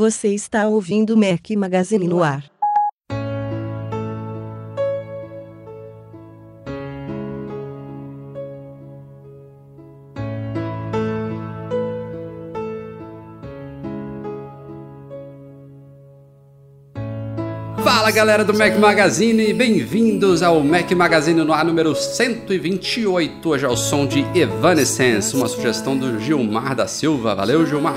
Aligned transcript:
Você 0.00 0.28
está 0.28 0.66
ouvindo 0.66 1.16
Mac 1.16 1.50
Magazine 1.50 2.08
no 2.08 2.22
ar. 2.22 2.59
Galera 18.12 18.44
do 18.44 18.52
Mac 18.52 18.76
Magazine, 18.76 19.52
bem-vindos 19.52 20.42
ao 20.42 20.60
Mac 20.60 20.90
Magazine 20.90 21.44
no 21.44 21.52
ar 21.52 21.64
número 21.64 21.94
128. 21.94 23.48
Hoje 23.48 23.64
é 23.64 23.68
o 23.68 23.76
som 23.76 24.04
de 24.04 24.26
Evanescence, 24.34 25.34
uma 25.36 25.46
sugestão 25.46 25.96
do 25.96 26.18
Gilmar 26.18 26.74
da 26.74 26.88
Silva. 26.88 27.36
Valeu, 27.36 27.64
Gilmar! 27.64 27.94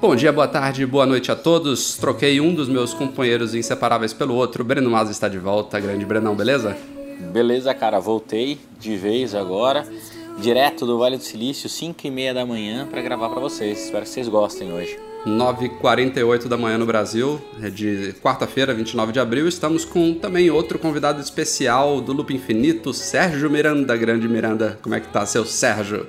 Bom 0.00 0.16
dia, 0.16 0.32
boa 0.32 0.48
tarde, 0.48 0.84
boa 0.84 1.06
noite 1.06 1.30
a 1.30 1.36
todos. 1.36 1.96
Troquei 1.96 2.40
um 2.40 2.52
dos 2.52 2.68
meus 2.68 2.92
companheiros 2.92 3.54
inseparáveis 3.54 4.12
pelo 4.12 4.34
outro. 4.34 4.64
Breno 4.64 4.90
Mas 4.90 5.10
está 5.10 5.28
de 5.28 5.38
volta. 5.38 5.78
Grande 5.78 6.04
Brenão, 6.04 6.34
beleza? 6.34 6.76
Beleza, 7.32 7.72
cara, 7.72 8.00
voltei 8.00 8.58
de 8.80 8.96
vez 8.96 9.32
agora, 9.34 9.86
direto 10.38 10.84
do 10.84 10.98
Vale 10.98 11.16
do 11.18 11.22
Silício, 11.22 11.68
5 11.68 12.04
e 12.04 12.10
meia 12.10 12.34
da 12.34 12.44
manhã, 12.44 12.86
para 12.90 13.00
gravar 13.00 13.28
para 13.28 13.40
vocês. 13.40 13.84
Espero 13.84 14.02
que 14.02 14.10
vocês 14.10 14.28
gostem 14.28 14.72
hoje. 14.72 15.05
9h48 15.24 16.46
da 16.46 16.56
manhã 16.56 16.78
no 16.78 16.86
Brasil, 16.86 17.40
é 17.62 17.68
de 17.70 18.14
quarta-feira, 18.22 18.72
29 18.74 19.12
de 19.12 19.20
abril. 19.20 19.48
Estamos 19.48 19.84
com 19.84 20.14
também 20.14 20.50
outro 20.50 20.78
convidado 20.78 21.20
especial 21.20 22.00
do 22.00 22.12
Loop 22.12 22.32
Infinito, 22.34 22.92
Sérgio 22.92 23.50
Miranda. 23.50 23.96
Grande 23.96 24.28
Miranda, 24.28 24.78
como 24.82 24.94
é 24.94 25.00
que 25.00 25.08
tá, 25.08 25.26
seu 25.26 25.44
Sérgio? 25.44 26.06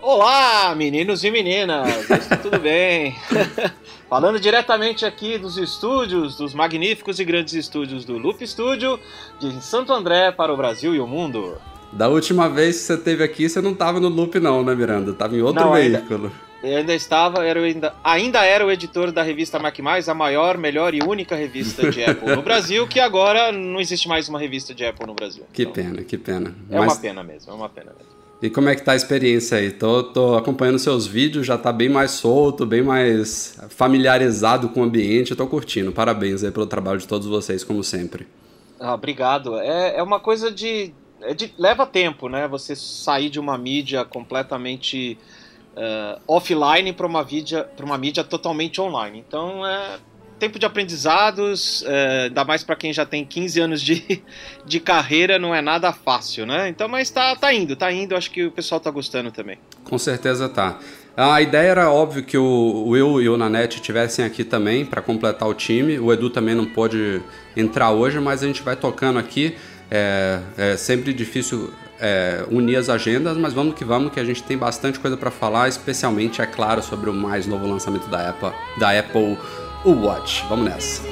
Olá, 0.00 0.74
meninos 0.74 1.22
e 1.22 1.30
meninas, 1.30 2.08
está 2.08 2.36
tudo 2.36 2.58
bem? 2.58 3.14
Falando 4.08 4.40
diretamente 4.40 5.04
aqui 5.04 5.36
dos 5.36 5.58
estúdios, 5.58 6.36
dos 6.36 6.54
magníficos 6.54 7.20
e 7.20 7.24
grandes 7.24 7.52
estúdios 7.52 8.04
do 8.06 8.16
Loop 8.16 8.44
Studio, 8.46 8.98
de 9.38 9.62
Santo 9.62 9.92
André 9.92 10.32
para 10.32 10.52
o 10.52 10.56
Brasil 10.56 10.94
e 10.94 11.00
o 11.00 11.06
mundo. 11.06 11.58
Da 11.92 12.08
última 12.08 12.48
vez 12.48 12.76
que 12.76 12.82
você 12.84 12.94
esteve 12.94 13.22
aqui, 13.22 13.48
você 13.48 13.60
não 13.60 13.72
estava 13.72 14.00
no 14.00 14.08
Loop 14.08 14.40
não, 14.40 14.64
né, 14.64 14.74
Miranda? 14.74 15.12
Tava 15.12 15.36
em 15.36 15.42
outro 15.42 15.62
Não, 15.62 15.74
ainda- 15.74 15.98
veículo. 15.98 16.32
Eu 16.62 16.78
ainda 16.78 16.92
estava, 16.94 17.44
era, 17.46 17.60
ainda, 17.60 17.94
ainda 18.02 18.44
era 18.44 18.66
o 18.66 18.70
editor 18.70 19.12
da 19.12 19.22
revista 19.22 19.58
Mac+, 19.60 19.76
a 20.08 20.14
maior, 20.14 20.58
melhor 20.58 20.92
e 20.92 21.00
única 21.02 21.36
revista 21.36 21.88
de 21.90 22.02
Apple 22.04 22.34
no 22.34 22.42
Brasil, 22.42 22.86
que 22.88 22.98
agora 22.98 23.52
não 23.52 23.80
existe 23.80 24.08
mais 24.08 24.28
uma 24.28 24.40
revista 24.40 24.74
de 24.74 24.84
Apple 24.84 25.06
no 25.06 25.14
Brasil. 25.14 25.44
Que 25.52 25.62
Então, 25.62 25.72
pena, 25.74 26.02
que 26.02 26.18
pena. 26.18 26.54
É 26.68 26.78
Mas- 26.78 26.92
uma 26.94 27.00
pena 27.00 27.22
mesmo, 27.22 27.52
é 27.52 27.54
uma 27.54 27.68
pena 27.68 27.92
mesmo. 27.96 28.08
E 28.40 28.48
como 28.48 28.68
é 28.68 28.74
que 28.76 28.82
tá 28.82 28.92
a 28.92 28.96
experiência 28.96 29.58
aí? 29.58 29.70
Tô, 29.72 30.02
tô 30.04 30.36
acompanhando 30.36 30.78
seus 30.78 31.06
vídeos, 31.08 31.44
já 31.44 31.58
tá 31.58 31.72
bem 31.72 31.88
mais 31.88 32.12
solto, 32.12 32.64
bem 32.64 32.82
mais 32.82 33.58
familiarizado 33.70 34.68
com 34.68 34.80
o 34.80 34.84
ambiente. 34.84 35.34
Tô 35.34 35.44
curtindo. 35.48 35.90
Parabéns 35.90 36.44
aí 36.44 36.52
pelo 36.52 36.64
trabalho 36.66 37.00
de 37.00 37.08
todos 37.08 37.26
vocês, 37.26 37.64
como 37.64 37.82
sempre. 37.82 38.28
Ah, 38.78 38.94
obrigado. 38.94 39.58
É, 39.58 39.96
é 39.96 40.02
uma 40.04 40.20
coisa 40.20 40.52
de, 40.52 40.92
é 41.20 41.34
de- 41.34 41.52
Leva 41.58 41.84
tempo, 41.84 42.28
né? 42.28 42.46
Você 42.46 42.76
sair 42.76 43.28
de 43.28 43.40
uma 43.40 43.58
mídia 43.58 44.04
completamente 44.04 45.18
eh, 45.76 46.18
offline 46.26 46.92
para 46.92 47.06
uma, 47.06 47.24
mídia- 47.24 47.68
uma 47.82 47.98
mídia 47.98 48.24
totalmente 48.24 48.80
online. 48.80 49.22
Então 49.26 49.66
é 49.66 49.98
tempo 50.38 50.56
de 50.58 50.64
aprendizados, 50.66 51.82
eh, 51.86 52.24
ainda 52.26 52.44
mais 52.44 52.62
para 52.62 52.76
quem 52.76 52.92
já 52.92 53.04
tem 53.04 53.24
15 53.24 53.60
anos 53.60 53.80
de, 53.82 54.22
de 54.64 54.78
carreira, 54.80 55.38
não 55.38 55.54
é 55.54 55.60
nada 55.60 55.92
fácil, 55.92 56.46
né? 56.46 56.68
Então, 56.68 56.88
mas 56.88 57.10
tá, 57.10 57.34
tá 57.36 57.52
indo, 57.52 57.74
tá 57.74 57.90
indo. 57.92 58.14
Acho 58.16 58.30
que 58.30 58.44
o 58.46 58.50
pessoal 58.52 58.80
tá 58.80 58.90
gostando 58.90 59.30
também. 59.30 59.58
Com 59.84 59.98
certeza 59.98 60.48
tá. 60.48 60.78
A 61.16 61.42
ideia 61.42 61.70
era 61.70 61.90
óbvio 61.90 62.22
que 62.22 62.38
o 62.38 62.84
Will 62.90 63.20
e 63.20 63.28
o 63.28 63.36
Nanete 63.36 63.76
estivessem 63.78 64.24
aqui 64.24 64.44
também 64.44 64.84
para 64.86 65.02
completar 65.02 65.48
o 65.48 65.54
time. 65.54 65.98
O 65.98 66.12
Edu 66.12 66.30
também 66.30 66.54
não 66.54 66.64
pôde 66.66 67.20
entrar 67.56 67.90
hoje, 67.90 68.20
mas 68.20 68.40
a 68.40 68.46
gente 68.46 68.62
vai 68.62 68.76
tocando 68.76 69.18
aqui. 69.18 69.56
É, 69.90 70.40
é 70.56 70.76
sempre 70.76 71.12
difícil 71.12 71.72
é, 72.00 72.44
unir 72.50 72.76
as 72.76 72.88
agendas, 72.88 73.36
mas 73.36 73.52
vamos 73.52 73.74
que 73.74 73.84
vamos, 73.84 74.12
que 74.12 74.20
a 74.20 74.24
gente 74.24 74.42
tem 74.42 74.56
bastante 74.56 74.98
coisa 74.98 75.16
para 75.16 75.30
falar, 75.30 75.68
especialmente, 75.68 76.40
é 76.40 76.46
claro, 76.46 76.82
sobre 76.82 77.10
o 77.10 77.14
mais 77.14 77.46
novo 77.46 77.66
lançamento 77.66 78.08
da 78.08 78.30
Apple, 78.30 78.52
da 78.78 78.98
Apple, 78.98 79.38
o 79.84 79.90
Watch. 79.90 80.44
Vamos 80.48 80.66
nessa. 80.66 81.02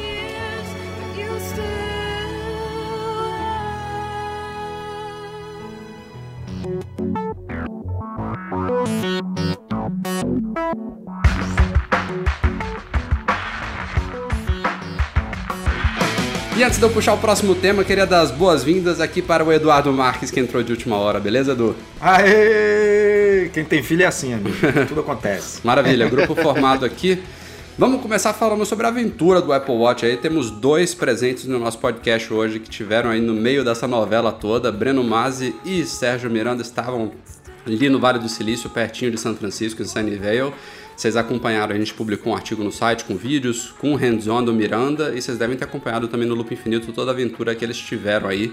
E 16.56 16.64
antes 16.64 16.78
de 16.78 16.84
eu 16.86 16.88
puxar 16.88 17.12
o 17.12 17.18
próximo 17.18 17.54
tema, 17.54 17.82
eu 17.82 17.84
queria 17.84 18.06
dar 18.06 18.22
as 18.22 18.30
boas-vindas 18.30 18.98
aqui 18.98 19.20
para 19.20 19.44
o 19.44 19.52
Eduardo 19.52 19.92
Marques, 19.92 20.30
que 20.30 20.40
entrou 20.40 20.62
de 20.62 20.72
última 20.72 20.96
hora, 20.96 21.20
beleza, 21.20 21.52
Edu? 21.52 21.76
Aê! 22.00 23.50
Quem 23.52 23.62
tem 23.62 23.82
filho 23.82 24.04
é 24.04 24.06
assim, 24.06 24.32
amigo. 24.32 24.56
Tudo 24.88 25.02
acontece. 25.02 25.60
Maravilha, 25.62 26.08
grupo 26.08 26.34
formado 26.34 26.86
aqui. 26.86 27.22
Vamos 27.76 28.00
começar 28.00 28.32
falando 28.32 28.64
sobre 28.64 28.86
a 28.86 28.88
aventura 28.88 29.42
do 29.42 29.52
Apple 29.52 29.74
Watch 29.74 30.06
aí. 30.06 30.16
Temos 30.16 30.50
dois 30.50 30.94
presentes 30.94 31.44
no 31.44 31.58
nosso 31.58 31.78
podcast 31.78 32.32
hoje 32.32 32.58
que 32.58 32.70
tiveram 32.70 33.10
aí 33.10 33.20
no 33.20 33.34
meio 33.34 33.62
dessa 33.62 33.86
novela 33.86 34.32
toda. 34.32 34.72
Breno 34.72 35.04
Mazzi 35.04 35.54
e 35.62 35.84
Sérgio 35.84 36.30
Miranda 36.30 36.62
estavam 36.62 37.12
ali 37.66 37.90
no 37.90 38.00
Vale 38.00 38.18
do 38.18 38.30
Silício, 38.30 38.70
pertinho 38.70 39.10
de 39.10 39.20
São 39.20 39.36
Francisco, 39.36 39.82
em 39.82 39.84
Sunnyvale. 39.84 40.54
Vocês 40.96 41.14
acompanharam, 41.14 41.74
a 41.74 41.78
gente 41.78 41.92
publicou 41.92 42.32
um 42.32 42.36
artigo 42.36 42.64
no 42.64 42.72
site 42.72 43.04
com 43.04 43.16
vídeos, 43.16 43.74
com 43.78 43.92
o 43.92 43.96
hands-on 43.96 44.42
do 44.42 44.52
Miranda, 44.54 45.14
e 45.14 45.20
vocês 45.20 45.36
devem 45.36 45.56
ter 45.56 45.64
acompanhado 45.64 46.08
também 46.08 46.26
no 46.26 46.34
Loop 46.34 46.52
Infinito 46.54 46.90
toda 46.92 47.10
a 47.10 47.14
aventura 47.14 47.54
que 47.54 47.62
eles 47.64 47.76
tiveram 47.76 48.28
aí. 48.28 48.52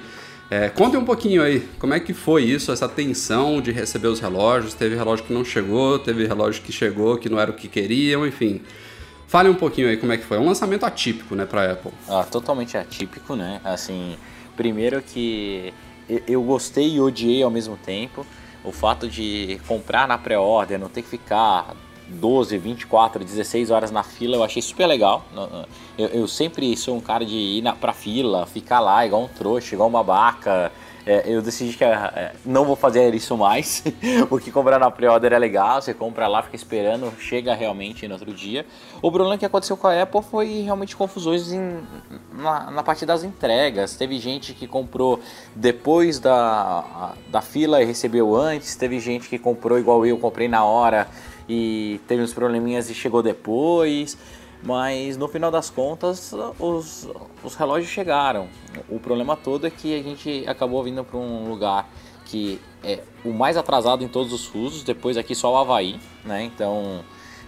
É, 0.51 0.67
contem 0.69 0.99
um 0.99 1.05
pouquinho 1.05 1.41
aí, 1.41 1.61
como 1.79 1.93
é 1.93 1.99
que 2.01 2.13
foi 2.13 2.43
isso, 2.43 2.69
essa 2.71 2.87
tensão 2.89 3.61
de 3.61 3.71
receber 3.71 4.07
os 4.09 4.19
relógios? 4.19 4.73
Teve 4.73 4.93
relógio 4.95 5.23
que 5.25 5.33
não 5.33 5.45
chegou, 5.45 5.97
teve 5.97 6.27
relógio 6.27 6.61
que 6.61 6.71
chegou 6.71 7.17
que 7.17 7.29
não 7.29 7.39
era 7.39 7.49
o 7.49 7.53
que 7.53 7.69
queriam, 7.69 8.27
enfim. 8.27 8.61
Fale 9.25 9.47
um 9.49 9.55
pouquinho 9.55 9.87
aí 9.87 9.95
como 9.95 10.11
é 10.11 10.17
que 10.17 10.25
foi. 10.25 10.37
É 10.37 10.39
um 10.39 10.45
lançamento 10.45 10.85
atípico, 10.85 11.33
né, 11.35 11.45
pra 11.45 11.71
Apple. 11.71 11.91
Ah, 12.09 12.23
totalmente 12.23 12.77
atípico, 12.77 13.35
né? 13.37 13.61
Assim, 13.63 14.17
primeiro 14.55 15.01
que 15.01 15.73
eu- 16.27 16.43
gostei 16.43 16.95
e 16.95 16.99
odiei 16.99 17.41
ao 17.41 17.49
mesmo 17.49 17.77
tempo. 17.77 18.25
O 18.65 18.71
fato 18.71 19.07
de 19.07 19.59
comprar 19.65 20.07
na 20.07 20.17
pré-order, 20.17 20.77
não 20.77 20.89
ter 20.89 21.01
que 21.01 21.09
ficar 21.09 21.73
12, 22.13 22.57
24, 22.57 23.24
16 23.24 23.72
horas 23.72 23.91
na 23.91 24.03
fila, 24.03 24.35
eu 24.38 24.44
achei 24.44 24.62
super 24.62 24.85
legal. 24.88 25.24
Eu, 25.97 26.07
eu 26.09 26.28
sempre 26.28 26.75
sou 26.78 26.96
um 26.96 27.01
cara 27.01 27.25
de 27.25 27.35
ir 27.35 27.62
na, 27.62 27.74
pra 27.74 27.94
fila, 27.94 28.46
ficar 28.46 28.79
lá 28.79 29.06
igual 29.06 29.24
um 29.24 29.28
trouxa, 29.28 29.75
igual 29.75 29.90
um 29.90 29.91
babaca. 29.91 30.72
É, 31.06 31.24
eu 31.25 31.41
decidi 31.41 31.75
que 31.75 31.84
é, 31.84 32.31
não 32.46 32.63
vou 32.63 32.78
fazer 32.78 33.13
isso 33.13 33.35
mais, 33.35 33.84
porque 34.29 34.50
comprar 34.51 34.79
na 34.79 34.90
pré-order 34.90 35.34
é 35.34 35.38
legal, 35.38 35.81
você 35.81 35.94
compra 35.94 36.28
lá, 36.28 36.41
fica 36.41 36.56
esperando, 36.56 37.12
chega 37.19 37.53
realmente 37.53 38.07
no 38.07 38.13
outro 38.13 38.34
dia. 38.34 38.66
O 39.01 39.12
problema 39.12 39.38
que 39.38 39.45
aconteceu 39.45 39.75
com 39.75 39.85
a 39.88 40.01
Apple 40.01 40.22
foi 40.22 40.62
realmente 40.62 40.95
confusões 40.95 41.51
em- 41.51 41.81
na, 42.31 42.72
na 42.72 42.84
parte 42.84 43.06
das 43.06 43.22
entregas. 43.22 43.97
Teve 43.97 44.18
gente 44.18 44.53
que 44.53 44.66
comprou 44.66 45.19
depois 45.53 46.19
da, 46.19 47.12
da 47.28 47.41
fila 47.41 47.81
e 47.81 47.85
recebeu 47.85 48.34
antes, 48.34 48.74
teve 48.78 48.97
gente 48.97 49.28
que 49.28 49.38
comprou 49.38 49.78
igual 49.78 50.06
eu, 50.06 50.18
comprei 50.18 50.47
na 50.47 50.63
hora 50.63 51.09
e 51.48 52.00
teve 52.07 52.22
uns 52.22 52.34
probleminhas 52.34 52.90
e 52.90 52.94
chegou 52.94 53.22
depois. 53.22 54.18
Mas 54.66 55.18
no 55.18 55.28
final 55.28 55.51
das 55.51 55.69
contas, 55.69 56.34
os, 56.57 57.10
os 57.44 57.56
relógios 57.56 57.92
chegaram. 57.92 58.48
O 58.90 58.98
problema 58.98 59.36
todo 59.36 59.68
é 59.68 59.69
que 59.69 60.00
a 60.00 60.01
gente 60.01 60.45
acabou 60.48 60.81
vindo 60.84 61.04
para 61.04 61.18
um 61.18 61.50
lugar 61.50 61.90
que 62.25 62.62
é 62.81 63.01
o 63.25 63.31
mais 63.31 63.57
atrasado 63.57 64.04
em 64.04 64.07
todos 64.07 64.31
os 64.31 64.45
fusos, 64.45 64.81
depois 64.84 65.18
aqui 65.18 65.36
só 65.36 65.54
o 65.54 65.57
Havaí, 65.57 66.00
né? 66.24 66.44
Então, 66.44 67.04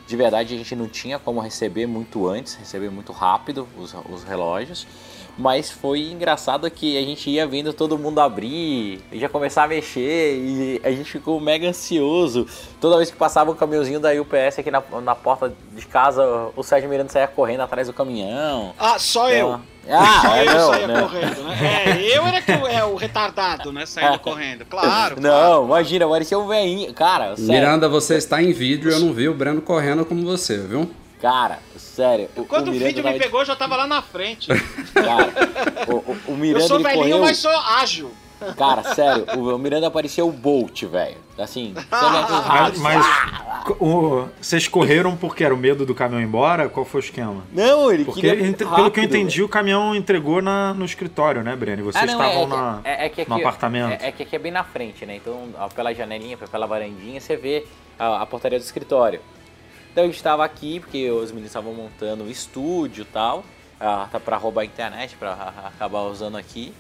de 0.05 0.15
verdade, 0.15 0.53
a 0.53 0.57
gente 0.57 0.75
não 0.75 0.87
tinha 0.87 1.17
como 1.17 1.39
receber 1.39 1.87
muito 1.87 2.27
antes, 2.27 2.55
receber 2.55 2.91
muito 2.91 3.11
rápido 3.11 3.67
os, 3.77 3.95
os 4.09 4.23
relógios. 4.23 4.85
Mas 5.37 5.69
foi 5.69 5.99
engraçado 6.11 6.69
que 6.71 6.97
a 6.97 7.01
gente 7.01 7.29
ia 7.29 7.45
vendo 7.45 7.73
todo 7.73 7.97
mundo 7.97 8.19
abrir, 8.21 9.01
e 9.11 9.19
já 9.19 9.27
começar 9.27 9.63
a 9.63 9.67
mexer, 9.67 10.37
e 10.37 10.81
a 10.83 10.91
gente 10.91 11.11
ficou 11.11 11.39
mega 11.39 11.67
ansioso. 11.67 12.47
Toda 12.79 12.97
vez 12.97 13.11
que 13.11 13.17
passava 13.17 13.51
um 13.51 13.55
caminhãozinho 13.55 13.99
da 13.99 14.11
UPS 14.13 14.59
aqui 14.59 14.71
na, 14.71 14.81
na 15.03 15.13
porta 15.13 15.53
de 15.73 15.85
casa, 15.85 16.23
o 16.55 16.63
Sérgio 16.63 16.89
Miranda 16.89 17.11
saía 17.11 17.27
correndo 17.27 17.61
atrás 17.61 17.87
do 17.87 17.93
caminhão. 17.93 18.73
Ah, 18.79 18.97
só 18.97 19.29
eu. 19.29 19.59
Ah, 19.87 20.21
Só 20.21 20.37
eu 20.37 20.45
não, 20.45 20.69
saía 20.71 20.87
não. 20.87 21.01
correndo, 21.01 21.43
né? 21.43 21.83
É, 21.85 22.17
eu 22.17 22.25
era 22.25 22.41
que 22.41 22.51
é 22.51 22.83
o 22.83 22.95
retardado, 22.95 23.71
né? 23.71 23.85
Saindo 23.85 24.17
correndo. 24.19 24.65
Claro. 24.65 25.21
Não, 25.21 25.65
imagina, 25.65 26.07
parecia 26.07 26.39
um 26.39 26.47
velhinho. 26.47 26.91
Cara, 26.93 27.35
sério. 27.35 27.51
Miranda, 27.51 27.87
você 27.87 28.15
está 28.15 28.41
em 28.41 28.51
vídeo 28.51 28.89
e 28.89 28.93
eu 28.93 28.99
não 28.99 29.13
vi 29.13 29.29
o 29.29 29.33
Breno 29.33 29.61
correndo 29.61 30.03
como 30.03 30.23
você, 30.25 30.57
viu? 30.57 30.89
Cara, 31.21 31.59
sério. 31.77 32.29
O, 32.35 32.43
Quando 32.45 32.67
o, 32.67 32.71
Miranda 32.71 32.87
vídeo 32.87 33.03
me 33.03 33.13
de- 33.13 33.19
pegou, 33.19 33.39
eu 33.41 33.45
já 33.45 33.55
tava 33.55 33.75
lá 33.77 33.87
na 33.87 34.01
frente. 34.01 34.47
Cara, 34.93 35.31
o, 35.87 35.95
o- 35.95 36.17
o 36.33 36.37
Miranda 36.37 36.63
eu 36.63 36.67
sou 36.67 36.79
velhinho, 36.79 36.99
correu. 37.03 37.19
mas 37.21 37.37
sou 37.37 37.51
ágil. 37.51 38.11
Cara, 38.57 38.83
sério, 38.93 39.25
o, 39.37 39.55
o 39.55 39.57
Miranda 39.57 39.89
parecia 39.89 40.23
o 40.25 40.31
Bolt, 40.31 40.83
velho. 40.83 41.15
Assim, 41.37 41.73
Mas, 42.47 42.77
mas 42.79 43.05
o- 43.79 44.27
vocês 44.41 44.67
correram 44.67 45.15
porque 45.15 45.43
era 45.43 45.53
o 45.53 45.57
medo 45.57 45.85
do 45.85 45.95
caminhão 45.95 46.21
ir 46.21 46.25
embora? 46.25 46.67
Qual 46.69 46.85
foi 46.85 46.99
o 46.99 47.03
esquema? 47.03 47.43
Não, 47.51 47.91
ele 47.91 48.03
Porque, 48.05 48.33
muito 48.35 48.57
pelo 48.57 48.69
que 48.69 48.79
eu 48.79 48.83
rápido, 48.85 49.03
entendi, 49.05 49.41
o 49.41 49.49
caminhão 49.49 49.95
entregou 49.95 50.41
na, 50.41 50.73
no 50.73 50.85
escritório, 50.85 51.43
né, 51.43 51.55
Breno? 51.55 51.81
E 51.81 51.83
vocês 51.83 52.03
Ah, 52.03 52.07
não, 52.07 52.21
estavam 52.23 52.43
é, 52.43 52.47
na, 52.47 52.79
é, 52.83 53.05
é 53.05 53.09
que 53.09 53.21
aqui, 53.21 53.29
no 53.29 53.37
apartamento. 53.37 54.03
É, 54.03 54.07
é 54.09 54.11
que 54.11 54.23
aqui 54.23 54.35
é 54.35 54.39
bem 54.39 54.51
na 54.51 54.63
frente, 54.65 55.05
né? 55.05 55.15
Então, 55.15 55.49
ó, 55.57 55.67
pela 55.69 55.93
janelinha, 55.93 56.37
pela 56.37 56.67
varandinha, 56.67 57.19
você 57.19 57.35
vê 57.37 57.65
a, 57.97 58.21
a 58.21 58.25
portaria 58.25 58.59
do 58.59 58.63
escritório. 58.63 59.21
Então, 59.95 60.03
a 60.03 60.07
gente 60.07 60.17
estava 60.17 60.43
aqui, 60.43 60.81
porque 60.81 61.09
os 61.09 61.29
meninos 61.31 61.51
estavam 61.51 61.73
montando 61.73 62.25
o 62.25 62.29
estúdio 62.29 63.03
e 63.03 63.05
tal, 63.05 63.45
ah, 63.79 64.09
tá 64.11 64.19
pra 64.19 64.35
roubar 64.35 64.63
a 64.63 64.65
internet, 64.65 65.15
pra 65.15 65.31
ah, 65.31 65.67
acabar 65.69 66.01
usando 66.01 66.35
aqui. 66.35 66.73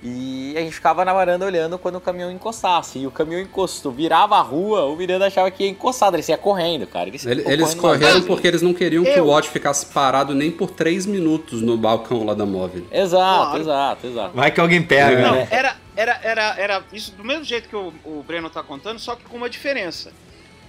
E 0.00 0.54
a 0.56 0.60
gente 0.60 0.72
ficava 0.72 1.04
na 1.04 1.12
varanda 1.12 1.44
olhando 1.44 1.76
quando 1.76 1.96
o 1.96 2.00
caminhão 2.00 2.30
encostasse. 2.30 3.00
E 3.00 3.06
o 3.06 3.10
caminhão 3.10 3.40
encostou, 3.40 3.90
virava 3.90 4.36
a 4.36 4.40
rua, 4.42 4.84
o 4.84 4.94
Miranda 4.94 5.26
achava 5.26 5.50
que 5.50 5.64
ia 5.64 5.70
encostar, 5.70 6.14
ele 6.14 6.22
ia 6.28 6.38
correndo, 6.38 6.86
cara. 6.86 7.08
Ele 7.08 7.18
Eles 7.50 7.74
correram 7.74 8.22
porque 8.22 8.46
eles 8.46 8.62
não 8.62 8.72
queriam 8.72 9.02
que 9.02 9.10
Eu- 9.10 9.24
o 9.24 9.28
Watch 9.30 9.48
ficasse 9.50 9.86
parado 9.86 10.32
nem 10.32 10.52
por 10.52 10.70
três 10.70 11.04
minutos 11.04 11.60
no 11.62 11.76
balcão 11.76 12.24
lá 12.24 12.32
da 12.34 12.46
móvel. 12.46 12.86
Exato, 12.92 13.44
Claro. 13.44 13.60
exato, 13.60 14.06
exato. 14.06 14.36
Vai 14.36 14.52
que 14.52 14.60
alguém 14.60 14.80
pega, 14.82 15.20
Não, 15.20 15.34
né? 15.34 15.48
era, 15.50 15.76
era, 15.96 16.20
era, 16.22 16.54
era 16.60 16.82
isso 16.92 17.10
do 17.16 17.24
mesmo 17.24 17.42
jeito 17.42 17.68
que 17.68 17.74
o, 17.74 17.92
o 18.04 18.22
Breno 18.24 18.48
tá 18.48 18.62
contando, 18.62 19.00
só 19.00 19.16
que 19.16 19.24
com 19.24 19.36
uma 19.36 19.50
diferença. 19.50 20.12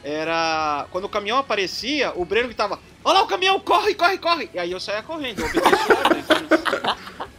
Era. 0.03 0.85
Quando 0.91 1.05
o 1.05 1.09
caminhão 1.09 1.38
aparecia, 1.38 2.11
o 2.15 2.25
Breno 2.25 2.47
gritava: 2.47 2.79
Olha 3.03 3.19
lá 3.19 3.23
o 3.23 3.27
caminhão, 3.27 3.59
corre, 3.59 3.94
corre, 3.95 4.17
corre! 4.17 4.50
E 4.53 4.59
aí 4.59 4.71
eu 4.71 4.79
saía 4.79 5.01
correndo, 5.03 5.39
eu 5.39 5.45
ordens. 5.45 6.25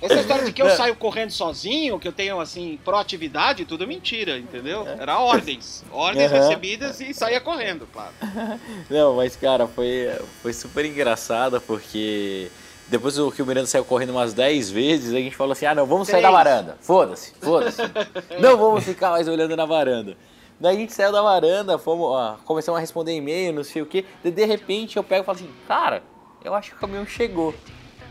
Essa 0.00 0.20
história 0.20 0.44
de 0.44 0.52
que 0.52 0.62
eu 0.62 0.70
saio 0.70 0.94
correndo 0.94 1.32
sozinho, 1.32 1.98
que 1.98 2.06
eu 2.06 2.12
tenho, 2.12 2.40
assim, 2.40 2.78
proatividade, 2.84 3.64
tudo 3.64 3.82
é 3.82 3.86
mentira, 3.86 4.38
entendeu? 4.38 4.86
Era 4.86 5.18
ordens. 5.18 5.84
Ordens 5.90 6.30
Aham. 6.30 6.40
recebidas 6.40 7.00
e 7.00 7.12
saía 7.12 7.40
correndo, 7.40 7.86
claro. 7.92 8.12
Não, 8.88 9.16
mas 9.16 9.34
cara, 9.34 9.66
foi, 9.66 10.08
foi 10.40 10.52
super 10.52 10.84
engraçado 10.84 11.60
porque 11.60 12.48
depois 12.86 13.16
que 13.34 13.42
o 13.42 13.46
Miranda 13.46 13.66
saiu 13.66 13.84
correndo 13.84 14.10
umas 14.10 14.32
10 14.32 14.70
vezes, 14.70 15.12
a 15.12 15.18
gente 15.18 15.34
falou 15.34 15.52
assim: 15.52 15.66
ah, 15.66 15.74
não, 15.74 15.84
vamos 15.84 16.08
sair 16.08 16.22
da 16.22 16.28
Três. 16.28 16.44
varanda. 16.44 16.78
Foda-se, 16.80 17.34
foda-se. 17.40 17.82
não 18.40 18.56
vamos 18.56 18.84
ficar 18.84 19.10
mais 19.10 19.26
olhando 19.26 19.56
na 19.56 19.66
varanda. 19.66 20.16
Daí 20.60 20.76
a 20.76 20.78
gente 20.78 20.92
saiu 20.92 21.12
da 21.12 21.22
varanda, 21.22 21.78
fomos, 21.78 22.06
ó, 22.06 22.36
começamos 22.44 22.78
a 22.78 22.80
responder 22.80 23.14
e-mail, 23.14 23.52
não 23.52 23.62
sei 23.64 23.80
o 23.82 23.86
que. 23.86 24.04
De 24.24 24.44
repente 24.44 24.96
eu 24.96 25.04
pego 25.04 25.22
e 25.22 25.26
falo 25.26 25.36
assim: 25.38 25.50
cara, 25.66 26.02
eu 26.44 26.54
acho 26.54 26.70
que 26.70 26.76
o 26.76 26.80
caminhão 26.80 27.06
chegou. 27.06 27.54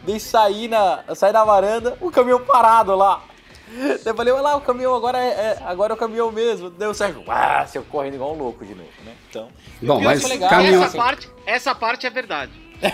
Daí 0.05 0.19
saí 0.19 0.67
na, 0.67 1.03
saí 1.15 1.33
da 1.33 1.43
varanda, 1.43 1.97
o 1.99 2.09
caminhão 2.09 2.39
parado 2.39 2.95
lá. 2.95 3.21
Daí 3.69 3.99
eu 4.05 4.15
falei, 4.15 4.31
olha 4.31 4.41
lá, 4.43 4.55
o 4.55 4.61
caminhão 4.61 4.95
agora 4.95 5.17
é, 5.17 5.27
é- 5.27 5.57
agora 5.65 5.91
é 5.91 5.95
o 5.95 5.97
caminhão 5.97 6.31
mesmo. 6.31 6.69
Daí 6.69 6.87
o 6.87 6.93
Sérgio, 6.93 7.21
ah, 7.27 7.65
saiu 7.67 7.83
correndo 7.83 8.13
igual 8.13 8.33
um 8.33 8.37
louco 8.37 8.65
de 8.65 8.73
novo, 8.73 8.89
né? 9.03 9.13
Então. 9.29 9.49
Bom, 9.81 9.99
mas 9.99 10.23
legal, 10.23 10.49
caminhão, 10.49 10.83
Essa 10.83 10.97
parte, 10.97 11.29
essa 11.45 11.75
parte 11.75 12.07
é 12.07 12.09
verdade. 12.09 12.51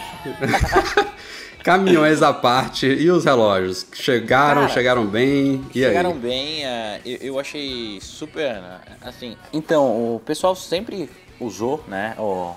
caminhões 1.63 2.21
à 2.21 2.33
parte 2.33 2.85
e 2.85 3.09
os 3.09 3.25
relógios? 3.25 3.87
Chegaram, 3.93 4.61
Cara, 4.61 4.73
chegaram 4.73 5.05
bem. 5.05 5.63
E 5.73 5.79
Chegaram 5.79 6.11
aí? 6.11 6.17
bem, 6.19 6.65
é, 6.65 7.01
eu, 7.05 7.17
eu 7.21 7.39
achei 7.39 7.99
super, 8.01 8.53
né, 8.61 8.79
assim... 9.01 9.37
Então, 9.51 10.15
o 10.15 10.19
pessoal 10.19 10.55
sempre 10.55 11.09
usou, 11.39 11.83
né, 11.87 12.15
o, 12.19 12.53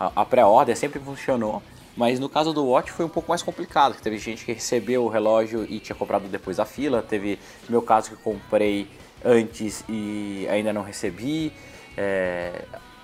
a, 0.00 0.22
a 0.22 0.24
pré-order 0.24 0.76
sempre 0.76 0.98
funcionou, 0.98 1.62
mas 1.96 2.18
no 2.18 2.28
caso 2.28 2.52
do 2.52 2.64
Watch 2.64 2.90
foi 2.92 3.04
um 3.04 3.08
pouco 3.10 3.28
mais 3.28 3.42
complicado, 3.42 3.94
que 3.94 4.02
teve 4.02 4.18
gente 4.18 4.44
que 4.44 4.52
recebeu 4.52 5.04
o 5.04 5.08
relógio 5.08 5.64
e 5.68 5.78
tinha 5.78 5.96
comprado 5.96 6.26
depois 6.28 6.56
da 6.56 6.64
fila, 6.64 7.02
teve 7.02 7.38
meu 7.68 7.82
caso 7.82 8.10
que 8.10 8.16
comprei 8.16 8.88
antes 9.24 9.84
e 9.88 10.46
ainda 10.50 10.72
não 10.72 10.82
recebi, 10.82 11.52
é, 11.96 12.62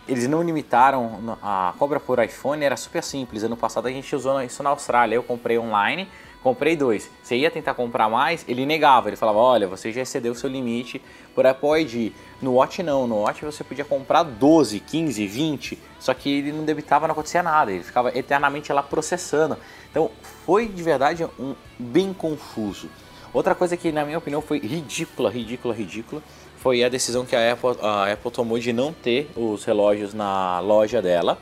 eles 0.08 0.26
não 0.26 0.42
limitaram 0.42 1.38
a 1.42 1.74
compra 1.78 2.00
por 2.00 2.22
iPhone, 2.22 2.64
era 2.64 2.76
super 2.76 3.02
simples. 3.02 3.42
Ano 3.42 3.56
passado 3.56 3.86
a 3.86 3.90
gente 3.90 4.14
usou 4.14 4.40
isso 4.42 4.62
na 4.62 4.70
Austrália. 4.70 5.14
Eu 5.14 5.22
comprei 5.22 5.58
online, 5.58 6.08
comprei 6.42 6.76
dois. 6.76 7.08
Você 7.22 7.36
ia 7.36 7.50
tentar 7.50 7.74
comprar 7.74 8.08
mais, 8.08 8.44
ele 8.48 8.66
negava. 8.66 9.08
Ele 9.08 9.16
falava: 9.16 9.38
Olha, 9.38 9.68
você 9.68 9.92
já 9.92 10.02
excedeu 10.02 10.32
o 10.32 10.34
seu 10.34 10.50
limite 10.50 11.00
por 11.34 11.46
Apple 11.46 11.80
ID. 11.80 12.12
No 12.40 12.54
Watch 12.54 12.82
não, 12.82 13.06
no 13.06 13.18
Watch 13.18 13.44
você 13.44 13.62
podia 13.62 13.84
comprar 13.84 14.24
12, 14.24 14.80
15, 14.80 15.26
20, 15.26 15.78
só 16.00 16.12
que 16.12 16.38
ele 16.38 16.52
não 16.52 16.64
debitava, 16.64 17.06
não 17.06 17.12
acontecia 17.12 17.42
nada. 17.42 17.70
Ele 17.70 17.84
ficava 17.84 18.16
eternamente 18.16 18.72
lá 18.72 18.82
processando. 18.82 19.56
Então 19.90 20.10
foi 20.44 20.66
de 20.66 20.82
verdade 20.82 21.24
um 21.38 21.54
bem 21.78 22.12
confuso. 22.12 22.88
Outra 23.32 23.54
coisa 23.54 23.76
que, 23.78 23.90
na 23.90 24.04
minha 24.04 24.18
opinião, 24.18 24.42
foi 24.42 24.58
ridícula, 24.58 25.30
ridícula, 25.30 25.72
ridícula, 25.72 26.22
foi 26.62 26.84
a 26.84 26.88
decisão 26.88 27.26
que 27.26 27.34
a 27.34 27.52
Apple, 27.52 27.70
a 27.82 28.12
Apple 28.12 28.30
tomou 28.30 28.56
de 28.56 28.72
não 28.72 28.92
ter 28.92 29.28
os 29.34 29.64
relógios 29.64 30.14
na 30.14 30.60
loja 30.60 31.02
dela 31.02 31.36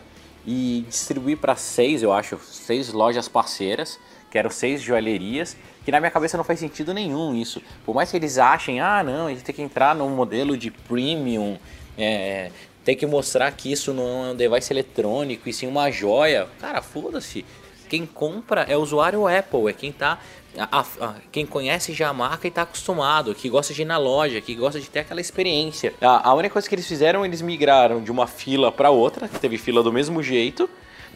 e 0.47 0.83
distribuir 0.89 1.37
para 1.37 1.55
seis, 1.57 2.03
eu 2.03 2.11
acho, 2.11 2.39
seis 2.39 2.91
lojas 2.91 3.29
parceiras, 3.29 4.01
que 4.31 4.39
eram 4.39 4.49
seis 4.49 4.81
joalherias, 4.81 5.59
que 5.85 5.93
na 5.93 6.01
minha 6.01 6.11
cabeça 6.11 6.39
não 6.39 6.45
faz 6.45 6.59
sentido 6.59 6.95
nenhum 6.95 7.35
isso. 7.35 7.61
Por 7.85 7.95
mais 7.95 8.11
que 8.11 8.17
eles 8.17 8.39
achem, 8.39 8.81
ah, 8.81 9.03
não, 9.03 9.27
a 9.27 9.31
gente 9.31 9.45
tem 9.45 9.55
que 9.55 9.61
entrar 9.61 9.95
num 9.95 10.09
modelo 10.09 10.57
de 10.57 10.71
premium, 10.71 11.59
é, 11.99 12.51
tem 12.83 12.97
que 12.97 13.07
mostrar 13.07 13.53
que 13.53 13.71
isso 13.71 13.93
não 13.93 14.29
é 14.29 14.31
um 14.31 14.35
device 14.35 14.73
eletrônico 14.73 15.51
e 15.51 15.53
sim 15.53 15.67
uma 15.67 15.91
joia. 15.91 16.49
Cara, 16.59 16.81
foda-se. 16.81 17.45
Quem 17.91 18.07
compra 18.07 18.63
é 18.63 18.77
o 18.77 18.81
usuário 18.81 19.27
Apple, 19.27 19.69
é 19.69 19.73
quem 19.75 19.93
tá. 19.93 20.19
A- 20.59 20.85
a- 21.01 21.15
quem 21.31 21.47
conhece 21.47 21.93
já 21.93 22.09
a 22.09 22.13
marca 22.13 22.47
e 22.47 22.51
tá 22.51 22.63
acostumado, 22.63 23.35
que 23.35 23.49
gosta 23.49 23.73
de 23.73 23.83
ir 23.83 23.85
na 23.85 23.99
loja, 23.99 24.41
que 24.41 24.55
gosta 24.55 24.81
de 24.81 24.89
ter 24.89 25.01
aquela 25.01 25.21
experiência. 25.21 25.95
A, 26.01 26.31
a 26.31 26.35
única 26.35 26.53
coisa 26.53 26.69
que 26.69 26.75
eles 26.75 26.87
fizeram, 26.87 27.25
eles 27.25 27.41
migraram 27.41 28.03
de 28.03 28.11
uma 28.11 28.27
fila 28.27 28.71
para 28.73 28.91
outra, 28.91 29.29
que 29.29 29.39
teve 29.39 29.57
fila 29.59 29.83
do 29.83 29.93
mesmo 29.93 30.23
jeito, 30.23 30.69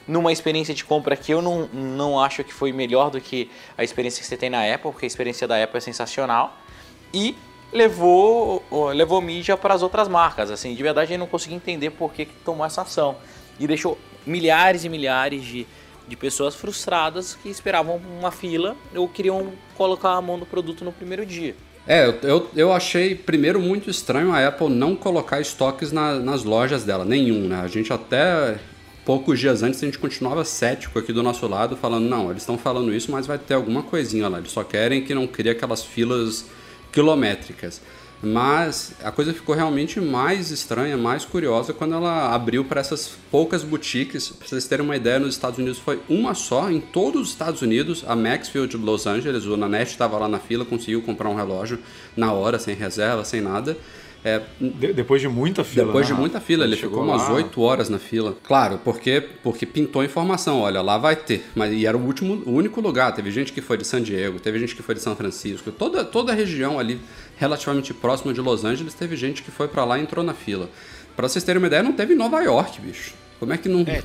numa 0.07 0.33
experiência 0.33 0.75
de 0.75 0.85
compra 0.85 1.17
que 1.17 1.33
eu 1.33 1.41
não, 1.41 1.67
não 1.73 2.21
acho 2.21 2.45
que 2.45 2.53
foi 2.53 2.73
melhor 2.73 3.11
do 3.11 3.21
que 3.21 3.51
a 3.77 3.83
experiência 3.83 4.21
que 4.21 4.27
você 4.27 4.37
tem 4.37 4.51
na 4.51 4.61
Apple, 4.63 4.93
porque 4.93 5.07
a 5.07 5.09
experiência 5.09 5.49
da 5.49 5.63
Apple 5.63 5.79
é 5.79 5.81
sensacional. 5.81 6.57
E 7.13 7.35
levou, 7.73 8.63
levou 8.95 9.21
mídia 9.21 9.57
para 9.57 9.75
as 9.75 9.83
outras 9.83 10.07
marcas. 10.09 10.51
Assim, 10.51 10.75
de 10.75 10.83
verdade 10.83 11.13
eu 11.13 11.19
não 11.19 11.27
consegui 11.27 11.55
entender 11.55 11.91
por 11.91 12.13
que, 12.13 12.27
que 12.27 12.35
tomou 12.45 12.65
essa 12.67 12.83
ação. 12.83 13.17
E 13.59 13.67
deixou 13.67 13.99
milhares 14.27 14.85
e 14.85 14.89
milhares 14.89 15.43
de, 15.45 15.67
de 16.07 16.17
pessoas 16.17 16.55
frustradas 16.55 17.37
que 17.43 17.49
esperavam 17.49 18.01
uma 18.19 18.31
fila 18.31 18.77
ou 18.95 19.09
queriam 19.09 19.53
colocar 19.77 20.13
a 20.13 20.21
mão 20.21 20.37
no 20.37 20.47
produto 20.47 20.85
no 20.85 20.93
primeiro 20.93 21.25
dia. 21.25 21.55
É, 21.87 22.09
eu, 22.23 22.49
eu, 22.57 22.73
achei 22.73 23.15
primeiro 23.15 23.61
muito 23.61 23.91
estranho 23.91 24.33
a 24.33 24.47
Apple 24.47 24.71
não 24.71 24.97
colocar 24.97 25.41
estoques 25.41 25.93
na- 25.93 26.15
nas 26.19 26.43
lojas 26.43 26.83
dela, 26.83 27.05
nenhum, 27.05 27.47
né? 27.47 27.61
A 27.61 27.69
gente 27.69 27.93
até 27.93 28.59
poucos 29.05 29.39
dias 29.39 29.63
antes 29.63 29.83
a 29.83 29.87
gente 29.87 29.99
continuava 29.99 30.45
cético 30.47 30.99
aqui 30.99 31.13
do 31.13 31.23
nosso 31.23 31.47
lado, 31.47 31.77
falando, 31.77 32.09
não, 32.09 32.31
eles 32.31 32.43
estão 32.43 32.57
falando 32.57 32.95
isso, 32.95 33.13
mas 33.13 33.27
vai 33.27 33.37
ter 33.37 33.53
alguma 33.53 33.83
coisinha 33.83 34.29
lá, 34.29 34.39
eles 34.39 34.51
só 34.51 34.65
querem 34.65 35.05
que 35.05 35.15
não 35.15 35.27
crie 35.27 35.51
aquelas 35.51 35.85
filas 35.85 36.47
quilométricas. 36.91 37.83
Mas 38.23 38.93
a 39.03 39.13
coisa 39.13 39.35
ficou 39.35 39.55
realmente 39.55 40.01
mais 40.01 40.51
estranha, 40.51 40.97
mais 40.97 41.25
curiosa 41.25 41.75
quando 41.75 41.95
ela 41.95 42.35
abriu 42.35 42.65
para 42.65 42.81
essas 42.81 43.13
poucas 43.31 43.63
boutiques. 43.63 44.29
Para 44.31 44.49
vocês 44.49 44.67
terem 44.67 44.85
uma 44.85 44.97
ideia, 44.97 45.19
nos 45.19 45.35
Estados 45.35 45.59
Unidos 45.59 45.79
foi 45.79 46.01
uma 46.09 46.35
só, 46.35 46.71
em 46.71 46.81
todos 46.81 47.23
os 47.23 47.29
Estados 47.29 47.61
Unidos, 47.61 48.05
a 48.07 48.17
Maxfield 48.17 48.77
de 48.77 48.83
Los 48.83 49.07
Angeles, 49.07 49.45
o 49.45 49.57
Nanete 49.57 49.91
estava 49.91 50.17
lá 50.19 50.29
na 50.29 50.39
fila, 50.39 50.65
conseguiu 50.65 51.03
comprar 51.03 51.29
um 51.29 51.35
relógio 51.35 51.79
na 52.17 52.33
hora, 52.33 52.59
sem 52.59 52.75
reserva, 52.75 53.25
sem 53.25 53.41
nada. 53.41 53.77
É, 54.25 54.41
De- 54.59 54.93
depois 54.95 55.21
de 55.21 55.29
muita 55.29 55.63
fila. 55.63 55.87
depois 55.87 56.09
né, 56.09 56.15
de 56.15 56.21
muita 56.21 56.41
fila, 56.41 56.65
ele 56.65 56.77
ficou 56.77 57.03
umas 57.05 57.23
lá. 57.29 57.35
8 57.35 57.61
horas 57.61 57.91
na 57.91 57.99
fila. 57.99 58.35
Claro, 58.43 58.81
porque 58.83 59.21
porque 59.43 59.67
pintou 59.67 60.01
a 60.01 60.05
informação, 60.05 60.61
olha, 60.61 60.81
lá 60.81 60.97
vai 60.97 61.15
ter. 61.15 61.45
Mas 61.55 61.73
e 61.75 61.85
era 61.85 61.95
o 61.97 62.01
último, 62.03 62.43
o 62.47 62.53
único 62.53 62.81
lugar. 62.81 63.13
Teve 63.15 63.31
gente 63.31 63.53
que 63.53 63.61
foi 63.61 63.77
de 63.77 63.87
San 63.87 64.03
Diego, 64.03 64.41
teve 64.41 64.59
gente 64.59 64.75
que 64.75 64.83
foi 64.83 64.95
de 64.95 65.03
São 65.03 65.15
Francisco, 65.15 65.71
toda 65.71 66.03
toda 66.05 66.33
a 66.33 66.35
região 66.35 66.79
ali 66.79 66.99
relativamente 67.37 67.93
próxima 67.93 68.33
de 68.33 68.41
Los 68.41 68.65
Angeles, 68.65 68.95
teve 68.95 69.15
gente 69.15 69.43
que 69.43 69.51
foi 69.51 69.69
pra 69.69 69.85
lá 69.85 69.99
e 69.99 70.03
entrou 70.03 70.25
na 70.25 70.33
fila. 70.33 70.71
Pra 71.15 71.29
vocês 71.29 71.45
terem 71.45 71.59
uma 71.59 71.67
ideia, 71.67 71.83
não 71.83 71.93
teve 71.93 72.15
em 72.15 72.17
Nova 72.17 72.41
York, 72.41 72.81
bicho. 72.81 73.13
Como 73.39 73.53
é 73.53 73.59
que 73.59 73.69
não 73.69 73.81
É. 73.83 74.03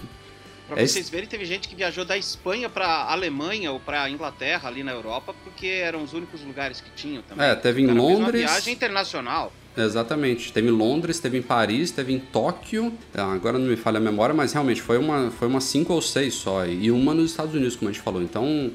Pra 0.68 0.86
vocês 0.86 1.10
verem, 1.10 1.28
teve 1.28 1.46
gente 1.46 1.68
que 1.68 1.76
viajou 1.76 2.06
da 2.06 2.16
Espanha 2.16 2.70
pra 2.70 3.06
Alemanha 3.10 3.72
ou 3.72 3.80
pra 3.80 4.08
Inglaterra 4.08 4.68
ali 4.70 4.84
na 4.84 4.92
Europa, 4.92 5.34
porque 5.44 5.66
eram 5.66 6.04
os 6.04 6.14
únicos 6.14 6.44
lugares 6.44 6.80
que 6.80 6.92
tinham 6.96 7.24
também. 7.24 7.48
É, 7.48 7.56
teve 7.56 7.82
em 7.82 7.88
Londres. 7.88 8.20
Uma 8.20 8.32
viagem 8.32 8.74
internacional. 8.74 9.52
Exatamente. 9.78 10.52
Teve 10.52 10.68
em 10.68 10.72
Londres, 10.72 11.20
teve 11.20 11.38
em 11.38 11.42
Paris, 11.42 11.92
teve 11.92 12.14
em 12.14 12.20
Tóquio. 12.20 12.94
Ah, 13.14 13.34
agora 13.34 13.58
não 13.58 13.68
me 13.68 13.76
falha 13.76 13.98
a 13.98 14.02
memória, 14.02 14.36
mas 14.36 14.54
realmente 14.54 14.82
foi 14.82 14.98
uma, 14.98 15.32
foi 15.32 15.48
uma 15.48 15.62
cinco 15.62 15.94
ou 15.94 16.02
seis 16.02 16.34
só. 16.34 16.66
E 16.66 16.92
uma 16.92 17.14
nos 17.14 17.32
Estados 17.32 17.54
Unidos, 17.54 17.76
como 17.76 17.90
a 17.90 17.94
gente 17.94 18.02
falou. 18.02 18.22
Então, 18.22 18.72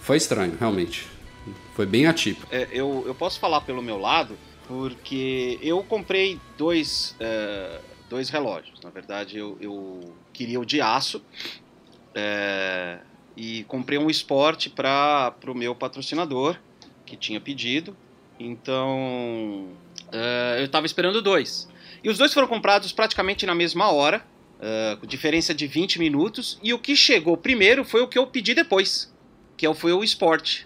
foi 0.00 0.16
estranho, 0.16 0.56
realmente. 0.58 1.06
Foi 1.74 1.86
bem 1.86 2.06
atípico. 2.06 2.46
É, 2.50 2.68
eu, 2.72 3.04
eu 3.06 3.14
posso 3.14 3.38
falar 3.38 3.60
pelo 3.60 3.82
meu 3.82 3.98
lado, 3.98 4.36
porque 4.66 5.58
eu 5.62 5.82
comprei 5.82 6.40
dois, 6.56 7.14
é, 7.20 7.80
dois 8.08 8.28
relógios. 8.30 8.80
Na 8.82 8.90
verdade, 8.90 9.38
eu, 9.38 9.56
eu 9.60 10.00
queria 10.32 10.60
o 10.60 10.64
de 10.64 10.80
aço. 10.80 11.22
É, 12.14 12.98
e 13.36 13.64
comprei 13.64 13.98
um 13.98 14.08
esporte 14.08 14.70
para 14.70 15.34
o 15.46 15.54
meu 15.54 15.74
patrocinador, 15.74 16.56
que 17.04 17.16
tinha 17.16 17.40
pedido. 17.40 17.96
Então, 18.38 19.68
uh, 20.14 20.58
eu 20.58 20.64
estava 20.64 20.86
esperando 20.86 21.20
dois. 21.20 21.68
E 22.02 22.08
os 22.08 22.18
dois 22.18 22.32
foram 22.32 22.46
comprados 22.46 22.92
praticamente 22.92 23.44
na 23.46 23.54
mesma 23.54 23.90
hora, 23.90 24.24
uh, 24.58 24.96
com 24.98 25.06
diferença 25.06 25.54
de 25.54 25.66
20 25.66 25.98
minutos. 25.98 26.58
E 26.62 26.72
o 26.72 26.78
que 26.78 26.94
chegou 26.94 27.36
primeiro 27.36 27.84
foi 27.84 28.02
o 28.02 28.08
que 28.08 28.18
eu 28.18 28.26
pedi 28.26 28.54
depois, 28.54 29.12
que 29.56 29.72
foi 29.74 29.92
o 29.92 30.04
Sport. 30.04 30.64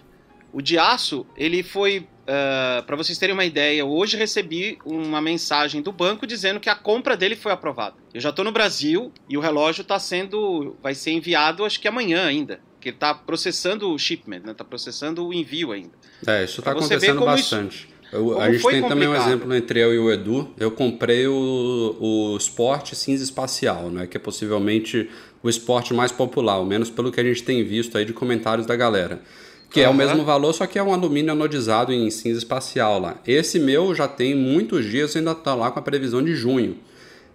O 0.51 0.61
de 0.61 0.77
aço, 0.77 1.25
ele 1.37 1.63
foi. 1.63 2.07
Uh, 2.29 2.83
para 2.83 2.95
vocês 2.95 3.17
terem 3.17 3.33
uma 3.33 3.45
ideia, 3.45 3.83
hoje 3.83 4.15
recebi 4.15 4.77
uma 4.85 5.19
mensagem 5.19 5.81
do 5.81 5.91
banco 5.91 6.27
dizendo 6.27 6.59
que 6.59 6.69
a 6.69 6.75
compra 6.75 7.17
dele 7.17 7.35
foi 7.35 7.51
aprovada. 7.51 7.95
Eu 8.13 8.21
já 8.21 8.29
estou 8.29 8.45
no 8.45 8.51
Brasil 8.51 9.11
e 9.27 9.37
o 9.37 9.39
relógio 9.39 9.81
está 9.81 9.97
sendo. 9.97 10.75
vai 10.81 10.93
ser 10.93 11.11
enviado 11.11 11.65
acho 11.65 11.79
que 11.79 11.87
amanhã 11.87 12.25
ainda. 12.25 12.61
Que 12.79 12.89
ele 12.89 12.95
está 12.95 13.13
processando 13.13 13.91
o 13.91 13.97
shipment, 13.97 14.41
né? 14.45 14.53
Tá 14.53 14.63
processando 14.63 15.27
o 15.27 15.33
envio 15.33 15.71
ainda. 15.71 15.91
É, 16.25 16.43
isso 16.43 16.61
está 16.61 16.71
acontecendo 16.71 17.25
bastante. 17.25 17.87
Isso... 17.89 17.98
Eu, 18.11 18.39
a 18.39 18.51
gente 18.51 18.61
tem 18.61 18.81
complicado. 18.81 18.89
também 18.89 19.07
um 19.07 19.15
exemplo 19.15 19.53
entre 19.53 19.79
eu 19.79 19.93
e 19.93 19.99
o 19.99 20.11
Edu. 20.11 20.49
Eu 20.59 20.71
comprei 20.71 21.27
o, 21.27 21.95
o 21.99 22.37
Sport 22.37 22.93
Cinza 22.93 23.23
Espacial, 23.23 23.89
né, 23.89 24.07
que 24.07 24.17
é 24.17 24.19
possivelmente 24.19 25.09
o 25.41 25.49
esporte 25.49 25.93
mais 25.93 26.11
popular, 26.11 26.53
ao 26.53 26.65
menos 26.65 26.89
pelo 26.89 27.11
que 27.11 27.19
a 27.19 27.23
gente 27.23 27.43
tem 27.43 27.63
visto 27.63 27.97
aí 27.97 28.05
de 28.05 28.13
comentários 28.13 28.65
da 28.65 28.75
galera. 28.75 29.21
Que 29.69 29.81
uhum. 29.81 29.85
é 29.85 29.89
o 29.89 29.93
mesmo 29.93 30.25
valor, 30.25 30.51
só 30.53 30.65
que 30.65 30.79
é 30.79 30.83
um 30.83 30.93
alumínio 30.93 31.31
anodizado 31.31 31.93
em 31.93 32.09
cinza 32.09 32.39
espacial 32.39 32.99
lá. 32.99 33.17
Esse 33.25 33.59
meu 33.59 33.93
já 33.93 34.07
tem 34.07 34.35
muitos 34.35 34.85
dias, 34.85 35.15
ainda 35.15 35.31
está 35.31 35.53
lá 35.53 35.69
com 35.69 35.79
a 35.79 35.81
previsão 35.81 36.23
de 36.23 36.33
junho. 36.33 36.77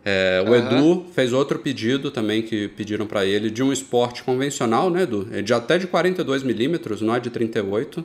É, 0.04 0.44
o 0.46 0.50
uhum. 0.50 0.56
Edu 0.56 1.06
fez 1.14 1.32
outro 1.32 1.58
pedido 1.58 2.10
também 2.10 2.42
que 2.42 2.68
pediram 2.68 3.06
para 3.06 3.24
ele 3.24 3.48
de 3.48 3.62
um 3.62 3.72
esporte 3.72 4.22
convencional, 4.22 4.90
né, 4.90 5.02
Edu? 5.02 5.28
É 5.32 5.40
de 5.40 5.54
até 5.54 5.78
de 5.78 5.86
42 5.86 6.42
milímetros, 6.42 7.00
não 7.00 7.14
é 7.14 7.20
de 7.20 7.30
38. 7.30 8.04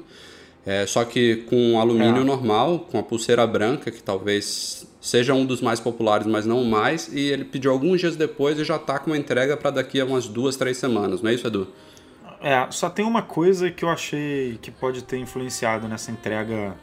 É, 0.65 0.85
só 0.85 1.03
que 1.03 1.37
com 1.49 1.79
alumínio 1.79 2.21
é. 2.21 2.23
normal, 2.23 2.79
com 2.91 2.99
a 2.99 3.03
pulseira 3.03 3.45
branca, 3.47 3.89
que 3.89 4.03
talvez 4.03 4.87
seja 5.01 5.33
um 5.33 5.45
dos 5.45 5.61
mais 5.61 5.79
populares, 5.79 6.27
mas 6.27 6.45
não 6.45 6.61
o 6.61 6.65
mais, 6.65 7.07
e 7.13 7.19
ele 7.19 7.45
pediu 7.45 7.71
alguns 7.71 8.01
dias 8.01 8.15
depois 8.15 8.59
e 8.59 8.63
já 8.63 8.75
está 8.75 8.99
com 8.99 9.11
uma 9.11 9.17
entrega 9.17 9.55
para 9.55 9.71
daqui 9.71 9.99
a 9.99 10.05
umas 10.05 10.27
duas, 10.27 10.57
três 10.57 10.77
semanas, 10.77 11.21
não 11.21 11.31
é 11.31 11.33
isso, 11.33 11.47
Edu? 11.47 11.67
É, 12.41 12.67
só 12.71 12.89
tem 12.89 13.05
uma 13.05 13.21
coisa 13.21 13.69
que 13.71 13.83
eu 13.83 13.89
achei 13.89 14.57
que 14.61 14.71
pode 14.71 15.03
ter 15.03 15.17
influenciado 15.17 15.87
nessa 15.87 16.11
entrega 16.11 16.75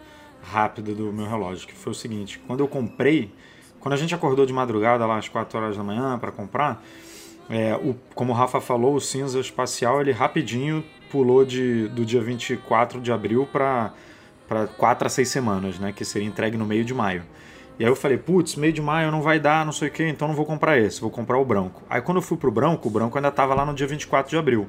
rápida 0.42 0.95
do 0.95 1.12
meu 1.12 1.26
relógio, 1.26 1.66
que 1.66 1.75
foi 1.75 1.92
o 1.92 1.95
seguinte, 1.95 2.40
quando 2.47 2.61
eu 2.61 2.68
comprei, 2.68 3.30
quando 3.80 3.92
a 3.92 3.97
gente 3.97 4.14
acordou 4.14 4.47
de 4.47 4.52
madrugada 4.52 5.04
lá 5.06 5.18
às 5.18 5.28
4 5.28 5.59
horas 5.59 5.76
da 5.76 5.83
manhã 5.83 6.18
para 6.18 6.30
comprar, 6.30 6.83
é, 7.49 7.75
o, 7.76 7.95
como 8.14 8.33
o 8.33 8.35
Rafa 8.35 8.61
falou, 8.61 8.95
o 8.95 9.00
cinza 9.00 9.38
espacial 9.38 10.00
ele 10.00 10.12
rapidinho 10.12 10.85
pulou 11.10 11.44
de, 11.44 11.88
do 11.88 12.04
dia 12.04 12.20
24 12.20 13.00
de 13.00 13.12
abril 13.12 13.48
para 13.50 13.92
4 14.76 15.06
a 15.06 15.10
6 15.10 15.28
semanas, 15.28 15.78
né? 15.78 15.92
Que 15.92 16.04
seria 16.04 16.26
entregue 16.26 16.56
no 16.56 16.66
meio 16.66 16.84
de 16.84 16.94
maio. 16.94 17.22
E 17.78 17.84
aí 17.84 17.90
eu 17.90 17.96
falei, 17.96 18.16
putz, 18.16 18.56
meio 18.56 18.72
de 18.72 18.80
maio 18.80 19.10
não 19.10 19.20
vai 19.20 19.38
dar, 19.38 19.64
não 19.64 19.72
sei 19.72 19.88
o 19.88 19.90
que, 19.90 20.02
então 20.02 20.26
não 20.28 20.34
vou 20.34 20.46
comprar 20.46 20.78
esse, 20.78 21.00
vou 21.00 21.10
comprar 21.10 21.38
o 21.38 21.44
branco. 21.44 21.82
Aí 21.90 22.00
quando 22.00 22.18
eu 22.18 22.22
fui 22.22 22.38
pro 22.38 22.50
branco, 22.50 22.88
o 22.88 22.90
branco 22.90 23.18
ainda 23.18 23.28
estava 23.28 23.54
lá 23.54 23.66
no 23.66 23.75
dia 23.75 23.86
24 23.86 24.30
de 24.30 24.36
abril. 24.36 24.66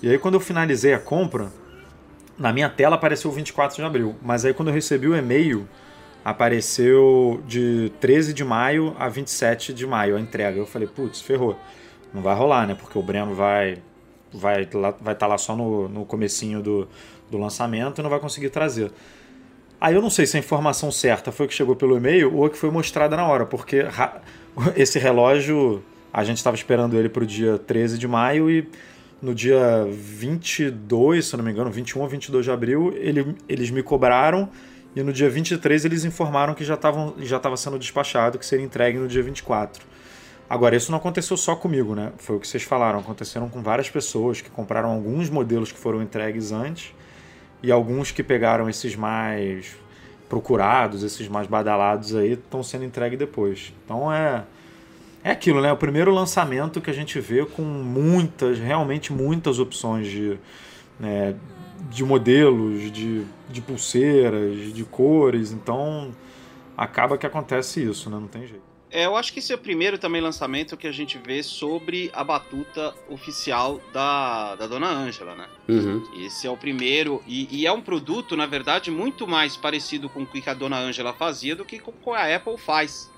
E 0.00 0.08
aí 0.08 0.18
quando 0.18 0.34
eu 0.34 0.40
finalizei 0.40 0.94
a 0.94 1.00
compra, 1.00 1.50
na 2.38 2.52
minha 2.52 2.68
tela 2.68 2.94
apareceu 2.94 3.32
24 3.32 3.76
de 3.76 3.82
abril. 3.82 4.14
Mas 4.22 4.44
aí 4.44 4.54
quando 4.54 4.68
eu 4.68 4.74
recebi 4.74 5.08
o 5.08 5.16
e-mail, 5.16 5.68
apareceu 6.24 7.42
de 7.46 7.90
13 8.00 8.32
de 8.32 8.44
maio 8.44 8.94
a 8.98 9.08
27 9.08 9.74
de 9.74 9.86
maio 9.86 10.16
a 10.16 10.20
entrega. 10.20 10.58
Eu 10.58 10.66
falei, 10.66 10.86
putz, 10.86 11.20
ferrou. 11.20 11.58
Não 12.14 12.22
vai 12.22 12.36
rolar, 12.36 12.66
né? 12.66 12.74
Porque 12.74 12.96
o 12.96 13.02
Breno 13.02 13.34
vai 13.34 13.78
vai 14.32 14.62
estar 14.62 14.94
vai 15.00 15.14
tá 15.14 15.26
lá 15.26 15.38
só 15.38 15.56
no, 15.56 15.88
no 15.88 16.04
comecinho 16.04 16.62
do, 16.62 16.88
do 17.30 17.38
lançamento 17.38 18.00
e 18.00 18.02
não 18.02 18.10
vai 18.10 18.20
conseguir 18.20 18.50
trazer. 18.50 18.90
Aí 19.80 19.94
eu 19.94 20.02
não 20.02 20.10
sei 20.10 20.26
se 20.26 20.36
a 20.36 20.40
informação 20.40 20.90
certa 20.90 21.30
foi 21.30 21.46
que 21.46 21.54
chegou 21.54 21.76
pelo 21.76 21.96
e-mail 21.96 22.34
ou 22.36 22.50
que 22.50 22.58
foi 22.58 22.70
mostrada 22.70 23.16
na 23.16 23.26
hora, 23.26 23.46
porque 23.46 23.84
esse 24.76 24.98
relógio, 24.98 25.82
a 26.12 26.24
gente 26.24 26.38
estava 26.38 26.56
esperando 26.56 26.96
ele 26.96 27.08
para 27.08 27.22
o 27.22 27.26
dia 27.26 27.58
13 27.58 27.96
de 27.96 28.08
maio 28.08 28.50
e 28.50 28.68
no 29.20 29.34
dia 29.34 29.86
22, 29.90 31.26
se 31.26 31.36
não 31.36 31.44
me 31.44 31.50
engano, 31.50 31.70
21 31.70 32.00
ou 32.00 32.08
22 32.08 32.44
de 32.44 32.50
abril, 32.50 32.92
ele, 32.96 33.36
eles 33.48 33.70
me 33.70 33.82
cobraram 33.82 34.48
e 34.94 35.02
no 35.02 35.12
dia 35.12 35.28
23 35.28 35.84
eles 35.84 36.04
informaram 36.04 36.54
que 36.54 36.64
já 36.64 36.74
estava 36.74 37.14
já 37.18 37.56
sendo 37.56 37.78
despachado, 37.78 38.38
que 38.38 38.46
seria 38.46 38.64
entregue 38.64 38.98
no 38.98 39.06
dia 39.06 39.22
24. 39.22 39.84
Agora, 40.48 40.74
isso 40.74 40.90
não 40.90 40.98
aconteceu 40.98 41.36
só 41.36 41.54
comigo, 41.54 41.94
né? 41.94 42.10
Foi 42.16 42.36
o 42.36 42.40
que 42.40 42.48
vocês 42.48 42.62
falaram. 42.62 43.00
Aconteceram 43.00 43.48
com 43.50 43.62
várias 43.62 43.90
pessoas 43.90 44.40
que 44.40 44.48
compraram 44.48 44.90
alguns 44.90 45.28
modelos 45.28 45.70
que 45.70 45.78
foram 45.78 46.02
entregues 46.02 46.52
antes 46.52 46.94
e 47.62 47.70
alguns 47.70 48.10
que 48.10 48.22
pegaram 48.22 48.68
esses 48.68 48.96
mais 48.96 49.76
procurados, 50.28 51.02
esses 51.02 51.28
mais 51.28 51.46
badalados 51.46 52.14
aí, 52.14 52.32
estão 52.32 52.62
sendo 52.62 52.84
entregues 52.84 53.18
depois. 53.18 53.74
Então 53.84 54.12
é. 54.12 54.44
É 55.24 55.32
aquilo, 55.32 55.60
né? 55.60 55.70
O 55.72 55.76
primeiro 55.76 56.12
lançamento 56.14 56.80
que 56.80 56.88
a 56.88 56.94
gente 56.94 57.18
vê 57.20 57.44
com 57.44 57.62
muitas, 57.62 58.58
realmente 58.58 59.12
muitas 59.12 59.58
opções 59.58 60.06
de, 60.06 60.38
né, 60.98 61.34
de 61.90 62.04
modelos, 62.04 62.90
de, 62.92 63.24
de 63.50 63.60
pulseiras, 63.60 64.72
de 64.72 64.84
cores. 64.84 65.50
Então 65.52 66.14
acaba 66.76 67.18
que 67.18 67.26
acontece 67.26 67.82
isso, 67.82 68.08
né? 68.08 68.16
Não 68.16 68.28
tem 68.28 68.46
jeito. 68.46 68.67
É, 68.90 69.06
eu 69.06 69.16
acho 69.16 69.32
que 69.32 69.38
esse 69.38 69.52
é 69.52 69.54
o 69.54 69.58
primeiro 69.58 69.98
também 69.98 70.20
lançamento 70.20 70.76
que 70.76 70.86
a 70.86 70.92
gente 70.92 71.18
vê 71.18 71.42
sobre 71.42 72.10
a 72.12 72.24
batuta 72.24 72.94
oficial 73.08 73.80
da, 73.92 74.56
da 74.56 74.66
Dona 74.66 74.88
Ângela, 74.88 75.34
né? 75.34 75.46
Uhum. 75.68 76.02
Esse 76.24 76.46
é 76.46 76.50
o 76.50 76.56
primeiro, 76.56 77.22
e, 77.26 77.48
e, 77.50 77.66
é 77.66 77.72
um 77.72 77.80
produto, 77.80 78.36
na 78.36 78.46
verdade, 78.46 78.90
muito 78.90 79.26
mais 79.26 79.56
parecido 79.56 80.08
com 80.08 80.22
o 80.22 80.26
que 80.26 80.48
a 80.48 80.54
Dona 80.54 80.78
Ângela 80.78 81.12
fazia 81.12 81.54
do 81.54 81.64
que 81.64 81.78
com 81.78 81.90
o 81.90 81.94
que 81.94 82.10
a 82.10 82.34
Apple 82.34 82.56
faz 82.56 83.10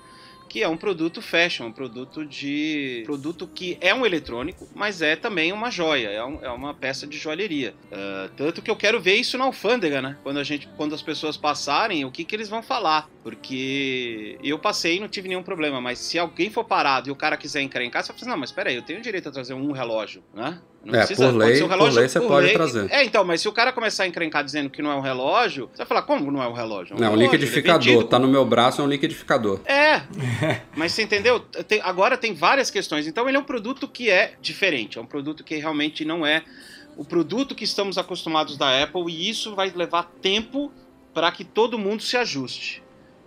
que 0.51 0.61
é 0.61 0.67
um 0.67 0.75
produto 0.75 1.21
fashion, 1.21 1.67
um 1.67 1.71
produto 1.71 2.25
de. 2.25 3.03
produto 3.05 3.47
que 3.47 3.77
é 3.79 3.93
um 3.93 4.05
eletrônico, 4.05 4.67
mas 4.75 5.01
é 5.01 5.15
também 5.15 5.53
uma 5.53 5.71
joia, 5.71 6.09
é, 6.09 6.21
um, 6.25 6.43
é 6.43 6.49
uma 6.49 6.73
peça 6.73 7.07
de 7.07 7.17
joalheria. 7.17 7.73
Uh, 7.85 8.29
tanto 8.35 8.61
que 8.61 8.69
eu 8.69 8.75
quero 8.75 8.99
ver 8.99 9.15
isso 9.15 9.37
na 9.37 9.45
alfândega, 9.45 10.01
né? 10.01 10.17
Quando, 10.23 10.39
a 10.39 10.43
gente, 10.43 10.67
quando 10.75 10.93
as 10.93 11.01
pessoas 11.01 11.37
passarem, 11.37 12.03
o 12.03 12.11
que, 12.11 12.25
que 12.25 12.35
eles 12.35 12.49
vão 12.49 12.61
falar. 12.61 13.07
Porque 13.23 14.39
eu 14.43 14.57
passei 14.57 14.97
e 14.97 14.99
não 14.99 15.07
tive 15.07 15.27
nenhum 15.29 15.43
problema, 15.43 15.79
mas 15.79 15.99
se 15.99 16.17
alguém 16.17 16.49
for 16.49 16.63
parado 16.63 17.07
e 17.07 17.11
o 17.11 17.15
cara 17.15 17.37
quiser 17.37 17.61
encrencar, 17.61 18.01
você 18.01 18.11
vai 18.11 18.19
falar 18.19 18.29
assim, 18.29 18.31
não, 18.31 18.39
mas 18.39 18.51
peraí, 18.51 18.75
eu 18.75 18.81
tenho 18.81 18.99
direito 18.99 19.29
a 19.29 19.31
trazer 19.31 19.53
um 19.53 19.71
relógio, 19.71 20.23
né? 20.33 20.59
Não 20.83 20.95
é, 20.95 20.97
precisa, 20.97 21.29
por 21.29 21.37
lei, 21.37 21.61
um 21.61 21.67
relógio, 21.67 21.93
por 21.93 21.99
lei 21.99 22.09
você 22.09 22.19
por 22.19 22.27
pode 22.27 22.45
lei. 22.47 22.55
trazer. 22.55 22.91
É, 22.91 23.03
então, 23.03 23.23
mas 23.23 23.41
se 23.41 23.47
o 23.47 23.51
cara 23.51 23.71
começar 23.71 24.05
a 24.05 24.07
encrencar 24.07 24.43
dizendo 24.43 24.71
que 24.71 24.81
não 24.81 24.91
é 24.91 24.95
um 24.95 25.01
relógio, 25.01 25.69
você 25.71 25.77
vai 25.77 25.85
falar, 25.85 26.01
como 26.01 26.31
não 26.31 26.41
é 26.41 26.47
um 26.47 26.53
relógio? 26.53 26.93
É 26.93 26.95
um 26.95 26.99
não, 26.99 27.09
relógio, 27.09 27.29
um 27.29 27.31
liquidificador. 27.31 28.01
É 28.01 28.07
tá 28.07 28.17
no 28.17 28.27
meu 28.27 28.43
braço, 28.43 28.81
é 28.81 28.83
um 28.83 28.87
liquidificador. 28.87 29.59
É, 29.65 30.01
mas 30.75 30.93
você 30.93 31.03
entendeu? 31.03 31.39
Tem, 31.39 31.79
agora 31.83 32.17
tem 32.17 32.33
várias 32.33 32.71
questões. 32.71 33.05
Então 33.05 33.27
ele 33.27 33.37
é 33.37 33.39
um 33.39 33.43
produto 33.43 33.87
que 33.87 34.09
é 34.09 34.33
diferente, 34.41 34.97
é 34.97 35.01
um 35.01 35.05
produto 35.05 35.43
que 35.43 35.55
realmente 35.57 36.03
não 36.03 36.25
é 36.25 36.43
o 36.97 37.05
produto 37.05 37.53
que 37.53 37.63
estamos 37.63 37.99
acostumados 37.99 38.57
da 38.57 38.81
Apple 38.81 39.03
e 39.07 39.29
isso 39.29 39.53
vai 39.53 39.69
levar 39.69 40.11
tempo 40.21 40.71
para 41.13 41.31
que 41.31 41.43
todo 41.43 41.77
mundo 41.77 42.01
se 42.01 42.17
ajuste. 42.17 42.81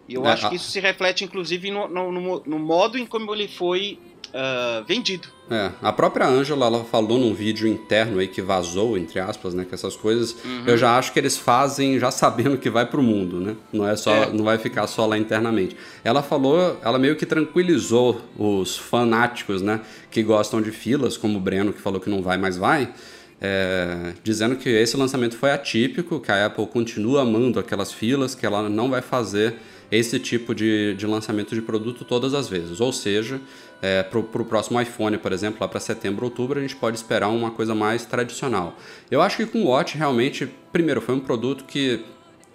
E 0.08 0.14
eu 0.14 0.26
é, 0.26 0.32
acho 0.32 0.49
que 0.49 0.56
isso 0.56 0.70
se 0.70 0.80
reflete, 0.80 1.25
inclusive, 1.25 1.70
no, 1.70 1.88
no, 1.88 2.42
no 2.44 2.58
modo 2.58 2.99
em 2.99 3.06
como 3.06 3.34
ele 3.34 3.49
foi 3.49 3.99
uh, 4.34 4.84
vendido. 4.84 5.28
É, 5.50 5.70
a 5.82 5.92
própria 5.92 6.26
Angela 6.26 6.66
ela 6.66 6.84
falou 6.84 7.18
num 7.18 7.34
vídeo 7.34 7.68
interno 7.68 8.18
aí 8.18 8.26
que 8.26 8.40
vazou, 8.40 8.96
entre 8.96 9.20
aspas, 9.20 9.52
né, 9.52 9.64
que 9.64 9.75
essas 9.75 9.94
coisas, 9.94 10.34
uhum. 10.44 10.64
eu 10.66 10.76
já 10.76 10.99
acho 10.99 11.12
que 11.12 11.18
eles 11.18 11.37
fazem 11.37 11.99
já 11.99 12.11
sabendo 12.11 12.56
que 12.56 12.70
vai 12.70 12.87
pro 12.87 13.02
mundo, 13.02 13.38
né? 13.40 13.54
Não 13.73 13.87
é 13.87 13.94
só, 13.94 14.14
é. 14.14 14.32
não 14.32 14.44
vai 14.44 14.58
ficar 14.58 14.87
só 14.87 15.06
lá 15.06 15.18
internamente. 15.18 15.76
Ela 16.02 16.23
falou, 16.23 16.78
ela 16.82 16.99
meio 16.99 17.14
que 17.14 17.26
tranquilizou 17.26 18.20
os 18.38 18.76
fanáticos, 18.76 19.62
né, 19.62 19.80
que 20.11 20.23
gostam 20.23 20.61
de 20.61 20.70
filas, 20.70 21.16
como 21.16 21.38
o 21.38 21.40
Breno 21.40 21.73
que 21.73 21.80
falou 21.80 22.00
que 22.00 22.11
não 22.11 22.23
vai, 22.23 22.38
mas 22.38 22.56
vai. 22.56 22.92
É, 23.40 24.14
dizendo 24.23 24.56
que 24.56 24.70
esse 24.70 24.96
lançamento 24.96 25.37
foi 25.37 25.50
atípico, 25.50 26.18
que 26.18 26.32
a 26.32 26.46
Apple 26.46 26.66
continua 26.66 27.23
amando 27.23 27.61
aquelas 27.61 27.92
filas, 27.92 28.34
que 28.34 28.46
ela 28.46 28.70
não 28.70 28.88
vai 28.88 29.02
fazer 29.02 29.56
esse 29.96 30.18
tipo 30.18 30.54
de, 30.54 30.94
de 30.94 31.06
lançamento 31.06 31.54
de 31.54 31.62
produto 31.62 32.04
todas 32.04 32.34
as 32.34 32.48
vezes. 32.48 32.80
Ou 32.80 32.92
seja, 32.92 33.40
é, 33.82 34.02
para 34.02 34.18
o 34.18 34.44
próximo 34.44 34.80
iPhone, 34.80 35.18
por 35.18 35.32
exemplo, 35.32 35.58
lá 35.60 35.68
para 35.68 35.80
setembro, 35.80 36.24
outubro, 36.24 36.58
a 36.58 36.62
gente 36.62 36.76
pode 36.76 36.96
esperar 36.96 37.28
uma 37.28 37.50
coisa 37.50 37.74
mais 37.74 38.04
tradicional. 38.04 38.78
Eu 39.10 39.20
acho 39.20 39.36
que 39.36 39.46
com 39.46 39.62
o 39.62 39.66
Watch 39.66 39.96
realmente, 39.96 40.48
primeiro, 40.72 41.00
foi 41.00 41.14
um 41.14 41.20
produto 41.20 41.64
que 41.64 42.04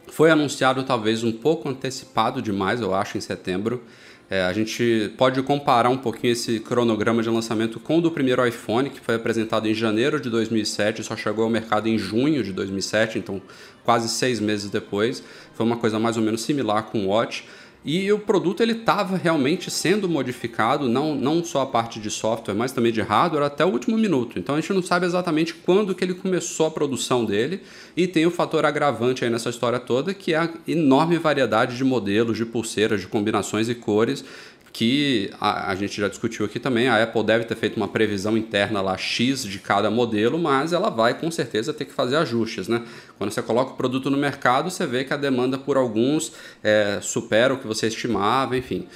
foi 0.07 0.31
anunciado 0.31 0.83
talvez 0.83 1.23
um 1.23 1.31
pouco 1.31 1.69
antecipado 1.69 2.41
demais, 2.41 2.81
eu 2.81 2.93
acho, 2.93 3.17
em 3.17 3.21
setembro. 3.21 3.83
É, 4.29 4.43
a 4.43 4.53
gente 4.53 5.11
pode 5.17 5.41
comparar 5.41 5.89
um 5.89 5.97
pouquinho 5.97 6.33
esse 6.33 6.59
cronograma 6.59 7.23
de 7.23 7.29
lançamento 7.29 7.79
com 7.79 7.97
o 7.97 8.01
do 8.01 8.11
primeiro 8.11 8.45
iPhone, 8.45 8.89
que 8.89 8.99
foi 8.99 9.15
apresentado 9.15 9.67
em 9.67 9.73
janeiro 9.73 10.19
de 10.19 10.29
2007, 10.29 11.03
só 11.03 11.17
chegou 11.17 11.45
ao 11.45 11.49
mercado 11.49 11.87
em 11.87 11.97
junho 11.97 12.43
de 12.43 12.53
2007, 12.53 13.17
então 13.17 13.41
quase 13.89 14.07
seis 14.07 14.39
meses 14.39 14.69
depois. 14.69 15.23
Foi 15.55 15.65
uma 15.65 15.75
coisa 15.75 15.97
mais 15.97 16.15
ou 16.15 16.21
menos 16.21 16.41
similar 16.41 16.83
com 16.83 17.05
o 17.05 17.07
Watch. 17.07 17.43
E 17.83 18.11
o 18.11 18.19
produto 18.19 18.61
ele 18.61 18.73
estava 18.73 19.17
realmente 19.17 19.71
sendo 19.71 20.07
modificado, 20.07 20.87
não, 20.87 21.15
não 21.15 21.43
só 21.43 21.61
a 21.61 21.65
parte 21.65 21.99
de 21.99 22.11
software, 22.11 22.53
mas 22.53 22.71
também 22.71 22.91
de 22.91 23.01
hardware, 23.01 23.45
até 23.45 23.65
o 23.65 23.69
último 23.69 23.97
minuto. 23.97 24.37
Então 24.37 24.53
a 24.53 24.61
gente 24.61 24.73
não 24.73 24.83
sabe 24.83 25.07
exatamente 25.07 25.55
quando 25.55 25.95
que 25.95 26.03
ele 26.03 26.13
começou 26.13 26.67
a 26.67 26.71
produção 26.71 27.25
dele. 27.25 27.61
E 27.97 28.05
tem 28.05 28.27
o 28.27 28.31
fator 28.31 28.63
agravante 28.63 29.25
aí 29.25 29.31
nessa 29.31 29.49
história 29.49 29.79
toda, 29.79 30.13
que 30.13 30.35
é 30.35 30.37
a 30.37 30.49
enorme 30.67 31.17
variedade 31.17 31.75
de 31.75 31.83
modelos, 31.83 32.37
de 32.37 32.45
pulseiras, 32.45 33.01
de 33.01 33.07
combinações 33.07 33.69
e 33.69 33.73
cores 33.73 34.23
que 34.71 35.31
a, 35.39 35.71
a, 35.71 35.75
gente 35.75 35.99
já 35.99 36.07
discutiu 36.07 36.45
aqui 36.45 36.59
também. 36.59 36.87
A 36.87 37.01
Apple 37.01 37.23
deve 37.23 37.45
ter 37.45 37.55
feito 37.55 37.77
uma 37.77 37.87
previsão 37.87 38.37
interna 38.37 38.81
lá 38.81 38.97
X 38.97 39.43
de 39.43 39.59
cada 39.59 39.89
modelo, 39.89 40.37
mas 40.37 40.73
ela 40.73 40.89
vai 40.89 41.19
com 41.19 41.29
certeza 41.31 41.73
ter 41.73 41.85
que 41.85 41.93
fazer 41.93 42.17
ajustes, 42.17 42.67
né? 42.67 42.83
Quando 43.17 43.31
você 43.31 43.41
coloca 43.41 43.71
o 43.71 43.75
produto 43.75 44.09
no 44.09 44.17
mercado, 44.17 44.69
você 44.69 44.85
vê 44.85 45.03
que 45.03 45.13
a 45.13 45.17
demanda 45.17 45.57
por 45.57 45.77
alguns 45.77 46.31
é, 46.63 46.99
supera 47.01 47.53
o 47.53 47.57
que 47.57 47.67
você 47.67 47.87
estimava, 47.87 48.55
enfim. 48.55 48.87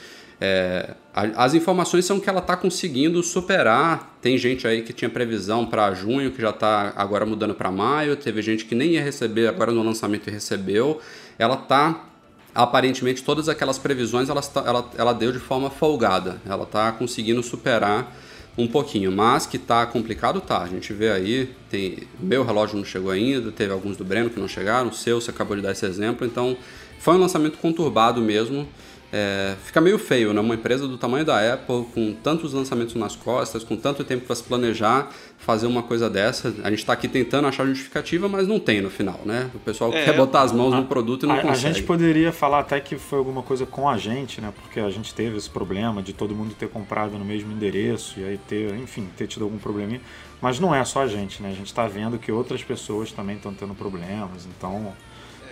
É, 0.45 0.95
as 1.13 1.53
informações 1.53 2.03
são 2.03 2.19
que 2.19 2.27
ela 2.27 2.39
está 2.39 2.57
conseguindo 2.57 3.23
superar. 3.23 4.17
Tem 4.21 4.37
gente 4.37 4.67
aí 4.67 4.81
que 4.81 4.91
tinha 4.91 5.09
previsão 5.09 5.65
para 5.65 5.93
junho, 5.93 6.31
que 6.31 6.41
já 6.41 6.49
está 6.49 6.91
agora 6.97 7.25
mudando 7.25 7.53
para 7.53 7.71
maio. 7.71 8.15
Teve 8.15 8.41
gente 8.41 8.65
que 8.65 8.75
nem 8.75 8.91
ia 8.91 9.03
receber 9.03 9.47
agora 9.47 9.71
no 9.71 9.81
lançamento 9.81 10.29
recebeu. 10.29 10.99
Ela 11.39 11.55
está 11.55 12.09
aparentemente 12.53 13.23
todas 13.23 13.49
aquelas 13.49 13.77
previsões 13.77 14.29
ela, 14.29 14.41
ela, 14.65 14.91
ela 14.97 15.13
deu 15.13 15.31
de 15.31 15.39
forma 15.39 15.69
folgada. 15.69 16.41
Ela 16.45 16.63
está 16.63 16.91
conseguindo 16.91 17.41
superar 17.41 18.15
um 18.57 18.67
pouquinho, 18.67 19.11
mas 19.11 19.45
que 19.45 19.57
tá 19.57 19.85
complicado, 19.85 20.39
tá. 20.39 20.61
A 20.61 20.67
gente 20.67 20.93
vê 20.93 21.11
aí, 21.11 21.49
tem 21.69 22.07
meu 22.19 22.43
relógio 22.43 22.77
não 22.77 22.85
chegou 22.85 23.11
ainda, 23.11 23.51
teve 23.51 23.73
alguns 23.73 23.97
do 23.97 24.05
Breno 24.05 24.29
que 24.29 24.39
não 24.39 24.47
chegaram, 24.47 24.89
o 24.89 24.93
seu 24.93 25.19
você 25.19 25.31
acabou 25.31 25.55
de 25.55 25.63
dar 25.63 25.71
esse 25.71 25.85
exemplo, 25.85 26.25
então 26.25 26.55
foi 26.99 27.15
um 27.15 27.17
lançamento 27.17 27.57
conturbado 27.57 28.21
mesmo. 28.21 28.67
É, 29.15 29.53
fica 29.63 29.79
meio 29.79 29.99
feio, 29.99 30.33
né? 30.33 30.41
Uma 30.41 30.55
empresa 30.55 30.87
do 30.87 30.97
tamanho 30.97 31.23
da 31.23 31.53
Apple, 31.53 31.85
com 31.93 32.15
tantos 32.15 32.51
lançamentos 32.51 32.95
nas 32.95 33.15
costas, 33.15 33.63
com 33.63 33.77
tanto 33.77 34.03
tempo 34.03 34.25
para 34.25 34.35
se 34.35 34.41
planejar, 34.41 35.11
fazer 35.37 35.67
uma 35.67 35.83
coisa 35.83 36.09
dessa. 36.09 36.47
A 36.63 36.71
gente 36.71 36.79
está 36.79 36.93
aqui 36.93 37.07
tentando 37.07 37.47
achar 37.47 37.63
justificativa, 37.67 38.27
mas 38.27 38.47
não 38.47 38.59
tem 38.59 38.81
no 38.81 38.89
final, 38.89 39.19
né? 39.23 39.51
O 39.53 39.59
pessoal 39.59 39.93
é, 39.93 40.03
quer 40.03 40.17
botar 40.17 40.41
as 40.41 40.51
mãos 40.51 40.73
a, 40.73 40.77
no 40.77 40.87
produto 40.87 41.27
e 41.27 41.27
não 41.27 41.35
a, 41.35 41.41
consegue. 41.41 41.67
A 41.67 41.73
gente 41.73 41.83
poderia 41.83 42.31
falar 42.31 42.61
até 42.61 42.79
que 42.79 42.97
foi 42.97 43.19
alguma 43.19 43.43
coisa 43.43 43.67
com 43.67 43.87
a 43.87 43.99
gente, 43.99 44.41
né? 44.41 44.51
Porque 44.59 44.79
a 44.79 44.89
gente 44.89 45.13
teve 45.13 45.37
esse 45.37 45.49
problema 45.49 46.01
de 46.01 46.11
todo 46.11 46.33
mundo 46.33 46.55
ter 46.55 46.67
comprado 46.67 47.11
no 47.11 47.23
mesmo 47.23 47.51
endereço 47.51 48.19
e 48.19 48.23
aí 48.23 48.39
ter, 48.47 48.73
enfim, 48.77 49.07
ter 49.15 49.27
tido 49.27 49.43
algum 49.43 49.59
probleminha. 49.59 50.01
Mas 50.41 50.59
não 50.59 50.73
é 50.73 50.83
só 50.83 51.03
a 51.03 51.07
gente, 51.07 51.39
né? 51.43 51.49
A 51.49 51.55
gente 51.55 51.67
está 51.67 51.87
vendo 51.87 52.17
que 52.17 52.31
outras 52.31 52.63
pessoas 52.63 53.11
também 53.11 53.35
estão 53.35 53.53
tendo 53.53 53.75
problemas, 53.75 54.47
então... 54.57 54.91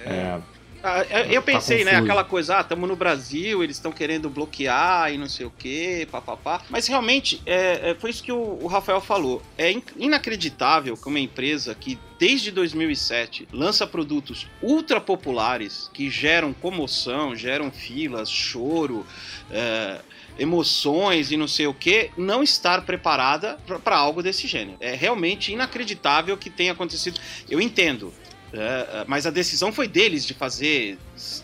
É, 0.03 0.39
ah, 0.83 1.03
eu 1.29 1.41
tá 1.41 1.51
pensei, 1.51 1.83
tá 1.83 1.91
né, 1.91 1.97
aquela 1.97 2.23
coisa, 2.23 2.57
ah, 2.57 2.61
estamos 2.61 2.87
no 2.87 2.95
Brasil, 2.95 3.63
eles 3.63 3.77
estão 3.77 3.91
querendo 3.91 4.29
bloquear 4.29 5.13
e 5.13 5.17
não 5.17 5.27
sei 5.27 5.45
o 5.45 5.53
quê, 5.57 6.07
papapá. 6.11 6.61
Mas 6.69 6.87
realmente, 6.87 7.41
é, 7.45 7.91
é, 7.91 7.95
foi 7.95 8.09
isso 8.09 8.23
que 8.23 8.31
o, 8.31 8.59
o 8.61 8.67
Rafael 8.67 9.01
falou. 9.01 9.41
É 9.57 9.73
inacreditável 9.97 10.97
que 10.97 11.07
uma 11.07 11.19
empresa 11.19 11.75
que 11.75 11.99
desde 12.19 12.51
2007 12.51 13.47
lança 13.51 13.85
produtos 13.85 14.47
ultra 14.61 14.99
populares 14.99 15.89
que 15.93 16.09
geram 16.09 16.53
comoção, 16.53 17.35
geram 17.35 17.71
filas, 17.71 18.29
choro, 18.29 19.05
é, 19.49 19.99
emoções 20.37 21.31
e 21.31 21.37
não 21.37 21.47
sei 21.47 21.67
o 21.67 21.73
que, 21.73 22.09
não 22.17 22.41
estar 22.41 22.81
preparada 22.83 23.57
para 23.83 23.97
algo 23.97 24.23
desse 24.23 24.47
gênero. 24.47 24.77
É 24.79 24.95
realmente 24.95 25.51
inacreditável 25.51 26.37
que 26.37 26.49
tenha 26.49 26.71
acontecido. 26.71 27.19
Eu 27.49 27.61
entendo, 27.61 28.13
é, 28.53 28.57
é, 28.57 29.05
mas 29.07 29.25
a 29.25 29.29
decisão 29.29 29.71
foi 29.71 29.87
deles 29.87 30.25
de 30.25 30.33
fazer 30.33 30.97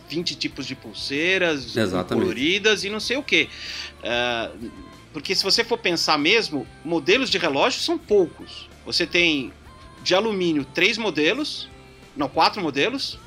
20 0.09 0.35
tipos 0.35 0.65
de 0.65 0.75
pulseiras 0.75 1.75
Exatamente. 1.75 2.25
coloridas 2.25 2.83
e 2.83 2.89
não 2.89 2.99
sei 2.99 3.17
o 3.17 3.23
que. 3.23 3.49
É, 4.03 4.51
porque 5.13 5.33
se 5.33 5.43
você 5.43 5.63
for 5.63 5.77
pensar 5.77 6.17
mesmo, 6.17 6.67
modelos 6.83 7.29
de 7.29 7.37
relógio 7.37 7.79
são 7.79 7.97
poucos. 7.97 8.69
Você 8.85 9.05
tem 9.07 9.53
de 10.03 10.13
alumínio 10.13 10.65
três 10.73 10.97
modelos, 10.97 11.69
não, 12.15 12.27
quatro 12.27 12.61
modelos, 12.61 13.17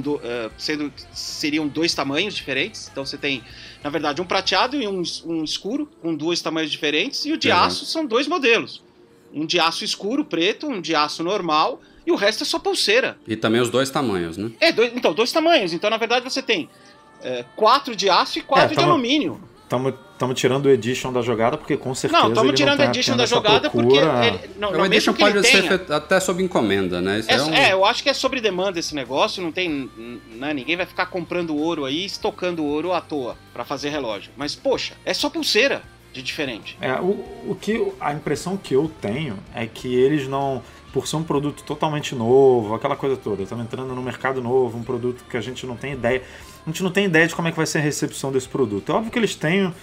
do, 0.00 0.16
uh, 0.16 0.50
sendo 0.56 0.92
seriam 1.12 1.68
dois 1.68 1.94
tamanhos 1.94 2.34
diferentes. 2.34 2.88
Então 2.90 3.04
você 3.04 3.18
tem, 3.18 3.42
na 3.82 3.90
verdade, 3.90 4.20
um 4.20 4.24
prateado 4.24 4.80
e 4.80 4.86
um, 4.86 5.02
um 5.26 5.44
escuro, 5.44 5.86
com 6.00 6.14
dois 6.14 6.40
tamanhos 6.40 6.70
diferentes, 6.70 7.24
e 7.26 7.32
o 7.32 7.36
de 7.36 7.50
uhum. 7.50 7.56
aço 7.56 7.84
são 7.84 8.06
dois 8.06 8.26
modelos. 8.26 8.82
Um 9.32 9.44
de 9.44 9.60
aço 9.60 9.84
escuro, 9.84 10.24
preto, 10.24 10.66
um 10.66 10.80
de 10.80 10.94
aço 10.94 11.22
normal 11.22 11.80
e 12.06 12.12
o 12.12 12.16
resto 12.16 12.42
é 12.42 12.46
só 12.46 12.58
pulseira. 12.58 13.16
E 13.26 13.36
também 13.36 13.60
os 13.60 13.70
dois 13.70 13.90
tamanhos, 13.90 14.36
né? 14.36 14.50
É, 14.60 14.72
dois, 14.72 14.92
então, 14.94 15.12
dois 15.12 15.32
tamanhos. 15.32 15.72
Então, 15.72 15.88
na 15.88 15.96
verdade, 15.96 16.24
você 16.24 16.42
tem 16.42 16.68
é, 17.22 17.44
quatro 17.56 17.96
de 17.96 18.10
aço 18.10 18.38
e 18.38 18.42
quatro 18.42 18.72
é, 18.72 18.74
tamo, 18.74 18.86
de 18.86 18.92
alumínio. 18.92 19.40
Estamos 20.12 20.38
tirando 20.38 20.66
o 20.66 20.70
Edition 20.70 21.12
da 21.12 21.22
jogada, 21.22 21.56
porque 21.56 21.76
com 21.76 21.94
certeza. 21.94 22.22
Não, 22.22 22.28
estamos 22.28 22.54
tirando 22.54 22.78
o 22.78 22.82
Edition 22.84 23.16
da 23.16 23.26
jogada 23.26 23.68
porque. 23.70 23.96
Ele, 23.96 24.50
não, 24.56 24.70
o 24.70 24.86
Edition 24.86 25.14
pode 25.14 25.44
ser 25.46 25.62
tenha, 25.62 25.96
até 25.96 26.20
sob 26.20 26.42
encomenda, 26.42 27.00
né? 27.00 27.24
É, 27.26 27.34
é, 27.34 27.42
um... 27.42 27.54
é, 27.54 27.72
eu 27.72 27.84
acho 27.84 28.02
que 28.02 28.08
é 28.08 28.14
sobre 28.14 28.40
demanda 28.40 28.78
esse 28.78 28.94
negócio. 28.94 29.42
Não 29.42 29.50
tem. 29.50 29.90
Né, 30.36 30.54
ninguém 30.54 30.76
vai 30.76 30.86
ficar 30.86 31.06
comprando 31.06 31.56
ouro 31.56 31.84
aí, 31.84 32.04
estocando 32.04 32.64
ouro 32.64 32.92
à 32.92 33.00
toa 33.00 33.36
para 33.52 33.64
fazer 33.64 33.88
relógio. 33.88 34.30
Mas, 34.36 34.54
poxa, 34.54 34.94
é 35.04 35.12
só 35.12 35.28
pulseira 35.28 35.82
de 36.12 36.22
diferente. 36.22 36.78
É, 36.80 36.94
o, 37.00 37.10
o 37.48 37.58
que 37.60 37.92
a 38.00 38.12
impressão 38.12 38.56
que 38.56 38.74
eu 38.74 38.90
tenho 39.00 39.36
é 39.52 39.66
que 39.66 39.92
eles 39.92 40.28
não 40.28 40.62
por 40.94 41.08
ser 41.08 41.16
um 41.16 41.24
produto 41.24 41.64
totalmente 41.64 42.14
novo, 42.14 42.72
aquela 42.72 42.94
coisa 42.94 43.16
toda. 43.16 43.42
Estamos 43.42 43.64
entrando 43.64 43.92
no 43.96 44.00
mercado 44.00 44.40
novo, 44.40 44.78
um 44.78 44.84
produto 44.84 45.24
que 45.28 45.36
a 45.36 45.40
gente 45.40 45.66
não 45.66 45.74
tem 45.74 45.94
ideia. 45.94 46.22
A 46.64 46.70
gente 46.70 46.84
não 46.84 46.90
tem 46.92 47.06
ideia 47.06 47.26
de 47.26 47.34
como 47.34 47.48
é 47.48 47.50
que 47.50 47.56
vai 47.56 47.66
ser 47.66 47.78
a 47.78 47.80
recepção 47.80 48.30
desse 48.30 48.48
produto. 48.48 48.92
É 48.92 48.94
óbvio 48.94 49.10
que 49.10 49.18
eles 49.18 49.34
têm, 49.34 49.74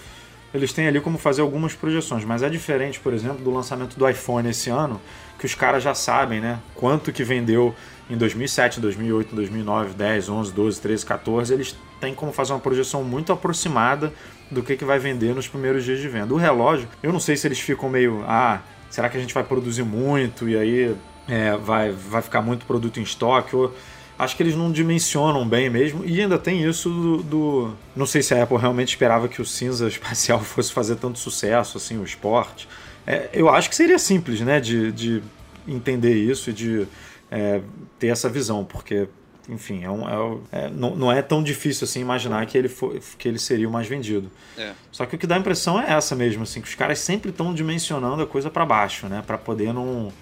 eles 0.54 0.72
têm 0.72 0.88
ali 0.88 1.02
como 1.02 1.18
fazer 1.18 1.42
algumas 1.42 1.74
projeções, 1.74 2.24
mas 2.24 2.42
é 2.42 2.48
diferente, 2.48 2.98
por 2.98 3.12
exemplo, 3.12 3.44
do 3.44 3.50
lançamento 3.50 3.98
do 3.98 4.08
iPhone 4.08 4.48
esse 4.48 4.70
ano, 4.70 4.98
que 5.38 5.44
os 5.44 5.54
caras 5.54 5.82
já 5.82 5.94
sabem, 5.94 6.40
né? 6.40 6.58
Quanto 6.74 7.12
que 7.12 7.22
vendeu 7.22 7.74
em 8.08 8.16
2007, 8.16 8.80
2008, 8.80 9.36
2009, 9.36 9.92
10, 9.92 10.30
11, 10.30 10.52
12, 10.52 10.80
13, 10.80 11.04
14. 11.04 11.52
Eles 11.52 11.76
têm 12.00 12.14
como 12.14 12.32
fazer 12.32 12.54
uma 12.54 12.58
projeção 12.58 13.04
muito 13.04 13.34
aproximada 13.34 14.14
do 14.50 14.62
que, 14.62 14.78
que 14.78 14.84
vai 14.84 14.98
vender 14.98 15.34
nos 15.34 15.46
primeiros 15.46 15.84
dias 15.84 16.00
de 16.00 16.08
venda. 16.08 16.32
O 16.32 16.38
relógio, 16.38 16.88
eu 17.02 17.12
não 17.12 17.20
sei 17.20 17.36
se 17.36 17.46
eles 17.46 17.60
ficam 17.60 17.90
meio, 17.90 18.24
ah, 18.26 18.62
será 18.92 19.08
que 19.08 19.16
a 19.16 19.20
gente 19.20 19.32
vai 19.32 19.42
produzir 19.42 19.82
muito 19.82 20.46
e 20.48 20.56
aí 20.56 20.94
é, 21.26 21.56
vai, 21.56 21.90
vai 21.90 22.20
ficar 22.20 22.42
muito 22.42 22.66
produto 22.66 23.00
em 23.00 23.02
estoque? 23.02 23.56
Ou, 23.56 23.74
acho 24.18 24.36
que 24.36 24.42
eles 24.42 24.54
não 24.54 24.70
dimensionam 24.70 25.48
bem 25.48 25.70
mesmo. 25.70 26.04
E 26.04 26.20
ainda 26.20 26.38
tem 26.38 26.62
isso 26.62 26.90
do, 26.90 27.22
do, 27.22 27.74
Não 27.96 28.04
sei 28.04 28.22
se 28.22 28.34
a 28.34 28.42
Apple 28.42 28.58
realmente 28.58 28.88
esperava 28.88 29.28
que 29.28 29.40
o 29.40 29.46
cinza 29.46 29.88
espacial 29.88 30.40
fosse 30.40 30.70
fazer 30.70 30.96
tanto 30.96 31.18
sucesso, 31.18 31.78
assim, 31.78 31.98
o 31.98 32.04
esporte. 32.04 32.68
É, 33.06 33.30
eu 33.32 33.48
acho 33.48 33.70
que 33.70 33.74
seria 33.74 33.98
simples, 33.98 34.42
né, 34.42 34.60
de, 34.60 34.92
de 34.92 35.22
entender 35.66 36.14
isso 36.14 36.50
e 36.50 36.52
de 36.52 36.86
é, 37.30 37.62
ter 37.98 38.08
essa 38.08 38.28
visão, 38.28 38.62
porque 38.62 39.08
enfim, 39.48 39.82
é 39.84 39.90
um, 39.90 40.08
é, 40.52 40.64
é, 40.64 40.70
não, 40.70 40.94
não 40.94 41.12
é 41.12 41.20
tão 41.20 41.42
difícil 41.42 41.84
assim 41.84 42.00
imaginar 42.00 42.46
que 42.46 42.56
ele, 42.56 42.68
for, 42.68 42.98
que 43.18 43.26
ele 43.26 43.38
seria 43.38 43.68
o 43.68 43.72
mais 43.72 43.88
vendido. 43.88 44.30
É. 44.56 44.72
Só 44.90 45.04
que 45.04 45.16
o 45.16 45.18
que 45.18 45.26
dá 45.26 45.34
a 45.34 45.38
impressão 45.38 45.80
é 45.80 45.92
essa 45.92 46.14
mesmo, 46.14 46.44
assim, 46.44 46.60
que 46.60 46.68
os 46.68 46.74
caras 46.74 46.98
sempre 47.00 47.30
estão 47.30 47.52
dimensionando 47.52 48.22
a 48.22 48.26
coisa 48.26 48.50
para 48.50 48.64
baixo, 48.64 49.06
né? 49.08 49.22
Para 49.26 49.36
poder 49.36 49.72
não, 49.72 50.12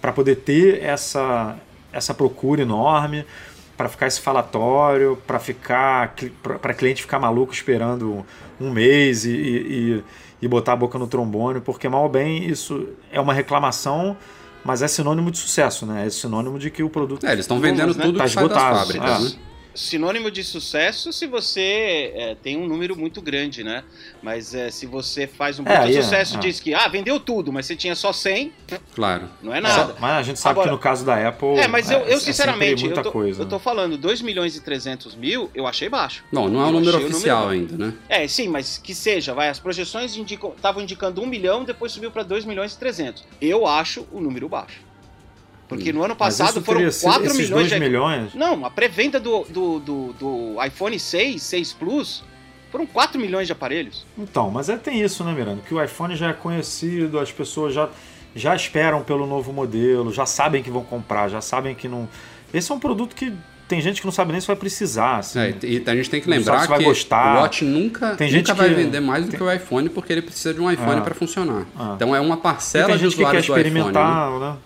para 0.00 0.12
poder 0.12 0.36
ter 0.36 0.82
essa 0.82 1.56
essa 1.92 2.14
procura 2.14 2.62
enorme, 2.62 3.26
para 3.76 3.88
ficar 3.88 4.06
esse 4.06 4.20
falatório, 4.20 5.20
para 5.26 5.38
ficar 5.38 6.14
para 6.42 6.72
cliente 6.74 7.02
ficar 7.02 7.18
maluco 7.18 7.52
esperando 7.52 8.24
um 8.60 8.70
mês 8.70 9.24
e, 9.24 9.30
e, 9.30 10.04
e 10.40 10.48
botar 10.48 10.74
a 10.74 10.76
boca 10.76 10.98
no 10.98 11.06
trombone, 11.06 11.60
porque 11.60 11.88
mal 11.88 12.04
ou 12.04 12.08
bem 12.08 12.44
isso 12.48 12.88
é 13.10 13.20
uma 13.20 13.34
reclamação 13.34 14.16
mas 14.64 14.82
é 14.82 14.88
sinônimo 14.88 15.30
de 15.30 15.38
sucesso, 15.38 15.86
né? 15.86 16.06
É 16.06 16.10
sinônimo 16.10 16.58
de 16.58 16.70
que 16.70 16.82
o 16.82 16.90
produto. 16.90 17.26
É, 17.26 17.32
eles 17.32 17.44
estão 17.44 17.60
vendendo 17.60 17.94
né? 17.94 18.04
tudo 18.04 18.18
tá 18.18 18.24
que 18.24 18.30
esgotado. 18.30 18.60
sai 18.60 18.70
das 18.70 18.78
fábricas, 18.78 19.32
é. 19.32 19.36
né? 19.36 19.49
Sinônimo 19.74 20.30
de 20.30 20.42
sucesso 20.44 21.12
se 21.12 21.26
você 21.26 22.12
é, 22.14 22.34
tem 22.34 22.56
um 22.56 22.66
número 22.66 22.96
muito 22.96 23.20
grande, 23.22 23.62
né? 23.62 23.84
Mas 24.22 24.54
é, 24.54 24.70
se 24.70 24.86
você 24.86 25.26
faz 25.26 25.58
um 25.58 25.66
É, 25.66 25.90
é, 25.90 26.02
sucesso, 26.02 26.36
é. 26.36 26.40
diz 26.40 26.60
que, 26.60 26.74
ah, 26.74 26.88
vendeu 26.88 27.18
tudo, 27.20 27.52
mas 27.52 27.66
você 27.66 27.76
tinha 27.76 27.94
só 27.94 28.12
100, 28.12 28.52
Claro. 28.94 29.28
não 29.42 29.54
é 29.54 29.60
nada. 29.60 29.96
Mas 30.00 30.12
a 30.12 30.22
gente 30.22 30.38
sabe 30.38 30.52
Agora- 30.52 30.68
que 30.68 30.72
no 30.74 30.78
caso 30.78 31.04
da 31.04 31.28
Apple. 31.28 31.58
É, 31.58 31.68
mas 31.68 31.90
eu, 31.90 31.98
é- 32.00 32.10
é 32.10 32.14
eu 32.14 32.20
sinceramente, 32.20 32.80
sempre 32.80 32.84
muita 32.86 33.00
eu, 33.00 33.04
tô, 33.04 33.12
coisa. 33.12 33.42
eu 33.42 33.46
tô 33.46 33.58
falando 33.58 33.96
2 33.96 34.20
milhões 34.20 34.56
e 34.56 34.60
300 34.60 35.14
mil, 35.14 35.50
eu 35.54 35.66
achei 35.66 35.88
baixo. 35.88 36.24
Bom, 36.32 36.48
não 36.48 36.60
é 36.60 36.64
o 36.64 36.68
Eu 36.68 36.72
número 36.72 36.98
oficial 36.98 37.48
número- 37.48 37.60
ainda, 37.72 37.86
né? 37.86 37.94
É, 38.08 38.26
sim, 38.28 38.48
mas 38.48 38.78
que 38.78 38.94
seja, 38.94 39.32
vai, 39.34 39.48
as 39.48 39.58
projeções 39.58 40.16
indicam, 40.16 40.52
estavam 40.56 40.82
indicando 40.82 41.20
1 41.22 41.26
milhão, 41.26 41.64
depois 41.64 41.92
subiu 41.92 42.10
para 42.10 42.22
2 42.22 42.44
milhões 42.44 42.72
e 42.74 42.78
300. 42.78 43.24
Eu 43.40 43.66
acho 43.66 44.06
o 44.12 44.20
número 44.20 44.48
baixo. 44.48 44.89
Porque 45.70 45.92
no 45.92 46.02
ano 46.04 46.14
passado 46.16 46.60
foram 46.60 46.78
teria 46.80 46.92
sido- 46.92 47.04
4 47.08 47.24
esses 47.26 47.36
milhões 47.38 47.68
2 47.68 47.68
de 47.70 47.80
milhões. 47.80 48.34
Não, 48.34 48.66
a 48.66 48.70
pré-venda 48.70 49.18
do, 49.18 49.44
do, 49.44 49.78
do, 49.78 50.12
do 50.18 50.64
iPhone 50.64 50.98
6, 50.98 51.40
6 51.42 51.72
Plus, 51.72 52.22
foram 52.70 52.84
4 52.86 53.18
milhões 53.18 53.46
de 53.46 53.52
aparelhos. 53.52 54.04
Então, 54.18 54.50
mas 54.50 54.68
é, 54.68 54.76
tem 54.76 55.00
isso, 55.00 55.24
né, 55.24 55.32
Miranda? 55.32 55.62
Que 55.66 55.72
o 55.72 55.82
iPhone 55.82 56.14
já 56.16 56.28
é 56.30 56.32
conhecido, 56.32 57.18
as 57.18 57.32
pessoas 57.32 57.72
já, 57.72 57.88
já 58.34 58.54
esperam 58.54 59.02
pelo 59.02 59.26
novo 59.26 59.52
modelo, 59.52 60.12
já 60.12 60.26
sabem 60.26 60.62
que 60.62 60.70
vão 60.70 60.82
comprar, 60.84 61.28
já 61.28 61.40
sabem 61.40 61.74
que 61.74 61.88
não. 61.88 62.08
Esse 62.52 62.70
é 62.70 62.74
um 62.74 62.78
produto 62.80 63.14
que 63.14 63.32
tem 63.68 63.80
gente 63.80 64.00
que 64.00 64.06
não 64.08 64.12
sabe 64.12 64.32
nem 64.32 64.40
se 64.40 64.48
vai 64.48 64.56
precisar. 64.56 65.18
Assim. 65.18 65.38
É, 65.38 65.54
e 65.62 65.82
a 65.86 65.94
gente 65.94 66.10
tem 66.10 66.20
que 66.20 66.28
lembrar 66.28 66.66
vai 66.66 66.78
que 66.80 66.84
gostar. 66.84 67.36
o 67.36 67.42
Watch 67.42 67.64
nunca, 67.64 68.16
Tem 68.16 68.26
nunca 68.26 68.38
gente 68.38 68.52
vai 68.52 68.68
que- 68.68 68.74
vender 68.74 68.98
mais 68.98 69.24
do 69.24 69.30
tem- 69.30 69.38
que 69.38 69.44
o 69.44 69.52
iPhone 69.52 69.88
porque 69.88 70.12
ele 70.12 70.22
precisa 70.22 70.52
de 70.52 70.60
um 70.60 70.68
iPhone 70.68 70.98
Ah. 70.98 71.02
para 71.02 71.14
funcionar. 71.14 71.64
Ah. 71.78 71.92
Então 71.94 72.12
é 72.14 72.20
uma 72.20 72.34
E 72.34 72.38
parcela 72.38 72.86
tem 72.88 72.96
de 72.96 73.02
gente 73.04 73.10
que 73.12 73.18
quer 73.18 73.38
usuários 73.38 73.46
do 73.46 73.52
iPhone. 73.52 73.62
né? 73.62 73.68
experimentar, 73.68 74.30
né? 74.40 74.56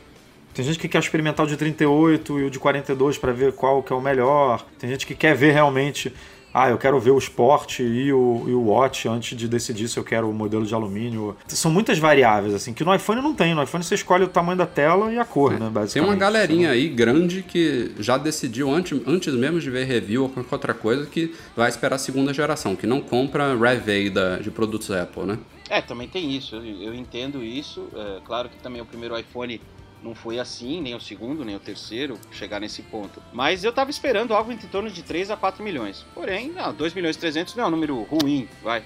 Tem 0.54 0.64
gente 0.64 0.78
que 0.78 0.86
quer 0.86 1.00
experimentar 1.00 1.44
o 1.44 1.48
de 1.48 1.56
38 1.56 2.38
e 2.38 2.44
o 2.44 2.50
de 2.50 2.60
42 2.60 3.18
para 3.18 3.32
ver 3.32 3.52
qual 3.52 3.82
que 3.82 3.92
é 3.92 3.96
o 3.96 4.00
melhor. 4.00 4.64
Tem 4.78 4.88
gente 4.88 5.04
que 5.04 5.14
quer 5.14 5.34
ver 5.34 5.52
realmente, 5.52 6.14
ah, 6.52 6.70
eu 6.70 6.78
quero 6.78 7.00
ver 7.00 7.10
o 7.10 7.18
Sport 7.18 7.80
e 7.80 8.12
o, 8.12 8.44
e 8.46 8.52
o 8.52 8.68
Watch 8.68 9.08
antes 9.08 9.36
de 9.36 9.48
decidir 9.48 9.88
se 9.88 9.98
eu 9.98 10.04
quero 10.04 10.30
o 10.30 10.32
modelo 10.32 10.64
de 10.64 10.72
alumínio. 10.72 11.36
São 11.48 11.72
muitas 11.72 11.98
variáveis, 11.98 12.54
assim, 12.54 12.72
que 12.72 12.84
no 12.84 12.94
iPhone 12.94 13.20
não 13.20 13.34
tem. 13.34 13.52
No 13.52 13.64
iPhone 13.64 13.82
você 13.82 13.96
escolhe 13.96 14.22
o 14.22 14.28
tamanho 14.28 14.56
da 14.56 14.64
tela 14.64 15.12
e 15.12 15.18
a 15.18 15.24
cor, 15.24 15.54
né, 15.54 15.58
Tem 15.58 15.70
basicamente. 15.70 16.08
uma 16.08 16.16
galerinha 16.16 16.70
aí 16.70 16.88
grande 16.88 17.42
que 17.42 17.90
já 17.98 18.16
decidiu 18.16 18.70
antes, 18.70 18.96
antes 19.08 19.34
mesmo 19.34 19.58
de 19.58 19.68
ver 19.68 19.84
review 19.86 20.22
ou 20.22 20.28
qualquer 20.28 20.54
outra 20.54 20.74
coisa 20.74 21.04
que 21.04 21.34
vai 21.56 21.68
esperar 21.68 21.96
a 21.96 21.98
segunda 21.98 22.32
geração, 22.32 22.76
que 22.76 22.86
não 22.86 23.00
compra 23.00 23.56
Rev 23.56 24.10
da, 24.10 24.36
de 24.38 24.52
produtos 24.52 24.88
Apple, 24.92 25.24
né? 25.24 25.38
É, 25.68 25.80
também 25.80 26.06
tem 26.06 26.30
isso, 26.30 26.54
eu, 26.54 26.64
eu 26.64 26.94
entendo 26.94 27.42
isso. 27.42 27.88
É, 27.92 28.18
claro 28.24 28.48
que 28.48 28.56
também 28.58 28.80
o 28.80 28.84
primeiro 28.84 29.18
iPhone 29.18 29.60
não 30.04 30.14
foi 30.14 30.38
assim, 30.38 30.80
nem 30.82 30.94
o 30.94 31.00
segundo, 31.00 31.44
nem 31.44 31.56
o 31.56 31.58
terceiro, 31.58 32.18
chegar 32.30 32.60
nesse 32.60 32.82
ponto. 32.82 33.22
Mas 33.32 33.64
eu 33.64 33.72
tava 33.72 33.90
esperando 33.90 34.34
algo 34.34 34.52
em 34.52 34.56
torno 34.58 34.90
de 34.90 35.02
3 35.02 35.30
a 35.30 35.36
4 35.36 35.64
milhões. 35.64 36.04
Porém, 36.14 36.50
não, 36.52 36.74
2 36.74 36.92
milhões 36.94 37.16
e 37.16 37.18
300 37.18 37.54
não 37.56 37.64
é 37.64 37.66
um 37.66 37.70
número 37.70 38.02
ruim, 38.02 38.46
vai. 38.62 38.82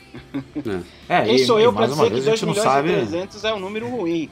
É, 1.09 1.23
Quem 1.25 1.35
e- 1.37 1.47
sou 1.47 1.59
e 1.61 1.65
eu 1.65 1.73
pra 1.73 1.87
uma 1.87 1.89
dizer 1.89 2.05
que 2.05 2.11
vez, 2.11 2.23
a 2.23 2.31
2 2.31 2.39
gente 2.41 2.47
não 2.47 2.53
milhões 2.55 2.73
sabe. 2.73 2.89
e 2.91 2.95
300 2.97 3.45
é 3.45 3.55
um 3.55 3.59
número 3.59 3.89
ruim? 3.89 4.31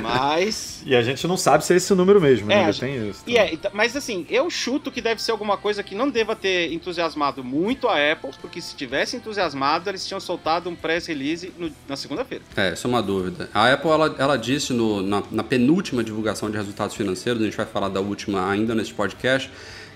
Mas... 0.00 0.82
E 0.92 0.96
a 0.96 1.02
gente 1.02 1.26
não 1.28 1.36
sabe 1.36 1.64
se 1.64 1.72
é 1.72 1.76
esse 1.76 1.92
o 1.92 1.96
número 1.96 2.20
mesmo, 2.20 2.46
né? 2.48 2.68
É, 2.68 2.72
tem 2.72 3.08
isso. 3.08 3.22
E 3.26 3.36
é, 3.38 3.54
então- 3.54 3.70
mas 3.72 3.96
assim, 3.96 4.26
eu 4.28 4.50
chuto 4.50 4.90
que 4.90 5.00
deve 5.00 5.22
ser 5.22 5.30
alguma 5.30 5.56
coisa 5.56 5.82
que 5.82 5.94
não 5.94 6.10
deva 6.10 6.34
ter 6.36 6.72
entusiasmado 6.72 7.42
muito 7.44 7.88
a 7.88 7.94
Apple, 8.12 8.30
porque 8.40 8.60
se 8.60 8.74
tivesse 8.74 9.16
entusiasmado, 9.16 9.88
eles 9.88 10.06
tinham 10.06 10.20
soltado 10.20 10.68
um 10.68 10.74
press 10.74 11.06
release 11.06 11.52
no- 11.56 11.72
na 11.88 11.96
segunda-feira. 11.96 12.44
É, 12.56 12.70
essa 12.70 12.86
é 12.86 12.88
uma 12.88 13.02
dúvida. 13.02 13.48
A 13.54 13.72
Apple, 13.72 13.90
ela, 13.90 14.14
ela 14.18 14.36
disse 14.36 14.72
no- 14.72 15.02
na, 15.02 15.22
na 15.30 15.42
penúltima 15.44 16.02
divulgação 16.12 16.50
de 16.50 16.56
resultados 16.56 16.94
financeiros, 16.94 17.42
a 17.42 17.44
gente 17.44 17.56
vai 17.56 17.66
falar 17.66 17.88
da 17.88 18.00
última 18.00 18.48
ainda 18.48 18.74
nesse 18.74 18.92
podcast, 18.92 19.50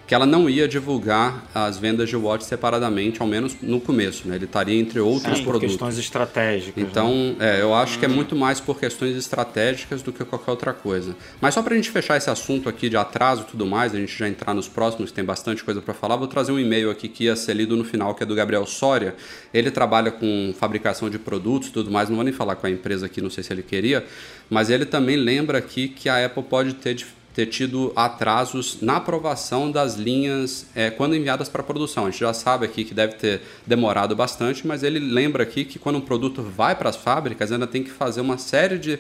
que 0.07 0.15
ela 0.15 0.25
não 0.25 0.49
ia 0.49 0.69
divulgar 0.69 1.45
as 1.53 1.79
vendas 1.79 2.09
de 2.09 2.17
Watch 2.17 2.45
separadamente, 2.45 3.21
ao 3.21 3.27
menos 3.27 3.57
no 3.61 3.81
começo, 3.81 4.29
né? 4.29 4.37
Ele 4.37 4.45
estaria 4.45 4.79
entre 4.79 5.01
outros 5.01 5.39
Sim, 5.39 5.45
por 5.45 5.51
produtos. 5.51 5.73
questões 5.73 5.99
estratégicas. 5.99 6.81
né? 6.83 6.89
Então, 6.89 7.35
é, 7.41 7.61
eu 7.61 7.75
acho 7.75 7.99
que 7.99 8.05
é 8.05 8.09
muito 8.09 8.37
mais 8.37 8.61
por 8.61 8.79
questões 8.79 9.17
estratégicas 9.17 10.03
do 10.03 10.13
que 10.13 10.25
qualquer 10.25 10.51
outra 10.53 10.73
coisa. 10.73 11.17
Mas 11.41 11.55
só 11.55 11.63
pra 11.63 11.75
gente 11.75 11.91
fechar 11.91 12.17
esse 12.17 12.31
assunto 12.31 12.69
aqui 12.69 12.89
de 12.89 12.97
atraso 12.97 13.43
e 13.43 13.51
tudo 13.51 13.67
mais, 13.67 13.95
a 13.95 13.99
gente 13.99 14.17
já 14.17 14.29
entrar 14.29 14.55
nos 14.55 14.69
próximos, 14.69 15.11
que 15.11 15.17
tem 15.17 15.25
bastante 15.25 15.65
coisa 15.65 15.83
pra 15.83 15.93
falar, 15.93 16.15
vou 16.17 16.29
trazer 16.29 16.53
um 16.53 16.59
e-mail 16.59 16.89
aqui 16.89 17.09
que 17.09 17.25
ia 17.25 17.35
ser 17.35 17.55
lido 17.55 17.75
no 17.77 17.85
final, 17.85 18.15
que 18.15 18.23
é 18.23 18.27
do 18.27 18.35
Gabriel 18.35 18.65
Soria. 18.67 19.17
Ele 19.53 19.71
trabalha 19.73 20.13
com 20.13 20.55
fabricação 20.59 21.11
de 21.11 21.19
produtos 21.19 21.69
e 21.69 21.73
tudo 21.73 21.91
mais, 21.91 22.09
não 22.09 22.15
vou 22.17 22.25
nem 22.25 22.33
falar 22.33 22.55
com 22.55 22.67
a 22.67 22.71
empresa 22.71 23.07
aqui, 23.07 23.21
não 23.21 23.31
sei 23.31 23.43
se 23.43 23.53
ele 23.53 23.63
queria, 23.63 24.05
mas 24.49 24.71
ele 24.71 24.87
também 24.87 25.17
lembra 25.17 25.59
aqui 25.59 25.89
que 25.89 26.09
a 26.09 26.25
Apple 26.25 26.45
pode 26.45 26.75
ter 26.75 26.95
ter 27.37 27.45
tido 27.45 27.93
atrasos 27.95 28.79
na 28.81 28.97
aprovação 28.97 29.71
das 29.71 29.97
linhas 29.97 30.65
é, 30.75 30.89
quando 30.89 31.15
enviadas 31.15 31.51
para 31.51 31.63
produção. 31.63 32.07
A 32.07 32.11
gente 32.11 32.21
já 32.21 32.33
sabe 32.33 32.65
aqui 32.65 32.83
que 32.83 32.95
deve 32.95 33.17
ter 33.17 33.43
demorado 33.67 34.17
bastante, 34.17 34.67
mas 34.67 34.83
ele 34.83 34.99
lembra 34.99 35.43
aqui 35.43 35.63
que 35.67 35.79
quando 35.79 35.97
um 35.97 36.01
produto 36.01 36.41
vai 36.41 36.75
para 36.75 36.89
as 36.89 36.97
fábricas, 36.97 37.53
ainda 37.53 37.67
tem 37.67 37.83
que 37.83 37.91
fazer 37.91 38.23
uma 38.23 38.39
série 38.39 38.79
de 38.79 38.99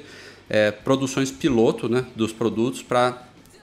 é, 0.51 0.71
produções 0.71 1.31
piloto 1.31 1.89
né, 1.89 2.05
dos 2.15 2.31
produtos 2.31 2.83
para 2.83 3.23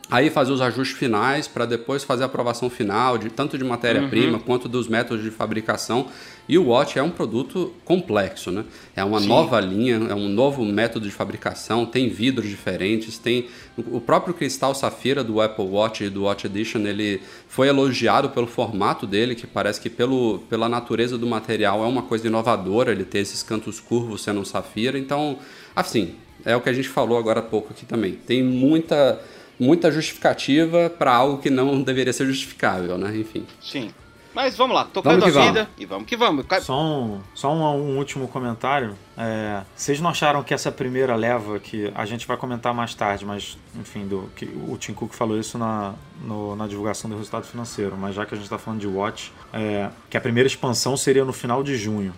aí 0.09 0.31
fazer 0.31 0.51
os 0.51 0.59
ajustes 0.59 0.97
finais 0.97 1.47
para 1.47 1.67
depois 1.67 2.03
fazer 2.03 2.23
a 2.23 2.25
aprovação 2.25 2.67
final 2.67 3.15
de 3.19 3.29
tanto 3.29 3.59
de 3.59 3.63
matéria-prima 3.63 4.39
quanto 4.39 4.67
dos 4.67 4.87
métodos 4.87 5.23
de 5.23 5.29
fabricação. 5.29 6.07
E 6.47 6.57
o 6.57 6.67
Watch 6.67 6.99
é 6.99 7.03
um 7.03 7.09
produto 7.09 7.73
complexo, 7.85 8.51
né? 8.51 8.65
É 8.95 9.03
uma 9.03 9.21
Sim. 9.21 9.27
nova 9.27 9.59
linha, 9.61 9.95
é 10.09 10.13
um 10.13 10.27
novo 10.27 10.65
método 10.65 11.05
de 11.05 11.11
fabricação, 11.11 11.85
tem 11.85 12.09
vidros 12.09 12.49
diferentes, 12.49 13.17
tem 13.17 13.47
o 13.77 14.01
próprio 14.01 14.33
cristal 14.33 14.75
safira 14.75 15.23
do 15.23 15.39
Apple 15.39 15.65
Watch 15.65 16.03
e 16.03 16.09
do 16.09 16.23
Watch 16.23 16.45
Edition, 16.45 16.79
ele 16.79 17.21
foi 17.47 17.69
elogiado 17.69 18.29
pelo 18.29 18.45
formato 18.45 19.07
dele, 19.07 19.35
que 19.35 19.47
parece 19.47 19.79
que 19.79 19.89
pelo, 19.89 20.39
pela 20.49 20.67
natureza 20.67 21.17
do 21.17 21.25
material 21.25 21.83
é 21.83 21.87
uma 21.87 22.03
coisa 22.03 22.27
inovadora, 22.27 22.91
ele 22.91 23.05
ter 23.05 23.19
esses 23.19 23.41
cantos 23.41 23.79
curvos 23.79 24.21
sendo 24.21 24.41
um 24.41 24.45
safira. 24.45 24.99
Então, 24.99 25.39
assim, 25.73 26.15
é 26.43 26.55
o 26.55 26.61
que 26.61 26.69
a 26.69 26.73
gente 26.73 26.89
falou 26.89 27.17
agora 27.17 27.39
há 27.39 27.43
pouco 27.43 27.71
aqui 27.71 27.85
também. 27.85 28.13
Tem 28.13 28.43
muita 28.43 29.19
muita 29.59 29.91
justificativa 29.91 30.89
para 30.89 31.13
algo 31.13 31.37
que 31.37 31.49
não 31.49 31.81
deveria 31.83 32.11
ser 32.11 32.25
justificável, 32.25 32.97
né? 32.97 33.15
Enfim. 33.15 33.45
Sim. 33.61 33.91
Mas 34.33 34.57
vamos 34.57 34.75
lá, 34.75 34.85
tocando 34.85 35.19
Vamos 35.19 35.35
a 35.37 35.39
vamos. 35.39 35.47
vida 35.59 35.69
e 35.77 35.85
vamos 35.85 36.07
que 36.07 36.17
vamos. 36.17 36.45
Só 36.61 36.81
um, 36.81 37.21
só 37.35 37.53
um, 37.53 37.61
um 37.93 37.97
último 37.97 38.27
comentário. 38.27 38.95
É, 39.17 39.61
vocês 39.75 39.99
não 40.01 40.09
acharam 40.09 40.41
que 40.43 40.53
essa 40.53 40.71
primeira 40.71 41.15
leva, 41.15 41.59
que 41.59 41.91
a 41.93 42.05
gente 42.05 42.25
vai 42.25 42.35
comentar 42.35 42.73
mais 42.73 42.95
tarde, 42.95 43.25
mas 43.25 43.57
enfim, 43.75 44.07
do, 44.07 44.29
que 44.35 44.45
o 44.67 44.75
Tim 44.77 44.93
Cook 44.93 45.13
falou 45.13 45.39
isso 45.39 45.57
na, 45.57 45.93
no- 46.21 46.55
na 46.55 46.65
divulgação 46.67 47.09
do 47.09 47.15
resultado 47.15 47.45
financeiro, 47.45 47.95
mas 47.95 48.15
já 48.15 48.25
que 48.25 48.33
a 48.33 48.37
gente 48.37 48.45
está 48.45 48.57
falando 48.57 48.79
de 48.79 48.87
Watch, 48.87 49.31
é, 49.53 49.89
que 50.09 50.17
a 50.17 50.21
primeira 50.21 50.47
expansão 50.47 50.97
seria 50.97 51.23
no 51.23 51.33
final 51.33 51.61
de 51.63 51.75
junho. 51.77 52.13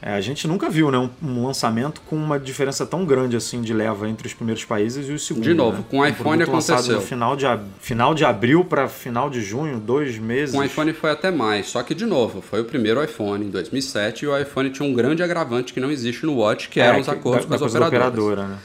É, 0.00 0.12
a 0.14 0.20
gente 0.20 0.46
nunca 0.46 0.70
viu 0.70 0.92
né, 0.92 0.98
um, 0.98 1.10
um 1.20 1.44
lançamento 1.46 2.00
com 2.02 2.14
uma 2.14 2.38
diferença 2.38 2.86
tão 2.86 3.04
grande 3.04 3.36
assim 3.36 3.60
de 3.62 3.74
leva 3.74 4.08
entre 4.08 4.28
os 4.28 4.32
primeiros 4.34 4.64
países 4.64 5.08
e 5.08 5.12
os 5.12 5.26
segundos. 5.26 5.48
De 5.48 5.54
novo, 5.54 5.78
né? 5.78 5.84
com 5.90 5.98
o 5.98 6.00
Um 6.02 6.06
iPhone 6.06 6.44
lançado 6.44 6.74
aconteceu. 6.76 6.94
No 6.96 7.00
final 7.02 7.34
de, 7.34 7.44
final 7.80 8.14
de 8.14 8.24
abril 8.24 8.64
para 8.64 8.86
final 8.88 9.28
de 9.28 9.40
junho, 9.42 9.80
dois 9.80 10.16
meses. 10.16 10.54
Com 10.54 10.60
o 10.60 10.64
iPhone 10.64 10.92
foi 10.92 11.10
até 11.10 11.32
mais, 11.32 11.66
só 11.66 11.82
que 11.82 11.96
de 11.96 12.06
novo, 12.06 12.40
foi 12.40 12.60
o 12.60 12.64
primeiro 12.64 13.02
iPhone 13.02 13.44
em 13.44 13.50
2007 13.50 14.24
e 14.24 14.28
o 14.28 14.38
iPhone 14.38 14.70
tinha 14.70 14.88
um 14.88 14.94
grande 14.94 15.20
agravante 15.20 15.72
que 15.72 15.80
não 15.80 15.90
existe 15.90 16.24
no 16.24 16.36
Watch, 16.36 16.68
que 16.68 16.78
eram 16.78 17.00
os 17.00 17.08
É, 17.08 17.10
acordos 17.10 17.46
da- 17.46 17.58
com 17.58 17.64
as 17.64 17.74
operadoras. 17.74 18.08
operadora, 18.08 18.46
né? 18.46 18.58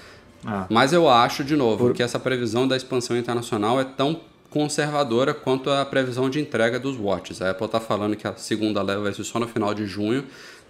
Ah. 0.45 0.65
Mas 0.69 0.93
eu 0.93 1.09
acho, 1.09 1.43
de 1.43 1.55
novo, 1.55 1.85
Por- 1.87 1.93
que 1.95 2.03
essa 2.03 2.19
previsão 2.19 2.67
da 2.67 2.77
expansão 2.77 3.17
internacional 3.17 3.81
é 3.81 3.83
tão 3.85 4.19
conservadora 4.51 5.33
quanto 5.33 5.69
a 5.71 5.83
previsão 5.83 6.29
de 6.29 6.39
entrega 6.39 6.79
dos 6.79 6.95
watches. 6.95 7.41
A 7.41 7.49
Apple 7.49 7.65
está 7.65 7.79
falando 7.79 8.15
que 8.15 8.27
a 8.27 8.35
segunda 8.35 8.83
leva 8.83 9.01
vai 9.01 9.13
ser 9.13 9.23
só 9.23 9.39
no 9.39 9.47
final 9.47 9.73
de 9.73 9.87
junho, 9.87 10.23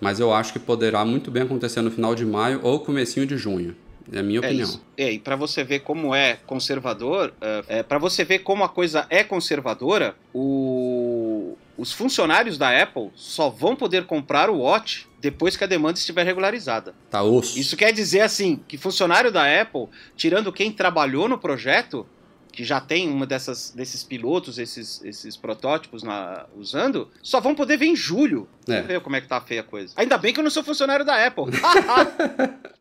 mas 0.04 0.20
eu 0.20 0.34
acho 0.34 0.52
que 0.54 0.60
poderá 0.60 1.04
muito 1.06 1.32
bem 1.32 1.44
acontecer 1.44 1.82
no 1.82 1.90
final 1.90 2.14
de 2.14 2.26
maio 2.26 2.60
ou 2.62 2.80
comecinho 2.80 3.26
de 3.26 3.38
junho. 3.38 3.76
É 4.12 4.20
a 4.20 4.24
minha 4.24 4.40
É 4.40 4.46
opinião. 4.46 4.68
isso. 4.68 4.82
É, 4.98 5.12
e 5.14 5.18
para 5.18 5.36
você 5.38 5.64
ver 5.64 5.80
como 5.80 6.14
é 6.14 6.38
conservador, 6.46 7.34
é, 7.70 7.82
para 7.82 7.98
você 7.98 8.24
ver 8.26 8.40
como 8.40 8.64
a 8.64 8.70
coisa 8.70 9.08
é 9.10 9.24
conservadora, 9.24 10.14
o- 10.34 11.58
os 11.78 11.92
funcionários 11.92 12.58
da 12.58 12.82
Apple 12.84 13.10
só 13.16 13.50
vão 13.50 13.76
poder 13.76 14.06
comprar 14.06 14.50
o 14.50 14.58
Watch 14.60 15.08
depois 15.22 15.56
que 15.56 15.64
a 15.64 15.68
demanda 15.68 15.98
estiver 15.98 16.24
regularizada. 16.26 16.94
Tá 17.10 17.24
osso. 17.24 17.58
Isso 17.58 17.78
quer 17.78 17.92
dizer 17.94 18.20
assim 18.22 18.60
que 18.68 18.78
funcionário 18.78 19.32
da 19.32 19.44
Apple, 19.62 19.88
tirando 20.18 20.52
quem 20.52 20.72
trabalhou 20.72 21.28
no 21.30 21.38
projeto, 21.38 22.06
que 22.54 22.64
já 22.64 22.80
tem 22.80 23.10
uma 23.10 23.26
dessas 23.26 23.74
desses 23.76 24.04
pilotos, 24.04 24.58
esses, 24.60 25.04
esses 25.04 25.36
protótipos 25.36 26.04
na- 26.04 26.46
usando, 26.56 27.10
só 27.22 27.42
vão 27.42 27.54
poder 27.56 27.78
ver 27.78 27.88
em 27.88 27.96
julho. 27.96 28.48
É. 28.68 28.76
Vamos 28.76 28.88
ver 28.88 29.02
como 29.02 29.16
é 29.16 29.22
que 29.22 29.28
tá 29.28 29.42
feia 29.42 29.62
a 29.62 29.64
coisa. 29.64 29.94
Ainda 29.98 30.18
bem 30.18 30.32
que 30.32 30.40
eu 30.40 30.44
não 30.44 30.52
sou 30.52 30.64
funcionário 30.64 31.04
da 31.04 31.26
Apple. 31.26 31.46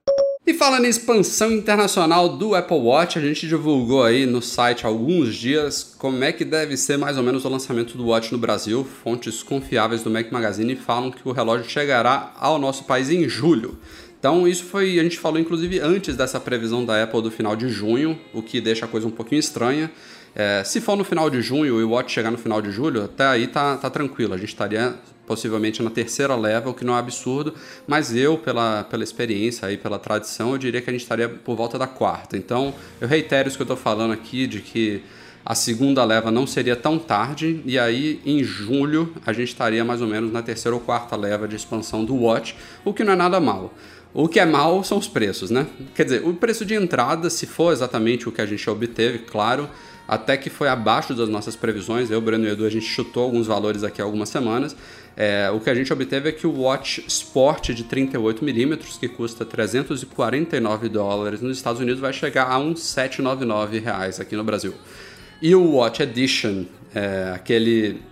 E 0.44 0.52
falando 0.52 0.86
em 0.86 0.88
expansão 0.88 1.52
internacional 1.52 2.28
do 2.36 2.56
Apple 2.56 2.76
Watch, 2.76 3.16
a 3.16 3.22
gente 3.22 3.46
divulgou 3.46 4.02
aí 4.02 4.26
no 4.26 4.42
site 4.42 4.84
há 4.84 4.88
alguns 4.88 5.36
dias 5.36 5.94
como 5.96 6.24
é 6.24 6.32
que 6.32 6.44
deve 6.44 6.76
ser 6.76 6.96
mais 6.98 7.16
ou 7.16 7.22
menos 7.22 7.44
o 7.44 7.48
lançamento 7.48 7.96
do 7.96 8.06
Watch 8.06 8.32
no 8.32 8.38
Brasil. 8.38 8.84
Fontes 9.04 9.40
confiáveis 9.40 10.02
do 10.02 10.10
Mac 10.10 10.32
Magazine 10.32 10.74
falam 10.74 11.12
que 11.12 11.26
o 11.28 11.30
relógio 11.30 11.70
chegará 11.70 12.32
ao 12.40 12.58
nosso 12.58 12.82
país 12.84 13.08
em 13.08 13.28
julho. 13.28 13.78
Então 14.22 14.46
isso 14.46 14.66
foi, 14.66 15.00
a 15.00 15.02
gente 15.02 15.18
falou 15.18 15.40
inclusive 15.40 15.80
antes 15.80 16.14
dessa 16.14 16.38
previsão 16.38 16.84
da 16.84 17.02
Apple 17.02 17.22
do 17.22 17.28
final 17.28 17.56
de 17.56 17.68
junho, 17.68 18.16
o 18.32 18.40
que 18.40 18.60
deixa 18.60 18.84
a 18.84 18.88
coisa 18.88 19.04
um 19.04 19.10
pouquinho 19.10 19.40
estranha. 19.40 19.90
É, 20.32 20.62
se 20.62 20.80
for 20.80 20.94
no 20.94 21.02
final 21.02 21.28
de 21.28 21.42
junho 21.42 21.80
e 21.80 21.82
o 21.82 21.90
Watch 21.90 22.12
chegar 22.12 22.30
no 22.30 22.38
final 22.38 22.62
de 22.62 22.70
julho, 22.70 23.02
até 23.02 23.24
aí 23.26 23.48
tá, 23.48 23.76
tá 23.76 23.90
tranquilo. 23.90 24.32
A 24.32 24.36
gente 24.36 24.50
estaria 24.50 24.94
possivelmente 25.26 25.82
na 25.82 25.90
terceira 25.90 26.36
leva, 26.36 26.70
o 26.70 26.74
que 26.74 26.84
não 26.84 26.94
é 26.94 27.00
absurdo, 27.00 27.52
mas 27.84 28.14
eu, 28.14 28.38
pela, 28.38 28.84
pela 28.84 29.02
experiência 29.02 29.72
e 29.72 29.76
pela 29.76 29.98
tradição, 29.98 30.52
eu 30.52 30.58
diria 30.58 30.80
que 30.80 30.88
a 30.88 30.92
gente 30.92 31.02
estaria 31.02 31.28
por 31.28 31.56
volta 31.56 31.76
da 31.76 31.88
quarta. 31.88 32.36
Então, 32.36 32.72
eu 33.00 33.08
reitero 33.08 33.48
isso 33.48 33.56
que 33.56 33.62
eu 33.62 33.64
estou 33.64 33.76
falando 33.76 34.12
aqui, 34.12 34.46
de 34.46 34.60
que 34.60 35.02
a 35.44 35.56
segunda 35.56 36.04
leva 36.04 36.30
não 36.30 36.46
seria 36.46 36.76
tão 36.76 36.96
tarde, 36.96 37.60
e 37.66 37.76
aí 37.76 38.20
em 38.24 38.44
julho 38.44 39.12
a 39.26 39.32
gente 39.32 39.48
estaria 39.48 39.84
mais 39.84 40.00
ou 40.00 40.06
menos 40.06 40.32
na 40.32 40.42
terceira 40.42 40.76
ou 40.76 40.80
quarta 40.80 41.16
leva 41.16 41.48
de 41.48 41.56
expansão 41.56 42.04
do 42.04 42.14
Watch, 42.14 42.56
o 42.84 42.94
que 42.94 43.02
não 43.02 43.14
é 43.14 43.16
nada 43.16 43.40
mal. 43.40 43.74
O 44.14 44.28
que 44.28 44.38
é 44.38 44.44
mal 44.44 44.84
são 44.84 44.98
os 44.98 45.08
preços, 45.08 45.50
né? 45.50 45.66
Quer 45.94 46.04
dizer, 46.04 46.26
o 46.26 46.34
preço 46.34 46.66
de 46.66 46.74
entrada, 46.74 47.30
se 47.30 47.46
for 47.46 47.72
exatamente 47.72 48.28
o 48.28 48.32
que 48.32 48.42
a 48.42 48.46
gente 48.46 48.68
obteve, 48.68 49.20
claro, 49.20 49.70
até 50.06 50.36
que 50.36 50.50
foi 50.50 50.68
abaixo 50.68 51.14
das 51.14 51.30
nossas 51.30 51.56
previsões. 51.56 52.10
Eu, 52.10 52.20
Breno 52.20 52.46
e 52.46 52.50
Edu, 52.50 52.66
a 52.66 52.70
gente 52.70 52.84
chutou 52.84 53.22
alguns 53.22 53.46
valores 53.46 53.82
aqui 53.82 54.02
há 54.02 54.04
algumas 54.04 54.28
semanas. 54.28 54.76
É, 55.16 55.50
o 55.50 55.60
que 55.60 55.70
a 55.70 55.74
gente 55.74 55.90
obteve 55.90 56.28
é 56.28 56.32
que 56.32 56.46
o 56.46 56.60
Watch 56.60 57.04
Sport 57.06 57.70
de 57.70 57.84
38mm, 57.84 58.98
que 58.98 59.08
custa 59.08 59.46
349 59.46 60.88
dólares 60.90 61.40
nos 61.40 61.56
Estados 61.56 61.80
Unidos, 61.80 62.00
vai 62.00 62.12
chegar 62.12 62.50
a 62.50 62.58
uns 62.58 62.80
799 62.80 63.78
reais 63.78 64.20
aqui 64.20 64.36
no 64.36 64.44
Brasil. 64.44 64.74
E 65.40 65.54
o 65.54 65.72
Watch 65.72 66.02
Edition, 66.02 66.66
é, 66.94 67.32
aquele 67.34 68.02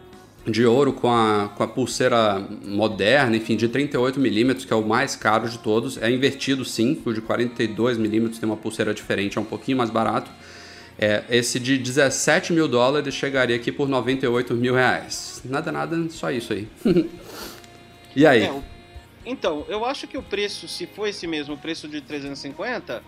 de 0.46 0.64
ouro 0.64 0.92
com 0.92 1.10
a, 1.10 1.50
com 1.54 1.62
a 1.62 1.68
pulseira 1.68 2.42
moderna, 2.64 3.36
enfim, 3.36 3.56
de 3.56 3.68
38mm, 3.68 4.66
que 4.66 4.72
é 4.72 4.76
o 4.76 4.86
mais 4.86 5.14
caro 5.14 5.48
de 5.48 5.58
todos. 5.58 6.00
É 6.00 6.10
invertido 6.10 6.64
sim, 6.64 7.00
o 7.04 7.12
de 7.12 7.20
42mm 7.20 8.38
tem 8.38 8.48
uma 8.48 8.56
pulseira 8.56 8.94
diferente, 8.94 9.38
é 9.38 9.40
um 9.40 9.44
pouquinho 9.44 9.78
mais 9.78 9.90
barato. 9.90 10.30
É, 10.98 11.24
esse 11.30 11.58
de 11.58 11.78
17 11.78 12.52
mil 12.52 12.68
dólares 12.68 13.14
chegaria 13.14 13.56
aqui 13.56 13.72
por 13.72 13.88
98 13.88 14.54
mil 14.54 14.74
reais. 14.74 15.40
Nada, 15.44 15.72
nada, 15.72 15.96
só 16.10 16.30
isso 16.30 16.52
aí. 16.52 16.68
e 18.14 18.26
aí? 18.26 18.42
É, 18.42 18.62
então, 19.24 19.64
eu 19.68 19.84
acho 19.84 20.06
que 20.06 20.18
o 20.18 20.22
preço, 20.22 20.68
se 20.68 20.86
for 20.86 21.06
esse 21.06 21.26
mesmo 21.26 21.56
preço 21.56 21.88
de 21.88 22.00
350, 22.00 23.02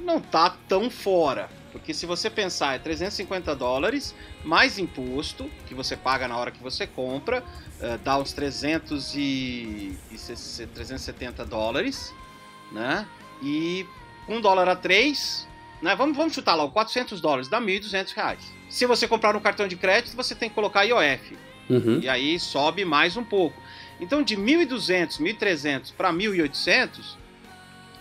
não 0.00 0.20
tá 0.20 0.56
tão 0.68 0.90
fora. 0.90 1.48
Porque 1.72 1.92
se 1.92 2.06
você 2.06 2.30
pensar, 2.30 2.74
é 2.74 2.78
350 2.78 3.54
dólares 3.54 4.14
mais 4.42 4.78
imposto 4.78 5.50
que 5.66 5.74
você 5.74 5.96
paga 5.96 6.26
na 6.26 6.36
hora 6.36 6.50
que 6.50 6.62
você 6.62 6.86
compra, 6.86 7.42
uh, 7.42 7.98
dá 8.02 8.16
uns 8.16 8.32
300 8.32 9.14
e, 9.14 9.98
e 10.10 10.66
370 10.74 11.44
dólares, 11.44 12.14
né? 12.72 13.06
E 13.42 13.86
um 14.26 14.40
dólar 14.40 14.68
a 14.68 14.76
3, 14.76 15.46
né? 15.82 15.94
Vamos, 15.94 16.16
vamos 16.16 16.32
chutar 16.32 16.54
lá, 16.54 16.66
400 16.66 17.20
dólares, 17.20 17.48
dá 17.48 17.60
1.200 17.60 18.14
reais. 18.14 18.52
Se 18.70 18.86
você 18.86 19.06
comprar 19.06 19.34
no 19.34 19.40
cartão 19.40 19.68
de 19.68 19.76
crédito, 19.76 20.16
você 20.16 20.34
tem 20.34 20.48
que 20.48 20.54
colocar 20.54 20.84
IOF. 20.84 21.36
Uhum. 21.68 22.00
E 22.00 22.08
aí 22.08 22.38
sobe 22.38 22.84
mais 22.84 23.16
um 23.16 23.24
pouco. 23.24 23.60
Então, 24.00 24.22
de 24.22 24.36
1.200, 24.36 25.20
1.300 25.20 25.92
para 25.94 26.12
1.800 26.12 27.16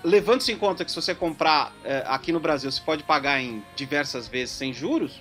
levando-se 0.05 0.51
em 0.51 0.57
conta 0.57 0.85
que 0.85 0.91
se 0.91 0.95
você 0.95 1.15
comprar 1.15 1.73
é, 1.83 2.03
aqui 2.07 2.31
no 2.31 2.39
Brasil, 2.39 2.71
você 2.71 2.81
pode 2.81 3.03
pagar 3.03 3.41
em 3.41 3.63
diversas 3.75 4.27
vezes 4.27 4.53
sem 4.55 4.71
juros, 4.71 5.19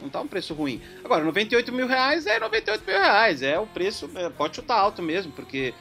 não 0.00 0.08
tá 0.08 0.20
um 0.20 0.26
preço 0.26 0.52
ruim. 0.52 0.82
Agora, 1.04 1.24
98 1.24 1.72
mil 1.72 1.86
reais 1.86 2.26
é 2.26 2.38
98 2.38 2.84
mil 2.84 2.98
reais, 2.98 3.42
é 3.42 3.58
o 3.58 3.66
preço, 3.66 4.10
é, 4.14 4.28
pode 4.28 4.56
chutar 4.56 4.76
alto 4.76 5.00
mesmo, 5.00 5.32
porque 5.32 5.72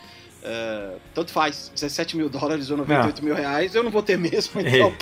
é, 0.43 0.95
tanto 1.13 1.31
faz, 1.31 1.71
17 1.73 2.15
mil 2.15 2.29
dólares 2.29 2.69
ou 2.69 2.77
98 2.77 3.17
não. 3.17 3.25
mil 3.25 3.35
reais, 3.35 3.73
eu 3.73 3.83
não 3.83 3.91
vou 3.91 4.03
ter 4.03 4.17
mesmo, 4.17 4.61
então... 4.61 4.95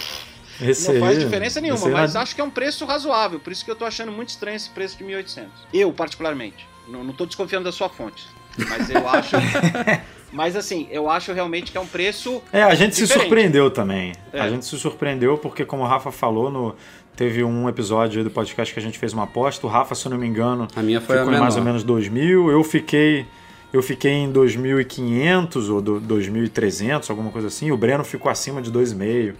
Não 0.60 1.00
faz 1.00 1.20
diferença 1.20 1.60
nenhuma, 1.60 1.90
mas 1.90 2.16
acho 2.16 2.36
que 2.36 2.40
é 2.40 2.44
um 2.44 2.50
preço 2.50 2.86
razoável, 2.86 3.40
por 3.40 3.52
isso 3.52 3.66
que 3.66 3.72
eu 3.72 3.76
tô 3.76 3.86
achando 3.86 4.12
muito 4.12 4.30
estranho 4.30 4.56
esse 4.56 4.70
preço 4.70 4.96
de 4.98 5.04
1.800. 5.04 5.48
Eu, 5.74 5.92
particularmente. 5.92 6.68
Não, 6.88 7.04
não 7.04 7.14
tô 7.14 7.26
desconfiando 7.26 7.66
da 7.66 7.72
sua 7.72 7.90
fonte, 7.90 8.24
mas 8.58 8.90
eu 8.90 9.08
acho... 9.08 9.36
Mas 10.34 10.56
assim, 10.56 10.88
eu 10.90 11.10
acho 11.10 11.32
realmente 11.32 11.72
que 11.72 11.78
é 11.78 11.82
um 11.82 11.86
preço. 11.86 12.42
É, 12.52 12.64
a 12.64 12.74
gente 12.74 12.94
diferente. 12.96 13.14
se 13.14 13.20
surpreendeu 13.20 13.70
também. 13.70 14.14
É. 14.34 14.42
A 14.42 14.50
gente 14.50 14.66
se 14.66 14.78
surpreendeu 14.80 15.38
porque, 15.38 15.64
como 15.64 15.84
o 15.84 15.86
Rafa 15.86 16.12
falou, 16.12 16.50
no, 16.50 16.76
teve 17.16 17.44
um 17.44 17.70
episódio 17.70 18.24
do 18.24 18.32
podcast 18.32 18.74
que 18.74 18.80
a 18.80 18.84
gente 18.84 18.98
fez 18.98 19.14
uma 19.14 19.24
aposta. 19.24 19.66
O 19.66 19.70
Rafa, 19.70 19.94
se 19.94 20.06
eu 20.06 20.10
não 20.10 20.18
me 20.18 20.28
engano, 20.28 20.68
a 20.76 20.82
minha 20.82 21.00
foi 21.00 21.18
ficou 21.18 21.32
a 21.32 21.38
em 21.38 21.40
mais 21.40 21.56
ou 21.56 21.62
menos 21.62 21.84
2000. 21.84 22.50
Eu 22.50 22.64
fiquei. 22.64 23.26
Eu 23.72 23.82
fiquei 23.82 24.12
em 24.12 24.32
2.500 24.32 25.70
ou 25.70 25.82
2.300, 25.82 27.10
alguma 27.10 27.32
coisa 27.32 27.48
assim. 27.48 27.72
O 27.72 27.78
Breno 27.78 28.04
ficou 28.04 28.32
acima 28.32 28.62
de 28.62 28.72
2,5. 28.72 29.34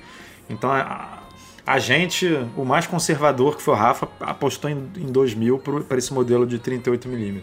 Então 0.50 0.72
a, 0.72 1.20
a 1.66 1.78
gente, 1.78 2.28
o 2.58 2.66
mais 2.66 2.88
conservador 2.88 3.56
que 3.56 3.62
foi 3.62 3.76
o 3.76 3.78
Rafa, 3.78 4.08
apostou 4.20 4.72
em, 4.72 4.90
em 4.98 5.06
2.000 5.06 5.84
para 5.84 5.98
esse 6.00 6.12
modelo 6.12 6.48
de 6.48 6.58
38mm. 6.58 7.42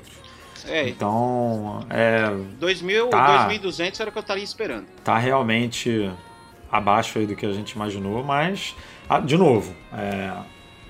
É. 0.69 0.89
Então, 0.89 1.87
é. 1.91 2.25
2.000 2.61 3.09
tá, 3.09 3.49
2.200 3.49 4.01
era 4.01 4.11
o 4.11 4.13
que 4.13 4.19
eu 4.19 4.23
estaria 4.23 4.45
esperando. 4.45 4.87
Tá 5.05 5.19
realmente 5.19 6.11
abaixo 6.71 7.19
aí 7.19 7.27
do 7.27 7.35
que 7.35 7.45
a 7.45 7.53
gente 7.53 7.73
imaginou, 7.73 8.23
mas, 8.23 8.77
ah, 9.09 9.19
de 9.19 9.37
novo, 9.37 9.75
é, 9.93 10.33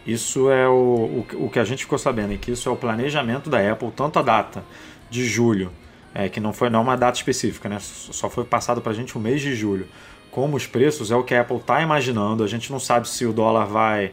isso 0.07 0.51
é 0.51 0.69
o, 0.69 1.25
o, 1.33 1.47
o, 1.47 1.51
que 1.51 1.59
a 1.59 1.65
gente 1.65 1.85
ficou 1.85 1.99
sabendo, 1.99 2.35
é 2.35 2.37
que 2.37 2.51
isso 2.51 2.69
é 2.69 2.73
o 2.73 2.77
planejamento 2.77 3.49
da 3.49 3.73
Apple, 3.73 3.91
tanto 3.91 4.19
a 4.19 4.23
data 4.23 4.63
de 5.09 5.25
julho, 5.25 5.73
é, 6.15 6.29
que 6.29 6.41
não 6.41 6.53
foi 6.53 6.69
não 6.69 6.83
uma 6.83 6.97
data 6.97 7.17
específica, 7.17 7.69
né? 7.69 7.79
Só 7.81 8.29
foi 8.29 8.45
passado 8.45 8.81
para 8.81 8.93
a 8.93 8.95
gente 8.95 9.17
o 9.17 9.21
mês 9.21 9.41
de 9.41 9.55
julho. 9.55 9.87
Como 10.31 10.57
os 10.57 10.67
preços 10.67 11.11
é 11.11 11.17
o 11.17 11.23
que 11.23 11.35
a 11.35 11.41
Apple 11.41 11.57
está 11.57 11.81
imaginando. 11.81 12.45
A 12.45 12.47
gente 12.47 12.71
não 12.71 12.79
sabe 12.79 13.09
se 13.09 13.25
o 13.27 13.33
dólar 13.33 13.67
vai 13.67 14.13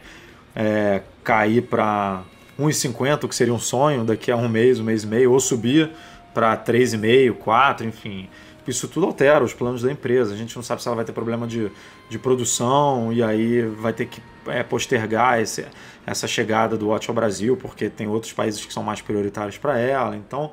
é, 0.56 1.02
cair 1.24 1.62
para 1.64 2.24
1,50, 2.60 3.28
que 3.28 3.36
seria 3.36 3.54
um 3.54 3.60
sonho 3.60 4.04
daqui 4.04 4.32
a 4.32 4.36
um 4.36 4.50
mês, 4.50 4.80
um 4.80 4.84
mês 4.84 5.04
e 5.04 5.08
meio, 5.08 5.32
ou 5.32 5.40
subir 5.40 5.92
para 6.34 6.56
3,5, 6.58 7.34
4, 7.34 7.86
enfim. 7.88 8.30
Isso 8.68 8.88
tudo 8.88 9.06
altera 9.06 9.44
os 9.44 9.54
planos 9.54 9.82
da 9.82 9.92
empresa. 9.92 10.34
A 10.34 10.38
gente 10.38 10.56
não 10.56 10.64
sabe 10.64 10.82
se 10.82 10.88
ela 10.88 10.96
vai 10.96 11.06
ter 11.06 11.14
problema 11.14 11.48
de, 11.48 11.72
de 12.10 12.20
produção 12.20 13.14
e 13.14 13.24
aí 13.24 13.62
vai 13.62 13.94
ter 13.94 14.08
que 14.08 14.22
é, 14.46 14.62
postergar 14.62 15.40
esse, 15.42 15.66
essa 16.06 16.28
chegada 16.28 16.76
do 16.78 16.88
Watch 16.88 17.10
ao 17.10 17.16
Brasil, 17.16 17.56
porque 17.56 17.90
tem 17.90 18.08
outros 18.08 18.34
países 18.34 18.66
que 18.66 18.74
são 18.74 18.84
mais 18.84 19.02
prioritários 19.02 19.58
para 19.58 19.80
ela. 19.80 20.16
Então, 20.16 20.52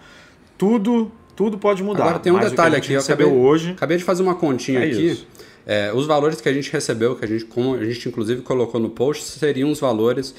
tudo 0.57 1.11
tudo 1.35 1.59
pode 1.59 1.83
mudar. 1.83 2.05
Agora 2.05 2.19
tem 2.21 2.33
um 2.33 2.39
detalhe 2.39 2.77
aqui, 2.77 2.93
eu 2.93 3.01
acabei, 3.01 3.27
hoje... 3.27 3.73
acabei 3.73 3.97
de 3.97 4.05
fazer 4.05 4.23
uma 4.23 4.37
continha 4.37 4.85
é 4.85 4.87
aqui. 4.87 5.27
É, 5.67 5.93
os 5.93 6.07
valores 6.07 6.41
que 6.41 6.49
a 6.49 6.53
gente 6.53 6.71
recebeu, 6.71 7.17
que 7.17 7.25
a 7.25 7.29
gente, 7.29 7.45
como 7.47 7.75
a 7.75 7.85
gente 7.85 8.09
inclusive 8.09 8.43
colocou 8.43 8.81
no 8.81 8.91
post, 8.91 9.25
seriam 9.25 9.71
os 9.71 9.81
valores 9.81 10.35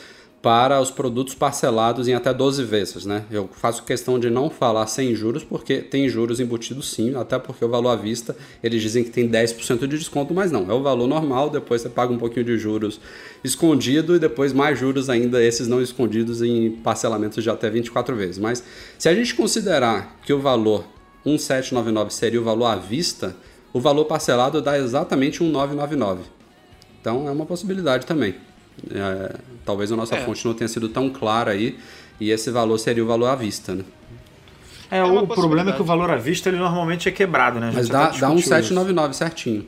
para 0.45 0.79
os 0.79 0.91
produtos 0.91 1.33
parcelados 1.33 2.07
em 2.07 2.13
até 2.13 2.31
12 2.31 2.63
vezes, 2.65 3.03
né? 3.03 3.25
Eu 3.31 3.49
faço 3.51 3.81
questão 3.81 4.19
de 4.19 4.29
não 4.29 4.47
falar 4.47 4.85
sem 4.85 5.15
juros, 5.15 5.43
porque 5.43 5.77
tem 5.77 6.07
juros 6.07 6.39
embutidos 6.39 6.91
sim, 6.91 7.15
até 7.15 7.39
porque 7.39 7.65
o 7.65 7.67
valor 7.67 7.89
à 7.89 7.95
vista, 7.95 8.37
eles 8.61 8.79
dizem 8.79 9.03
que 9.03 9.09
tem 9.09 9.27
10% 9.27 9.87
de 9.87 9.97
desconto, 9.97 10.35
mas 10.35 10.51
não, 10.51 10.69
é 10.69 10.73
o 10.75 10.83
valor 10.83 11.07
normal, 11.07 11.49
depois 11.49 11.81
você 11.81 11.89
paga 11.89 12.13
um 12.13 12.19
pouquinho 12.19 12.45
de 12.45 12.59
juros 12.59 13.01
escondido 13.43 14.15
e 14.15 14.19
depois 14.19 14.53
mais 14.53 14.77
juros 14.77 15.09
ainda, 15.09 15.43
esses 15.43 15.67
não 15.67 15.81
escondidos 15.81 16.43
em 16.43 16.73
parcelamentos 16.73 17.43
de 17.43 17.49
até 17.49 17.67
24 17.67 18.15
vezes. 18.15 18.37
Mas 18.37 18.63
se 18.99 19.09
a 19.09 19.15
gente 19.15 19.33
considerar 19.33 20.19
que 20.23 20.31
o 20.31 20.39
valor 20.39 20.85
1799 21.25 22.13
seria 22.13 22.39
o 22.39 22.43
valor 22.43 22.67
à 22.67 22.75
vista, 22.75 23.35
o 23.73 23.81
valor 23.81 24.05
parcelado 24.05 24.61
dá 24.61 24.77
exatamente 24.77 25.41
1999. 25.41 26.21
Então 27.01 27.27
é 27.27 27.31
uma 27.31 27.47
possibilidade 27.47 28.05
também. 28.05 28.44
É, 28.91 29.35
talvez 29.65 29.91
a 29.91 29.95
nossa 29.95 30.15
é. 30.15 30.25
fonte 30.25 30.45
não 30.45 30.53
tenha 30.53 30.67
sido 30.67 30.89
tão 30.89 31.09
clara 31.09 31.51
aí, 31.51 31.77
e 32.19 32.31
esse 32.31 32.51
valor 32.51 32.77
seria 32.77 33.03
o 33.03 33.07
valor 33.07 33.27
à 33.27 33.35
vista, 33.35 33.73
né? 33.73 33.83
É, 34.91 34.99
é 34.99 35.03
o 35.03 35.25
problema 35.27 35.71
é 35.71 35.73
que 35.73 35.81
o 35.81 35.85
valor 35.85 36.11
à 36.11 36.15
vista 36.15 36.49
ele 36.49 36.57
normalmente 36.57 37.09
é 37.09 37.11
quebrado, 37.11 37.59
né? 37.59 37.71
Mas 37.73 37.89
dá, 37.89 38.09
dá 38.09 38.29
um 38.29 38.37
799 38.37 39.09
isso. 39.09 39.17
certinho. 39.17 39.65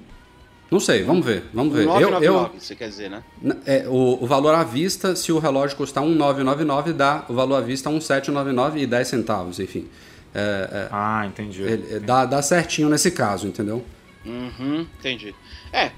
Não 0.69 0.79
sei, 0.79 1.01
vamos 1.03 1.25
ver, 1.25 1.45
vamos 1.53 1.73
ver. 1.73 1.85
999, 1.85 2.25
eu, 2.25 2.33
eu, 2.33 2.59
você 2.59 2.75
quer 2.75 2.89
dizer, 2.89 3.09
né? 3.09 3.23
É, 3.65 3.87
o, 3.87 4.21
o 4.21 4.27
valor 4.27 4.53
à 4.53 4.63
vista, 4.63 5.15
se 5.15 5.31
o 5.31 5.39
relógio 5.39 5.77
custar 5.77 6.03
1,999, 6.03 6.93
dá 6.93 7.25
o 7.29 7.33
valor 7.33 7.55
à 7.55 7.61
vista 7.61 7.89
1,799 7.89 8.81
e 8.81 8.85
10 8.85 9.07
centavos, 9.07 9.59
enfim. 9.59 9.87
É, 10.35 10.69
é, 10.71 10.87
ah, 10.91 11.25
entendi. 11.25 11.61
Ele, 11.61 11.99
dá, 12.01 12.25
dá 12.25 12.41
certinho 12.41 12.89
nesse 12.89 13.11
caso, 13.11 13.47
entendeu? 13.47 13.83
Uhum, 14.25 14.85
entendi. 14.99 15.33
É, 15.71 15.91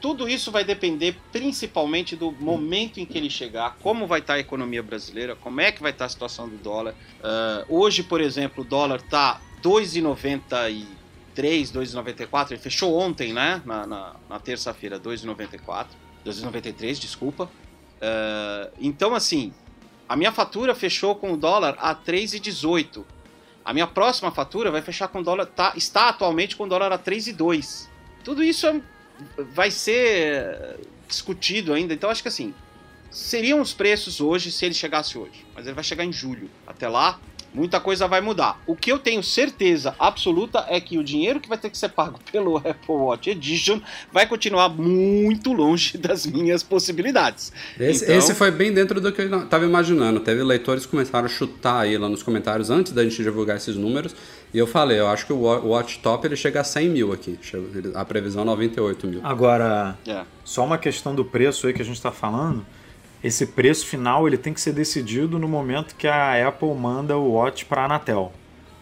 tudo 0.00 0.28
isso 0.28 0.50
vai 0.50 0.64
depender 0.64 1.16
principalmente 1.32 2.16
do 2.16 2.32
momento 2.32 2.98
em 3.00 3.06
que 3.06 3.16
ele 3.16 3.30
chegar, 3.30 3.76
como 3.82 4.06
vai 4.06 4.20
estar 4.20 4.34
a 4.34 4.38
economia 4.38 4.82
brasileira, 4.82 5.34
como 5.36 5.60
é 5.60 5.72
que 5.72 5.82
vai 5.82 5.92
estar 5.92 6.04
a 6.04 6.08
situação 6.08 6.48
do 6.48 6.56
dólar. 6.56 6.94
Uh, 7.20 7.64
hoje, 7.80 8.02
por 8.02 8.20
exemplo, 8.20 8.62
o 8.62 8.66
dólar 8.66 9.00
está 9.00 9.40
2,93, 9.62 10.86
2,94, 11.36 12.52
ele 12.52 12.60
fechou 12.60 12.96
ontem, 12.98 13.32
né? 13.32 13.62
Na, 13.64 13.86
na, 13.86 14.16
na 14.28 14.38
terça-feira, 14.38 15.00
2,94, 15.00 15.86
2,93, 16.24 16.98
desculpa. 16.98 17.44
Uh, 17.44 18.70
então, 18.78 19.14
assim, 19.14 19.52
a 20.08 20.16
minha 20.16 20.32
fatura 20.32 20.74
fechou 20.74 21.14
com 21.14 21.32
o 21.32 21.36
dólar 21.36 21.76
a 21.78 21.94
3,18. 21.94 23.04
A 23.64 23.72
minha 23.72 23.86
próxima 23.86 24.30
fatura 24.30 24.70
vai 24.70 24.82
fechar 24.82 25.08
com 25.08 25.22
dólar, 25.22 25.46
tá, 25.46 25.72
está 25.74 26.10
atualmente 26.10 26.54
com 26.54 26.68
dólar 26.68 26.92
a 26.92 26.98
3,2. 26.98 27.88
Tudo 28.22 28.42
isso 28.42 28.66
é 28.66 28.82
vai 29.38 29.70
ser 29.70 30.78
discutido 31.08 31.72
ainda. 31.72 31.94
Então 31.94 32.10
acho 32.10 32.22
que 32.22 32.28
assim, 32.28 32.54
seriam 33.10 33.60
os 33.60 33.72
preços 33.72 34.20
hoje 34.20 34.50
se 34.50 34.64
ele 34.64 34.74
chegasse 34.74 35.16
hoje. 35.16 35.44
Mas 35.54 35.66
ele 35.66 35.74
vai 35.74 35.84
chegar 35.84 36.04
em 36.04 36.12
julho. 36.12 36.50
Até 36.66 36.88
lá, 36.88 37.20
muita 37.54 37.78
coisa 37.80 38.06
vai 38.08 38.20
mudar. 38.20 38.60
O 38.66 38.74
que 38.74 38.90
eu 38.90 38.98
tenho 38.98 39.22
certeza 39.22 39.94
absoluta 39.98 40.66
é 40.68 40.80
que 40.80 40.98
o 40.98 41.04
dinheiro 41.04 41.38
que 41.40 41.48
vai 41.48 41.56
ter 41.56 41.70
que 41.70 41.78
ser 41.78 41.88
pago 41.90 42.18
pelo 42.30 42.56
Apple 42.58 42.74
Watch 42.88 43.30
Edition 43.30 43.80
vai 44.12 44.26
continuar 44.26 44.68
muito 44.68 45.52
longe 45.52 45.96
das 45.98 46.26
minhas 46.26 46.62
possibilidades. 46.62 47.52
Esse, 47.78 48.04
Então- 48.04 48.16
esse 48.16 48.34
foi 48.34 48.50
bem 48.50 48.72
dentro 48.72 49.00
do 49.00 49.12
que 49.12 49.22
eu 49.22 49.44
estava 49.44 49.64
imaginando. 49.64 50.20
Teve 50.20 50.42
leitores 50.42 50.84
que 50.84 50.90
começaram 50.90 51.26
a 51.26 51.28
chutar 51.28 51.80
aí 51.80 51.96
lá 51.96 52.08
nos 52.08 52.22
comentários 52.22 52.70
antes 52.70 52.92
da 52.92 53.02
gente 53.04 53.22
divulgar 53.22 53.56
esses 53.56 53.76
números. 53.76 54.14
E 54.52 54.58
eu 54.58 54.66
falei, 54.66 54.98
eu 55.00 55.08
acho 55.08 55.26
que 55.26 55.32
o 55.32 55.42
Wa- 55.42 55.58
o 55.60 55.68
Watch 55.68 55.98
Top 56.00 56.24
ele 56.26 56.36
chega 56.36 56.60
a 56.60 56.64
100 56.64 56.88
mil 56.88 57.12
aqui. 57.12 57.38
A 57.94 58.04
previsão 58.04 58.42
é 58.42 58.44
98 58.46 59.06
mil. 59.06 59.20
Agora, 59.24 59.96
É. 60.06 60.22
só 60.44 60.64
uma 60.64 60.78
questão 60.78 61.14
do 61.14 61.24
preço 61.24 61.66
aí 61.66 61.72
que 61.72 61.82
a 61.82 61.84
gente 61.84 61.96
está 61.96 62.12
falando. 62.12 62.64
Esse 63.24 63.46
preço 63.46 63.86
final 63.86 64.28
ele 64.28 64.36
tem 64.36 64.52
que 64.52 64.60
ser 64.60 64.72
decidido 64.74 65.38
no 65.38 65.48
momento 65.48 65.96
que 65.96 66.06
a 66.06 66.46
Apple 66.46 66.74
manda 66.74 67.16
o 67.16 67.32
Watch 67.32 67.64
para 67.64 67.82
a 67.82 67.84
Anatel. 67.86 68.30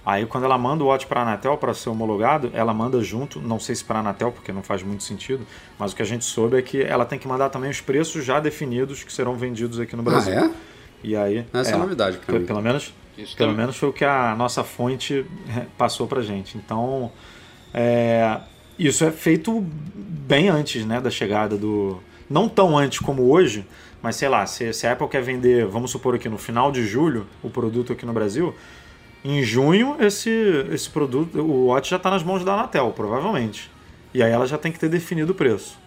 Aí 0.04 0.26
quando 0.26 0.42
ela 0.42 0.58
manda 0.58 0.82
o 0.82 0.88
Watch 0.88 1.06
para 1.06 1.20
a 1.20 1.22
Anatel 1.22 1.56
para 1.56 1.72
ser 1.72 1.88
homologado, 1.88 2.50
ela 2.52 2.74
manda 2.74 3.00
junto, 3.00 3.40
não 3.40 3.60
sei 3.60 3.76
se 3.76 3.84
para 3.84 3.98
a 3.98 4.00
Anatel 4.00 4.32
porque 4.32 4.50
não 4.50 4.60
faz 4.62 4.82
muito 4.82 5.04
sentido, 5.04 5.46
mas 5.78 5.92
o 5.92 5.96
que 5.96 6.02
a 6.02 6.04
gente 6.04 6.24
soube 6.24 6.56
é 6.58 6.62
que 6.62 6.82
ela 6.82 7.04
tem 7.04 7.20
que 7.20 7.28
mandar 7.28 7.50
também 7.50 7.70
os 7.70 7.80
preços 7.80 8.24
já 8.24 8.40
definidos 8.40 9.04
que 9.04 9.12
serão 9.12 9.36
vendidos 9.36 9.78
aqui 9.78 9.94
no 9.94 10.02
Ah, 10.02 10.04
Brasil. 10.06 10.32
é? 10.34 10.50
E 11.04 11.14
aí, 11.14 11.46
Essa 11.54 11.74
é, 11.74 11.76
novidade 11.76 12.18
pra 12.18 12.26
Pe- 12.34 12.40
mim. 12.40 12.46
Pelo 12.46 12.60
menos, 12.60 12.92
Isso 13.16 13.36
pelo 13.36 13.50
também. 13.50 13.60
menos 13.64 13.76
foi 13.76 13.90
o 13.90 13.92
que 13.92 14.04
a 14.04 14.34
nossa 14.36 14.64
fonte 14.64 15.24
eh, 15.56 15.66
passou 15.78 16.08
pra 16.08 16.20
gente. 16.20 16.58
Então, 16.58 17.12
é, 17.72 18.40
isso 18.78 19.04
é 19.04 19.10
feito 19.12 19.64
bem 19.94 20.48
antes 20.48 20.84
né, 20.84 21.00
da 21.00 21.10
chegada 21.10 21.56
do. 21.56 22.00
Não 22.28 22.48
tão 22.48 22.76
antes 22.78 22.98
como 22.98 23.30
hoje, 23.30 23.64
mas 24.02 24.16
sei 24.16 24.28
lá, 24.28 24.44
se, 24.46 24.72
se 24.72 24.86
a 24.86 24.92
Apple 24.92 25.08
quer 25.08 25.22
vender, 25.22 25.66
vamos 25.66 25.90
supor 25.90 26.14
aqui 26.14 26.28
no 26.28 26.36
final 26.36 26.72
de 26.72 26.84
julho, 26.84 27.26
o 27.42 27.48
produto 27.48 27.92
aqui 27.92 28.04
no 28.04 28.12
Brasil, 28.12 28.54
em 29.24 29.42
junho 29.42 29.96
esse, 30.00 30.30
esse 30.72 30.90
produto, 30.90 31.38
o 31.40 31.66
Watch 31.66 31.88
já 31.88 31.96
está 31.96 32.10
nas 32.10 32.24
mãos 32.24 32.44
da 32.44 32.54
Anatel, 32.54 32.90
provavelmente. 32.90 33.70
E 34.12 34.22
aí 34.22 34.32
ela 34.32 34.46
já 34.46 34.58
tem 34.58 34.72
que 34.72 34.78
ter 34.78 34.88
definido 34.88 35.32
o 35.32 35.34
preço. 35.34 35.78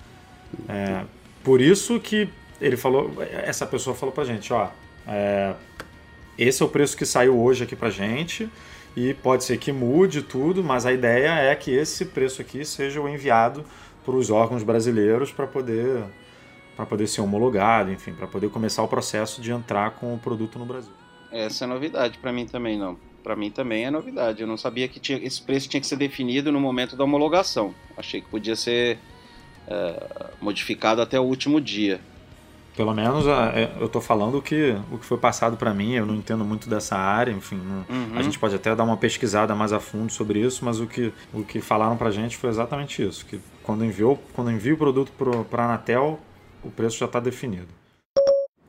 É, 0.70 1.04
por 1.44 1.60
isso 1.60 2.00
que 2.00 2.30
ele 2.62 2.78
falou, 2.78 3.12
essa 3.20 3.66
pessoa 3.66 3.96
falou 3.96 4.16
pra 4.16 4.24
gente, 4.24 4.54
ó, 4.54 4.70
é, 5.06 5.54
esse 6.38 6.64
é 6.64 6.66
o 6.66 6.70
preço 6.70 6.96
que 6.96 7.06
saiu 7.06 7.38
hoje 7.38 7.66
aqui 7.66 7.76
pra 7.76 7.90
gente 7.90 8.50
e 8.96 9.14
pode 9.14 9.44
ser 9.44 9.58
que 9.58 9.72
mude 9.74 10.22
tudo, 10.22 10.64
mas 10.64 10.86
a 10.86 10.94
ideia 10.94 11.34
é 11.34 11.54
que 11.56 11.72
esse 11.72 12.06
preço 12.06 12.42
aqui 12.42 12.64
seja 12.64 13.02
o 13.02 13.10
enviado 13.10 13.66
para 14.06 14.16
os 14.16 14.30
órgãos 14.30 14.64
brasileiros 14.64 15.32
para 15.32 15.46
poder 15.46 16.04
para 16.76 16.86
poder 16.86 17.08
ser 17.08 17.22
homologado, 17.22 17.92
enfim, 17.92 18.14
para 18.14 18.28
poder 18.28 18.50
começar 18.50 18.84
o 18.84 18.88
processo 18.88 19.42
de 19.42 19.52
entrar 19.52 19.92
com 19.92 20.14
o 20.14 20.18
produto 20.18 20.60
no 20.60 20.66
Brasil. 20.66 20.92
Essa 21.32 21.66
é 21.66 21.68
novidade 21.68 22.18
pra 22.18 22.32
mim 22.32 22.46
também, 22.46 22.78
não. 22.78 22.98
Pra 23.24 23.36
mim 23.36 23.50
também 23.50 23.86
é 23.86 23.92
novidade. 23.92 24.42
Eu 24.42 24.48
não 24.48 24.58
sabia 24.58 24.88
que 24.88 25.00
tinha- 25.00 25.18
esse 25.18 25.42
preço 25.42 25.68
tinha 25.68 25.82
que 25.82 25.88
ser 25.88 25.96
definido 25.96 26.52
no 26.52 26.60
momento 26.60 26.96
da 26.96 27.04
homologação. 27.04 27.74
Achei 27.98 28.22
que 28.22 28.28
podia 28.30 28.56
ser 28.56 29.00
é, 29.68 30.28
modificado 30.40 31.02
até 31.02 31.20
o 31.20 31.24
último 31.24 31.60
dia. 31.60 32.00
Pelo 32.78 32.94
menos 32.94 33.26
é, 33.26 33.72
eu 33.80 33.90
tô 33.90 34.00
falando 34.00 34.38
o 34.38 34.42
que, 34.44 34.76
o 34.92 34.98
que 35.00 35.06
foi 35.06 35.18
passado 35.18 35.58
para 35.58 35.74
mim, 35.74 35.94
eu 35.94 36.06
não 36.06 36.14
entendo 36.14 36.46
muito 36.46 36.70
dessa 36.70 36.96
área, 36.96 37.32
enfim, 37.32 37.56
não- 37.56 37.84
Uhum. 37.90 38.12
a 38.16 38.22
gente 38.22 38.38
pode 38.38 38.54
até 38.54 38.76
dar 38.76 38.84
uma 38.84 38.96
pesquisada 38.98 39.56
mais 39.56 39.74
a 39.74 39.80
fundo 39.80 40.12
sobre 40.12 40.40
isso, 40.40 40.64
mas 40.64 40.80
o 40.80 40.86
que, 40.86 41.12
o 41.34 41.44
que 41.44 41.62
falaram 41.62 41.98
pra 41.98 42.12
gente 42.12 42.38
foi 42.38 42.50
exatamente 42.52 43.02
isso, 43.02 43.26
que 43.26 43.40
quando 43.64 43.84
enviou, 43.84 44.22
quando 44.34 44.52
envia 44.52 44.74
o 44.74 44.78
produto 44.78 45.12
para 45.50 45.64
a 45.64 45.66
Anatel, 45.66 46.20
o 46.66 46.72
preço 46.72 46.98
já 46.98 47.06
está 47.06 47.20
definido. 47.20 47.68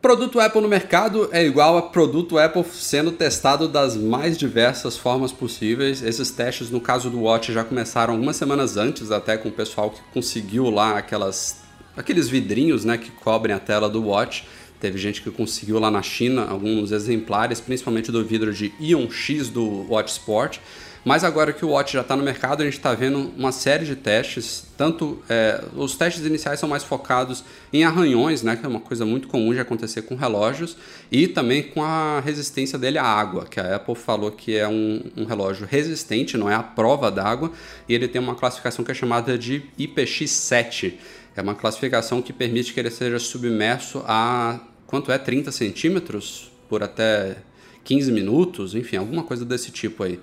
Produto 0.01 0.39
Apple 0.39 0.61
no 0.61 0.69
mercado 0.69 1.29
é 1.33 1.45
igual 1.45 1.77
a 1.77 1.83
produto 1.83 2.39
Apple 2.39 2.65
sendo 2.71 3.11
testado 3.11 3.67
das 3.67 3.97
mais 3.97 4.39
diversas 4.39 4.97
formas 4.97 5.33
possíveis. 5.33 6.01
Esses 6.01 6.31
testes, 6.31 6.71
no 6.71 6.81
caso 6.81 7.11
do 7.11 7.23
Watch, 7.23 7.53
já 7.53 7.65
começaram 7.65 8.15
algumas 8.15 8.37
semanas 8.37 8.77
antes, 8.77 9.11
até 9.11 9.37
com 9.37 9.49
o 9.49 9.53
pessoal 9.53 9.91
que 9.91 10.01
conseguiu 10.13 10.71
lá 10.71 10.97
aquelas, 10.97 11.57
aqueles 11.97 12.29
vidrinhos 12.29 12.85
né, 12.85 12.97
que 12.97 13.11
cobrem 13.11 13.53
a 13.53 13.59
tela 13.59 13.89
do 13.89 14.01
Watch. 14.05 14.47
Teve 14.79 14.97
gente 14.97 15.23
que 15.23 15.31
conseguiu 15.31 15.81
lá 15.81 15.91
na 15.91 16.03
China 16.03 16.47
alguns 16.49 16.93
exemplares, 16.93 17.61
principalmente 17.61 18.13
do 18.13 18.25
vidro 18.25 18.53
de 18.53 18.73
Ion 18.79 19.11
X 19.11 19.49
do 19.49 19.91
Watch 19.91 20.13
Sport. 20.13 20.59
Mas 21.07 21.23
agora 21.23 21.53
que 21.53 21.65
o 21.65 21.69
Watch 21.69 21.93
já 21.93 22.01
está 22.01 22.17
no 22.17 22.25
mercado, 22.25 22.63
a 22.63 22.65
gente 22.65 22.79
está 22.79 22.93
vendo 22.93 23.33
uma 23.37 23.53
série 23.53 23.85
de 23.85 23.95
testes. 23.95 24.65
Tanto 24.77 25.23
é, 25.29 25.63
os 25.77 25.95
testes 25.95 26.27
iniciais 26.27 26.59
são 26.59 26.69
mais 26.69 26.83
focados 26.83 27.45
em 27.73 27.85
arranhões, 27.85 28.43
né, 28.43 28.57
que 28.57 28.67
é 28.67 28.69
uma 28.69 28.81
coisa 28.81 29.07
muito 29.07 29.29
comum 29.29 29.55
de 29.55 29.61
acontecer 29.61 30.03
com 30.03 30.17
relógios, 30.17 30.77
e 31.09 31.29
também 31.29 31.63
com 31.63 31.81
a 31.81 32.19
resistência 32.19 32.77
dele 32.77 32.99
à 32.99 33.05
água, 33.05 33.47
que 33.49 33.61
a 33.61 33.77
Apple 33.77 33.95
falou 33.95 34.33
que 34.33 34.57
é 34.57 34.67
um, 34.67 35.01
um 35.17 35.25
relógio 35.25 35.65
resistente, 35.65 36.37
não 36.37 36.51
é 36.51 36.57
a 36.57 36.63
prova 36.65 37.09
d'água, 37.09 37.53
e 37.89 37.95
ele 37.95 38.09
tem 38.09 38.21
uma 38.21 38.35
classificação 38.35 38.85
que 38.85 38.91
é 38.91 38.95
chamada 38.95 39.39
de 39.39 39.63
IPX7. 39.79 40.95
É 41.37 41.41
uma 41.41 41.55
classificação 41.55 42.21
que 42.21 42.33
permite 42.33 42.75
que 42.75 42.81
ele 42.81 42.91
seja 42.91 43.21
submerso 43.21 44.03
a 44.09 44.59
quanto 44.89 45.13
é 45.13 45.19
30 45.19 45.53
centímetros 45.53 46.51
por 46.69 46.83
até 46.83 47.37
15 47.85 48.11
minutos, 48.11 48.75
enfim, 48.75 48.97
alguma 48.97 49.23
coisa 49.23 49.45
desse 49.45 49.71
tipo 49.71 50.03
aí. 50.03 50.19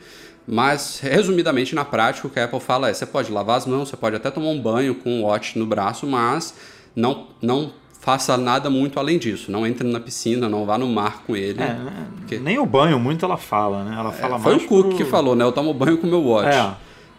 Mas, 0.47 0.99
resumidamente, 1.01 1.73
na 1.73 1.86
prática, 1.86 2.27
o 2.27 2.29
que 2.29 2.39
a 2.39 2.45
Apple 2.45 2.60
fala 2.60 2.89
é: 2.89 2.93
você 2.93 3.06
pode 3.06 3.32
lavar 3.32 3.58
as 3.58 3.65
mãos, 3.65 3.89
você 3.89 3.95
pode 3.97 4.15
até 4.15 4.29
tomar 4.29 4.47
um 4.49 4.62
banho 4.62 4.95
com 4.95 5.21
o 5.21 5.23
watch 5.23 5.58
no 5.58 5.65
braço, 5.65 6.06
mas 6.06 6.53
não, 6.95 7.27
não 7.41 7.71
faça 8.01 8.36
nada 8.38 8.69
muito 8.69 8.99
além 8.99 9.17
disso. 9.17 9.49
Não 9.51 9.65
entre 9.65 9.88
na 9.88 9.99
piscina, 10.01 10.49
não 10.49 10.65
vá 10.65 10.77
no 10.77 10.88
mar 10.88 11.23
com 11.25 11.36
ele. 11.36 11.62
É, 11.63 11.67
né? 11.73 12.08
Porque- 12.17 12.39
Nem 12.39 12.60
o 12.60 12.65
banho 12.65 12.99
muito 12.99 13.23
ela 13.23 13.38
fala, 13.38 13.84
né? 13.86 13.95
Ela 13.97 14.12
fala 14.12 14.38
Foi 14.39 14.51
mais 14.53 14.65
o 14.65 14.67
Cook 14.67 14.88
pro- 14.89 14.97
que 14.97 15.06
falou, 15.06 15.34
né? 15.36 15.45
Eu 15.45 15.51
tomo 15.53 15.73
banho 15.73 15.97
com 15.97 16.08
o 16.08 16.10
meu 16.10 16.21
watch. 16.23 16.49
É. 16.49 16.73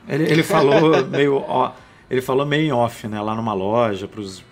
Ele, 0.07 0.25
ele 0.31 0.43
falou 0.43 1.03
meio 1.09 1.37
ó, 1.49 1.73
ele 2.11 2.21
falou 2.21 2.45
meio 2.45 2.67
em 2.67 2.73
off, 2.73 3.09
né? 3.09 3.19
Lá 3.23 3.35
numa 3.35 3.55
loja 3.55 4.07
para 4.07 4.21
os 4.21 4.43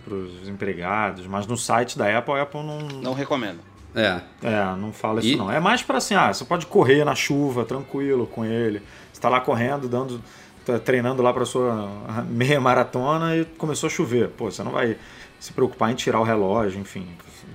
empregados, 0.48 1.26
mas 1.26 1.46
no 1.46 1.58
site 1.58 1.98
da 1.98 2.16
Apple, 2.18 2.32
a 2.34 2.42
Apple 2.42 2.62
não 2.62 2.78
Não 3.02 3.12
recomendo. 3.12 3.58
É. 3.94 4.20
é, 4.42 4.76
não 4.76 4.92
fala 4.92 5.20
isso 5.20 5.28
E- 5.28 5.36
não. 5.36 5.50
É 5.50 5.60
mais 5.60 5.82
para 5.82 5.98
assim, 5.98 6.14
ah, 6.14 6.32
você 6.32 6.44
pode 6.44 6.66
correr 6.66 7.04
na 7.04 7.14
chuva 7.14 7.64
tranquilo 7.64 8.26
com 8.26 8.44
ele. 8.44 8.82
Você 9.12 9.20
tá 9.20 9.28
lá 9.28 9.40
correndo, 9.40 9.88
dando 9.88 10.20
tá 10.64 10.78
treinando 10.78 11.22
lá 11.22 11.32
para 11.32 11.44
sua 11.44 11.88
meia 12.28 12.60
maratona 12.60 13.36
e 13.36 13.44
começou 13.44 13.88
a 13.88 13.90
chover. 13.90 14.28
Pô, 14.28 14.50
você 14.50 14.62
não 14.62 14.72
vai 14.72 14.96
se 15.38 15.52
preocupar 15.52 15.90
em 15.90 15.94
tirar 15.94 16.20
o 16.20 16.22
relógio, 16.24 16.80
enfim, 16.80 17.06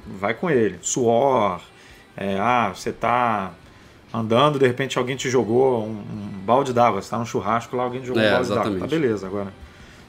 vai 0.06 0.34
com 0.34 0.50
ele. 0.50 0.78
Suor, 0.82 1.62
é, 2.16 2.38
ah, 2.38 2.72
você 2.76 2.92
tá 2.92 3.52
andando, 4.14 4.60
de 4.60 4.68
repente 4.68 4.98
alguém 4.98 5.16
te 5.16 5.30
jogou 5.30 5.84
um, 5.86 5.90
um 5.90 6.40
balde 6.46 6.74
d'água, 6.74 7.02
você 7.02 7.10
tá 7.10 7.18
no 7.18 7.26
churrasco 7.26 7.76
lá, 7.76 7.84
alguém 7.84 8.02
te 8.02 8.08
jogou 8.08 8.22
É, 8.22 8.28
um 8.30 8.32
balde 8.34 8.50
d'água. 8.50 8.80
Tá 8.80 8.88
beleza, 8.88 9.28
agora 9.28 9.54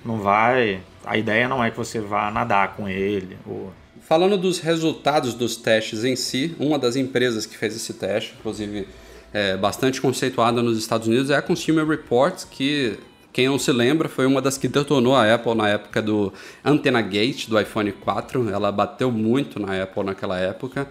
não 0.04 0.18
vai. 0.18 0.80
A 1.04 1.16
ideia 1.16 1.48
não 1.48 1.62
é 1.62 1.70
que 1.70 1.76
você 1.76 2.00
vá 2.00 2.30
nadar 2.30 2.74
com 2.74 2.88
ele. 2.88 3.38
Ou... 3.46 3.72
Falando 4.08 4.38
dos 4.38 4.58
resultados 4.58 5.34
dos 5.34 5.54
testes 5.54 6.02
em 6.02 6.16
si, 6.16 6.56
uma 6.58 6.78
das 6.78 6.96
empresas 6.96 7.44
que 7.44 7.54
fez 7.54 7.76
esse 7.76 7.92
teste, 7.92 8.34
inclusive 8.38 8.88
é, 9.34 9.54
bastante 9.54 10.00
conceituada 10.00 10.62
nos 10.62 10.78
Estados 10.78 11.06
Unidos, 11.06 11.28
é 11.28 11.36
a 11.36 11.42
Consumer 11.42 11.86
Reports, 11.86 12.48
que 12.50 12.98
quem 13.34 13.48
não 13.48 13.58
se 13.58 13.70
lembra 13.70 14.08
foi 14.08 14.24
uma 14.24 14.40
das 14.40 14.56
que 14.56 14.66
detonou 14.66 15.14
a 15.14 15.34
Apple 15.34 15.54
na 15.54 15.68
época 15.68 16.00
do 16.00 16.32
Antenna 16.64 17.02
Gate 17.02 17.48
do 17.48 17.60
iPhone 17.60 17.92
4. 17.92 18.48
Ela 18.48 18.72
bateu 18.72 19.12
muito 19.12 19.60
na 19.60 19.82
Apple 19.82 20.02
naquela 20.02 20.38
época. 20.38 20.88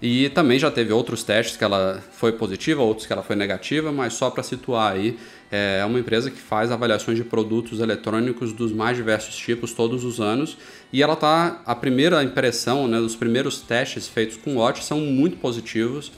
E 0.00 0.28
também 0.28 0.56
já 0.56 0.70
teve 0.70 0.92
outros 0.92 1.24
testes 1.24 1.56
que 1.56 1.64
ela 1.64 2.00
foi 2.12 2.30
positiva, 2.30 2.82
outros 2.82 3.04
que 3.04 3.12
ela 3.12 3.24
foi 3.24 3.34
negativa, 3.34 3.90
mas 3.90 4.14
só 4.14 4.30
para 4.30 4.44
situar 4.44 4.92
aí, 4.92 5.18
é 5.50 5.84
uma 5.84 5.98
empresa 5.98 6.30
que 6.30 6.40
faz 6.40 6.70
avaliações 6.70 7.16
de 7.16 7.24
produtos 7.24 7.80
eletrônicos 7.80 8.52
dos 8.52 8.72
mais 8.72 8.96
diversos 8.96 9.36
tipos 9.36 9.72
todos 9.72 10.04
os 10.04 10.20
anos. 10.20 10.56
E 10.92 11.02
ela 11.02 11.16
tá. 11.16 11.60
A 11.66 11.74
primeira 11.74 12.22
impressão, 12.22 12.86
né, 12.86 12.98
os 12.98 13.16
primeiros 13.16 13.60
testes 13.60 14.06
feitos 14.06 14.36
com 14.36 14.54
o 14.54 14.58
Watch 14.58 14.84
são 14.84 15.00
muito 15.00 15.36
positivos 15.38 16.12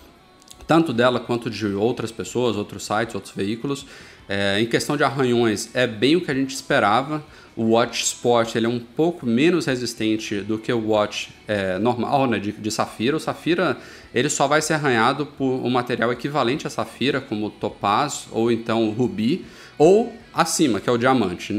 tanto 0.66 0.92
dela 0.92 1.20
quanto 1.20 1.50
de 1.50 1.66
outras 1.66 2.10
pessoas, 2.10 2.56
outros 2.56 2.84
sites, 2.84 3.14
outros 3.14 3.34
veículos. 3.34 3.86
É, 4.28 4.60
em 4.60 4.66
questão 4.66 4.96
de 4.96 5.04
arranhões, 5.04 5.68
é 5.74 5.86
bem 5.86 6.16
o 6.16 6.20
que 6.20 6.30
a 6.30 6.34
gente 6.34 6.54
esperava. 6.54 7.22
O 7.54 7.72
Watch 7.72 8.02
Sport 8.04 8.54
ele 8.54 8.66
é 8.66 8.68
um 8.68 8.78
pouco 8.80 9.26
menos 9.26 9.66
resistente 9.66 10.40
do 10.40 10.56
que 10.56 10.72
o 10.72 10.88
Watch 10.88 11.34
é, 11.46 11.78
normal, 11.78 12.26
né, 12.26 12.38
de, 12.38 12.52
de 12.52 12.70
safira. 12.70 13.16
O 13.16 13.20
safira 13.20 13.76
ele 14.14 14.28
só 14.28 14.46
vai 14.46 14.60
ser 14.60 14.74
arranhado 14.74 15.26
por 15.26 15.64
um 15.64 15.70
material 15.70 16.12
equivalente 16.12 16.66
a 16.66 16.70
safira, 16.70 17.20
como 17.20 17.50
topaz 17.50 18.26
ou 18.30 18.50
então 18.50 18.90
rubi, 18.90 19.44
ou 19.78 20.12
acima, 20.32 20.80
que 20.80 20.88
é 20.88 20.92
o 20.92 20.98
diamante. 20.98 21.54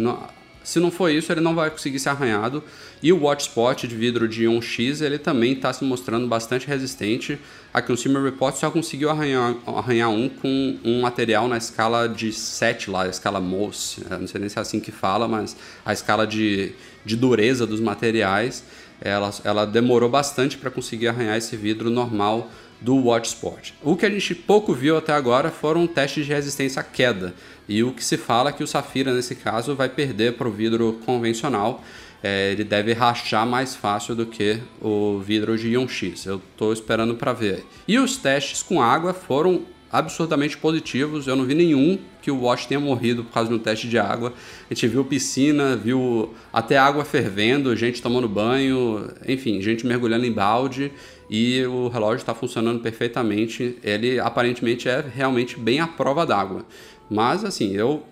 Se 0.63 0.79
não 0.79 0.89
for 0.89 1.09
isso, 1.09 1.31
ele 1.31 1.41
não 1.41 1.53
vai 1.53 1.69
conseguir 1.69 1.99
ser 1.99 2.09
arranhado. 2.09 2.63
E 3.01 3.11
o 3.11 3.21
Watch 3.21 3.49
Sport 3.49 3.83
de 3.85 3.95
vidro 3.95 4.29
de 4.29 4.45
1x, 4.45 5.01
ele 5.01 5.19
também 5.19 5.51
está 5.51 5.73
se 5.73 5.83
mostrando 5.83 6.25
bastante 6.25 6.65
resistente. 6.65 7.37
A 7.73 7.81
Consumer 7.81 8.23
Report 8.23 8.55
só 8.55 8.71
conseguiu 8.71 9.09
arranhar, 9.09 9.55
arranhar 9.67 10.09
um 10.09 10.29
com 10.29 10.79
um 10.85 11.01
material 11.01 11.49
na 11.49 11.57
escala 11.57 12.07
de 12.07 12.31
7 12.31 12.89
lá, 12.89 13.03
a 13.03 13.09
escala 13.09 13.41
Mohs. 13.41 13.99
Não 14.09 14.25
sei 14.25 14.39
nem 14.39 14.49
se 14.49 14.57
é 14.57 14.61
assim 14.61 14.79
que 14.79 14.91
fala, 14.91 15.27
mas 15.27 15.57
a 15.85 15.91
escala 15.91 16.25
de, 16.25 16.71
de 17.03 17.17
dureza 17.17 17.67
dos 17.67 17.81
materiais. 17.81 18.63
Ela, 19.03 19.31
ela 19.43 19.65
demorou 19.65 20.09
bastante 20.09 20.57
para 20.57 20.71
conseguir 20.71 21.09
arranhar 21.09 21.37
esse 21.37 21.57
vidro 21.57 21.89
normal 21.89 22.49
do 22.79 22.95
Watch 22.95 23.27
Sport. 23.27 23.71
O 23.81 23.95
que 23.97 24.05
a 24.05 24.09
gente 24.09 24.33
pouco 24.33 24.73
viu 24.73 24.97
até 24.97 25.13
agora 25.13 25.51
foram 25.51 25.85
testes 25.85 26.25
de 26.25 26.33
resistência 26.33 26.79
à 26.79 26.83
queda. 26.83 27.33
E 27.67 27.83
o 27.83 27.93
que 27.93 28.03
se 28.03 28.17
fala 28.17 28.49
é 28.49 28.53
que 28.53 28.63
o 28.63 28.67
Safira, 28.67 29.13
nesse 29.13 29.35
caso, 29.35 29.75
vai 29.75 29.89
perder 29.89 30.33
para 30.33 30.47
o 30.47 30.51
vidro 30.51 30.99
convencional. 31.05 31.83
É, 32.21 32.51
ele 32.51 32.63
deve 32.63 32.93
rachar 32.93 33.45
mais 33.45 33.75
fácil 33.75 34.15
do 34.15 34.25
que 34.25 34.59
o 34.81 35.19
vidro 35.19 35.57
de 35.57 35.69
Ion 35.69 35.87
X. 35.87 36.25
Eu 36.25 36.41
estou 36.51 36.71
esperando 36.71 37.15
para 37.15 37.33
ver. 37.33 37.65
E 37.85 37.99
os 37.99 38.15
testes 38.15 38.63
com 38.63 38.81
água 38.81 39.13
foram 39.13 39.65
absurdamente 39.93 40.57
positivos. 40.57 41.27
Eu 41.27 41.35
não 41.35 41.45
vi 41.45 41.53
nenhum 41.53 41.99
que 42.19 42.31
o 42.31 42.41
Watch 42.41 42.67
tenha 42.67 42.79
morrido 42.79 43.23
por 43.23 43.31
causa 43.31 43.49
de 43.49 43.55
um 43.55 43.59
teste 43.59 43.87
de 43.87 43.99
água. 43.99 44.33
A 44.69 44.73
gente 44.73 44.87
viu 44.87 45.05
piscina, 45.05 45.75
viu 45.75 46.33
até 46.51 46.77
água 46.77 47.05
fervendo, 47.05 47.75
gente 47.75 48.01
tomando 48.01 48.27
banho, 48.27 49.07
enfim, 49.27 49.61
gente 49.61 49.85
mergulhando 49.85 50.25
em 50.25 50.31
balde 50.31 50.91
e 51.29 51.63
o 51.65 51.89
relógio 51.89 52.17
está 52.17 52.33
funcionando 52.33 52.81
perfeitamente. 52.81 53.77
Ele 53.83 54.19
aparentemente 54.19 54.89
é 54.89 55.05
realmente 55.13 55.59
bem 55.59 55.79
à 55.79 55.85
prova 55.85 56.25
d'água. 56.25 56.65
Mas 57.07 57.45
assim, 57.45 57.75
eu 57.75 58.03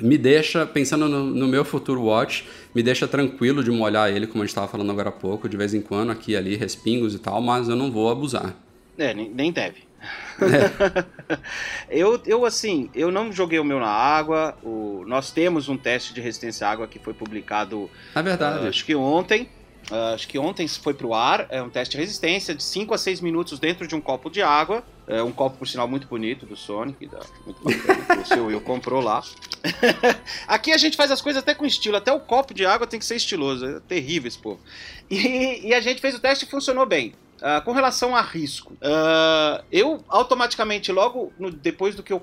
me 0.00 0.16
deixa, 0.16 0.64
pensando 0.64 1.08
no, 1.08 1.24
no, 1.24 1.46
meu 1.46 1.64
futuro 1.64 2.04
watch, 2.04 2.46
me 2.74 2.82
deixa 2.82 3.06
tranquilo 3.06 3.62
de 3.62 3.70
molhar 3.70 4.10
ele, 4.10 4.26
como 4.26 4.42
a 4.42 4.46
gente 4.46 4.50
estava 4.50 4.68
falando 4.68 4.90
agora 4.90 5.10
há 5.10 5.12
pouco, 5.12 5.48
de 5.48 5.56
vez 5.56 5.74
em 5.74 5.80
quando, 5.82 6.10
aqui 6.10 6.36
ali, 6.36 6.56
respingos 6.56 7.14
e 7.14 7.18
tal, 7.18 7.42
mas 7.42 7.68
eu 7.68 7.76
não 7.76 7.90
vou 7.90 8.08
abusar. 8.08 8.56
É, 8.96 9.12
nem 9.12 9.52
deve. 9.52 9.87
É. 10.40 11.04
eu, 11.90 12.20
eu, 12.24 12.44
assim, 12.44 12.90
eu 12.94 13.10
não 13.10 13.32
joguei 13.32 13.58
o 13.58 13.64
meu 13.64 13.80
na 13.80 13.88
água. 13.88 14.56
O, 14.62 15.04
nós 15.06 15.30
temos 15.30 15.68
um 15.68 15.76
teste 15.76 16.14
de 16.14 16.20
resistência 16.20 16.66
à 16.66 16.70
água 16.70 16.86
que 16.86 16.98
foi 16.98 17.14
publicado. 17.14 17.90
É 18.14 18.22
verdade. 18.22 18.64
Uh, 18.64 18.68
acho 18.68 18.84
que 18.84 18.94
ontem. 18.94 19.48
Uh, 19.90 20.14
acho 20.14 20.28
que 20.28 20.38
ontem 20.38 20.68
foi 20.68 20.94
pro 20.94 21.14
ar. 21.14 21.46
É 21.50 21.62
um 21.62 21.70
teste 21.70 21.92
de 21.96 22.02
resistência 22.02 22.54
de 22.54 22.62
5 22.62 22.94
a 22.94 22.98
6 22.98 23.20
minutos 23.20 23.58
dentro 23.58 23.86
de 23.86 23.94
um 23.94 24.00
copo 24.00 24.30
de 24.30 24.42
água. 24.42 24.84
É 25.06 25.22
um 25.22 25.32
copo, 25.32 25.56
por 25.56 25.66
sinal, 25.66 25.88
muito 25.88 26.06
bonito 26.06 26.44
do 26.44 26.54
Sonic. 26.54 27.06
Da, 27.06 27.20
muito 27.44 27.64
bacana, 27.64 28.22
o 28.22 28.26
seu 28.26 28.46
Will 28.46 28.60
comprou 28.60 29.00
lá. 29.00 29.22
Aqui 30.46 30.70
a 30.72 30.76
gente 30.76 30.96
faz 30.96 31.10
as 31.10 31.22
coisas 31.22 31.42
até 31.42 31.54
com 31.54 31.64
estilo. 31.64 31.96
Até 31.96 32.12
o 32.12 32.20
copo 32.20 32.52
de 32.52 32.66
água 32.66 32.86
tem 32.86 33.00
que 33.00 33.06
ser 33.06 33.16
estiloso. 33.16 33.66
É 33.66 33.80
terrível 33.80 34.28
esse 34.28 34.38
povo. 34.38 34.60
E, 35.10 35.68
e 35.68 35.74
a 35.74 35.80
gente 35.80 36.00
fez 36.00 36.14
o 36.14 36.20
teste 36.20 36.44
e 36.44 36.48
funcionou 36.48 36.84
bem. 36.84 37.14
Uh, 37.38 37.64
com 37.64 37.70
relação 37.70 38.16
a 38.16 38.20
risco, 38.20 38.72
uh, 38.74 39.64
eu 39.70 40.02
automaticamente, 40.08 40.90
logo 40.90 41.32
no, 41.38 41.50
depois 41.52 41.94
do 41.94 42.02
que, 42.02 42.12
eu 42.12 42.20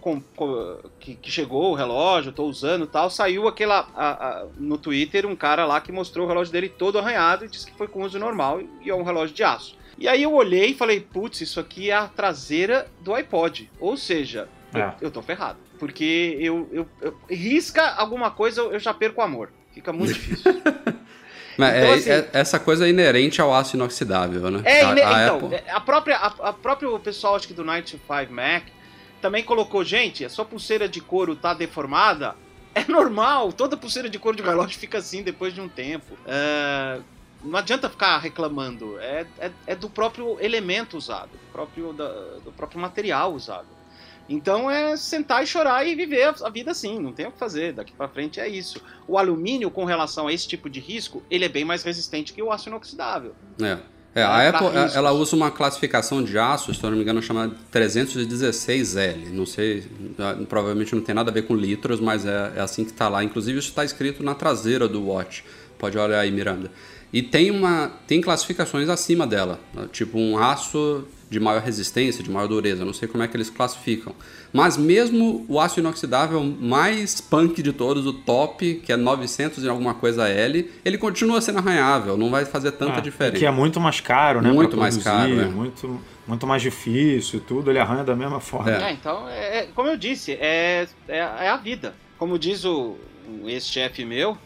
que, 1.00 1.16
que, 1.16 1.32
chegou 1.32 1.72
o 1.72 1.74
relógio, 1.74 2.32
estou 2.32 2.50
usando 2.50 2.86
tal, 2.86 3.10
saiu 3.10 3.48
aquela. 3.48 4.52
no 4.58 4.78
Twitter 4.78 5.26
um 5.26 5.36
cara 5.36 5.66
lá 5.66 5.80
que 5.80 5.92
mostrou 5.92 6.26
o 6.26 6.28
relógio 6.28 6.52
dele 6.52 6.68
todo 6.68 7.00
arranhado 7.00 7.46
e 7.46 7.48
disse 7.48 7.66
que 7.66 7.78
foi 7.78 7.88
com 7.88 8.04
uso 8.04 8.20
normal 8.20 8.62
e 8.82 8.90
é 8.90 8.96
um 8.96 9.04
relógio 9.04 9.34
de 9.34 9.44
aço. 9.44 9.78
E 9.98 10.08
aí 10.08 10.24
eu 10.24 10.34
olhei 10.34 10.72
e 10.72 10.74
falei, 10.74 11.00
putz, 11.00 11.40
isso 11.40 11.60
aqui 11.60 11.90
é 11.90 11.96
a 11.96 12.08
traseira 12.08 12.88
do 13.00 13.14
iPod. 13.14 13.72
Ou 13.80 13.96
seja, 13.96 14.50
é. 14.74 14.82
eu, 14.82 14.94
eu 15.02 15.12
tô 15.12 15.22
ferrado. 15.22 15.60
Porque 15.80 16.38
eu, 16.40 16.68
eu, 16.72 16.88
eu 17.02 17.18
risca 17.30 17.88
alguma 17.96 18.32
coisa, 18.32 18.62
eu 18.62 18.80
já 18.80 18.94
perco 18.94 19.22
o 19.22 19.24
amor. 19.24 19.52
Fica 19.74 19.94
muito 19.94 20.14
difícil. 20.16 20.62
Mas 21.58 21.76
então, 21.76 21.90
é, 21.90 21.94
assim, 21.94 22.10
é, 22.10 22.30
essa 22.34 22.60
coisa 22.60 22.86
é 22.86 22.90
inerente 22.90 23.42
ao 23.42 23.54
aço 23.54 23.76
inoxidável, 23.76 24.50
né? 24.52 24.62
É, 24.66 24.82
a, 24.82 24.90
a 24.90 24.94
então, 24.94 25.48
Apple. 25.48 25.70
a 25.70 25.80
própria, 25.82 26.18
a, 26.18 26.50
a 26.50 26.54
próprio 26.54 27.00
pessoal, 27.00 27.36
acho 27.36 27.48
que 27.48 27.54
do 27.54 27.64
95 27.64 28.34
Mac, 28.34 28.64
também 29.22 29.44
colocou, 29.44 29.84
gente, 29.84 30.24
a 30.24 30.30
sua 30.30 30.46
pulseira 30.46 30.88
de 30.88 31.02
couro 31.02 31.36
tá 31.36 31.54
deformada, 31.54 32.36
é 32.76 32.84
normal, 32.92 33.54
toda 33.54 33.78
pulseira 33.78 34.10
de 34.10 34.20
couro 34.20 34.36
de 34.36 34.44
relógio 34.44 34.78
fica 34.78 34.98
assim 34.98 35.24
depois 35.24 35.54
de 35.54 35.62
um 35.62 35.70
tempo. 35.70 36.18
É, 36.28 37.00
não 37.44 37.58
adianta 37.58 37.90
ficar 37.90 38.18
reclamando, 38.18 39.00
é, 39.00 39.26
é, 39.40 39.52
é, 39.68 39.76
do 39.76 39.90
próprio 39.90 40.38
elemento 40.42 40.98
usado, 40.98 41.30
próprio 41.52 41.94
da, 41.94 42.10
do 42.44 42.52
próprio 42.52 42.80
material 42.80 43.34
usado. 43.34 43.75
Então 44.28 44.70
é 44.70 44.98
sentar 44.98 45.44
e 45.44 45.48
chorar 45.48 45.86
e 45.86 45.96
viver 45.96 46.34
a 46.42 46.50
vida 46.50 46.72
assim, 46.72 47.00
não 47.00 47.12
tem 47.12 47.28
o 47.28 47.32
que 47.32 47.38
fazer, 47.38 47.74
daqui 47.74 47.94
para 47.94 48.08
frente 48.08 48.40
é 48.40 48.48
isso. 48.48 48.82
O 49.08 49.18
alumínio, 49.18 49.70
com 49.70 49.86
relação 49.86 50.28
a 50.28 50.34
esse 50.34 50.48
tipo 50.48 50.70
de 50.70 50.80
risco, 50.80 51.22
ele 51.30 51.46
é 51.46 51.50
bem 51.50 51.64
mais 51.64 51.84
resistente 51.84 52.34
que 52.34 52.42
o 52.42 52.52
aço 52.52 52.70
inoxidável. 52.70 53.36
É. 53.62 53.78
É, 54.16 54.24
a 54.24 54.48
Apple 54.48 54.68
ela 54.96 55.12
usa 55.12 55.36
uma 55.36 55.52
classificação 55.52 56.24
de 56.24 56.40
aço, 56.40 56.74
se 56.74 56.82
eu 56.82 56.90
não 56.90 56.96
me 56.96 57.04
engano, 57.04 57.22
chamada 57.22 57.54
316L. 57.70 59.30
Não 59.34 59.46
sei, 59.46 59.84
ah, 60.18 60.38
provavelmente 60.48 60.96
não 60.96 61.02
tem 61.02 61.14
nada 61.14 61.30
a 61.30 61.34
ver 61.34 61.42
com 61.42 61.54
litros, 61.54 62.00
mas 62.00 62.26
é, 62.26 62.54
é 62.56 62.62
assim 62.62 62.86
que 62.86 62.92
está 62.92 63.10
lá. 63.10 63.22
Inclusive, 63.26 63.60
isso 63.60 63.68
está 63.68 63.84
escrito 63.84 64.24
na 64.24 64.34
traseira 64.34 64.88
do 64.88 65.06
watch. 65.06 65.44
Pode 65.78 65.98
olhar 65.98 66.18
aí, 66.18 66.32
Miranda. 66.32 66.72
E 67.12 67.22
tem, 67.22 67.52
uma, 67.52 67.92
tem 68.08 68.22
classificações 68.22 68.88
acima 68.88 69.28
dela, 69.28 69.60
tipo 69.92 70.18
um 70.18 70.38
aço 70.38 71.06
de 71.30 71.40
maior 71.40 71.62
resistência, 71.62 72.24
de 72.24 72.30
maior 72.30 72.48
dureza, 72.48 72.86
não 72.86 72.94
sei 72.94 73.08
como 73.08 73.24
é 73.24 73.28
que 73.28 73.36
eles 73.36 73.50
classificam. 73.50 74.14
Mas 74.54 74.78
mesmo 74.78 75.46
o 75.50 75.60
aço 75.60 75.80
inoxidável 75.80 76.44
mais 76.44 77.20
punk 77.20 77.62
de 77.62 77.74
todos, 77.74 78.06
o 78.06 78.14
top, 78.14 78.82
que 78.86 78.92
é 78.92 78.96
900 78.96 79.64
e 79.64 79.70
alguma 79.70 79.94
coisa 79.94 80.30
L, 80.30 80.70
ele 80.84 80.98
continua 80.98 81.42
sendo 81.42 81.60
arranhável, 81.60 82.16
não 82.16 82.30
vai 82.30 82.46
fazer 82.46 82.72
tanta 82.74 82.98
ah, 82.98 83.02
diferença. 83.02 83.38
Que 83.38 83.46
é 83.46 83.52
muito 83.52 83.80
mais 83.80 84.00
caro, 84.00 84.42
né? 84.42 84.52
Muito 84.52 84.78
mais 84.78 84.98
caro, 84.98 85.40
é. 85.40 85.46
muito, 85.46 86.00
muito 86.28 86.48
mais 86.48 86.62
difícil, 86.62 87.42
tudo, 87.46 87.72
ele 87.72 87.80
arranha 87.80 88.04
da 88.04 88.16
mesma 88.16 88.40
forma. 88.40 88.72
É, 88.72 88.84
é 88.84 88.92
então, 88.94 89.28
é, 89.28 89.68
como 89.74 89.90
eu 89.90 89.98
disse, 89.98 90.34
é, 90.34 90.88
é, 91.08 91.18
é 91.18 91.50
a 91.50 91.58
vida. 91.58 91.94
Como 92.18 92.40
diz 92.40 92.64
o, 92.64 92.96
o 93.42 93.50
ex-chefe 93.50 94.06
meu, 94.06 94.38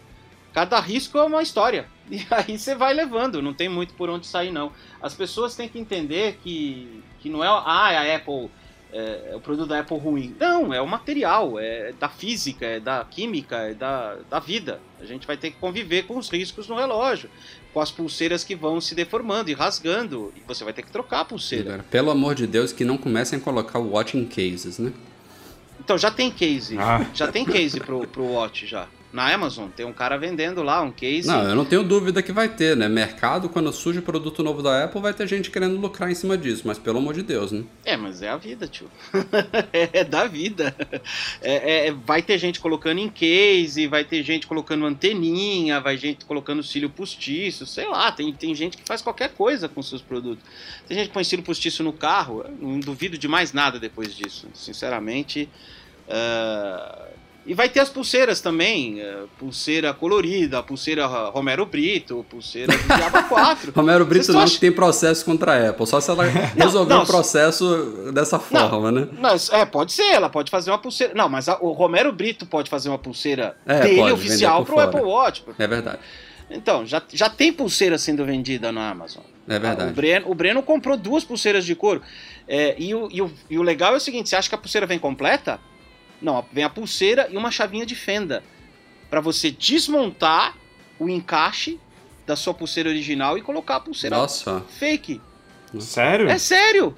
cada 0.54 0.80
risco 0.80 1.18
é 1.18 1.24
uma 1.24 1.42
história. 1.42 1.88
E 2.12 2.26
aí 2.32 2.58
você 2.58 2.74
vai 2.74 2.92
levando, 2.92 3.40
não 3.40 3.54
tem 3.54 3.70
muito 3.70 3.94
por 3.94 4.10
onde 4.10 4.26
sair, 4.26 4.50
não. 4.50 4.72
As 5.00 5.14
pessoas 5.14 5.56
têm 5.56 5.70
que 5.70 5.78
entender 5.78 6.40
que, 6.42 7.04
que 7.20 7.30
não 7.30 7.44
é 7.44 7.48
ah, 7.48 8.02
a 8.02 8.16
Apple 8.16 8.50
é, 8.92 9.30
é, 9.32 9.36
o 9.36 9.40
produto 9.40 9.68
da 9.68 9.80
Apple 9.80 9.98
ruim. 9.98 10.36
Não, 10.40 10.74
é 10.74 10.82
o 10.82 10.88
material, 10.88 11.60
é 11.60 11.94
da 12.00 12.10
física, 12.10 12.66
é 12.66 12.80
da 12.80 13.06
química, 13.06 13.58
é 13.58 13.74
da, 13.76 14.18
da 14.28 14.40
vida. 14.40 14.80
A 15.00 15.06
gente 15.06 15.28
vai 15.28 15.38
ter 15.38 15.52
que 15.52 15.58
conviver 15.58 16.04
com 16.08 16.18
os 16.18 16.30
riscos 16.30 16.68
no 16.68 16.76
relógio, 16.76 17.30
com 17.72 17.80
as 17.80 17.92
pulseiras 17.92 18.44
que 18.44 18.56
vão 18.56 18.82
se 18.82 18.96
deformando 18.96 19.52
e 19.52 19.54
rasgando, 19.54 20.34
e 20.36 20.42
você 20.48 20.64
vai 20.64 20.74
ter 20.74 20.82
que 20.82 20.92
trocar 20.92 21.20
a 21.20 21.26
pulseira. 21.26 21.86
Pelo 21.92 22.10
amor 22.10 22.34
de 22.34 22.48
Deus, 22.48 22.74
que 22.74 22.84
não 22.84 22.98
comecem 22.98 23.38
a 23.38 23.42
colocar 23.42 23.78
o 23.78 23.92
watch 23.92 24.18
em 24.18 24.26
cases, 24.26 24.80
né? 24.80 24.92
Então 25.80 25.98
já 25.98 26.10
tem 26.10 26.32
case, 26.32 26.78
ah. 26.78 27.06
já 27.14 27.28
tem 27.32 27.46
case 27.46 27.80
pro, 27.80 28.08
pro 28.08 28.24
watch 28.24 28.66
já 28.66 28.88
na 29.12 29.34
Amazon. 29.34 29.70
Tem 29.70 29.86
um 29.86 29.94
cara 29.94 30.18
vendendo 30.18 30.62
lá 30.62 30.82
um 30.82 30.92
case. 30.92 31.28
Não, 31.28 31.44
eu 31.44 31.56
não 31.56 31.66
tenho 31.66 31.84
dúvida 31.84 32.22
que 32.22 32.32
vai 32.32 32.48
ter, 32.48 32.78
né? 32.78 32.88
Mercado, 32.88 33.50
quando 33.50 33.72
surge 33.74 34.02
produto 34.02 34.44
novo 34.44 34.62
da 34.62 34.84
Apple, 34.84 35.02
vai 35.02 35.14
ter 35.14 35.28
gente 35.28 35.50
querendo 35.50 35.78
lucrar 35.78 36.12
em 36.12 36.16
cima 36.16 36.38
disso, 36.38 36.64
mas 36.66 36.78
pelo 36.78 37.00
amor 37.00 37.14
de 37.14 37.24
Deus, 37.24 37.52
né? 37.52 37.64
É, 37.84 37.98
mas 37.98 38.22
é 38.22 38.30
a 38.30 38.38
vida, 38.38 38.68
tio. 38.68 38.90
é 39.74 40.04
da 40.04 40.26
vida. 40.28 40.76
É, 41.42 41.88
é, 41.88 41.92
vai 41.92 42.22
ter 42.22 42.38
gente 42.38 42.60
colocando 42.60 43.00
em 43.00 43.10
case, 43.10 43.88
vai 43.88 44.04
ter 44.04 44.24
gente 44.24 44.46
colocando 44.46 44.86
anteninha, 44.86 45.80
vai 45.80 45.98
gente 45.98 46.26
colocando 46.26 46.62
cílio 46.62 46.90
postiço, 46.90 47.66
sei 47.66 47.88
lá. 47.88 48.12
Tem, 48.12 48.32
tem 48.32 48.54
gente 48.54 48.78
que 48.78 48.84
faz 48.86 49.02
qualquer 49.02 49.30
coisa 49.30 49.68
com 49.68 49.82
seus 49.82 50.02
produtos. 50.02 50.44
Tem 50.88 50.98
gente 50.98 51.08
que 51.08 51.14
põe 51.14 51.24
cílio 51.24 51.44
postiço 51.44 51.84
no 51.84 51.94
carro, 51.94 52.46
não 52.60 52.80
duvido 52.80 53.18
de 53.18 53.28
mais 53.28 53.54
nada 53.54 53.80
depois 53.80 54.16
disso. 54.16 54.48
Sinceramente. 54.54 55.50
Uh 56.08 57.09
e 57.50 57.56
vai 57.56 57.68
ter 57.68 57.80
as 57.80 57.90
pulseiras 57.90 58.40
também, 58.40 59.02
é, 59.02 59.24
pulseira 59.40 59.92
colorida, 59.92 60.62
pulseira 60.62 61.08
Romero 61.08 61.66
Brito, 61.66 62.24
pulseira 62.30 62.72
do 62.72 62.84
Diabo 62.84 63.24
4. 63.28 63.72
Romero 63.76 64.06
Brito 64.06 64.32
não, 64.32 64.46
que 64.46 64.60
tem 64.60 64.72
processo 64.72 65.26
contra 65.26 65.54
a 65.54 65.70
Apple, 65.72 65.88
só 65.88 66.00
se 66.00 66.12
ela 66.12 66.26
resolver 66.56 66.94
o 66.94 67.06
processo 67.08 68.12
dessa 68.14 68.38
forma, 68.38 68.92
não, 68.92 69.02
né? 69.02 69.08
Não, 69.20 69.58
é, 69.58 69.66
pode 69.66 69.94
ser, 69.94 70.12
ela 70.12 70.30
pode 70.30 70.52
fazer 70.52 70.70
uma 70.70 70.78
pulseira. 70.78 71.16
Não, 71.16 71.28
mas 71.28 71.50
a, 71.50 71.58
o 71.60 71.72
Romero 71.72 72.12
Brito 72.12 72.46
pode 72.46 72.70
fazer 72.70 72.88
uma 72.88 73.00
pulseira 73.00 73.58
é, 73.66 73.80
dele 73.80 74.12
oficial 74.12 74.64
pro 74.64 74.76
fora. 74.76 74.88
Apple 74.88 75.02
Watch. 75.02 75.44
É 75.58 75.66
verdade. 75.66 75.98
Então, 76.52 76.86
já, 76.86 77.02
já 77.12 77.32
tem 77.32 77.52
pulseira 77.52 77.98
sendo 77.98 78.24
vendida 78.24 78.72
na 78.72 78.92
Amazon. 78.92 79.24
É 79.48 79.58
verdade. 79.58 79.92
O 79.92 79.96
Breno, 79.96 80.30
o 80.30 80.36
Breno 80.36 80.62
comprou 80.62 80.96
duas 80.96 81.24
pulseiras 81.24 81.66
de 81.66 81.74
couro. 81.74 82.04
É, 82.48 82.76
e, 82.78 82.94
o, 82.94 83.10
e, 83.12 83.24
o, 83.24 83.32
e 83.50 83.58
o 83.58 83.64
legal 83.64 83.96
é 83.96 83.98
o 83.98 84.00
seguinte: 84.00 84.30
você 84.30 84.36
acha 84.36 84.48
que 84.48 84.54
a 84.54 84.58
pulseira 84.60 84.86
vem 84.86 85.00
completa? 85.00 85.60
Não, 86.22 86.46
vem 86.52 86.64
a 86.64 86.70
pulseira 86.70 87.28
e 87.32 87.38
uma 87.38 87.52
chavinha 87.52 87.86
de 87.86 87.96
fenda 87.96 88.44
para 89.10 89.22
você 89.22 89.50
desmontar 89.50 90.56
o 91.00 91.10
encaixe 91.10 91.80
da 92.28 92.36
sua 92.36 92.54
pulseira 92.54 92.90
original 92.90 93.38
e 93.38 93.42
colocar 93.42 93.78
a 93.78 93.80
pulseira 93.80 94.16
Nossa. 94.16 94.64
fake. 94.78 95.22
Sério? 95.80 96.30
É 96.30 96.38
sério. 96.38 96.96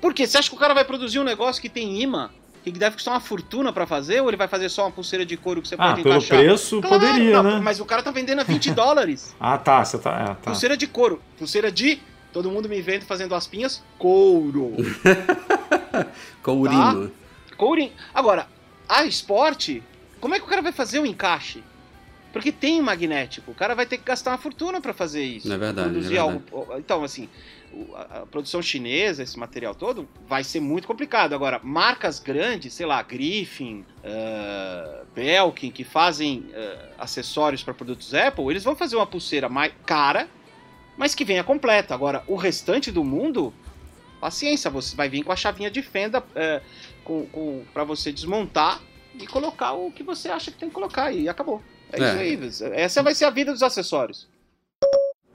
Por 0.00 0.14
quê? 0.14 0.26
Você 0.26 0.38
acha 0.38 0.48
que 0.48 0.54
o 0.54 0.58
cara 0.58 0.74
vai 0.74 0.84
produzir 0.84 1.18
um 1.18 1.24
negócio 1.24 1.60
que 1.60 1.68
tem 1.68 2.00
imã? 2.02 2.30
Que 2.62 2.70
deve 2.70 2.96
custar 2.96 3.12
uma 3.12 3.20
fortuna 3.20 3.72
para 3.72 3.86
fazer? 3.86 4.20
Ou 4.22 4.28
ele 4.28 4.36
vai 4.36 4.48
fazer 4.48 4.70
só 4.70 4.84
uma 4.84 4.90
pulseira 4.90 5.26
de 5.26 5.36
couro 5.36 5.60
que 5.60 5.68
você 5.68 5.74
ah, 5.74 5.88
pode 5.88 6.02
pelo 6.02 6.14
encaixar? 6.14 6.38
preço 6.38 6.80
claro, 6.80 7.00
poderia, 7.00 7.42
não, 7.42 7.42
né? 7.42 7.60
Mas 7.62 7.78
o 7.78 7.84
cara 7.84 8.02
tá 8.02 8.10
vendendo 8.10 8.40
a 8.40 8.44
20 8.44 8.72
dólares. 8.74 9.34
ah, 9.38 9.58
tá. 9.58 9.84
Você 9.84 9.98
tá, 9.98 10.18
é, 10.18 10.24
tá. 10.26 10.34
Pulseira 10.34 10.76
de 10.76 10.86
couro. 10.86 11.20
Pulseira 11.36 11.70
de... 11.70 12.00
Todo 12.32 12.50
mundo 12.50 12.68
me 12.68 12.80
vendo 12.80 13.04
fazendo 13.04 13.34
as 13.34 13.46
pinhas. 13.46 13.82
Couro. 13.98 14.72
Courinho. 16.42 17.08
Tá? 17.08 17.23
Courinho. 17.54 17.92
Agora, 18.12 18.48
a 18.88 19.04
esporte, 19.04 19.82
como 20.20 20.34
é 20.34 20.38
que 20.38 20.44
o 20.44 20.48
cara 20.48 20.62
vai 20.62 20.72
fazer 20.72 20.98
o 20.98 21.06
encaixe? 21.06 21.62
Porque 22.32 22.50
tem 22.50 22.82
magnético. 22.82 23.52
O 23.52 23.54
cara 23.54 23.76
vai 23.76 23.86
ter 23.86 23.96
que 23.96 24.04
gastar 24.04 24.32
uma 24.32 24.38
fortuna 24.38 24.80
para 24.80 24.92
fazer 24.92 25.22
isso. 25.22 25.52
É 25.52 25.56
verdade, 25.56 25.88
Produzir 25.88 26.16
é 26.16 26.22
verdade. 26.22 26.42
algo. 26.52 26.78
Então, 26.78 27.04
assim, 27.04 27.28
a, 27.94 28.26
produção 28.26 28.60
chinesa, 28.60 29.22
esse 29.22 29.38
material 29.38 29.74
todo, 29.74 30.08
vai 30.28 30.42
ser 30.42 30.58
muito 30.58 30.86
complicado. 30.86 31.32
Agora, 31.32 31.60
marcas 31.62 32.18
grandes, 32.18 32.74
sei 32.74 32.86
lá, 32.86 33.00
Griffin, 33.02 33.84
ah, 34.04 35.04
Belkin, 35.14 35.70
que 35.70 35.84
fazem 35.84 36.46
ah, 36.54 36.88
acessórios 36.98 37.62
para 37.62 37.72
produtos 37.72 38.12
Apple, 38.14 38.46
eles 38.50 38.64
vão 38.64 38.74
fazer 38.74 38.96
uma 38.96 39.06
pulseira 39.06 39.48
mais 39.48 39.72
cara, 39.86 40.28
mas 40.96 41.14
que 41.14 41.24
venha 41.24 41.44
completa. 41.44 41.94
Agora, 41.94 42.24
o 42.26 42.34
restante 42.34 42.90
do 42.90 43.04
mundo, 43.04 43.54
paciência, 44.20 44.70
você 44.70 44.96
vai 44.96 45.08
vir 45.08 45.22
com 45.22 45.30
a 45.30 45.36
chavinha 45.36 45.70
de 45.70 45.82
fenda 45.82 46.24
eh, 46.34 46.60
com, 47.04 47.26
com, 47.26 47.62
para 47.72 47.84
você 47.84 48.10
desmontar 48.10 48.80
e 49.18 49.26
colocar 49.26 49.72
o 49.72 49.90
que 49.90 50.02
você 50.02 50.28
acha 50.28 50.50
que 50.50 50.58
tem 50.58 50.68
que 50.68 50.74
colocar 50.74 51.12
e 51.12 51.28
acabou. 51.28 51.62
É, 51.92 52.02
É. 52.02 52.34
isso 52.34 52.64
aí. 52.64 52.72
Essa 52.74 53.02
vai 53.02 53.14
ser 53.14 53.26
a 53.26 53.30
vida 53.30 53.52
dos 53.52 53.62
acessórios. 53.62 54.26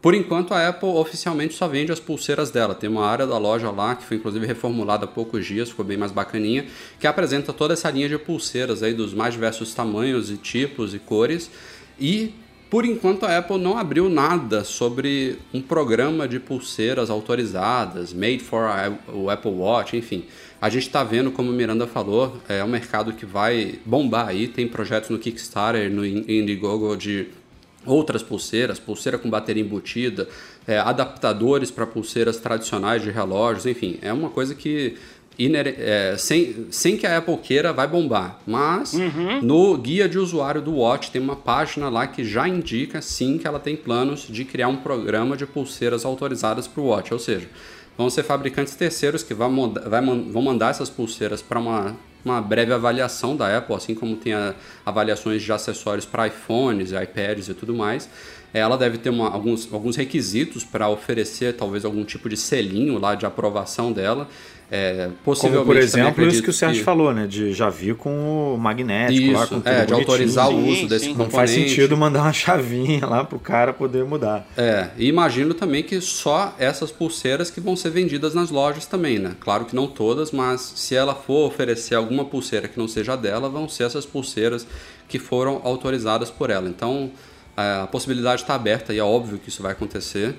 Por 0.02 0.14
enquanto, 0.14 0.54
a 0.54 0.70
Apple 0.70 0.88
oficialmente 0.90 1.54
só 1.54 1.68
vende 1.68 1.92
as 1.92 2.00
pulseiras 2.00 2.50
dela. 2.50 2.74
Tem 2.74 2.90
uma 2.90 3.06
área 3.06 3.28
da 3.28 3.38
loja 3.38 3.70
lá, 3.70 3.96
que 3.96 4.06
foi 4.06 4.16
inclusive 4.16 4.46
reformulada 4.46 5.04
há 5.04 5.08
poucos 5.08 5.46
dias, 5.46 5.70
ficou 5.70 5.84
bem 5.84 5.98
mais 5.98 6.12
bacaninha, 6.12 6.66
que 6.98 7.06
apresenta 7.06 7.52
toda 7.52 7.74
essa 7.74 7.90
linha 7.90 8.08
de 8.08 8.18
pulseiras 8.18 8.82
aí 8.82 8.94
dos 8.94 9.14
mais 9.14 9.34
diversos 9.34 9.74
tamanhos 9.74 10.32
e 10.32 10.38
tipos 10.38 10.94
e 10.94 11.00
cores. 11.00 11.52
E, 12.00 12.34
por 12.70 12.86
enquanto, 12.86 13.26
a 13.26 13.38
Apple 13.38 13.58
não 13.58 13.78
abriu 13.78 14.10
nada 14.10 14.64
sobre 14.64 15.38
um 15.54 15.62
programa 15.62 16.30
de 16.30 16.40
pulseiras 16.40 17.10
autorizadas, 17.10 18.14
made 18.14 18.40
for 18.40 18.70
o 19.14 19.30
Apple 19.30 19.52
Watch, 19.52 19.98
enfim. 19.98 20.24
A 20.62 20.70
gente 20.70 20.88
está 20.88 21.04
vendo, 21.04 21.32
como 21.32 21.50
o 21.50 21.54
Miranda 21.54 21.88
falou, 21.88 22.38
é 22.50 22.64
um 22.64 22.68
mercado 22.68 23.14
que 23.14 23.26
vai 23.26 23.80
bombar 23.86 24.28
aí. 24.28 24.48
Tem 24.48 24.68
projetos 24.68 25.10
no 25.10 25.18
Kickstarter, 25.18 25.90
no 25.90 26.06
Indiegogo 26.06 26.96
de 26.98 27.28
outras 27.86 28.22
pulseiras, 28.22 28.78
pulseira 28.78 29.18
com 29.18 29.30
bateria 29.30 29.64
embutida, 29.64 30.28
é, 30.68 30.78
adaptadores 30.78 31.72
para 31.72 31.86
pulseiras 31.88 32.38
tradicionais 32.38 33.02
de 33.02 33.10
relógios, 33.10 33.66
enfim, 33.66 33.98
é 34.02 34.12
uma 34.12 34.30
coisa 34.30 34.54
que 34.54 34.96
inere- 35.40 35.76
é, 35.80 36.16
sem, 36.18 36.68
sem 36.70 36.98
que 36.98 37.08
a 37.08 37.18
Apple 37.18 37.38
queira 37.38 37.72
vai 37.72 37.88
bombar. 37.88 38.42
Mas 38.46 38.94
no 39.42 39.78
guia 39.78 40.10
de 40.10 40.20
usuário 40.20 40.62
do 40.62 40.76
Watch 40.76 41.10
tem 41.10 41.22
uma 41.22 41.38
página 41.38 41.88
lá 41.88 42.06
que 42.06 42.26
já 42.26 42.46
indica 42.50 43.02
sim 43.02 43.38
que 43.38 43.48
ela 43.48 43.60
tem 43.60 43.78
planos 43.78 44.28
de 44.30 44.44
criar 44.44 44.68
um 44.68 44.76
programa 44.78 45.38
de 45.38 45.46
pulseiras 45.46 46.04
autorizadas 46.04 46.68
para 46.68 46.82
o 46.82 46.88
Watch, 46.88 47.14
ou 47.14 47.20
seja, 47.20 47.48
vão 48.00 48.10
ser 48.10 48.24
fabricantes 48.24 48.76
terceiros 48.76 49.24
que 49.24 49.34
vão, 49.34 49.74
vai 49.74 50.02
vão 50.02 50.42
mandar 50.42 50.70
essas 50.70 50.90
pulseiras 50.90 51.42
para 51.42 51.60
uma, 51.60 51.98
uma 52.24 52.42
breve 52.42 52.72
avaliação 52.74 53.36
da 53.36 53.58
Apple, 53.58 53.76
assim 53.76 53.94
como 53.94 54.16
tem 54.16 54.34
a- 54.34 54.56
avaliações 54.86 55.44
de 55.44 55.52
acessórios 55.52 56.06
para 56.06 56.26
iPhones, 56.28 56.92
iPads 56.94 57.50
e 57.50 57.54
tudo 57.54 57.76
mais. 57.76 58.10
Ela 58.54 58.78
deve 58.78 58.98
ter 59.00 59.10
uma- 59.10 59.30
alguns, 59.30 59.68
alguns 59.74 59.98
requisitos 59.98 60.64
para 60.64 60.88
oferecer 60.88 61.58
talvez 61.58 61.84
algum 61.84 62.06
tipo 62.06 62.30
de 62.30 62.38
selinho 62.38 62.98
lá 62.98 63.16
de 63.16 63.26
aprovação 63.26 63.92
dela. 63.92 64.30
É, 64.72 65.06
Como, 65.06 65.16
possivelmente 65.26 65.66
por 65.66 65.74
também 65.74 65.84
exemplo, 65.84 66.28
isso 66.28 66.44
que 66.44 66.50
o 66.52 66.54
Sérgio 66.54 66.84
falou, 66.84 67.12
né? 67.12 67.26
De 67.26 67.54
já 67.54 67.70
vir 67.70 67.96
com 67.96 68.54
o 68.54 68.58
magnético 68.58 69.32
lá, 69.32 69.40
com 69.48 69.56
Isso, 69.56 69.64
tudo 69.64 69.68
é, 69.68 69.86
de 69.86 69.94
autorizar 69.94 70.48
o 70.48 70.52
Sim, 70.52 70.72
uso 70.72 70.88
desse 70.88 71.06
sim. 71.06 71.12
componente. 71.12 71.32
Não 71.32 71.40
faz 71.40 71.50
sentido 71.50 71.98
mandar 71.98 72.22
uma 72.22 72.34
chavinha 72.34 73.06
lá 73.06 73.24
pro 73.24 73.40
cara 73.40 73.74
poder 73.74 74.06
mudar. 74.06 74.48
É, 74.56 74.90
e 74.96 75.08
imagino 75.08 75.56
também 75.56 75.82
que 75.82 76.00
só 76.00 76.56
essas 76.60 76.92
pulseiras 76.92 77.50
que 77.50 77.60
vão 77.60 77.76
ser 77.76 77.90
vendidas 77.90 78.36
nas 78.36 78.52
lojas 78.52 78.86
também, 78.86 79.18
né? 79.18 79.32
Claro 79.40 79.66
que 79.66 79.76
não 79.76 79.88
todas, 79.88 80.32
mas 80.32 80.74
se 80.76 80.96
ela 80.96 81.16
for 81.16 81.48
oferecer 81.48 81.96
alguma 81.96 82.26
pulseira 82.26 82.68
que 82.68 82.78
não 82.78 82.88
seja 82.88 83.16
dela, 83.16 83.50
vão 83.50 83.68
ser 83.68 83.84
essas 83.84 84.06
pulseiras 84.06 84.68
que 85.08 85.18
foram 85.18 85.62
autorizadas 85.64 86.30
por 86.30 86.52
ela. 86.52 86.70
Então, 86.70 87.10
é, 87.58 87.82
a 87.82 87.88
possibilidade 87.88 88.44
está 88.44 88.54
aberta 88.54 88.94
e 88.94 89.00
é 89.00 89.04
óbvio 89.04 89.40
que 89.40 89.50
isso 89.50 89.64
vai 89.64 89.72
acontecer. 89.72 90.36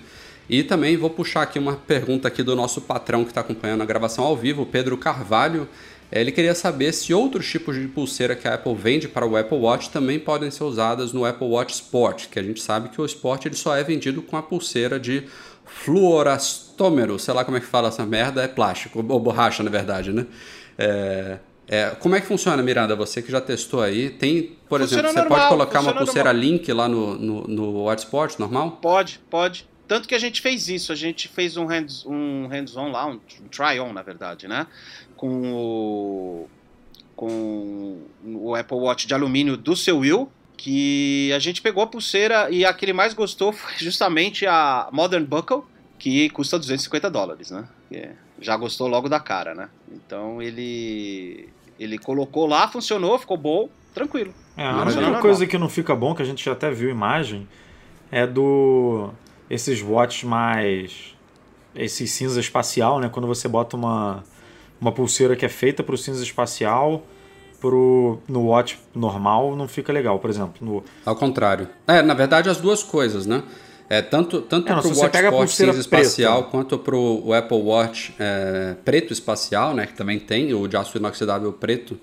E 0.50 0.64
também 0.64 0.96
vou 0.96 1.08
puxar 1.08 1.42
aqui 1.42 1.60
uma 1.60 1.76
pergunta 1.76 2.26
aqui 2.26 2.42
do 2.42 2.56
nosso 2.56 2.80
patrão 2.80 3.22
que 3.22 3.30
está 3.30 3.40
acompanhando 3.40 3.82
a 3.82 3.86
gravação 3.86 4.24
ao 4.24 4.36
vivo, 4.36 4.66
Pedro 4.66 4.98
Carvalho. 4.98 5.68
É, 6.10 6.20
Ele 6.20 6.32
queria 6.32 6.56
saber 6.56 6.92
se 6.92 7.14
outros 7.14 7.48
tipos 7.48 7.76
de 7.76 7.86
pulseira 7.86 8.34
que 8.34 8.48
a 8.48 8.54
Apple 8.54 8.74
vende 8.74 9.06
para 9.06 9.24
o 9.24 9.36
Apple 9.36 9.56
Watch 9.56 9.90
também 9.90 10.18
podem 10.18 10.50
ser 10.50 10.64
usadas 10.64 11.12
no 11.12 11.24
Apple 11.24 11.46
Watch 11.46 11.74
Sport, 11.74 12.26
que 12.26 12.36
a 12.36 12.42
gente 12.42 12.60
sabe 12.60 12.88
que 12.88 13.00
o 13.00 13.04
Sport 13.04 13.46
ele 13.46 13.54
só 13.54 13.76
é 13.76 13.84
vendido 13.84 14.22
com 14.22 14.36
a 14.36 14.42
pulseira 14.42 14.98
de 14.98 15.22
fluorastômero, 15.64 17.16
sei 17.16 17.32
lá 17.32 17.44
como 17.44 17.56
é 17.56 17.60
que 17.60 17.66
fala 17.66 17.86
essa 17.86 18.04
merda, 18.04 18.42
é 18.42 18.48
plástico, 18.48 19.06
ou 19.08 19.20
borracha 19.20 19.62
na 19.62 19.70
verdade, 19.70 20.12
né? 20.12 20.26
É, 20.76 21.38
é, 21.68 21.90
como 21.90 22.16
é 22.16 22.20
que 22.20 22.26
funciona, 22.26 22.60
Miranda? 22.60 22.96
Você 22.96 23.22
que 23.22 23.30
já 23.30 23.40
testou 23.40 23.82
aí, 23.82 24.10
tem, 24.10 24.56
por 24.68 24.80
Funciona 24.80 25.10
exemplo, 25.10 25.12
você 25.12 25.20
normal, 25.20 25.38
pode 25.38 25.48
colocar 25.50 25.80
uma 25.80 25.94
pulseira 25.94 26.32
normal. 26.32 26.50
Link 26.50 26.72
lá 26.72 26.88
no, 26.88 27.14
no, 27.14 27.46
no 27.46 27.82
Watch 27.84 28.02
Sport, 28.02 28.36
normal? 28.40 28.80
Pode, 28.82 29.20
pode. 29.30 29.69
Tanto 29.90 30.06
que 30.06 30.14
a 30.14 30.18
gente 30.20 30.40
fez 30.40 30.68
isso, 30.68 30.92
a 30.92 30.94
gente 30.94 31.26
fez 31.26 31.56
um 31.56 31.66
hands- 31.66 32.06
um 32.06 32.46
hands-on 32.46 32.92
lá, 32.92 33.06
um 33.06 33.18
try-on, 33.50 33.92
na 33.92 34.02
verdade, 34.02 34.46
né? 34.46 34.68
Com 35.16 35.52
o, 35.52 36.48
com 37.16 37.98
o 38.24 38.54
Apple 38.54 38.76
Watch 38.76 39.08
de 39.08 39.14
alumínio 39.14 39.56
do 39.56 39.74
seu 39.74 39.98
Will, 39.98 40.30
que 40.56 41.32
a 41.34 41.40
gente 41.40 41.60
pegou 41.60 41.82
a 41.82 41.88
pulseira 41.88 42.48
e 42.52 42.64
a 42.64 42.72
que 42.72 42.84
ele 42.84 42.92
mais 42.92 43.14
gostou 43.14 43.52
foi 43.52 43.72
justamente 43.78 44.46
a 44.46 44.88
Modern 44.92 45.24
Buckle, 45.24 45.62
que 45.98 46.30
custa 46.30 46.56
250 46.56 47.10
dólares, 47.10 47.50
né? 47.50 47.64
É- 47.92 48.12
Já 48.40 48.56
gostou 48.56 48.86
logo 48.86 49.08
da 49.08 49.18
cara, 49.18 49.56
né? 49.56 49.68
Então 49.92 50.40
ele, 50.40 51.48
ele 51.80 51.98
colocou 51.98 52.46
lá, 52.46 52.68
funcionou, 52.68 53.18
ficou 53.18 53.36
bom, 53.36 53.68
tranquilo. 53.92 54.32
É, 54.56 54.64
a 54.64 54.82
única 54.84 55.20
coisa 55.20 55.46
que 55.48 55.58
não 55.58 55.68
fica 55.68 55.96
bom, 55.96 56.14
que 56.14 56.22
a 56.22 56.24
gente 56.24 56.44
já 56.44 56.52
até 56.52 56.70
viu 56.70 56.88
imagem, 56.88 57.48
é 58.12 58.24
do. 58.24 59.10
Esses 59.50 59.82
watch 59.82 60.24
mais. 60.24 61.14
esse 61.74 62.06
cinza 62.06 62.40
espacial, 62.40 63.00
né? 63.00 63.10
Quando 63.12 63.26
você 63.26 63.48
bota 63.48 63.76
uma, 63.76 64.22
uma 64.80 64.92
pulseira 64.92 65.34
que 65.34 65.44
é 65.44 65.48
feita 65.48 65.82
para 65.82 65.94
o 65.94 65.98
cinza 65.98 66.22
espacial, 66.22 67.04
pro, 67.60 68.18
no 68.28 68.46
watch 68.46 68.78
normal, 68.94 69.54
não 69.56 69.68
fica 69.68 69.92
legal. 69.92 70.18
Por 70.20 70.30
exemplo, 70.30 70.54
no, 70.60 70.84
Ao 71.04 71.16
contrário. 71.16 71.68
É, 71.86 72.00
na 72.00 72.14
verdade, 72.14 72.48
as 72.48 72.58
duas 72.58 72.82
coisas, 72.82 73.26
né? 73.26 73.42
É, 73.88 74.00
tanto 74.00 74.40
tanto 74.40 74.70
É, 74.70 74.74
para 74.76 74.86
o 74.86 74.96
Watch 74.96 75.16
Sport 75.16 75.48
cinza 75.48 75.80
espacial 75.80 76.44
quanto 76.44 76.78
para 76.78 76.94
o 76.94 77.34
Apple 77.34 77.60
Watch 77.60 78.14
é, 78.20 78.76
preto 78.84 79.12
espacial, 79.12 79.74
né? 79.74 79.84
Que 79.84 79.94
também 79.94 80.16
tem 80.20 80.54
o 80.54 80.68
de 80.68 80.76
aço 80.76 80.96
inoxidável 80.96 81.52
preto. 81.52 81.98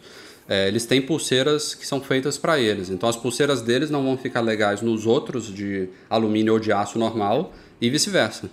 É, 0.50 0.68
eles 0.68 0.86
têm 0.86 1.02
pulseiras 1.02 1.76
que 1.76 1.86
são 1.86 2.00
feitas 2.02 2.38
para 2.38 2.60
eles. 2.60 2.89
Então 2.89 3.08
as 3.10 3.16
pulseiras 3.16 3.62
deles 3.62 3.89
não 3.89 4.04
vão 4.04 4.18
ficar 4.18 4.41
legais 4.41 4.82
nos 4.82 5.06
outros 5.06 5.54
de 5.54 5.89
alumínio 6.10 6.54
ou 6.54 6.60
de 6.60 6.72
aço 6.72 6.98
normal 6.98 7.52
e 7.82 7.89
vice-versa. 7.89 8.50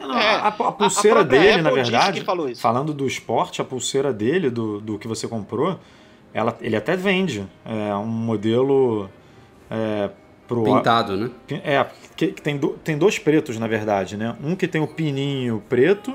É, 0.00 0.06
não, 0.06 0.18
É, 0.18 0.34
a, 0.36 0.48
a 0.48 0.72
pulseira 0.72 1.20
a 1.20 1.22
dele, 1.22 1.62
na 1.62 1.70
Apple 1.70 1.82
disse 1.82 1.90
verdade, 1.92 2.24
falando 2.60 2.92
do 2.92 3.06
esporte, 3.06 3.60
a 3.60 3.64
pulseira 3.64 4.12
dele, 4.12 4.48
do, 4.50 4.80
do 4.80 4.98
que 4.98 5.08
você 5.08 5.26
comprou, 5.26 5.78
ela, 6.32 6.56
ele 6.60 6.76
até 6.76 6.96
vende. 6.96 7.46
É 7.64 7.94
um 7.94 8.06
modelo 8.06 9.08
é, 9.70 10.10
pro. 10.46 10.62
Pintado, 10.64 11.16
né? 11.16 11.30
É, 11.64 11.84
que, 12.16 12.28
que 12.28 12.40
tem, 12.42 12.56
do- 12.56 12.78
tem 12.84 12.96
dois 12.96 13.18
pretos, 13.18 13.58
na 13.58 13.66
verdade, 13.66 14.16
né? 14.16 14.36
Um 14.42 14.54
que 14.54 14.68
tem 14.68 14.80
o 14.80 14.86
pininho 14.86 15.62
preto 15.68 16.14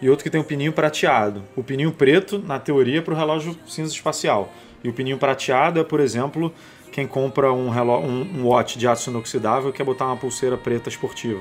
e 0.00 0.10
outro 0.10 0.22
que 0.24 0.30
tem 0.30 0.40
o 0.40 0.44
pininho 0.44 0.72
prateado. 0.72 1.42
O 1.56 1.62
pininho 1.62 1.92
preto, 1.92 2.38
na 2.38 2.58
teoria, 2.58 2.98
é 2.98 3.00
para 3.00 3.14
o 3.14 3.16
relógio 3.16 3.56
cinza 3.66 3.92
espacial. 3.92 4.52
E 4.84 4.88
o 4.88 4.92
pininho 4.92 5.18
prateado 5.18 5.80
é, 5.80 5.84
por 5.84 6.00
exemplo, 6.00 6.52
quem 6.92 7.06
compra 7.06 7.52
um, 7.52 7.68
reló 7.70 8.00
um, 8.00 8.22
um 8.40 8.46
watch 8.46 8.78
de 8.78 8.86
aço 8.86 9.10
inoxidável 9.10 9.70
e 9.70 9.72
quer 9.72 9.84
botar 9.84 10.06
uma 10.06 10.16
pulseira 10.16 10.56
preta 10.56 10.88
esportiva. 10.88 11.40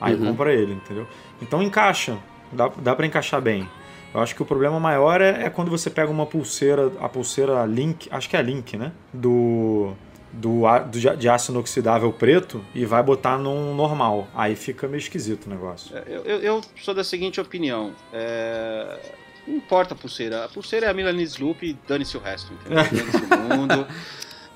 Aí 0.00 0.14
Uhum. 0.14 0.26
compra 0.26 0.52
ele, 0.52 0.74
entendeu? 0.74 1.06
Então 1.42 1.62
encaixa, 1.62 2.16
dá, 2.52 2.68
dá 2.78 2.94
para 2.94 3.06
encaixar 3.06 3.40
bem. 3.40 3.68
Eu 4.14 4.20
acho 4.20 4.34
que 4.34 4.42
o 4.42 4.44
problema 4.46 4.78
maior 4.80 5.20
é, 5.20 5.44
é 5.44 5.50
quando 5.50 5.70
você 5.70 5.90
pega 5.90 6.10
uma 6.10 6.24
pulseira, 6.24 6.90
a 7.00 7.08
pulseira 7.08 7.64
Link, 7.66 8.08
acho 8.10 8.28
que 8.28 8.36
é 8.36 8.38
a 8.38 8.42
Link, 8.42 8.76
né? 8.76 8.92
Do, 9.12 9.92
do, 10.32 10.62
do 10.90 11.16
de 11.16 11.28
aço 11.28 11.50
inoxidável 11.52 12.12
preto 12.12 12.64
e 12.74 12.84
vai 12.84 13.02
botar 13.02 13.38
num 13.38 13.74
normal. 13.74 14.28
Aí 14.34 14.54
fica 14.54 14.86
meio 14.86 14.98
esquisito 15.00 15.46
o 15.46 15.50
negócio. 15.50 15.96
É, 15.96 16.04
Eu, 16.06 16.22
eu- 16.24 16.40
eu 16.40 16.60
sou 16.82 16.94
da 16.94 17.02
seguinte 17.04 17.40
opinião. 17.40 17.92
é, 18.12 18.98
Não 19.46 19.56
importa 19.56 19.94
a 19.94 19.96
pulseira. 19.96 20.44
A 20.44 20.48
pulseira 20.48 20.86
é 20.86 20.90
a 20.90 20.94
Milanese 20.94 21.42
Loop 21.42 21.64
e 21.66 21.72
dane-se 21.88 22.16
o 22.16 22.20
resto, 22.20 22.52
entendeu? 22.52 22.84
Dane-se 22.84 23.34
o 23.34 23.56
mundo. 23.58 23.86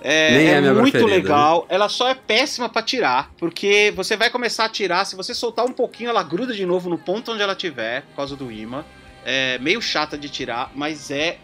É, 0.05 0.37
Nem 0.37 0.49
é 0.49 0.51
é 0.55 0.61
minha 0.61 0.75
muito 0.75 1.07
legal. 1.07 1.65
Ela 1.69 1.89
só 1.89 2.09
é 2.09 2.15
péssima 2.15 2.69
pra 2.69 2.83
tirar, 2.83 3.31
porque 3.39 3.93
você 3.97 4.17
vai 4.17 4.29
começar 4.31 4.65
a 4.65 4.69
tirar, 4.69 5.05
se 5.05 5.15
você 5.17 5.33
soltar 5.33 5.65
um 5.65 5.73
pouquinho, 5.73 6.11
ela 6.11 6.23
gruda 6.25 6.53
de 6.53 6.67
novo 6.67 6.91
no 6.91 6.99
ponto 6.99 7.31
onde 7.33 7.41
ela 7.41 7.55
tiver, 7.55 8.03
por 8.03 8.17
causa 8.17 8.35
do 8.37 8.51
imã. 8.53 8.85
É 9.25 9.59
meio 9.61 9.81
chata 9.81 10.19
de 10.19 10.29
tirar, 10.29 10.73
mas 10.75 11.11
é 11.13 11.39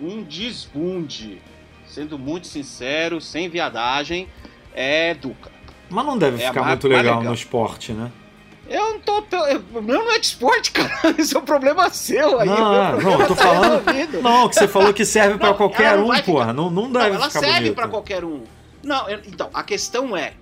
um 0.00 0.22
desbunde. 0.22 1.42
Sendo 1.90 2.18
muito 2.18 2.46
sincero, 2.46 3.20
sem 3.20 3.48
viadagem, 3.48 4.28
é 4.74 5.14
Duca. 5.14 5.50
Mas 5.88 6.06
não 6.06 6.16
deve 6.16 6.40
É 6.42 6.46
ficar 6.48 6.62
muito 6.64 6.86
legal, 6.86 7.02
legal. 7.02 7.22
no 7.24 7.34
esporte, 7.34 7.92
né? 7.92 8.10
Eu 8.68 8.92
não 8.94 9.00
tô. 9.00 9.24
eu- 9.46 9.64
O 9.74 9.82
meu 9.82 10.04
não 10.04 10.12
é 10.12 10.18
de 10.20 10.26
esporte, 10.26 10.70
cara. 10.72 10.92
Isso 11.18 11.36
é 11.36 11.40
um 11.40 11.44
problema 11.44 11.90
seu 11.90 12.38
aí. 12.38 12.46
Não, 12.48 12.56
problema 12.56 12.92
não, 13.02 13.20
eu 13.22 13.26
tô 13.26 13.34
tá 13.34 13.42
falando- 13.42 13.84
resolvido. 13.84 14.22
Não, 14.22 14.48
que 14.48 14.54
você 14.54 14.68
falou 14.68 14.94
que 14.94 15.04
serve 15.04 15.36
pra 15.38 15.48
Não, 15.48 15.56
qualquer 15.56 15.96
não 15.96 16.04
um, 16.04 16.08
vai 16.08 16.22
porra. 16.22 16.44
ficar- 16.44 16.52
Não, 16.52 16.70
não 16.70 16.82
Não, 16.88 16.92
deve 17.00 17.16
ela 17.16 17.26
ficar 17.28 17.40
serve 17.40 17.72
pra 17.72 17.88
qualquer 17.88 18.24
um. 18.24 18.44
Não, 18.84 19.08
eu- 19.10 19.20
então, 19.26 19.50
a 19.52 19.62
questão 19.64 20.16
é. 20.16 20.34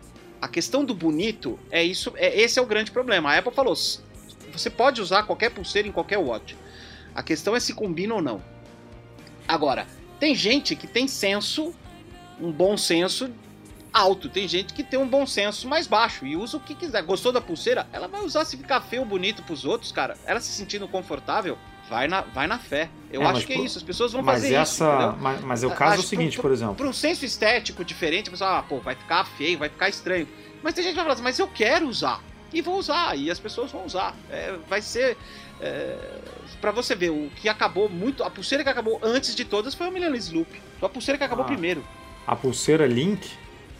A 0.42 0.46
questão 0.46 0.84
do 0.84 0.94
bonito 0.94 1.58
é 1.70 1.82
isso. 1.82 2.12
É, 2.16 2.38
esse 2.38 2.58
é 2.58 2.62
o 2.62 2.66
grande 2.66 2.90
problema. 2.90 3.32
A 3.32 3.38
Apple 3.38 3.52
falou: 3.54 3.72
"S- 3.72 4.00
você 4.52 4.68
pode 4.68 5.00
usar 5.00 5.22
qualquer 5.22 5.48
pulseira 5.50 5.88
em 5.88 5.92
qualquer 5.92 6.18
watch. 6.18 6.54
A 7.14 7.22
questão 7.22 7.56
é 7.56 7.60
se 7.60 7.72
combina 7.72 8.14
ou 8.14 8.20
não. 8.22 8.42
Agora, 9.48 9.86
tem 10.20 10.34
gente 10.34 10.74
que 10.76 10.86
tem 10.86 11.06
senso, 11.08 11.74
um 12.40 12.50
bom 12.52 12.76
senso 12.76 13.30
alto. 13.92 14.28
Tem 14.28 14.46
gente 14.46 14.74
que 14.74 14.82
tem 14.84 14.98
um 14.98 15.08
bom 15.08 15.26
senso 15.26 15.66
mais 15.68 15.86
baixo 15.86 16.26
e 16.26 16.36
usa 16.36 16.56
o 16.56 16.60
que 16.60 16.74
quiser. 16.74 17.02
Gostou 17.02 17.32
da 17.32 17.40
pulseira? 17.40 17.86
Ela 17.92 18.06
vai 18.06 18.20
usar 18.22 18.44
se 18.44 18.56
ficar 18.56 18.80
feio 18.80 19.02
ou 19.02 19.08
bonito 19.08 19.42
pros 19.42 19.64
outros, 19.64 19.90
cara. 19.92 20.16
Ela 20.26 20.40
se 20.40 20.52
sentindo 20.52 20.86
confortável, 20.86 21.56
vai 21.88 22.06
na, 22.06 22.20
vai 22.20 22.46
na 22.46 22.58
fé. 22.58 22.90
Eu 23.10 23.22
É, 23.22 23.26
acho 23.26 23.46
que 23.46 23.52
é 23.54 23.56
por- 23.56 23.64
isso. 23.64 23.78
As 23.78 23.82
pessoas 23.84 24.12
vão 24.12 24.22
Mas 24.22 24.36
fazer 24.42 24.48
isso. 24.48 24.56
essa. 24.84 24.84
entendeu? 24.84 25.16
mas, 25.20 25.40
mas 25.40 25.62
é 25.62 25.66
o 25.66 25.70
caso 25.70 25.94
é 25.94 25.96
o 25.96 26.00
acho 26.00 26.08
seguinte, 26.08 26.34
pro- 26.34 26.42
por 26.42 26.52
exemplo. 26.52 26.74
Para 26.74 26.86
um 26.88 26.92
senso 26.92 27.24
estético 27.24 27.84
diferente, 27.84 28.28
a 28.28 28.32
pessoa, 28.32 28.58
ah, 28.58 28.62
pô, 28.62 28.78
vai 28.78 28.94
ficar 28.94 29.24
feio, 29.24 29.58
vai 29.58 29.68
ficar 29.70 29.88
estranho. 29.88 30.28
Mas 30.62 30.74
tem 30.74 30.82
gente 30.84 30.92
que 30.92 30.96
vai 30.96 31.04
falar 31.04 31.14
assim, 31.14 31.22
mas 31.22 31.38
eu 31.38 31.48
quero 31.48 31.88
usar. 31.88 32.22
E 32.52 32.60
vou 32.62 32.78
usar, 32.78 33.16
e 33.16 33.30
as 33.30 33.38
pessoas 33.38 33.70
vão 33.72 33.84
usar. 33.86 34.14
É, 34.30 34.54
vai 34.68 34.80
ser. 34.82 35.16
É, 35.60 35.98
para 36.60 36.70
você 36.70 36.94
ver, 36.94 37.10
o 37.10 37.30
que 37.36 37.48
acabou 37.48 37.88
muito. 37.88 38.22
A 38.24 38.30
pulseira 38.30 38.62
que 38.64 38.70
acabou 38.70 38.98
antes 39.02 39.34
de 39.34 39.44
todas 39.44 39.74
foi 39.74 39.86
a 39.86 39.90
Millennium 39.90 40.20
Loop. 40.32 40.48
Foi 40.78 40.86
a 40.86 40.90
pulseira 40.90 41.18
que 41.18 41.24
acabou 41.24 41.44
Ah. 41.44 41.48
primeiro. 41.48 41.84
A 42.26 42.36
pulseira 42.36 42.86
Link, 42.86 43.30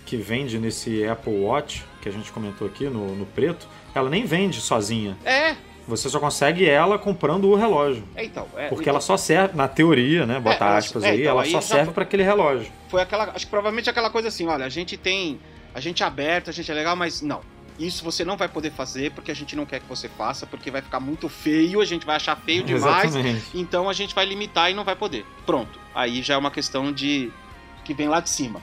que 0.07 0.17
vende 0.17 0.59
nesse 0.59 1.07
Apple 1.07 1.35
Watch, 1.35 1.85
que 2.01 2.09
a 2.09 2.13
gente 2.13 2.33
comentou 2.33 2.67
aqui 2.67 2.85
no, 2.85 3.15
no 3.15 3.27
preto, 3.27 3.67
ela 3.95 4.09
nem 4.09 4.25
vende 4.25 4.61
sozinha. 4.61 5.17
É, 5.25 5.55
Você 5.87 6.09
só 6.11 6.21
consegue 6.21 6.69
ela 6.69 6.99
comprando 6.99 7.47
o 7.49 7.55
relógio. 7.55 8.05
é 8.15 8.25
então. 8.25 8.47
É, 8.57 8.69
Porque 8.69 8.83
então, 8.83 8.93
ela 8.93 9.01
só 9.01 9.17
serve, 9.17 9.57
na 9.57 9.67
teoria, 9.69 10.27
né? 10.27 10.39
Bota 10.39 10.65
ela- 10.65 10.77
aspas 10.77 11.03
é, 11.03 11.11
aí, 11.11 11.21
então, 11.23 11.31
ela 11.33 11.43
aí 11.43 11.51
só 11.51 11.61
serve 11.63 11.87
foi- 11.87 11.95
para 11.95 12.03
aquele 12.05 12.23
relógio. 12.23 12.71
Foi 12.89 13.01
aquela. 13.03 13.25
Acho 13.35 13.47
que 13.47 13.51
provavelmente 13.51 13.89
aquela 13.89 14.11
coisa 14.11 14.29
assim, 14.29 14.47
olha, 14.47 14.65
a 14.65 14.69
gente 14.69 14.97
tem. 14.97 15.41
A 15.75 15.81
gente 15.81 16.03
é 16.03 16.07
aberto, 16.07 16.49
a 16.51 16.53
gente 16.53 16.71
é 16.71 16.75
legal, 16.75 16.95
mas 16.97 17.21
não. 17.23 17.41
Isso 17.79 18.05
você 18.05 18.25
não 18.25 18.37
vai 18.37 18.49
poder 18.49 18.73
fazer 18.73 19.13
porque 19.13 19.31
a 19.31 19.35
gente 19.35 19.55
não 19.55 19.65
quer 19.65 19.81
que 19.81 19.87
você 19.89 20.09
faça, 20.09 20.47
porque 20.47 20.71
vai 20.71 20.83
ficar 20.83 20.99
muito 20.99 21.29
feio, 21.29 21.81
a 21.81 21.85
gente 21.85 22.05
vai 22.05 22.17
achar 22.17 22.37
feio 22.37 22.63
demais. 22.65 23.15
Exatamente. 23.15 23.47
Então 23.55 23.89
a 23.89 23.93
gente 23.93 24.15
vai 24.15 24.25
limitar 24.27 24.71
e 24.71 24.75
não 24.75 24.85
vai 24.85 24.97
poder. 24.97 25.25
Pronto. 25.47 25.79
Aí 25.95 26.23
já 26.23 26.35
é 26.35 26.37
uma 26.37 26.51
questão 26.51 26.93
de. 26.93 27.31
que 27.85 27.95
vem 27.95 28.09
lá 28.09 28.21
de 28.21 28.31
cima. 28.31 28.61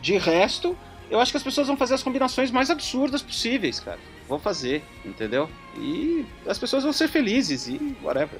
De 0.00 0.16
resto, 0.18 0.76
eu 1.10 1.20
acho 1.20 1.30
que 1.30 1.36
as 1.36 1.42
pessoas 1.42 1.66
vão 1.66 1.76
fazer 1.76 1.94
as 1.94 2.02
combinações 2.02 2.50
mais 2.50 2.70
absurdas 2.70 3.22
possíveis, 3.22 3.80
cara. 3.80 3.98
Vão 4.30 4.38
fazer, 4.38 4.84
entendeu? 5.04 5.50
E 5.76 6.24
as 6.46 6.56
pessoas 6.56 6.84
vão 6.84 6.92
ser 6.92 7.08
felizes 7.08 7.66
e 7.66 7.96
whatever. 8.00 8.38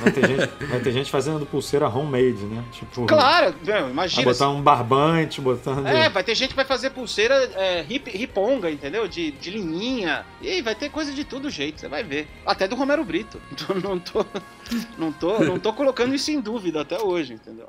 Vai 0.00 0.12
ter, 0.12 0.24
gente, 0.28 0.66
vai 0.66 0.78
ter 0.80 0.92
gente 0.92 1.10
fazendo 1.10 1.44
pulseira 1.44 1.88
homemade, 1.88 2.44
né? 2.44 2.64
Tipo, 2.70 3.06
Claro, 3.06 3.52
meu, 3.64 3.82
vai 3.82 3.90
imagina. 3.90 4.22
botar 4.22 4.48
um 4.50 4.62
barbante, 4.62 5.40
botando. 5.40 5.84
É, 5.88 6.08
vai 6.08 6.22
ter 6.22 6.36
gente 6.36 6.50
que 6.50 6.54
vai 6.56 6.64
fazer 6.64 6.90
pulseira 6.90 7.34
é, 7.56 7.84
hip, 7.90 8.08
riponga, 8.16 8.70
entendeu? 8.70 9.08
De, 9.08 9.32
de 9.32 9.50
linhinha. 9.50 10.24
E 10.40 10.62
vai 10.62 10.76
ter 10.76 10.90
coisa 10.90 11.10
de 11.12 11.24
todo 11.24 11.50
jeito, 11.50 11.80
você 11.80 11.88
vai 11.88 12.04
ver. 12.04 12.28
Até 12.46 12.68
do 12.68 12.76
Romero 12.76 13.04
Brito. 13.04 13.42
Então, 13.52 13.76
Não 13.80 13.98
tô, 13.98 14.24
não 14.96 15.12
tô, 15.12 15.38
não 15.44 15.58
tô 15.58 15.72
colocando 15.72 16.14
isso 16.14 16.30
em 16.30 16.40
dúvida 16.40 16.82
até 16.82 17.00
hoje, 17.02 17.34
entendeu? 17.34 17.68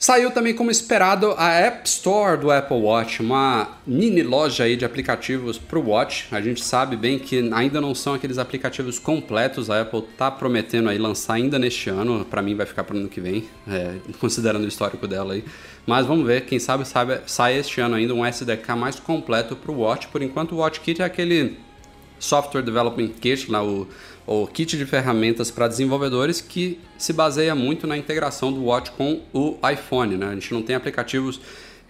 Saiu 0.00 0.30
também 0.30 0.54
como 0.54 0.70
esperado 0.70 1.34
a 1.36 1.50
App 1.50 1.88
Store 1.88 2.40
do 2.40 2.52
Apple 2.52 2.76
Watch, 2.76 3.20
uma 3.20 3.80
mini 3.84 4.22
loja 4.22 4.62
aí 4.62 4.76
de 4.76 4.84
aplicativos 4.84 5.58
para 5.58 5.76
o 5.76 5.88
Watch. 5.88 6.28
A 6.30 6.40
gente 6.40 6.62
sabe 6.62 6.96
bem 6.96 7.18
que 7.18 7.50
ainda 7.52 7.80
não 7.80 7.96
são 7.96 8.14
aqueles 8.14 8.38
aplicativos 8.38 9.00
completos, 9.00 9.68
a 9.68 9.80
Apple 9.80 10.02
tá 10.16 10.30
prometendo 10.30 10.88
aí 10.88 10.98
lançar 10.98 11.34
ainda 11.34 11.58
neste 11.58 11.90
ano, 11.90 12.24
para 12.24 12.40
mim 12.40 12.54
vai 12.54 12.64
ficar 12.64 12.84
para 12.84 12.94
o 12.94 12.98
ano 13.00 13.08
que 13.08 13.20
vem, 13.20 13.48
é, 13.66 13.96
considerando 14.20 14.62
o 14.66 14.68
histórico 14.68 15.04
dela 15.08 15.34
aí. 15.34 15.44
Mas 15.84 16.06
vamos 16.06 16.24
ver, 16.24 16.42
quem 16.42 16.60
sabe, 16.60 16.86
sabe 16.86 17.18
sai 17.26 17.58
este 17.58 17.80
ano 17.80 17.96
ainda 17.96 18.14
um 18.14 18.24
SDK 18.24 18.76
mais 18.76 19.00
completo 19.00 19.56
para 19.56 19.72
o 19.72 19.80
Watch. 19.80 20.06
Por 20.06 20.22
enquanto 20.22 20.52
o 20.52 20.58
Watch 20.58 20.80
Kit 20.80 21.02
é 21.02 21.04
aquele 21.04 21.58
Software 22.20 22.62
Development 22.62 23.08
Kit, 23.20 23.50
lá, 23.50 23.64
o, 23.64 23.88
o 24.28 24.46
kit 24.46 24.76
de 24.76 24.84
ferramentas 24.84 25.50
para 25.50 25.66
desenvolvedores 25.66 26.38
que 26.42 26.78
se 26.98 27.14
baseia 27.14 27.54
muito 27.54 27.86
na 27.86 27.96
integração 27.96 28.52
do 28.52 28.62
Watch 28.64 28.90
com 28.90 29.22
o 29.32 29.56
iPhone. 29.72 30.18
Né? 30.18 30.26
A 30.26 30.34
gente 30.34 30.52
não 30.52 30.62
tem 30.62 30.76
aplicativos 30.76 31.40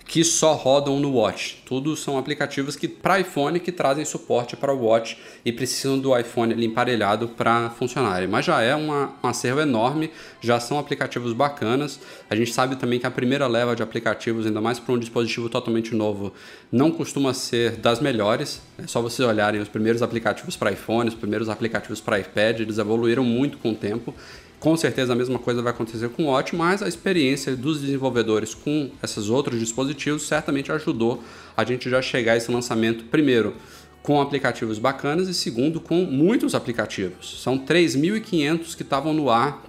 que 0.08 0.24
só 0.24 0.54
rodam 0.54 0.98
no 0.98 1.12
Watch. 1.12 1.62
Tudo 1.66 1.94
são 1.94 2.16
aplicativos 2.16 2.74
que 2.74 2.88
para 2.88 3.20
iPhone 3.20 3.60
que 3.60 3.70
trazem 3.70 4.06
suporte 4.06 4.56
para 4.56 4.72
o 4.72 4.86
Watch 4.86 5.18
e 5.44 5.52
precisam 5.52 5.98
do 5.98 6.18
iPhone 6.18 6.64
emparelhado 6.64 7.28
para 7.28 7.68
funcionarem. 7.68 8.26
Mas 8.26 8.46
já 8.46 8.62
é 8.62 8.74
uma, 8.74 9.12
um 9.22 9.28
acervo 9.28 9.60
enorme, 9.60 10.10
já 10.40 10.58
são 10.58 10.78
aplicativos 10.78 11.34
bacanas. 11.34 12.00
A 12.30 12.34
gente 12.34 12.54
sabe 12.54 12.76
também 12.76 12.98
que 12.98 13.06
a 13.06 13.10
primeira 13.10 13.46
leva 13.46 13.76
de 13.76 13.82
aplicativos, 13.82 14.46
ainda 14.46 14.62
mais 14.62 14.80
para 14.80 14.94
um 14.94 14.98
dispositivo 14.98 15.50
totalmente 15.50 15.94
novo, 15.94 16.32
não 16.72 16.90
costuma 16.90 17.34
ser 17.34 17.76
das 17.76 18.00
melhores. 18.00 18.62
É 18.82 18.86
só 18.86 19.02
vocês 19.02 19.28
olharem 19.28 19.60
os 19.60 19.68
primeiros 19.68 20.00
aplicativos 20.00 20.56
para 20.56 20.72
iPhone, 20.72 21.10
os 21.10 21.14
primeiros 21.14 21.50
aplicativos 21.50 22.00
para 22.00 22.18
iPad, 22.18 22.60
eles 22.60 22.78
evoluíram 22.78 23.24
muito 23.24 23.58
com 23.58 23.72
o 23.72 23.74
tempo. 23.74 24.14
Com 24.60 24.76
certeza 24.76 25.12
a 25.12 25.16
mesma 25.16 25.38
coisa 25.38 25.62
vai 25.62 25.72
acontecer 25.72 26.08
com 26.08 26.24
o 26.24 26.26
Watch, 26.26 26.56
mas 26.56 26.82
a 26.82 26.88
experiência 26.88 27.54
dos 27.54 27.80
desenvolvedores 27.80 28.54
com 28.54 28.90
esses 29.02 29.28
outros 29.28 29.60
dispositivos 29.60 30.26
certamente 30.26 30.72
ajudou 30.72 31.22
a 31.56 31.64
gente 31.64 31.88
já 31.88 32.02
chegar 32.02 32.32
a 32.32 32.36
esse 32.36 32.50
lançamento, 32.50 33.04
primeiro, 33.04 33.54
com 34.02 34.20
aplicativos 34.20 34.78
bacanas 34.78 35.28
e 35.28 35.34
segundo, 35.34 35.80
com 35.80 36.04
muitos 36.04 36.54
aplicativos. 36.56 37.40
São 37.40 37.56
3.500 37.58 38.74
que 38.74 38.82
estavam 38.82 39.12
no 39.12 39.30
ar 39.30 39.62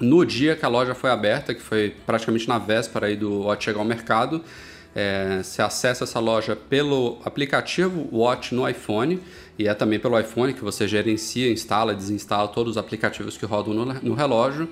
no 0.00 0.24
dia 0.24 0.56
que 0.56 0.64
a 0.64 0.68
loja 0.68 0.94
foi 0.94 1.10
aberta, 1.10 1.54
que 1.54 1.62
foi 1.62 1.94
praticamente 2.04 2.48
na 2.48 2.58
véspera 2.58 3.06
aí 3.06 3.16
do 3.16 3.42
Watch 3.42 3.64
chegar 3.64 3.78
ao 3.78 3.84
mercado. 3.84 4.42
É, 4.94 5.42
você 5.42 5.62
acessa 5.62 6.04
essa 6.04 6.20
loja 6.20 6.54
pelo 6.54 7.18
aplicativo 7.24 8.08
Watch 8.12 8.54
no 8.54 8.68
iPhone 8.68 9.20
e 9.58 9.66
é 9.66 9.74
também 9.74 9.98
pelo 9.98 10.18
iPhone 10.18 10.52
que 10.52 10.62
você 10.62 10.86
gerencia, 10.86 11.50
instala, 11.50 11.94
desinstala 11.94 12.48
todos 12.48 12.72
os 12.72 12.76
aplicativos 12.76 13.36
que 13.36 13.46
rodam 13.46 13.72
no, 13.72 13.84
no 13.84 14.14
relógio. 14.14 14.68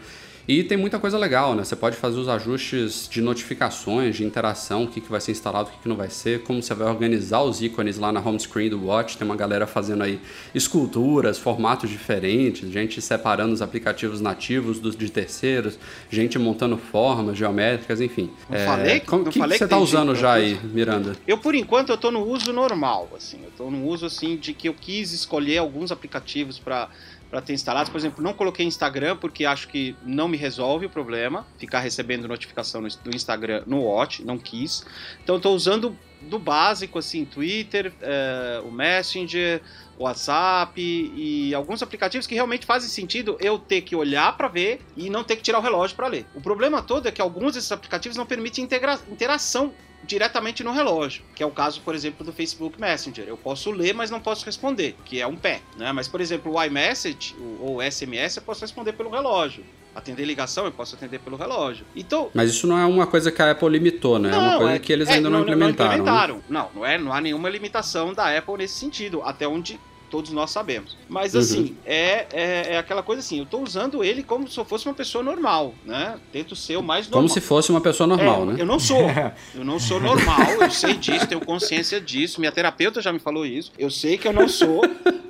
E 0.53 0.65
tem 0.65 0.77
muita 0.77 0.99
coisa 0.99 1.17
legal, 1.17 1.55
né? 1.55 1.63
Você 1.63 1.77
pode 1.77 1.97
fazer 1.97 2.19
os 2.19 2.27
ajustes 2.29 3.09
de 3.09 3.21
notificações, 3.21 4.17
de 4.17 4.25
interação, 4.25 4.83
o 4.83 4.89
que, 4.89 5.01
que 5.01 5.09
vai 5.09 5.21
ser 5.21 5.31
instalado, 5.31 5.69
o 5.69 5.73
que, 5.73 5.79
que 5.79 5.89
não 5.89 5.95
vai 5.95 6.11
ser, 6.11 6.43
como 6.43 6.61
você 6.61 6.75
vai 6.75 6.89
organizar 6.89 7.41
os 7.43 7.63
ícones 7.63 7.99
lá 7.99 8.11
na 8.11 8.19
home 8.19 8.41
screen 8.41 8.69
do 8.69 8.85
Watch. 8.85 9.17
Tem 9.17 9.25
uma 9.25 9.37
galera 9.37 9.65
fazendo 9.65 10.03
aí 10.03 10.19
esculturas, 10.53 11.39
formatos 11.39 11.89
diferentes, 11.89 12.69
gente 12.69 13.01
separando 13.01 13.55
os 13.55 13.63
aplicativos 13.63 14.21
nativos 14.21 14.81
dos 14.81 14.97
de 14.97 15.09
terceiros, 15.09 15.79
gente 16.11 16.37
montando 16.37 16.77
formas 16.77 17.39
geométricas, 17.39 18.01
enfim. 18.01 18.29
Não 18.49 18.59
falei 18.59 18.99
que- 18.99 19.07
como, 19.07 19.23
não 19.27 19.31
que, 19.31 19.39
falei 19.39 19.57
que 19.57 19.65
você 19.65 19.69
tá 19.69 19.79
usando 19.79 20.17
já 20.17 20.33
aí, 20.33 20.59
Miranda? 20.65 21.13
Eu, 21.29 21.39
por 21.39 21.55
enquanto, 21.55 21.91
eu 21.91 21.97
tô 21.97 22.11
no 22.11 22.25
uso 22.27 22.53
normal, 22.53 23.09
assim. 23.17 23.39
Eu 23.45 23.53
tô 23.57 23.71
no 23.71 23.87
uso, 23.87 24.05
assim, 24.05 24.37
de 24.37 24.53
que 24.53 24.69
eu 24.69 24.75
quis 24.75 25.13
escolher 25.13 25.59
alguns 25.59 25.93
aplicativos 25.93 26.59
para 26.59 26.89
para 27.31 27.41
ter 27.41 27.53
instalados. 27.53 27.89
Por 27.91 27.97
exemplo, 27.99 28.23
não 28.23 28.33
coloquei 28.35 28.67
Instagram 28.67 29.17
porque 29.17 29.45
acho 29.45 29.69
que 29.69 29.95
não 30.05 30.27
me 30.29 30.37
resolve 30.37 30.87
o 30.87 30.91
problema 30.91 31.47
ficar 31.59 31.79
recebendo 31.81 32.27
notificação 32.27 32.81
no- 32.81 32.89
do 32.89 33.15
Instagram 33.15 33.63
no 33.67 33.83
Watch, 33.85 34.25
não 34.25 34.37
quis. 34.37 34.85
Então 35.23 35.39
tô 35.39 35.51
usando 35.53 35.97
do 36.23 36.39
básico, 36.39 36.99
assim, 36.99 37.25
Twitter, 37.25 37.93
eh, 38.03 38.61
o 38.67 38.71
Messenger, 38.71 39.63
o 39.99 40.05
WhatsApp 40.05 40.73
e 40.81 41.55
alguns 41.55 41.83
aplicativos 41.83 42.27
que 42.27 42.35
realmente 42.35 42.67
fazem 42.67 42.89
sentido 42.91 43.37
eu 43.41 43.59
ter 43.59 43.81
que 43.83 43.95
olhar 43.97 44.37
para 44.37 44.49
ver 44.49 44.81
e 44.97 45.09
não 45.09 45.23
ter 45.25 45.37
que 45.37 45.43
tirar 45.43 45.59
o 45.59 45.63
relógio 45.63 45.97
para 45.97 46.09
ler. 46.09 46.27
O 46.35 46.41
problema 46.41 46.83
todo 46.83 47.07
é 47.09 47.13
que 47.13 47.23
alguns 47.23 47.55
desses 47.55 47.71
aplicativos 47.73 48.17
não 48.19 48.27
permitem 48.27 48.65
integra- 48.65 48.99
interação 49.11 49.73
diretamente 50.03 50.65
no 50.65 50.73
relógio, 50.73 51.23
que 51.35 51.43
é 51.43 51.47
o 51.47 51.51
caso, 51.51 51.81
por 51.83 51.95
exemplo, 51.95 52.25
do 52.25 52.33
Facebook 52.33 52.81
Messenger. 52.81 53.25
Eu 53.29 53.37
posso 53.37 53.71
ler, 53.71 53.95
mas 53.95 54.11
não 54.11 54.21
posso 54.21 54.45
responder, 54.45 54.97
que 55.05 55.21
é 55.21 55.27
um 55.27 55.37
pé, 55.37 55.61
né? 55.77 55.93
Mas, 55.93 56.09
por 56.09 56.21
exemplo, 56.21 56.53
o 56.55 56.65
iMessage 56.65 57.35
o- 57.39 57.59
ou 57.73 57.83
SMS 57.83 58.37
eu 58.39 58.43
posso 58.43 58.63
responder 58.63 58.93
pelo 58.95 59.11
relógio. 59.11 59.65
Atender 59.95 60.25
ligação 60.25 60.65
eu 60.67 60.73
posso 60.73 60.95
atender 60.95 61.19
pelo 61.19 61.37
relógio. 61.37 61.85
Então, 61.97 62.31
Mas 62.33 62.51
isso 62.51 62.67
não 62.67 62.79
é 62.79 62.85
uma 62.87 63.07
coisa 63.09 63.31
que 63.33 63.43
a 63.43 63.51
Apple 63.51 63.69
limitou, 63.69 64.19
né? 64.21 64.31
é 64.33 64.37
uma 64.39 64.59
coisa 64.59 64.79
que 64.79 64.93
eles 64.93 65.09
é, 65.09 65.15
ainda 65.15 65.29
não, 65.29 65.41
implementaram. 65.41 65.91
né? 65.91 65.97
implementaram. 65.99 66.43
Não, 66.49 66.69
não, 66.75 66.87
é, 66.87 66.97
não 66.97 67.13
há 67.13 67.21
nenhuma 67.21 67.49
limitação 67.49 68.15
da 68.15 68.37
Apple 68.37 68.57
nesse 68.59 68.75
sentido, 68.75 69.21
até 69.23 69.49
onde 69.49 69.81
todos 70.11 70.31
nós 70.33 70.51
sabemos. 70.51 70.97
Mas 71.09 71.35
Uhum. 71.35 71.41
assim, 71.41 71.77
é, 71.87 72.27
é, 72.33 72.75
é 72.75 72.79
aquela 72.79 73.03
coisa 73.03 73.21
assim, 73.21 73.39
eu 73.39 73.47
tô 73.47 73.61
usando 73.63 74.03
ele 74.05 74.23
como 74.23 74.49
se 74.49 74.59
eu 74.59 74.65
fosse 74.65 74.87
uma 74.87 74.95
pessoa 74.95 75.23
normal, 75.25 75.75
né? 75.85 76.19
Tento 76.33 76.55
ser 76.57 76.77
o 76.77 76.83
mais 76.83 77.07
normal. 77.07 77.23
Como 77.23 77.29
se 77.33 77.41
fosse 77.41 77.71
uma 77.71 77.81
pessoa 77.81 78.07
normal, 78.07 78.43
É, 78.43 78.47
né? 78.47 78.57
Eu 78.59 78.67
não 78.67 78.79
sou. 78.79 79.01
Eu 79.55 79.65
não 79.65 79.79
sou 79.79 80.01
normal, 80.01 80.41
eu 80.61 80.71
sei 80.71 80.95
disso, 80.95 81.27
tenho 81.27 81.41
consciência 81.45 82.01
disso. 82.01 82.41
Minha 82.41 82.53
terapeuta 82.53 83.01
já 83.01 83.13
me 83.13 83.19
falou 83.19 83.45
isso. 83.47 83.73
Eu 83.79 83.91
sei 83.91 84.17
que 84.19 84.27
eu 84.27 84.33
não 84.33 84.49
sou, 84.49 84.83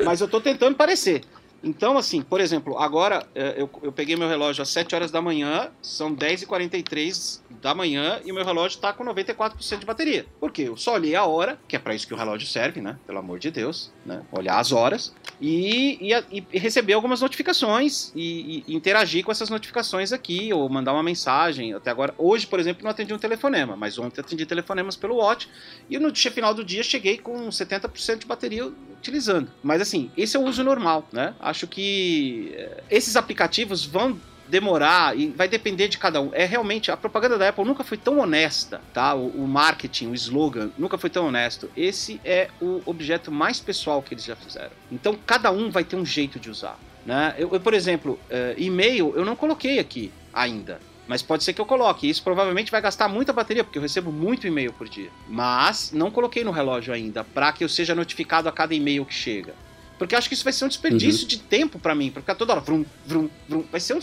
mas 0.04 0.20
eu 0.20 0.28
tô 0.28 0.40
tentando 0.40 0.74
parecer. 0.76 1.22
Então, 1.62 1.98
assim, 1.98 2.22
por 2.22 2.40
exemplo, 2.40 2.78
agora 2.78 3.26
é, 3.34 3.54
eu, 3.60 3.68
eu 3.82 3.92
peguei 3.92 4.16
meu 4.16 4.28
relógio 4.28 4.62
às 4.62 4.68
7 4.70 4.94
horas 4.94 5.10
da 5.10 5.20
manhã, 5.20 5.68
são 5.82 6.14
10h43 6.14 7.40
da 7.60 7.74
manhã 7.74 8.20
e 8.24 8.32
o 8.32 8.34
meu 8.34 8.44
relógio 8.44 8.76
está 8.76 8.92
com 8.92 9.04
94% 9.04 9.78
de 9.78 9.86
bateria. 9.86 10.26
Por 10.38 10.50
quê? 10.50 10.62
Eu 10.62 10.76
só 10.76 10.94
olhei 10.94 11.14
a 11.14 11.24
hora, 11.24 11.58
que 11.68 11.76
é 11.76 11.78
para 11.78 11.94
isso 11.94 12.06
que 12.06 12.14
o 12.14 12.16
relógio 12.16 12.46
serve, 12.46 12.80
né? 12.80 12.98
Pelo 13.06 13.18
amor 13.18 13.38
de 13.38 13.50
Deus, 13.50 13.92
né? 14.04 14.22
Olhar 14.32 14.58
as 14.58 14.72
horas 14.72 15.14
e, 15.40 15.98
e, 16.00 16.44
e 16.52 16.58
receber 16.58 16.94
algumas 16.94 17.20
notificações 17.20 18.12
e, 18.14 18.64
e, 18.66 18.74
interagir 18.74 19.24
com 19.24 19.32
essas 19.32 19.50
notificações 19.50 20.12
aqui 20.12 20.52
ou 20.52 20.68
mandar 20.68 20.92
uma 20.92 21.02
mensagem. 21.02 21.74
Até 21.74 21.90
agora, 21.90 22.14
hoje, 22.16 22.46
por 22.46 22.58
exemplo, 22.58 22.84
não 22.84 22.90
atendi 22.90 23.12
um 23.12 23.18
telefonema, 23.18 23.76
mas 23.76 23.98
ontem 23.98 24.20
atendi 24.20 24.46
telefonemas 24.46 24.96
pelo 24.96 25.16
Watch 25.16 25.48
e 25.88 25.98
no 25.98 26.14
final 26.14 26.54
do 26.54 26.64
dia 26.64 26.82
cheguei 26.82 27.18
com 27.18 27.48
70% 27.48 28.18
de 28.18 28.26
bateria 28.26 28.70
utilizando. 29.00 29.50
Mas 29.62 29.80
assim, 29.80 30.10
esse 30.16 30.36
é 30.36 30.40
o 30.40 30.44
uso 30.44 30.62
normal, 30.62 31.08
né? 31.12 31.34
Acho 31.40 31.66
que 31.66 32.52
eh, 32.54 32.82
esses 32.90 33.16
aplicativos 33.16 33.84
vão 33.84 34.18
demorar 34.50 35.16
e 35.16 35.28
vai 35.28 35.48
depender 35.48 35.88
de 35.88 35.96
cada 35.96 36.20
um. 36.20 36.30
É 36.32 36.44
realmente 36.44 36.90
a 36.90 36.96
propaganda 36.96 37.38
da 37.38 37.48
Apple 37.48 37.64
nunca 37.64 37.84
foi 37.84 37.96
tão 37.96 38.18
honesta, 38.18 38.80
tá? 38.92 39.14
O, 39.14 39.28
o, 39.28 39.48
marketing, 39.48 40.08
o 40.08 40.14
slogan 40.14 40.70
nunca 40.76 40.98
foi 40.98 41.08
tão 41.08 41.26
honesto. 41.26 41.70
Esse 41.76 42.20
é 42.24 42.48
o 42.60 42.82
objeto 42.84 43.30
mais 43.30 43.60
pessoal 43.60 44.02
que 44.02 44.12
eles 44.12 44.24
já 44.24 44.36
fizeram. 44.36 44.72
Então 44.90 45.16
cada 45.26 45.50
um 45.50 45.70
vai 45.70 45.84
ter 45.84 45.96
um 45.96 46.04
jeito 46.04 46.38
de 46.38 46.50
usar, 46.50 46.78
né? 47.06 47.34
Eu, 47.38 47.50
eu 47.52 47.60
por 47.60 47.72
exemplo, 47.72 48.18
uh, 48.30 48.54
e-mail 48.58 49.14
eu 49.16 49.24
não 49.24 49.36
coloquei 49.36 49.78
aqui 49.78 50.12
ainda. 50.32 50.80
Mas 51.06 51.22
pode 51.22 51.42
ser 51.42 51.52
que 51.52 51.60
eu 51.60 51.66
coloque. 51.66 52.08
Isso 52.08 52.22
provavelmente 52.22 52.70
vai 52.70 52.80
gastar 52.80 53.08
muita 53.08 53.32
bateria, 53.32 53.64
porque 53.64 53.78
eu 53.78 53.82
recebo 53.82 54.12
muito 54.12 54.46
e-mail 54.46 54.72
por 54.72 54.88
dia. 54.88 55.10
Mas 55.28 55.90
não 55.90 56.08
coloquei 56.08 56.44
no 56.44 56.52
relógio 56.52 56.94
ainda, 56.94 57.24
para 57.24 57.50
que 57.50 57.64
eu 57.64 57.68
seja 57.68 57.96
notificado 57.96 58.48
a 58.48 58.52
cada 58.52 58.76
e-mail 58.76 59.04
que 59.04 59.12
chega. 59.12 59.52
Porque 60.00 60.14
eu 60.14 60.18
acho 60.18 60.28
que 60.28 60.34
isso 60.34 60.44
vai 60.44 60.52
ser 60.54 60.64
um 60.64 60.68
desperdício 60.68 61.24
uhum. 61.24 61.28
de 61.28 61.38
tempo 61.40 61.78
para 61.78 61.94
mim, 61.94 62.10
porque 62.10 62.34
toda 62.34 62.54
hora 62.54 62.62
vrum, 62.62 62.86
vrum, 63.06 63.28
vrum. 63.46 63.64
Vai 63.70 63.78
ser 63.78 63.92
um 63.92 64.00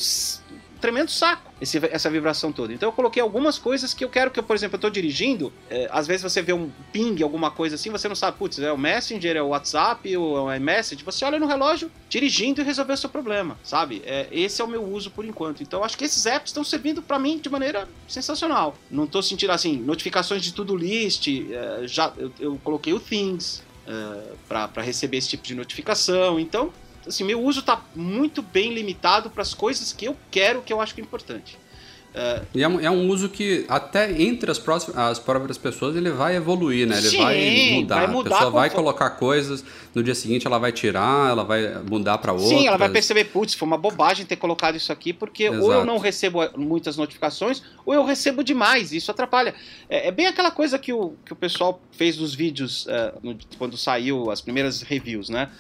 tremendo 0.80 1.10
saco 1.10 1.52
esse, 1.60 1.80
essa 1.92 2.08
vibração 2.08 2.52
toda. 2.52 2.72
Então 2.72 2.90
eu 2.90 2.94
coloquei 2.94 3.20
algumas 3.20 3.58
coisas 3.58 3.96
que 3.96 4.06
eu 4.06 4.10
quero 4.10 4.30
que, 4.30 4.40
eu, 4.40 4.44
por 4.44 4.56
exemplo, 4.56 4.76
eu 4.76 4.80
tô 4.80 4.92
dirigindo, 4.92 5.52
é, 5.72 5.88
às 5.92 6.06
vezes 6.06 6.22
você 6.22 6.40
vê 6.40 6.54
um 6.54 6.70
ping, 6.94 7.24
alguma 7.24 7.50
coisa 7.50 7.74
assim, 7.74 7.90
você 7.90 8.08
não 8.08 8.16
sabe, 8.16 8.38
putz, 8.38 8.60
é 8.60 8.72
o 8.72 8.78
Messenger, 8.78 9.38
é 9.38 9.42
o 9.42 9.48
WhatsApp, 9.48 10.16
ou 10.16 10.38
é 10.38 10.42
o 10.42 10.56
iMessage, 10.56 11.04
você 11.04 11.26
olha 11.26 11.40
no 11.40 11.48
relógio, 11.48 11.92
dirigindo 12.08 12.62
e 12.62 12.64
resolver 12.64 12.94
o 12.94 12.98
seu 12.98 13.10
problema, 13.10 13.58
sabe? 13.64 14.04
É, 14.06 14.28
esse 14.32 14.62
é 14.62 14.66
o 14.66 14.68
meu 14.68 14.84
uso 14.84 15.10
por 15.10 15.26
enquanto. 15.26 15.64
Então 15.64 15.84
acho 15.84 15.98
que 15.98 16.06
esses 16.06 16.28
apps 16.28 16.52
estão 16.52 16.64
servindo 16.64 17.02
para 17.02 17.18
mim 17.18 17.40
de 17.40 17.50
maneira 17.50 17.90
sensacional. 18.08 18.78
Não 18.92 19.08
tô 19.08 19.22
sentindo 19.24 19.52
assim, 19.52 19.78
notificações 19.78 20.44
de 20.44 20.54
tudo 20.54 20.76
list, 20.76 21.28
é, 21.28 21.88
já 21.88 22.14
eu, 22.18 22.32
eu 22.40 22.62
coloquei 22.64 22.94
o 22.94 23.00
Things, 23.00 23.64
uh, 23.88 24.38
para 24.48 24.82
receber 24.82 25.18
esse 25.18 25.30
tipo 25.30 25.44
de 25.44 25.56
notificação. 25.56 26.40
Então, 26.40 26.72
assim, 27.06 27.24
meu 27.24 27.42
uso 27.42 27.62
está 27.62 27.82
muito 27.96 28.42
bem 28.42 28.74
limitado 28.74 29.30
para 29.30 29.42
as 29.42 29.54
coisas 29.54 29.94
que 29.94 30.06
eu 30.06 30.16
quero, 30.30 30.62
que 30.62 30.72
eu 30.72 30.82
acho 30.82 30.94
que 30.94 31.02
é 31.02 31.04
importante. 31.04 31.58
Uh, 32.18 32.48
e 32.56 32.64
é 32.64 32.68
um, 32.68 32.80
é 32.80 32.90
um, 32.90 33.08
uso 33.10 33.30
que 33.30 33.64
até 33.70 34.12
entre 34.20 34.50
as, 34.50 34.58
próximas, 34.58 34.98
as 34.98 35.20
próprias 35.20 35.56
pessoas 35.56 35.96
ele 35.96 36.10
vai 36.10 36.36
evoluir, 36.36 36.88
né? 36.88 36.98
Ele 36.98 37.10
sim, 37.10 37.18
vai 37.18 37.72
mudar. 37.76 37.96
Vai 37.96 38.08
mudar 38.08 38.30
a 38.30 38.34
pessoa 38.34 38.52
vai 38.52 38.70
colocar 38.72 39.10
coisas, 39.12 39.64
no 39.94 40.02
dia 40.02 40.16
seguinte 40.16 40.48
ela 40.48 40.58
vai 40.58 40.72
tirar, 40.72 41.30
ela 41.30 41.44
vai 41.44 41.76
mudar 41.88 42.18
para 42.18 42.34
outra. 42.34 42.48
Sim, 42.48 42.66
ela 42.66 42.76
vai 42.76 42.90
perceber, 42.90 43.26
putz, 43.26 43.54
foi 43.54 43.68
uma 43.68 43.78
bobagem 43.78 44.26
ter 44.26 44.36
colocado 44.36 44.76
isso 44.76 44.92
aqui, 44.92 45.14
porque 45.14 45.44
Exato. 45.44 45.64
ou 45.64 45.72
eu 45.72 45.86
não 45.86 46.00
recebo 46.00 46.40
muitas 46.58 46.98
notificações, 46.98 47.62
ou 47.86 47.94
eu 47.94 48.04
recebo 48.04 48.44
demais, 48.44 48.92
isso 48.92 49.12
atrapalha. 49.12 49.54
É, 49.88 50.08
é 50.08 50.12
bem 50.12 50.26
aquela 50.26 50.50
coisa 50.50 50.80
que 50.80 50.92
o, 50.92 51.14
que 51.24 51.34
o 51.34 51.36
pessoal 51.36 51.80
fez 51.92 52.18
nos 52.18 52.34
vídeos 52.34 52.88
uh, 52.88 53.20
no, 53.22 53.38
quando 53.60 53.78
saiu 53.78 54.32
as 54.32 54.42
primeiras 54.42 54.82
reviews, 54.82 55.30
né? 55.30 55.52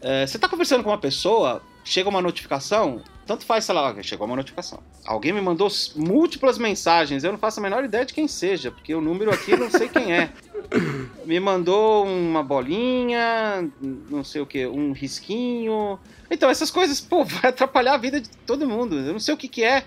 Uh, 0.00 0.26
você 0.26 0.36
está 0.36 0.48
conversando 0.48 0.82
com 0.82 0.90
uma 0.90 0.98
pessoa, 0.98 1.62
chega 1.84 2.08
uma 2.08 2.22
notificação, 2.22 3.02
tanto 3.26 3.44
faz, 3.44 3.64
sei 3.64 3.74
lá, 3.74 3.94
chegou 4.02 4.26
uma 4.26 4.36
notificação. 4.36 4.80
Alguém 5.04 5.32
me 5.32 5.40
mandou 5.40 5.68
múltiplas 5.96 6.58
mensagens, 6.58 7.24
eu 7.24 7.32
não 7.32 7.38
faço 7.38 7.60
a 7.60 7.62
menor 7.62 7.84
ideia 7.84 8.04
de 8.04 8.12
quem 8.12 8.26
seja, 8.26 8.70
porque 8.70 8.94
o 8.94 9.00
número 9.00 9.32
aqui 9.32 9.52
eu 9.52 9.58
não 9.58 9.70
sei 9.70 9.88
quem 9.88 10.12
é. 10.12 10.32
Me 11.24 11.38
mandou 11.38 12.04
uma 12.06 12.42
bolinha, 12.42 13.70
não 13.80 14.24
sei 14.24 14.40
o 14.40 14.46
que, 14.46 14.66
um 14.66 14.92
risquinho. 14.92 15.98
Então, 16.30 16.50
essas 16.50 16.70
coisas, 16.70 17.00
pô, 17.00 17.24
vai 17.24 17.50
atrapalhar 17.50 17.94
a 17.94 17.98
vida 17.98 18.20
de 18.20 18.28
todo 18.46 18.68
mundo. 18.68 18.96
Eu 18.96 19.12
não 19.12 19.20
sei 19.20 19.34
o 19.34 19.36
que 19.36 19.48
que 19.48 19.62
é. 19.62 19.84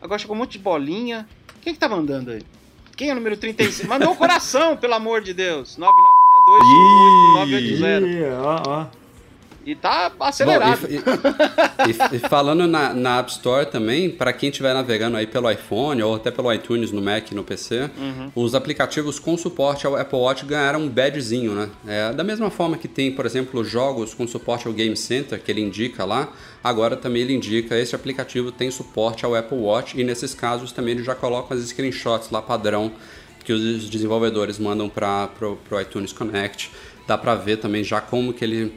Agora 0.00 0.18
chegou 0.18 0.34
um 0.34 0.38
monte 0.38 0.52
de 0.52 0.58
bolinha. 0.58 1.28
Quem 1.60 1.74
que 1.74 1.78
tá 1.78 1.88
mandando 1.88 2.32
aí? 2.32 2.42
Quem 2.96 3.10
é 3.10 3.12
o 3.12 3.16
número 3.16 3.36
35? 3.36 3.88
Mandou 3.88 4.12
um 4.12 4.16
coração, 4.16 4.76
pelo 4.76 4.94
amor 4.94 5.22
de 5.22 5.32
Deus. 5.32 5.76
9962 5.78 7.80
980. 7.80 8.42
Ó, 8.42 8.62
ó. 8.66 8.86
E 9.64 9.74
tá 9.74 10.12
acelerado. 10.18 10.80
Bom, 10.80 10.88
e, 10.88 11.90
e, 11.90 12.16
e, 12.16 12.18
falando 12.18 12.66
na, 12.66 12.92
na, 12.92 13.18
App 13.18 13.30
Store 13.30 13.66
também, 13.66 14.10
para 14.10 14.32
quem 14.32 14.48
estiver 14.48 14.74
navegando 14.74 15.16
aí 15.16 15.26
pelo 15.26 15.50
iPhone 15.50 16.02
ou 16.02 16.16
até 16.16 16.30
pelo 16.30 16.52
iTunes 16.52 16.90
no 16.90 17.00
Mac 17.00 17.30
e 17.30 17.34
no 17.34 17.44
PC, 17.44 17.90
uhum. 17.96 18.32
os 18.34 18.54
aplicativos 18.54 19.18
com 19.18 19.36
suporte 19.36 19.86
ao 19.86 19.96
Apple 19.96 20.18
Watch 20.18 20.44
ganharam 20.44 20.80
um 20.80 20.88
badgezinho, 20.88 21.54
né? 21.54 21.70
É, 21.86 22.12
da 22.12 22.24
mesma 22.24 22.50
forma 22.50 22.76
que 22.76 22.88
tem, 22.88 23.12
por 23.12 23.24
exemplo, 23.24 23.62
jogos 23.64 24.14
com 24.14 24.26
suporte 24.26 24.66
ao 24.66 24.72
Game 24.72 24.96
Center, 24.96 25.40
que 25.40 25.50
ele 25.50 25.60
indica 25.60 26.04
lá, 26.04 26.32
agora 26.62 26.96
também 26.96 27.22
ele 27.22 27.34
indica 27.34 27.78
esse 27.78 27.94
aplicativo 27.94 28.50
tem 28.50 28.70
suporte 28.70 29.24
ao 29.24 29.34
Apple 29.34 29.58
Watch 29.58 29.98
e 29.98 30.02
nesses 30.02 30.34
casos 30.34 30.72
também 30.72 30.94
ele 30.94 31.04
já 31.04 31.14
coloca 31.14 31.54
as 31.54 31.60
screenshots 31.62 32.30
lá 32.30 32.42
padrão 32.42 32.92
que 33.44 33.52
os 33.52 33.88
desenvolvedores 33.88 34.58
mandam 34.58 34.88
para 34.88 35.28
o 35.40 35.80
iTunes 35.80 36.12
Connect. 36.12 36.70
Dá 37.06 37.18
para 37.18 37.34
ver 37.34 37.58
também 37.58 37.82
já 37.82 38.00
como 38.00 38.32
que 38.32 38.44
ele 38.44 38.72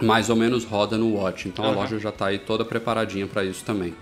mais 0.00 0.30
ou 0.30 0.36
menos 0.36 0.64
roda 0.64 0.96
no 0.96 1.14
Watch. 1.14 1.48
Então 1.48 1.64
uhum. 1.64 1.72
a 1.72 1.74
loja 1.74 1.98
já 1.98 2.10
está 2.10 2.26
aí 2.26 2.38
toda 2.38 2.64
preparadinha 2.64 3.26
para 3.26 3.44
isso 3.44 3.64
também. 3.64 3.94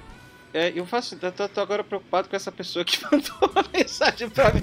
É, 0.55 0.73
eu 0.75 0.87
faço, 0.87 1.19
eu 1.21 1.33
tô, 1.33 1.47
tô, 1.47 1.61
agora 1.61 1.85
preocupado 1.85 2.31
com 2.31 2.35
essa 2.35 2.51
pessoa 2.51 2.83
que 2.83 2.99
mandou 3.05 3.35
uma 3.43 3.63
mensagem 3.75 4.31
pra 4.31 4.51
mim. 4.55 4.63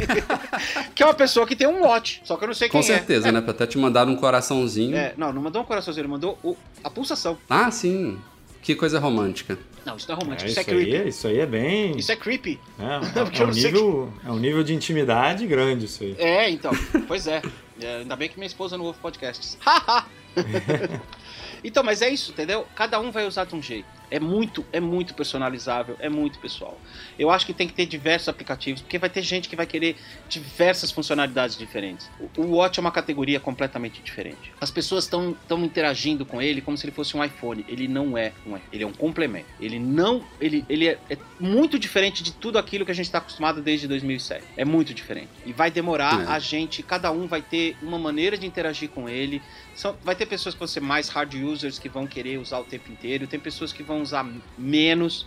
que 0.95 1.03
é 1.03 1.05
uma 1.05 1.13
pessoa 1.13 1.45
que 1.45 1.55
tem 1.55 1.67
um 1.67 1.83
watch, 1.83 2.19
só 2.23 2.35
que 2.35 2.43
eu 2.43 2.47
não 2.47 2.55
sei 2.55 2.67
quem 2.67 2.71
com 2.71 2.79
é. 2.79 2.81
Com 2.81 2.97
certeza, 2.97 3.29
é. 3.29 3.31
né? 3.31 3.41
Pra 3.41 3.51
até 3.51 3.67
te 3.67 3.77
mandar 3.77 4.07
um 4.07 4.15
coraçãozinho. 4.15 4.97
É, 4.97 5.13
não, 5.15 5.31
não 5.31 5.39
mandou 5.39 5.61
um 5.61 5.65
coraçãozinho, 5.65 6.01
ele 6.01 6.11
mandou 6.11 6.39
o, 6.43 6.57
a 6.83 6.89
pulsação. 6.89 7.37
Ah, 7.47 7.69
sim. 7.69 8.17
Que 8.63 8.73
coisa 8.73 8.97
romântica. 8.97 9.59
Não, 9.85 9.97
isso 9.97 10.07
não 10.09 10.15
é 10.15 10.19
romântico, 10.19 10.47
é, 10.47 10.51
isso, 10.51 10.59
isso, 10.61 10.69
é 10.69 10.73
creepy. 10.73 10.95
Aí, 10.95 11.07
isso 11.09 11.27
aí 11.27 11.39
é 11.39 11.45
bem. 11.45 11.97
Isso 11.97 12.11
é 12.11 12.15
creepy. 12.15 12.59
É, 12.79 12.83
é, 13.19 13.43
um 13.43 13.51
nível, 13.51 14.13
que... 14.19 14.27
é 14.27 14.31
um 14.31 14.39
nível 14.39 14.63
de 14.63 14.73
intimidade 14.73 15.45
grande 15.45 15.85
isso 15.85 16.03
aí. 16.03 16.15
É, 16.17 16.49
então. 16.49 16.71
pois 17.07 17.27
é. 17.27 17.41
é 17.79 17.97
ainda 17.97 18.15
bem 18.15 18.29
que 18.29 18.37
minha 18.37 18.47
esposa 18.47 18.77
não 18.77 18.85
ouve 18.85 18.97
podcasts. 18.99 19.57
Haha! 19.61 20.07
então, 21.63 21.83
mas 21.83 22.01
é 22.01 22.09
isso, 22.09 22.31
entendeu? 22.31 22.67
Cada 22.75 22.99
um 22.99 23.11
vai 23.11 23.25
usar 23.25 23.45
de 23.45 23.55
um 23.55 23.61
jeito. 23.61 23.87
É 24.13 24.19
muito, 24.19 24.63
é 24.71 24.79
muito 24.79 25.15
personalizável, 25.15 25.95
é 25.99 26.07
muito 26.07 26.37
pessoal. 26.37 26.79
Eu 27.17 27.31
acho 27.31 27.47
que 27.47 27.53
tem 27.53 27.67
que 27.67 27.73
ter 27.73 27.87
diversos 27.87 28.29
aplicativos, 28.29 28.79
porque 28.79 28.99
vai 28.99 29.09
ter 29.09 29.23
gente 29.23 29.49
que 29.49 29.55
vai 29.55 29.65
querer 29.65 29.95
diversas 30.29 30.91
funcionalidades 30.91 31.57
diferentes. 31.57 32.07
O, 32.37 32.43
Watch 32.57 32.79
é 32.79 32.81
uma 32.81 32.91
categoria 32.91 33.39
completamente 33.39 34.03
diferente. 34.03 34.53
As 34.61 34.69
pessoas 34.69 35.05
estão 35.05 35.35
interagindo 35.63 36.27
com 36.27 36.39
ele 36.39 36.61
como 36.61 36.77
se 36.77 36.85
ele 36.85 36.91
fosse 36.91 37.17
um 37.17 37.23
iPhone. 37.23 37.65
Ele 37.67 37.87
não 37.87 38.15
é 38.15 38.33
um 38.45 38.53
ele 38.71 38.83
é 38.83 38.85
um 38.85 38.93
complemento. 38.93 39.47
Ele 39.59 39.79
não, 39.79 40.23
ele, 40.39 40.63
ele 40.69 40.89
é, 40.89 40.99
é 41.09 41.17
muito 41.39 41.79
diferente 41.79 42.21
de 42.21 42.33
tudo 42.33 42.59
aquilo 42.59 42.85
que 42.85 42.91
a 42.91 42.95
gente 42.95 43.05
está 43.05 43.17
acostumado 43.17 43.63
desde 43.63 43.87
2007. 43.87 44.45
É 44.55 44.63
muito 44.63 44.93
diferente. 44.93 45.29
E 45.43 45.51
vai 45.51 45.71
demorar 45.71 46.21
é. 46.21 46.27
a 46.27 46.37
gente, 46.37 46.83
cada 46.83 47.11
um 47.11 47.25
vai 47.25 47.41
ter 47.41 47.75
uma 47.81 47.97
maneira 47.97 48.37
de 48.37 48.45
interagir 48.45 48.89
com 48.89 49.09
ele. 49.09 49.41
São, 49.75 49.97
vai 50.03 50.15
ter 50.15 50.27
pessoas 50.27 50.53
que 50.53 50.59
vão 50.59 50.67
ser 50.67 50.81
mais 50.81 51.09
hard 51.09 51.33
users 51.33 51.79
que 51.79 51.89
vão 51.89 52.05
querer 52.05 52.37
usar 52.37 52.59
o 52.59 52.63
tempo 52.63 52.91
inteiro, 52.91 53.25
tem 53.25 53.39
pessoas 53.39 53.73
que 53.73 53.81
vão 53.81 54.02
usar 54.03 54.25
menos. 54.57 55.25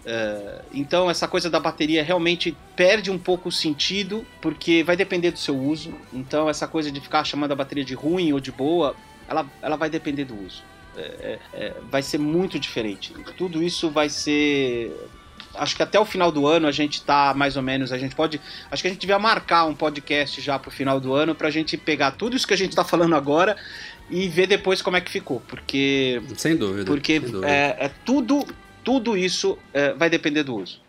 Uh, 0.00 0.64
então 0.72 1.10
essa 1.10 1.28
coisa 1.28 1.50
da 1.50 1.60
bateria 1.60 2.02
realmente 2.02 2.56
perde 2.74 3.10
um 3.10 3.18
pouco 3.18 3.50
o 3.50 3.52
sentido, 3.52 4.26
porque 4.40 4.82
vai 4.82 4.96
depender 4.96 5.30
do 5.30 5.38
seu 5.38 5.58
uso. 5.58 5.94
Então 6.12 6.48
essa 6.48 6.66
coisa 6.66 6.90
de 6.90 7.00
ficar 7.00 7.24
chamando 7.24 7.52
a 7.52 7.56
bateria 7.56 7.84
de 7.84 7.94
ruim 7.94 8.32
ou 8.32 8.40
de 8.40 8.50
boa, 8.50 8.96
ela, 9.28 9.46
ela 9.60 9.76
vai 9.76 9.90
depender 9.90 10.24
do 10.24 10.34
uso. 10.34 10.62
É, 10.96 11.00
é, 11.02 11.38
é 11.52 11.74
vai 11.90 12.02
ser 12.02 12.18
muito 12.18 12.58
diferente. 12.58 13.12
Tudo 13.36 13.62
isso 13.62 13.90
vai 13.90 14.08
ser. 14.08 14.90
Acho 15.54 15.74
que 15.74 15.82
até 15.82 15.98
o 15.98 16.04
final 16.04 16.30
do 16.30 16.46
ano 16.46 16.66
a 16.66 16.72
gente 16.72 17.02
tá 17.02 17.34
mais 17.34 17.56
ou 17.56 17.62
menos. 17.62 17.92
A 17.92 17.98
gente 17.98 18.14
pode. 18.14 18.40
Acho 18.70 18.82
que 18.82 18.88
a 18.88 18.90
gente 18.90 19.00
devia 19.00 19.18
marcar 19.18 19.66
um 19.66 19.74
podcast 19.74 20.40
já 20.40 20.58
pro 20.58 20.70
final 20.70 20.98
do 20.98 21.12
ano 21.12 21.34
pra 21.34 21.50
gente 21.50 21.76
pegar 21.76 22.12
tudo 22.12 22.36
isso 22.36 22.46
que 22.46 22.54
a 22.54 22.56
gente 22.56 22.74
tá 22.74 22.84
falando 22.84 23.14
agora 23.14 23.56
e 24.10 24.28
ver 24.28 24.46
depois 24.46 24.82
como 24.82 24.96
é 24.96 25.00
que 25.00 25.10
ficou, 25.10 25.40
porque 25.48 26.20
sem 26.36 26.56
dúvida, 26.56 26.84
porque 26.84 27.20
sem 27.20 27.30
dúvida. 27.30 27.48
É, 27.48 27.76
é, 27.78 27.90
tudo 28.04 28.44
tudo 28.82 29.16
isso 29.16 29.58
é, 29.72 29.92
vai 29.92 30.10
depender 30.10 30.42
do 30.42 30.56
uso. 30.56 30.80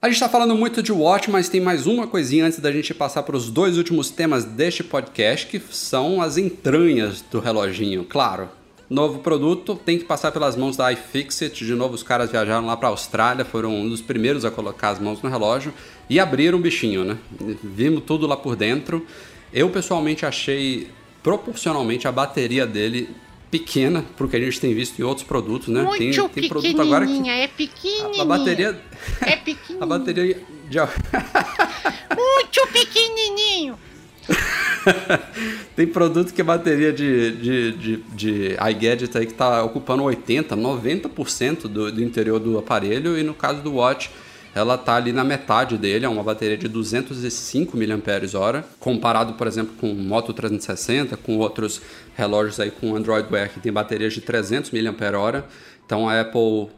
A 0.00 0.06
gente 0.06 0.16
está 0.16 0.28
falando 0.28 0.56
muito 0.56 0.82
de 0.82 0.90
Watch, 0.90 1.30
mas 1.30 1.48
tem 1.48 1.60
mais 1.60 1.86
uma 1.86 2.08
coisinha 2.08 2.46
antes 2.46 2.58
da 2.58 2.72
gente 2.72 2.92
passar 2.92 3.22
para 3.22 3.36
os 3.36 3.48
dois 3.48 3.78
últimos 3.78 4.10
temas 4.10 4.44
deste 4.44 4.82
podcast, 4.82 5.46
que 5.46 5.60
são 5.70 6.20
as 6.20 6.36
entranhas 6.36 7.22
do 7.30 7.38
reloginho. 7.38 8.04
Claro, 8.04 8.48
novo 8.90 9.20
produto 9.20 9.76
tem 9.76 9.98
que 9.98 10.04
passar 10.04 10.32
pelas 10.32 10.56
mãos 10.56 10.76
da 10.76 10.92
iFixit. 10.92 11.64
De 11.64 11.74
novo, 11.74 11.94
os 11.94 12.02
caras 12.02 12.32
viajaram 12.32 12.66
lá 12.66 12.76
para 12.76 12.88
a 12.88 12.90
Austrália, 12.90 13.44
foram 13.44 13.72
um 13.72 13.88
dos 13.88 14.00
primeiros 14.00 14.44
a 14.44 14.50
colocar 14.50 14.90
as 14.90 14.98
mãos 14.98 15.22
no 15.22 15.30
relógio 15.30 15.72
e 16.10 16.18
abriram 16.18 16.58
o 16.58 16.60
bichinho, 16.60 17.04
né? 17.04 17.16
Vimos 17.62 18.02
tudo 18.04 18.26
lá 18.26 18.36
por 18.36 18.56
dentro. 18.56 19.06
Eu 19.52 19.70
pessoalmente 19.70 20.26
achei 20.26 20.88
proporcionalmente 21.22 22.08
a 22.08 22.12
bateria 22.12 22.66
dele 22.66 23.14
pequena 23.50 24.02
pro 24.16 24.28
que 24.28 24.36
a 24.36 24.40
gente 24.40 24.58
tem 24.58 24.74
visto 24.74 24.98
em 24.98 25.02
outros 25.02 25.26
produtos, 25.26 25.68
né? 25.68 25.82
Muito 25.82 25.98
tem, 25.98 26.28
tem 26.28 26.48
produto 26.48 26.80
agora 26.80 27.06
que 27.06 27.28
é 27.28 27.46
pequenininha. 27.46 28.22
a 28.22 28.24
bateria 28.24 28.80
É 29.20 29.36
pequenininha. 29.36 29.78
a 29.84 29.86
bateria 29.86 30.42
de 30.68 30.78
Muito 32.16 32.72
pequenininho. 32.72 33.78
tem 35.76 35.86
produto 35.86 36.32
que 36.32 36.40
a 36.40 36.44
bateria 36.44 36.92
de, 36.92 37.32
de, 37.32 37.72
de, 37.72 37.96
de 38.14 38.56
iGadget 38.70 39.18
aí 39.18 39.26
que 39.26 39.32
está 39.32 39.62
ocupando 39.62 40.04
80, 40.04 40.56
90% 40.56 41.62
do, 41.62 41.92
do 41.92 42.02
interior 42.02 42.38
do 42.38 42.58
aparelho 42.58 43.18
e 43.18 43.22
no 43.22 43.34
caso 43.34 43.60
do 43.62 43.74
Watch 43.74 44.10
ela 44.54 44.76
tá 44.76 44.96
ali 44.96 45.12
na 45.12 45.24
metade 45.24 45.78
dele, 45.78 46.04
é 46.04 46.08
uma 46.08 46.22
bateria 46.22 46.58
de 46.58 46.68
205 46.68 47.76
mAh, 47.76 48.64
comparado, 48.78 49.34
por 49.34 49.46
exemplo, 49.46 49.74
com 49.80 49.90
o 49.90 49.94
Moto 49.94 50.32
360, 50.32 51.16
com 51.16 51.38
outros 51.38 51.80
relógios 52.14 52.60
aí 52.60 52.70
com 52.70 52.94
Android 52.94 53.26
Wear 53.32 53.50
que 53.50 53.60
tem 53.60 53.72
baterias 53.72 54.12
de 54.12 54.20
300 54.20 54.70
mAh. 54.70 55.44
Então 55.86 56.08
a 56.08 56.20
Apple 56.20 56.68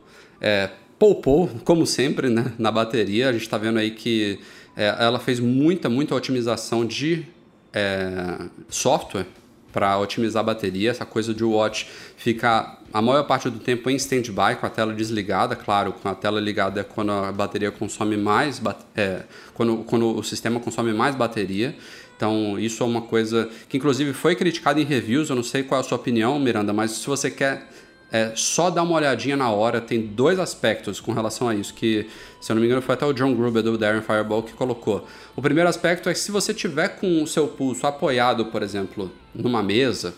é, 0.41 0.71
poupou, 0.99 1.51
como 1.65 1.87
sempre, 1.87 2.29
né, 2.29 2.53
na 2.59 2.71
bateria. 2.71 3.29
A 3.29 3.33
gente 3.33 3.43
está 3.43 3.59
vendo 3.59 3.79
aí 3.79 3.91
que 3.91 4.39
é, 4.77 4.95
ela 4.99 5.19
fez 5.19 5.41
muita, 5.41 5.89
muita 5.89 6.15
otimização 6.15 6.87
de 6.87 7.27
é, 7.73 8.39
software 8.69 9.27
para 9.75 9.99
otimizar 9.99 10.41
a 10.41 10.45
bateria. 10.45 10.93
Essa 10.93 11.05
coisa 11.05 11.35
de 11.35 11.43
watch 11.43 11.89
ficar 12.17 12.81
a 12.93 13.03
maior 13.03 13.25
parte 13.25 13.51
do 13.51 13.59
tempo 13.59 13.91
em 13.91 13.97
stand-by 13.97 14.55
com 14.61 14.65
a 14.65 14.71
tela 14.71 14.95
desligada, 14.95 15.57
claro, 15.57 15.93
com 15.93 16.09
a 16.09 16.15
tela 16.15 16.41
ligada 16.41 16.81
é 16.81 16.85
quando 16.85 17.11
a 17.11 17.33
bateria 17.33 17.73
consome 17.73 18.17
mais, 18.17 18.63
é, 18.95 19.25
quando, 19.53 19.79
quando 19.79 20.17
o 20.17 20.23
sistema 20.23 20.61
consome 20.61 20.93
mais 20.93 21.17
bateria. 21.17 21.75
Então, 22.17 22.57
isso 22.57 22.85
é 22.85 22.87
uma 22.87 23.03
coisa 23.03 23.51
que, 23.69 23.77
inclusive, 23.77 24.13
foi 24.13 24.37
criticado 24.37 24.79
em 24.81 24.85
reviews. 24.85 25.29
Eu 25.29 25.35
não 25.35 25.43
sei 25.43 25.65
qual 25.65 25.81
é 25.81 25.85
a 25.85 25.87
sua 25.87 25.97
opinião, 25.97 26.39
Miranda, 26.39 26.73
mas 26.73 26.93
se 26.93 27.07
você 27.09 27.29
quer 27.29 27.69
é, 28.15 28.31
só 28.37 28.71
dar 28.71 28.85
uma 28.85 28.95
olhadinha 28.95 29.37
na 29.37 29.51
hora, 29.51 29.81
tem 29.81 30.01
dois 30.01 30.39
aspectos 30.39 31.01
com 31.01 31.13
relação 31.13 31.49
a 31.49 31.55
isso, 31.57 31.75
que, 31.75 32.07
se 32.41 32.53
eu 32.53 32.55
não 32.55 32.61
me 32.61 32.69
engano, 32.69 32.81
foi 32.81 32.95
até 32.95 33.05
o 33.05 33.13
John 33.13 33.35
Gruber 33.35 33.61
do 33.61 33.77
Darren 33.77 34.03
Fireball 34.03 34.41
que 34.45 34.53
colocou. 34.53 35.05
O 35.35 35.43
primeiro 35.43 35.69
aspecto 35.69 36.09
é 36.09 36.13
que 36.13 36.19
se 36.21 36.31
você 36.31 36.55
tiver 36.55 36.91
com 36.91 37.25
o 37.25 37.27
seu 37.27 37.49
pulso 37.49 37.89
apoiado, 37.89 38.47
por 38.47 38.63
exemplo, 38.63 39.11
numa 39.35 39.65
mesa, 39.65 40.15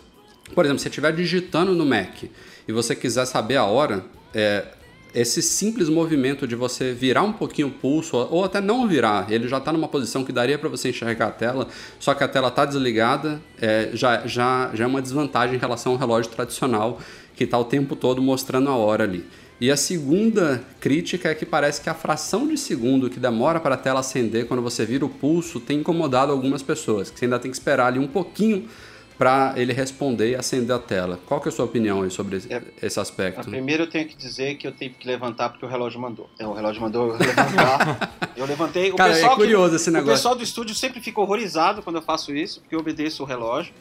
por 0.55 0.67
exemplo, 0.67 0.79
se 0.79 0.83
você 0.83 0.89
estiver 0.91 1.11
digitando 1.15 1.75
no 1.75 1.87
Mac 1.87 2.25
e 2.69 2.71
você 2.71 2.95
quiser 2.95 3.25
saber 3.25 3.57
a 3.57 3.65
hora, 3.65 4.05
é, 4.35 4.67
esse 5.15 5.41
simples 5.41 5.89
movimento 5.89 6.47
de 6.47 6.55
você 6.55 6.93
virar 6.93 7.23
um 7.23 7.33
pouquinho 7.33 7.69
o 7.69 7.71
pulso, 7.71 8.15
ou 8.31 8.45
até 8.45 8.61
não 8.61 8.87
virar, 8.87 9.33
ele 9.33 9.49
já 9.49 9.57
está 9.57 9.73
numa 9.73 9.89
posição 9.89 10.23
que 10.23 10.31
daria 10.31 10.59
para 10.59 10.69
você 10.69 10.91
enxergar 10.91 11.29
a 11.29 11.31
tela, 11.31 11.69
só 11.99 12.13
que 12.13 12.23
a 12.23 12.29
tela 12.29 12.49
está 12.49 12.67
desligada, 12.67 13.41
é, 13.59 13.89
já, 13.95 14.27
já, 14.27 14.71
já 14.75 14.85
é 14.85 14.87
uma 14.87 15.01
desvantagem 15.01 15.57
em 15.57 15.59
relação 15.59 15.93
ao 15.93 15.99
relógio 15.99 16.31
tradicional, 16.31 17.01
que 17.37 17.45
está 17.45 17.59
o 17.59 17.65
tempo 17.65 17.95
todo 17.95 18.21
mostrando 18.23 18.71
a 18.71 18.77
hora 18.77 19.05
ali. 19.05 19.25
E 19.61 19.71
a 19.71 19.77
segunda 19.77 20.63
crítica 20.81 21.31
é 21.31 21.35
que 21.35 21.47
parece 21.47 21.81
que 21.81 21.89
a 21.89 21.95
fração 21.95 22.47
de 22.47 22.59
segundo 22.59 23.09
que 23.09 23.19
demora 23.19 23.59
para 23.59 23.75
a 23.75 23.79
tela 23.79 24.01
acender 24.01 24.47
quando 24.47 24.63
você 24.63 24.85
vira 24.85 25.05
o 25.05 25.09
pulso 25.09 25.61
tem 25.61 25.79
incomodado 25.79 26.31
algumas 26.31 26.63
pessoas, 26.63 27.11
que 27.11 27.19
você 27.19 27.25
ainda 27.25 27.39
tem 27.39 27.51
que 27.51 27.57
esperar 27.57 27.87
ali 27.87 27.99
um 27.99 28.07
pouquinho 28.07 28.69
para 29.17 29.55
ele 29.57 29.73
responder 29.73 30.33
e 30.33 30.35
acender 30.35 30.77
a 30.77 30.79
tela. 30.79 31.19
Qual 31.25 31.41
que 31.41 31.49
é 31.49 31.51
a 31.51 31.53
sua 31.53 31.65
opinião 31.65 32.03
aí 32.03 32.11
sobre 32.11 32.37
é, 32.51 32.63
esse 32.83 33.01
aspecto? 33.01 33.49
Primeiro 33.49 33.85
eu 33.85 33.87
tenho 33.89 34.07
que 34.07 34.15
dizer 34.15 34.57
que 34.57 34.67
eu 34.67 34.73
tive 34.73 34.95
que 34.95 35.07
levantar 35.07 35.49
porque 35.49 35.65
o 35.65 35.69
relógio 35.69 35.99
mandou. 35.99 36.29
É, 36.39 36.47
o 36.47 36.53
relógio 36.53 36.83
mandou 36.83 37.13
eu 37.13 37.19
levantar. 37.19 38.13
eu 38.37 38.45
levantei. 38.45 38.93
O 38.93 38.97
Cara, 38.97 39.15
pessoal 39.15 39.33
é 39.33 39.37
curioso 39.37 39.71
que, 39.71 39.77
esse 39.77 39.91
negócio. 39.91 40.13
O 40.13 40.17
pessoal 40.17 40.35
do 40.35 40.43
estúdio 40.43 40.75
sempre 40.75 41.01
fica 41.01 41.19
horrorizado 41.19 41.83
quando 41.83 41.97
eu 41.97 42.03
faço 42.03 42.35
isso, 42.35 42.61
porque 42.61 42.75
eu 42.75 42.81
obedeço 42.81 43.23
o 43.23 43.27
relógio. 43.27 43.73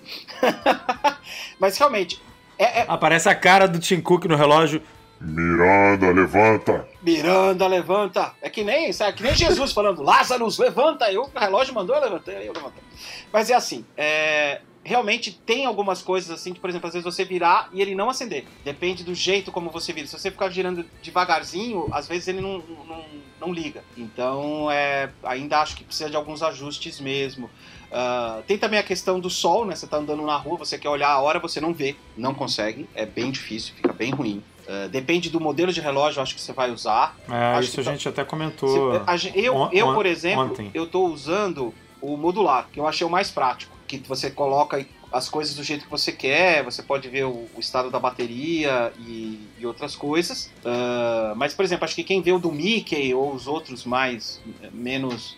Mas 1.60 1.78
realmente... 1.78 2.22
É, 2.58 2.82
é... 2.82 2.86
Aparece 2.88 3.30
a 3.30 3.36
cara 3.36 3.68
do 3.68 3.80
Tim 3.80 4.02
Cook 4.02 4.26
no 4.26 4.36
relógio. 4.36 4.82
Miranda, 5.20 6.12
levanta! 6.12 6.88
Miranda, 7.02 7.68
levanta! 7.68 8.34
É 8.42 8.50
que 8.50 8.64
nem, 8.64 8.92
sabe, 8.92 9.18
que 9.18 9.24
nem 9.24 9.34
Jesus 9.34 9.72
falando, 9.72 10.04
Lázaro, 10.04 10.48
levanta! 10.60 11.12
Eu, 11.12 11.24
o 11.24 11.40
relógio 11.40 11.74
mandou, 11.74 11.96
eu 11.96 12.02
levantei, 12.02 12.48
eu 12.48 12.54
levantei. 12.54 12.84
Mas 13.32 13.50
é 13.50 13.54
assim, 13.54 13.86
é, 13.96 14.62
realmente 14.86 15.32
tem 15.32 15.66
algumas 15.66 16.04
coisas 16.04 16.30
assim, 16.30 16.54
que, 16.54 16.60
por 16.60 16.70
exemplo, 16.70 16.88
às 16.88 16.94
vezes 16.94 17.04
você 17.04 17.26
virar 17.26 17.70
e 17.74 17.82
ele 17.82 17.96
não 17.96 18.08
acender. 18.08 18.46
Depende 18.64 19.04
do 19.04 19.16
jeito 19.16 19.52
como 19.52 19.72
você 19.72 19.92
vira. 19.92 20.06
Se 20.06 20.18
você 20.18 20.30
ficar 20.30 20.50
girando 20.50 20.86
devagarzinho, 21.02 21.88
às 21.92 22.08
vezes 22.08 22.28
ele 22.28 22.40
não, 22.40 22.60
não, 22.88 23.06
não 23.42 23.52
liga. 23.52 23.84
Então, 23.98 24.70
é, 24.70 25.10
ainda 25.24 25.60
acho 25.60 25.76
que 25.76 25.84
precisa 25.84 26.10
de 26.10 26.16
alguns 26.16 26.44
ajustes 26.44 27.00
mesmo. 27.00 27.50
Uh, 27.96 28.44
tem 28.44 28.58
também 28.58 28.78
a 28.78 28.84
questão 28.84 29.22
do 29.22 29.30
sol, 29.30 29.66
né? 29.66 29.74
Você 29.74 29.88
tá 29.88 29.98
andando 29.98 30.22
na 30.24 30.36
rua, 30.36 30.58
você 30.58 30.78
quer 30.78 30.90
olhar 30.90 31.10
a 31.10 31.22
hora, 31.22 31.40
você 31.40 31.62
não 31.62 31.74
vê, 31.74 31.96
não 32.18 32.34
consegue, 32.34 32.90
é 32.94 33.06
bem 33.06 33.32
difícil, 33.32 33.74
fica 33.74 33.94
bem 33.94 34.12
ruim. 34.12 34.44
Uh, 34.68 34.90
depende 34.90 35.30
do 35.30 35.40
modelo 35.40 35.72
de 35.72 35.80
relógio, 35.80 36.22
acho 36.22 36.36
que 36.36 36.42
você 36.42 36.52
vai 36.52 36.72
usar. 36.72 37.16
É, 37.30 37.58
acho 37.58 37.70
isso 37.70 37.80
a 37.80 37.84
tá... 37.86 37.92
gente 37.92 38.10
até 38.10 38.26
comentou. 38.26 39.02
Se, 39.18 39.32
eu, 39.34 39.70
eu, 39.72 39.94
por 39.94 40.06
exemplo, 40.06 40.44
ontem. 40.44 40.72
eu 40.74 40.86
tô 40.86 41.06
usando 41.06 41.74
o 42.02 42.18
modular, 42.18 42.68
que 42.70 42.80
eu 42.82 42.86
achei 42.86 43.08
o 43.08 43.10
mais 43.10 43.32
prático 43.32 43.76
que 43.88 44.00
você 44.00 44.30
coloca 44.30 44.86
as 45.12 45.30
coisas 45.30 45.56
do 45.56 45.64
jeito 45.64 45.86
que 45.86 45.92
você 45.92 46.12
quer, 46.12 46.64
você 46.64 46.84
pode 46.84 47.08
ver 47.08 47.26
o, 47.26 47.48
o 47.56 47.60
estado 47.60 47.90
da 47.90 48.00
bateria 48.00 48.92
e, 49.00 49.40
e 49.58 49.66
outras 49.66 49.96
coisas. 49.96 50.52
Uh, 50.66 51.36
mas, 51.36 51.54
por 51.54 51.64
exemplo, 51.64 51.86
acho 51.86 51.96
que 51.96 52.04
quem 52.04 52.22
vê 52.22 52.34
o 52.34 52.40
do 52.40 52.52
Mickey 52.52 53.14
ou 53.14 53.34
os 53.34 53.48
outros 53.48 53.86
mais 53.86 54.42
menos 54.74 55.38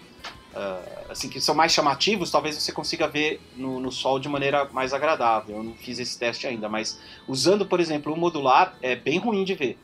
uh, 0.57 1.11
assim 1.11 1.29
que 1.29 1.39
são 1.39 1.53
mais 1.53 1.71
chamativos, 1.71 2.31
talvez 2.31 2.55
você 2.55 2.71
consiga 2.71 3.07
ver 3.07 3.39
no, 3.55 3.79
no, 3.79 3.91
sol 3.91 4.19
de 4.19 4.27
maneira 4.27 4.65
mais 4.65 4.93
agradável. 4.93 5.57
Eu 5.57 5.63
não 5.63 5.73
fiz 5.75 5.99
esse 5.99 6.17
teste 6.17 6.47
ainda, 6.47 6.67
mas 6.67 6.99
usando, 7.27 7.65
por 7.65 7.79
exemplo, 7.79 8.11
o 8.13 8.17
modular 8.17 8.75
é 8.81 8.95
bem 8.95 9.19
ruim 9.19 9.43
de 9.43 9.53
ver. 9.53 9.77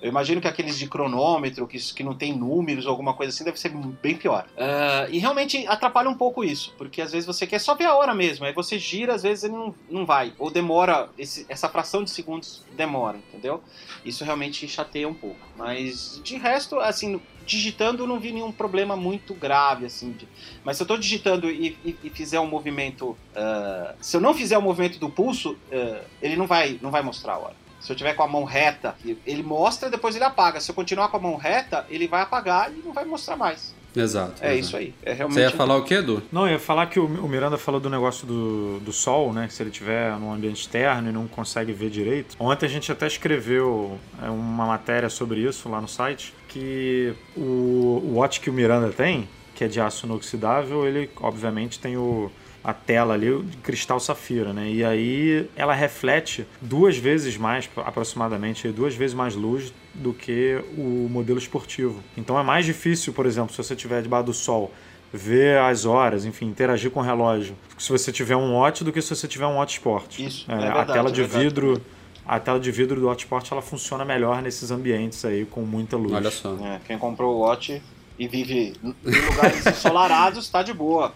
Eu 0.00 0.08
imagino 0.08 0.40
que 0.40 0.46
aqueles 0.46 0.78
de 0.78 0.88
cronômetro, 0.88 1.66
que, 1.66 1.78
que 1.78 2.04
não 2.04 2.14
tem 2.14 2.36
números 2.36 2.86
ou 2.86 2.90
alguma 2.90 3.14
coisa 3.14 3.32
assim, 3.32 3.44
deve 3.44 3.58
ser 3.58 3.70
bem 3.70 4.16
pior. 4.16 4.46
Uh, 4.56 5.10
e 5.10 5.18
realmente 5.18 5.66
atrapalha 5.66 6.08
um 6.08 6.14
pouco 6.14 6.44
isso, 6.44 6.72
porque 6.78 7.02
às 7.02 7.10
vezes 7.10 7.26
você 7.26 7.46
quer 7.46 7.58
só 7.58 7.74
ver 7.74 7.86
a 7.86 7.94
hora 7.94 8.14
mesmo, 8.14 8.44
aí 8.44 8.52
você 8.52 8.78
gira, 8.78 9.14
às 9.14 9.22
vezes 9.22 9.44
ele 9.44 9.54
não, 9.54 9.74
não 9.90 10.06
vai, 10.06 10.32
ou 10.38 10.50
demora, 10.50 11.08
esse, 11.18 11.44
essa 11.48 11.68
fração 11.68 12.04
de 12.04 12.10
segundos 12.10 12.64
demora, 12.76 13.18
entendeu? 13.28 13.60
Isso 14.04 14.24
realmente 14.24 14.68
chateia 14.68 15.08
um 15.08 15.14
pouco. 15.14 15.40
Mas 15.56 16.20
de 16.22 16.36
resto, 16.36 16.78
assim, 16.78 17.20
digitando 17.44 18.06
não 18.06 18.20
vi 18.20 18.30
nenhum 18.30 18.52
problema 18.52 18.94
muito 18.94 19.34
grave, 19.34 19.86
assim. 19.86 20.12
De... 20.12 20.28
Mas 20.62 20.76
se 20.76 20.82
eu 20.82 20.84
estou 20.84 20.98
digitando 20.98 21.50
e, 21.50 21.76
e, 21.84 21.96
e, 22.04 22.10
fizer 22.10 22.38
um 22.38 22.46
movimento. 22.46 23.16
Uh, 23.34 23.94
se 24.00 24.16
eu 24.16 24.20
não 24.20 24.34
fizer 24.34 24.56
o 24.56 24.60
um 24.60 24.64
movimento 24.64 24.98
do 24.98 25.08
pulso, 25.08 25.52
uh, 25.52 26.04
ele 26.22 26.36
não 26.36 26.46
vai, 26.46 26.78
não 26.82 26.90
vai 26.90 27.02
mostrar 27.02 27.34
a 27.34 27.38
hora. 27.38 27.67
Se 27.80 27.92
eu 27.92 27.96
tiver 27.96 28.14
com 28.14 28.22
a 28.22 28.28
mão 28.28 28.44
reta, 28.44 28.96
ele 29.26 29.42
mostra, 29.42 29.88
depois 29.88 30.14
ele 30.14 30.24
apaga. 30.24 30.60
Se 30.60 30.70
eu 30.70 30.74
continuar 30.74 31.08
com 31.08 31.16
a 31.16 31.20
mão 31.20 31.36
reta, 31.36 31.86
ele 31.88 32.08
vai 32.08 32.22
apagar 32.22 32.70
e 32.72 32.82
não 32.84 32.92
vai 32.92 33.04
mostrar 33.04 33.36
mais. 33.36 33.74
Exato. 33.94 34.34
É 34.40 34.54
exato. 34.54 34.58
isso 34.58 34.76
aí. 34.76 34.94
É 35.02 35.12
realmente 35.12 35.34
Você 35.34 35.42
ia 35.42 35.50
falar 35.50 35.76
o 35.76 35.84
quê, 35.84 35.94
Edu? 35.94 36.22
Não, 36.30 36.46
eu 36.46 36.52
ia 36.52 36.58
falar 36.58 36.86
que 36.86 37.00
o 37.00 37.08
Miranda 37.28 37.56
falou 37.56 37.80
do 37.80 37.88
negócio 37.88 38.26
do, 38.26 38.78
do 38.80 38.92
sol, 38.92 39.32
né? 39.32 39.48
Se 39.48 39.62
ele 39.62 39.70
tiver 39.70 40.12
num 40.18 40.32
ambiente 40.32 40.60
externo 40.60 41.08
e 41.08 41.12
não 41.12 41.26
consegue 41.26 41.72
ver 41.72 41.90
direito. 41.90 42.36
Ontem 42.38 42.66
a 42.66 42.68
gente 42.68 42.90
até 42.92 43.06
escreveu 43.06 43.98
é, 44.22 44.28
uma 44.28 44.66
matéria 44.66 45.08
sobre 45.08 45.40
isso 45.40 45.68
lá 45.68 45.80
no 45.80 45.88
site, 45.88 46.34
que 46.48 47.14
o, 47.36 48.02
o 48.04 48.12
watch 48.16 48.40
que 48.40 48.50
o 48.50 48.52
Miranda 48.52 48.90
tem, 48.90 49.28
que 49.54 49.64
é 49.64 49.68
de 49.68 49.80
aço 49.80 50.06
inoxidável, 50.06 50.86
ele 50.86 51.10
obviamente 51.20 51.78
tem 51.80 51.96
o 51.96 52.30
a 52.68 52.74
tela 52.74 53.14
ali 53.14 53.42
de 53.44 53.56
cristal 53.56 53.98
safira, 53.98 54.52
né? 54.52 54.68
E 54.68 54.84
aí 54.84 55.48
ela 55.56 55.72
reflete 55.72 56.46
duas 56.60 56.98
vezes 56.98 57.34
mais, 57.38 57.66
aproximadamente, 57.78 58.68
duas 58.68 58.94
vezes 58.94 59.14
mais 59.14 59.34
luz 59.34 59.72
do 59.94 60.12
que 60.12 60.62
o 60.76 61.08
modelo 61.08 61.38
esportivo. 61.38 62.04
Então 62.14 62.38
é 62.38 62.42
mais 62.42 62.66
difícil, 62.66 63.14
por 63.14 63.24
exemplo, 63.24 63.52
se 63.52 63.56
você 63.56 63.72
estiver 63.72 64.02
debaixo 64.02 64.26
do 64.26 64.34
sol, 64.34 64.70
ver 65.10 65.58
as 65.60 65.86
horas, 65.86 66.26
enfim, 66.26 66.44
interagir 66.44 66.90
com 66.90 67.00
o 67.00 67.02
relógio, 67.02 67.56
se 67.78 67.90
você 67.90 68.12
tiver 68.12 68.36
um 68.36 68.56
watch 68.56 68.84
do 68.84 68.92
que 68.92 69.00
se 69.00 69.16
você 69.16 69.26
tiver 69.26 69.46
um 69.46 69.56
watch 69.56 69.78
sport. 69.78 70.18
Isso, 70.18 70.44
é, 70.46 70.54
é 70.54 70.58
verdade, 70.58 70.90
a 70.90 70.92
tela 70.92 71.10
de 71.10 71.22
é 71.22 71.26
vidro 71.26 71.80
a 72.26 72.38
tela 72.38 72.60
de 72.60 72.70
vidro 72.70 73.00
do 73.00 73.06
Watch 73.06 73.24
Sport 73.24 73.50
ela 73.50 73.62
funciona 73.62 74.04
melhor 74.04 74.42
nesses 74.42 74.70
ambientes 74.70 75.24
aí 75.24 75.46
com 75.46 75.62
muita 75.62 75.96
luz. 75.96 76.12
Olha 76.12 76.30
só. 76.30 76.54
É, 76.62 76.78
quem 76.86 76.98
comprou 76.98 77.36
o 77.36 77.38
Watch 77.38 77.80
e 78.18 78.26
vive 78.26 78.74
em 78.82 78.94
lugares 79.30 79.66
ensolarados, 79.66 80.44
está 80.44 80.62
de 80.62 80.72
boa. 80.72 81.14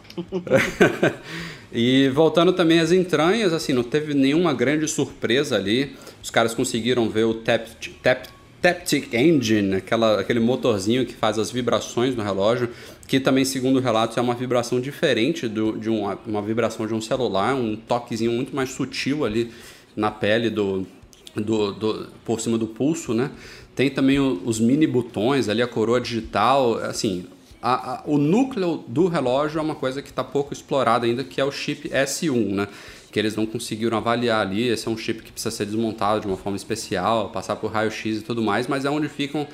e 1.72 2.08
voltando 2.10 2.52
também 2.52 2.78
às 2.78 2.92
entranhas, 2.92 3.52
assim, 3.52 3.72
não 3.72 3.82
teve 3.82 4.14
nenhuma 4.14 4.54
grande 4.54 4.86
surpresa 4.86 5.56
ali. 5.56 5.96
Os 6.22 6.30
caras 6.30 6.54
conseguiram 6.54 7.08
ver 7.08 7.24
o 7.24 7.34
tap, 7.34 7.66
tap, 8.02 8.26
Taptic 8.62 9.12
Engine, 9.12 9.74
aquela, 9.74 10.20
aquele 10.20 10.38
motorzinho 10.38 11.04
que 11.04 11.12
faz 11.12 11.36
as 11.36 11.50
vibrações 11.50 12.14
no 12.14 12.22
relógio, 12.22 12.70
que 13.08 13.18
também, 13.18 13.44
segundo 13.44 13.80
relatos, 13.80 14.16
é 14.16 14.20
uma 14.20 14.34
vibração 14.34 14.80
diferente 14.80 15.48
do, 15.48 15.76
de 15.76 15.90
uma, 15.90 16.16
uma 16.24 16.40
vibração 16.40 16.86
de 16.86 16.94
um 16.94 17.00
celular, 17.00 17.56
um 17.56 17.74
toquezinho 17.74 18.30
muito 18.30 18.54
mais 18.54 18.70
sutil 18.70 19.24
ali 19.24 19.50
na 19.96 20.12
pele 20.12 20.48
do, 20.48 20.86
do, 21.34 21.72
do 21.72 22.08
por 22.24 22.40
cima 22.40 22.56
do 22.56 22.68
pulso, 22.68 23.12
né? 23.12 23.32
Tem 23.74 23.88
também 23.88 24.18
os 24.18 24.60
mini 24.60 24.86
botões 24.86 25.48
ali, 25.48 25.62
a 25.62 25.66
coroa 25.66 26.00
digital, 26.00 26.74
assim, 26.74 27.26
a, 27.62 27.94
a, 27.94 28.02
o 28.04 28.18
núcleo 28.18 28.84
do 28.88 29.06
relógio 29.06 29.58
é 29.58 29.62
uma 29.62 29.74
coisa 29.74 30.02
que 30.02 30.10
está 30.10 30.24
pouco 30.24 30.52
explorada 30.52 31.06
ainda, 31.06 31.22
que 31.24 31.40
é 31.40 31.44
o 31.44 31.52
chip 31.52 31.88
S1, 31.88 32.54
né? 32.54 32.68
que 33.12 33.18
eles 33.18 33.36
não 33.36 33.46
conseguiram 33.46 33.98
avaliar 33.98 34.40
ali. 34.40 34.66
Esse 34.66 34.88
é 34.88 34.90
um 34.90 34.96
chip 34.96 35.22
que 35.22 35.30
precisa 35.30 35.54
ser 35.54 35.66
desmontado 35.66 36.22
de 36.22 36.26
uma 36.26 36.36
forma 36.36 36.56
especial, 36.56 37.28
passar 37.28 37.56
por 37.56 37.70
raio-x 37.70 38.18
e 38.18 38.22
tudo 38.22 38.42
mais, 38.42 38.66
mas 38.66 38.84
é 38.84 38.90
onde 38.90 39.08
ficam 39.08 39.46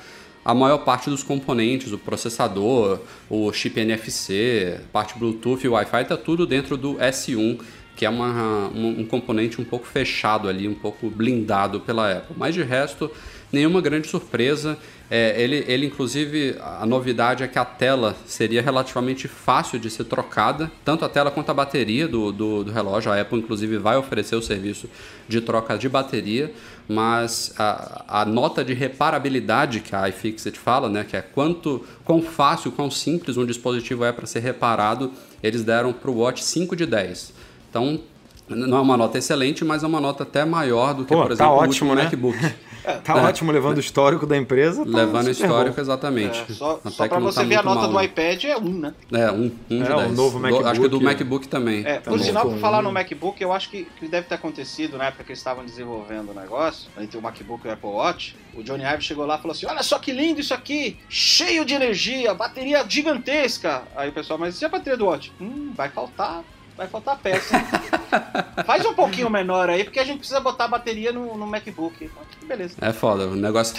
a 0.43 0.53
maior 0.55 0.79
parte 0.79 1.09
dos 1.09 1.21
componentes, 1.21 1.91
o 1.91 1.97
processador, 1.97 2.99
o 3.29 3.51
chip 3.51 3.79
NFC, 3.79 4.79
parte 4.91 5.19
Bluetooth 5.19 5.63
e 5.65 5.67
Wi-Fi, 5.67 6.01
está 6.01 6.17
tudo 6.17 6.47
dentro 6.47 6.77
do 6.77 6.95
S1, 6.95 7.59
que 7.95 8.05
é 8.05 8.09
uma, 8.09 8.69
um, 8.69 9.01
um 9.01 9.05
componente 9.05 9.59
um 9.59 9.65
pouco 9.65 9.85
fechado 9.85 10.47
ali, 10.47 10.67
um 10.67 10.73
pouco 10.73 11.09
blindado 11.09 11.81
pela 11.81 12.09
Apple. 12.11 12.35
Mas 12.37 12.55
de 12.55 12.63
resto, 12.63 13.11
nenhuma 13.51 13.81
grande 13.81 14.07
surpresa. 14.07 14.77
É, 15.11 15.41
ele, 15.41 15.65
ele, 15.67 15.87
inclusive, 15.87 16.55
a 16.61 16.85
novidade 16.85 17.43
é 17.43 17.47
que 17.47 17.57
a 17.57 17.65
tela 17.65 18.15
seria 18.27 18.61
relativamente 18.61 19.27
fácil 19.27 19.79
de 19.79 19.89
ser 19.89 20.03
trocada, 20.03 20.71
tanto 20.85 21.03
a 21.03 21.09
tela 21.09 21.31
quanto 21.31 21.49
a 21.49 21.53
bateria 21.53 22.07
do, 22.07 22.31
do, 22.31 22.63
do 22.63 22.71
relógio. 22.71 23.11
A 23.11 23.19
Apple, 23.19 23.39
inclusive, 23.39 23.77
vai 23.79 23.97
oferecer 23.97 24.35
o 24.35 24.41
serviço 24.41 24.87
de 25.27 25.41
troca 25.41 25.77
de 25.77 25.89
bateria, 25.89 26.53
mas 26.87 27.53
a, 27.57 28.21
a 28.21 28.25
nota 28.25 28.63
de 28.63 28.73
reparabilidade 28.73 29.79
que 29.79 29.95
a 29.95 30.07
iFixit 30.09 30.59
fala, 30.59 30.87
né, 30.87 31.03
que 31.03 31.17
é 31.17 31.21
quanto, 31.21 31.83
quão 32.05 32.21
fácil, 32.21 32.71
quão 32.71 32.91
simples 32.91 33.35
um 33.35 33.45
dispositivo 33.45 34.05
é 34.05 34.11
para 34.11 34.27
ser 34.27 34.41
reparado, 34.41 35.11
eles 35.41 35.63
deram 35.63 35.91
para 35.91 36.11
o 36.11 36.19
Watch 36.19 36.43
5 36.43 36.75
de 36.75 36.85
10. 36.85 37.33
Então, 37.69 37.99
não 38.47 38.77
é 38.77 38.81
uma 38.81 38.97
nota 38.97 39.17
excelente, 39.17 39.63
mas 39.63 39.83
é 39.83 39.87
uma 39.87 40.01
nota 40.01 40.23
até 40.23 40.43
maior 40.45 40.93
do 40.93 41.03
que, 41.03 41.13
Pô, 41.13 41.21
por 41.21 41.27
tá 41.29 41.33
exemplo, 41.33 41.53
ótimo, 41.53 41.63
o 41.63 41.67
último 41.67 41.95
né? 41.95 42.03
MacBook. 42.03 42.37
Tá 43.03 43.15
ótimo 43.15 43.51
levando 43.51 43.77
o 43.77 43.79
histórico 43.79 44.25
da 44.25 44.37
empresa. 44.37 44.85
Tá 44.85 44.97
Levando 44.97 45.27
o 45.27 45.29
histórico, 45.29 45.75
bom. 45.75 45.81
exatamente. 45.81 46.39
É, 46.49 46.53
só 46.53 46.79
Até 46.83 46.89
só 46.89 47.07
não 47.07 47.21
você 47.21 47.41
tá 47.41 47.45
ver 47.47 47.55
a 47.55 47.63
nota 47.63 47.81
mal, 47.81 47.87
do 47.89 47.95
né? 47.97 48.05
iPad 48.05 48.43
é 48.45 48.57
1, 48.57 48.61
né? 48.79 48.93
É, 49.11 49.31
um, 49.31 49.51
um 49.69 49.83
de 49.83 49.89
É, 49.91 49.95
o 49.95 49.99
10. 49.99 50.15
novo 50.15 50.39
Do- 50.39 50.67
Acho 50.67 50.81
que 50.81 50.87
do 50.87 51.01
MacBook- 51.01 51.03
MacBook 51.03 51.47
também. 51.47 51.85
É, 51.85 51.95
por 51.95 52.03
Também. 52.11 52.19
sinal, 52.25 52.49
por 52.49 52.57
falar 52.59 52.79
um- 52.79 52.83
no 52.83 52.91
MacBook, 52.91 53.41
eu 53.41 53.51
acho 53.53 53.69
que, 53.69 53.85
que 53.99 54.07
deve 54.07 54.27
ter 54.27 54.35
acontecido 54.35 54.97
na 54.97 55.05
época 55.05 55.23
que 55.23 55.31
eles 55.31 55.39
estavam 55.39 55.65
desenvolvendo 55.65 56.31
o 56.31 56.33
negócio, 56.33 56.89
entre 56.99 57.17
o 57.17 57.21
MacBook 57.21 57.65
e 57.65 57.69
o 57.69 57.73
Apple 57.73 57.89
Watch. 57.89 58.35
O 58.55 58.63
Johnny 58.63 58.83
Ive 58.83 59.01
chegou 59.03 59.25
lá 59.25 59.35
e 59.35 59.41
falou 59.41 59.51
assim: 59.55 59.65
Olha 59.65 59.83
só 59.83 59.99
que 59.99 60.11
lindo 60.11 60.39
isso 60.39 60.53
aqui, 60.53 60.97
cheio 61.09 61.63
de 61.65 61.73
energia, 61.73 62.33
bateria 62.33 62.83
gigantesca. 62.87 63.83
Aí 63.95 64.09
o 64.09 64.13
pessoal, 64.13 64.39
mas 64.39 64.61
e 64.61 64.65
a 64.65 64.69
bateria 64.69 64.97
do 64.97 65.05
Watch? 65.05 65.31
Hum, 65.39 65.71
vai 65.75 65.89
faltar. 65.89 66.43
Vai 66.79 66.87
faltar 66.87 67.17
peça. 67.17 67.59
Faz 68.65 68.85
um 68.85 68.93
pouquinho 68.93 69.29
menor 69.29 69.69
aí, 69.69 69.83
porque 69.83 69.99
a 69.99 70.03
gente 70.05 70.19
precisa 70.19 70.39
botar 70.39 70.63
a 70.63 70.67
bateria 70.69 71.11
no, 71.11 71.37
no 71.37 71.45
MacBook. 71.45 72.09
Beleza. 72.45 72.77
É 72.79 72.93
foda, 72.93 73.27
o 73.27 73.35
negócio 73.35 73.75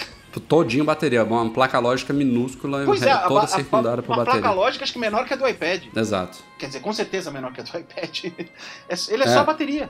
todinho 0.47 0.85
bateria, 0.85 1.23
uma 1.23 1.49
placa 1.49 1.79
lógica 1.79 2.13
minúscula 2.13 2.83
Pois 2.85 3.01
é, 3.01 3.11
a, 3.11 3.27
toda 3.27 3.45
a, 3.45 3.47
circundada 3.47 4.01
a, 4.01 4.03
por 4.03 4.11
uma 4.11 4.17
bateria. 4.23 4.39
placa 4.41 4.55
lógica 4.55 4.83
acho 4.83 4.93
que 4.93 4.99
menor 4.99 5.25
que 5.25 5.33
a 5.33 5.35
do 5.35 5.47
iPad. 5.47 5.83
Exato. 5.95 6.37
Quer 6.59 6.67
dizer, 6.67 6.79
com 6.81 6.93
certeza 6.93 7.31
menor 7.31 7.51
que 7.51 7.61
a 7.61 7.63
do 7.63 7.69
iPad. 7.75 8.25
É- 8.87 8.95
Ele 9.09 9.23
é, 9.23 9.25
É. 9.25 9.33
só 9.33 9.43
bateria. 9.43 9.89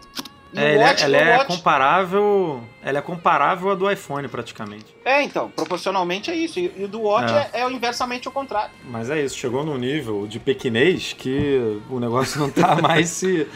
É, 0.55 0.59
o 0.59 0.63
ele 0.67 0.77
é- 0.77 0.85
Watch- 0.85 1.03
ela 1.03 1.17
é 1.17 1.37
Watch- 1.37 1.47
comparável. 1.47 2.61
Ela 2.83 2.97
é 2.99 3.01
comparável 3.01 3.69
à 3.71 3.75
do 3.75 3.89
iPhone, 3.89 4.27
praticamente. 4.27 4.85
É, 5.05 5.21
então, 5.23 5.49
proporcionalmente 5.49 6.29
é 6.29 6.35
isso. 6.35 6.59
E, 6.59 6.67
o 6.83 6.87
do 6.87 7.01
Watch 7.03 7.31
É. 7.33 7.49
é, 7.53 7.61
é 7.61 7.71
inversamente 7.71 8.27
o 8.27 8.31
contrário. 8.31 8.71
Mas 8.83 9.09
é 9.09 9.21
isso, 9.23 9.37
chegou 9.37 9.63
num 9.63 9.77
nível 9.77 10.27
de 10.27 10.39
pequenez 10.39 11.13
que 11.13 11.79
o 11.89 11.99
negócio 11.99 12.39
não 12.39 12.49
tá 12.49 12.75
mais 12.81 13.09
se. 13.09 13.47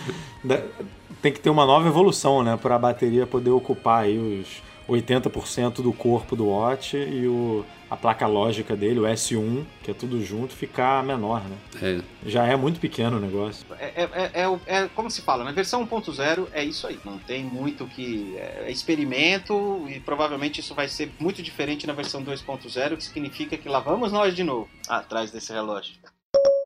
da- 0.43 0.62
Tem 1.22 1.32
que 1.34 1.39
ter 1.39 1.50
uma 1.50 1.66
nova 1.66 1.88
evolução, 1.88 2.43
né? 2.43 2.58
Para 2.62 2.76
a 2.76 2.80
bateria 2.80 3.26
poder 3.26 3.50
ocupar 3.50 4.04
aí 4.04 4.18
os 4.18 4.62
80% 4.88 5.82
do 5.82 5.91
corpo 5.91 6.36
do 6.36 6.48
Watch 6.48 6.96
e 6.96 7.26
o, 7.28 7.66
a 7.89 7.95
placa 7.95 8.25
lógica 8.27 8.75
dele, 8.75 8.99
o 8.99 9.03
S1, 9.03 9.63
que 9.83 9.91
é 9.91 9.93
tudo 9.93 10.23
junto, 10.23 10.53
ficar 10.55 11.03
menor, 11.03 11.41
né? 11.43 11.57
É. 11.81 12.29
Já 12.29 12.45
é 12.45 12.55
muito 12.55 12.79
pequeno 12.79 13.17
o 13.17 13.19
negócio. 13.19 13.65
É, 13.79 14.03
é, 14.03 14.09
é- 14.13 14.43
é 14.43 14.83
é 14.83 14.88
como 14.95 15.09
se 15.11 15.21
fala, 15.21 15.43
na 15.43 15.51
versão 15.51 15.86
1.0 15.86 16.47
é 16.53 16.63
isso 16.63 16.88
aí. 16.88 16.99
Não 17.05 17.17
tem 17.17 17.43
muito 17.43 17.86
que. 17.88 18.36
É, 18.38 18.65
é 18.67 18.71
experimento 18.71 19.86
e 19.89 19.99
provavelmente 19.99 20.59
isso 20.59 20.73
vai 20.73 20.88
ser 20.88 21.11
muito 21.19 21.41
diferente 21.43 21.86
na 21.86 21.93
versão 21.93 22.23
2.0, 22.23 22.93
o 22.93 22.97
que 22.97 23.03
significa 23.03 23.55
que 23.57 23.69
lá 23.69 23.79
vamos 23.79 24.11
nós 24.11 24.36
de 24.36 24.43
novo 24.43 24.67
atrás 24.88 25.31
desse 25.31 25.53
relógio. 25.53 25.93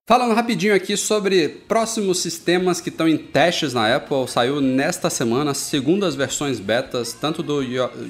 Falando 0.10 0.34
rapidinho 0.34 0.74
aqui 0.74 0.98
sobre 0.98 1.48
próximos 1.48 2.18
sistemas 2.18 2.82
que 2.82 2.90
estão 2.90 3.08
em 3.08 3.16
testes 3.16 3.76
na 3.76 3.96
Apple, 3.96 4.28
saiu 4.28 4.60
nesta 4.60 5.08
semana 5.08 5.52
as 5.52 5.58
segundas 5.58 6.16
versões 6.16 6.60
betas, 6.60 7.14
tanto 7.14 7.44
do, 7.44 7.62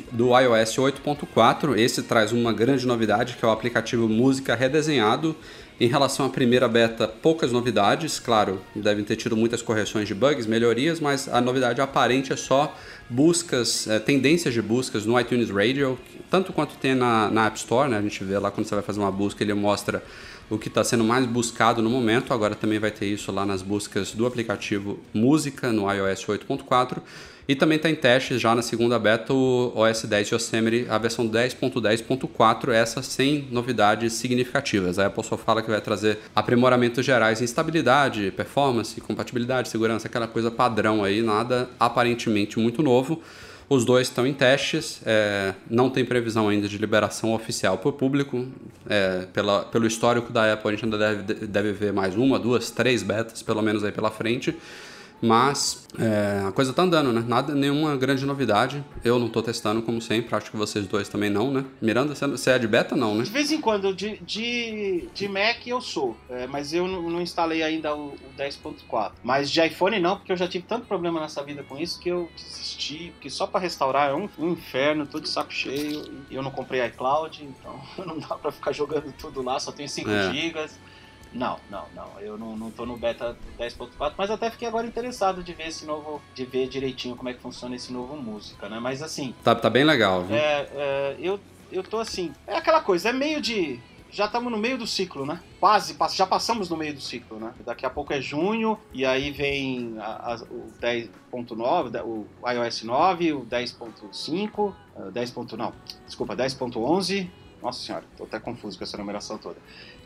do 0.09 0.27
iOS 0.27 0.77
8.4, 0.77 1.77
esse 1.77 2.01
traz 2.03 2.31
uma 2.31 2.53
grande 2.53 2.87
novidade, 2.87 3.35
que 3.37 3.43
é 3.43 3.47
o 3.49 3.51
aplicativo 3.51 4.07
Música 4.07 4.55
Redesenhado. 4.55 5.35
Em 5.77 5.87
relação 5.87 6.25
à 6.25 6.29
primeira 6.29 6.69
beta, 6.69 7.05
poucas 7.05 7.51
novidades, 7.51 8.17
claro, 8.17 8.61
devem 8.73 9.03
ter 9.03 9.17
tido 9.17 9.35
muitas 9.35 9.61
correções 9.61 10.07
de 10.07 10.15
bugs, 10.15 10.45
melhorias, 10.45 11.01
mas 11.01 11.27
a 11.27 11.41
novidade 11.41 11.81
aparente 11.81 12.31
é 12.31 12.37
só 12.37 12.73
buscas, 13.09 13.87
eh, 13.87 13.99
tendências 13.99 14.53
de 14.53 14.61
buscas 14.61 15.05
no 15.05 15.19
iTunes 15.19 15.49
Radio, 15.49 15.99
tanto 16.29 16.53
quanto 16.53 16.75
tem 16.75 16.95
na, 16.95 17.29
na 17.29 17.47
App 17.47 17.57
Store, 17.57 17.89
né? 17.89 17.97
A 17.97 18.01
gente 18.01 18.23
vê 18.23 18.37
lá 18.37 18.51
quando 18.51 18.67
você 18.67 18.75
vai 18.75 18.83
fazer 18.83 18.99
uma 18.99 19.11
busca, 19.11 19.43
ele 19.43 19.53
mostra 19.53 20.01
o 20.49 20.57
que 20.57 20.67
está 20.67 20.83
sendo 20.83 21.03
mais 21.03 21.25
buscado 21.25 21.81
no 21.81 21.89
momento. 21.89 22.33
Agora 22.33 22.55
também 22.55 22.79
vai 22.79 22.91
ter 22.91 23.05
isso 23.05 23.31
lá 23.31 23.45
nas 23.45 23.61
buscas 23.61 24.13
do 24.13 24.25
aplicativo 24.25 24.99
Música 25.13 25.71
no 25.71 25.91
iOS 25.91 26.25
8.4. 26.25 27.01
E 27.49 27.55
também 27.55 27.77
está 27.77 27.89
em 27.89 27.95
testes 27.95 28.39
já 28.39 28.53
na 28.53 28.61
segunda 28.61 28.99
beta 28.99 29.33
o 29.33 29.73
OS 29.75 30.05
10 30.05 30.29
Yosemite, 30.29 30.85
a 30.87 30.99
versão 30.99 31.27
10.10.4, 31.27 32.69
essa 32.69 33.01
sem 33.01 33.47
novidades 33.49 34.13
significativas. 34.13 34.99
A 34.99 35.07
Apple 35.07 35.23
só 35.23 35.35
fala 35.35 35.63
que 35.63 35.71
vai 35.71 35.81
trazer 35.81 36.19
aprimoramentos 36.35 37.03
gerais 37.03 37.41
em 37.41 37.45
estabilidade, 37.45 38.31
performance, 38.37 39.01
compatibilidade, 39.01 39.67
segurança, 39.67 40.07
aquela 40.07 40.27
coisa 40.27 40.51
padrão 40.51 41.03
aí, 41.03 41.23
nada 41.23 41.67
aparentemente 41.79 42.59
muito 42.59 42.83
novo. 42.83 43.19
Os 43.69 43.85
dois 43.85 44.07
estão 44.07 44.25
em 44.25 44.33
testes, 44.33 44.99
é, 45.05 45.53
não 45.69 45.91
tem 45.91 46.03
previsão 46.03 46.49
ainda 46.49 46.67
de 46.67 46.75
liberação 46.75 47.35
oficial 47.35 47.77
para 47.77 47.89
o 47.89 47.93
público. 47.93 48.47
É, 48.89 49.27
pela, 49.31 49.63
pelo 49.65 49.85
histórico 49.85 50.33
da 50.33 50.51
Apple, 50.53 50.69
a 50.69 50.71
gente 50.71 50.85
ainda 50.85 50.97
deve, 50.97 51.45
deve 51.45 51.71
ver 51.71 51.93
mais 51.93 52.15
uma, 52.15 52.39
duas, 52.39 52.71
três 52.71 53.03
betas, 53.03 53.43
pelo 53.43 53.61
menos 53.61 53.83
aí 53.83 53.91
pela 53.91 54.09
frente. 54.09 54.57
Mas 55.21 55.85
é, 55.99 56.45
a 56.47 56.51
coisa 56.51 56.71
tá 56.71 56.81
andando, 56.83 57.11
né? 57.11 57.23
Nada, 57.27 57.53
nenhuma 57.53 57.95
grande 57.97 58.25
novidade. 58.25 58.83
Eu 59.03 59.19
não 59.19 59.27
tô 59.27 59.41
testando, 59.41 59.81
como 59.81 60.01
sempre. 60.01 60.33
Acho 60.35 60.49
que 60.49 60.55
vocês 60.57 60.87
dois 60.87 61.09
também 61.09 61.29
não, 61.29 61.51
né? 61.51 61.65
Miranda, 61.81 62.15
você- 62.15 62.49
é 62.51 62.57
de 62.59 62.67
beta, 62.67 62.95
não, 62.95 63.15
né? 63.15 63.23
De 63.23 63.29
vez 63.29 63.51
em 63.51 63.59
quando, 63.59 63.93
de, 63.93 64.17
de, 64.19 65.09
de 65.13 65.27
Mac 65.27 65.65
eu 65.67 65.81
sou, 65.81 66.15
é, 66.29 66.47
mas 66.47 66.73
eu 66.73 66.87
não, 66.87 67.09
não 67.09 67.21
instalei 67.21 67.61
ainda 67.61 67.93
o, 67.95 68.07
o 68.13 68.19
10.4. 68.37 69.11
Mas 69.23 69.51
de 69.51 69.61
iPhone 69.65 69.99
não, 69.99 70.15
porque 70.17 70.31
eu 70.31 70.37
já 70.37 70.47
tive 70.47 70.65
tanto 70.67 70.85
problema 70.87 71.19
nessa 71.19 71.43
vida 71.43 71.63
com 71.63 71.77
isso 71.77 71.99
que 71.99 72.09
eu 72.09 72.29
desisti, 72.35 73.11
porque 73.13 73.29
só 73.29 73.45
pra 73.45 73.59
restaurar 73.59 74.09
é 74.11 74.13
um, 74.13 74.29
um 74.39 74.49
inferno, 74.53 75.05
tô 75.05 75.19
de 75.19 75.27
saco 75.29 75.51
cheio, 75.53 76.03
e 76.29 76.35
eu 76.35 76.41
não 76.41 76.51
comprei 76.51 76.83
iCloud, 76.85 77.43
então 77.43 77.79
não 78.05 78.19
dá 78.19 78.35
pra 78.35 78.51
ficar 78.51 78.71
jogando 78.71 79.13
tudo 79.17 79.41
lá, 79.41 79.59
só 79.59 79.71
tenho 79.71 79.89
5 79.89 80.09
É. 80.09 80.31
GB. 80.33 80.69
Não, 81.31 81.59
não, 81.69 81.85
não, 81.95 82.19
eu 82.19 82.37
não, 82.37 82.57
não 82.57 82.71
tô 82.71 82.85
no 82.85 82.97
beta 82.97 83.37
10.4, 83.59 84.13
mas 84.17 84.31
até 84.31 84.49
fiquei 84.49 84.67
agora 84.67 84.87
interessado 84.87 85.43
de 85.43 85.53
ver 85.53 85.67
esse 85.67 85.85
novo, 85.85 86.19
de 86.33 86.43
ver 86.43 86.67
direitinho 86.67 87.15
como 87.15 87.29
é 87.29 87.33
que 87.33 87.39
funciona 87.41 87.75
esse 87.75 87.93
novo 87.93 88.17
música, 88.17 88.67
né? 88.67 88.79
Mas 88.79 89.03
assim, 89.03 89.35
Tá, 89.43 89.53
tá 89.53 89.69
bem 89.69 89.83
legal, 89.83 90.23
viu? 90.23 90.35
é, 90.35 90.69
é, 90.73 91.17
eu, 91.19 91.39
eu 91.71 91.83
tô 91.83 91.99
assim. 91.99 92.33
É 92.47 92.55
aquela 92.55 92.81
coisa, 92.81 93.09
é 93.09 93.13
meio 93.13 93.39
de. 93.41 93.79
Já 94.11 94.25
estamos 94.25 94.51
no 94.51 94.57
meio 94.57 94.75
do 94.75 94.87
ciclo, 94.87 95.23
né? 95.23 95.39
Quase, 95.59 95.95
já 96.15 96.25
passamos 96.25 96.67
no 96.67 96.75
meio 96.75 96.95
do 96.95 96.99
ciclo, 96.99 97.37
né? 97.39 97.53
Daqui 97.63 97.85
a 97.85 97.91
pouco 97.91 98.11
é 98.11 98.19
junho, 98.19 98.75
e 98.91 99.05
aí 99.05 99.29
vem 99.29 99.97
a- 99.99 100.33
a- 100.33 100.43
o 100.49 100.71
10.9, 100.81 101.91
da- 101.91 102.03
o 102.03 102.25
iOS 102.43 102.81
9, 102.81 103.33
o 103.33 103.45
10.5, 103.45 104.73
eh, 104.97 105.11
10. 105.11 105.29
ponto- 105.29 105.55
Não, 105.55 105.71
desculpa, 106.07 106.35
10.11. 106.35 107.29
Nossa 107.61 107.83
senhora, 107.85 108.03
tô 108.17 108.23
até 108.23 108.39
confuso 108.39 108.77
com 108.79 108.83
essa 108.83 108.97
numeração 108.97 109.37
toda. 109.37 109.57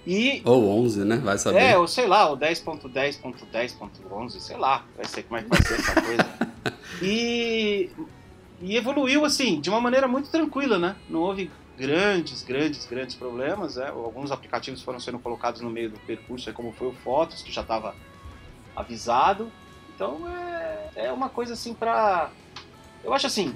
E 0.06 0.42
Ou 0.44 0.68
11, 0.82 1.06
né? 1.06 1.16
Vai 1.18 1.38
saber. 1.38 1.60
é, 1.60 1.78
ou 1.78 1.88
sei 1.88 2.08
lá, 2.08 2.30
o 2.32 2.38
10.10.10.11, 2.38 4.40
sei 4.40 4.58
lá, 4.58 4.84
vai 4.96 5.06
ser 5.06 5.24
como 5.24 5.38
é 5.38 5.44
que 5.44 5.50
vai 5.50 5.62
ser 5.62 5.74
essa 5.76 6.02
coisa. 6.02 6.26
E, 7.02 7.90
e 8.62 8.78
evoluiu 8.78 9.26
assim, 9.26 9.60
de 9.60 9.70
uma 9.70 9.82
maneira 9.82 10.08
muito 10.08 10.30
tranquila, 10.30 10.78
né? 10.78 10.96
Não 11.10 11.22
houve 11.22 11.50
grandes, 11.78 12.44
grandes, 12.44 12.86
grandes 12.86 13.16
problemas, 13.16 13.76
né? 13.76 13.90
Alguns 13.90 14.32
aplicativos 14.32 14.82
foram 14.82 15.00
sendo 15.00 15.20
colocados 15.20 15.62
no 15.62 15.70
meio 15.70 15.90
do 15.90 16.00
percurso, 16.00 16.52
como 16.54 16.72
foi 16.72 16.88
o 16.88 16.94
Fotos, 16.94 17.42
que 17.42 17.52
já 17.52 17.62
estava 17.62 17.96
avisado. 18.76 19.52
Então 19.96 20.22
é, 20.30 21.08
é 21.08 21.12
uma 21.12 21.30
coisa 21.30 21.54
assim 21.54 21.74
pra. 21.74 22.30
Eu 23.04 23.14
acho 23.14 23.28
assim, 23.28 23.56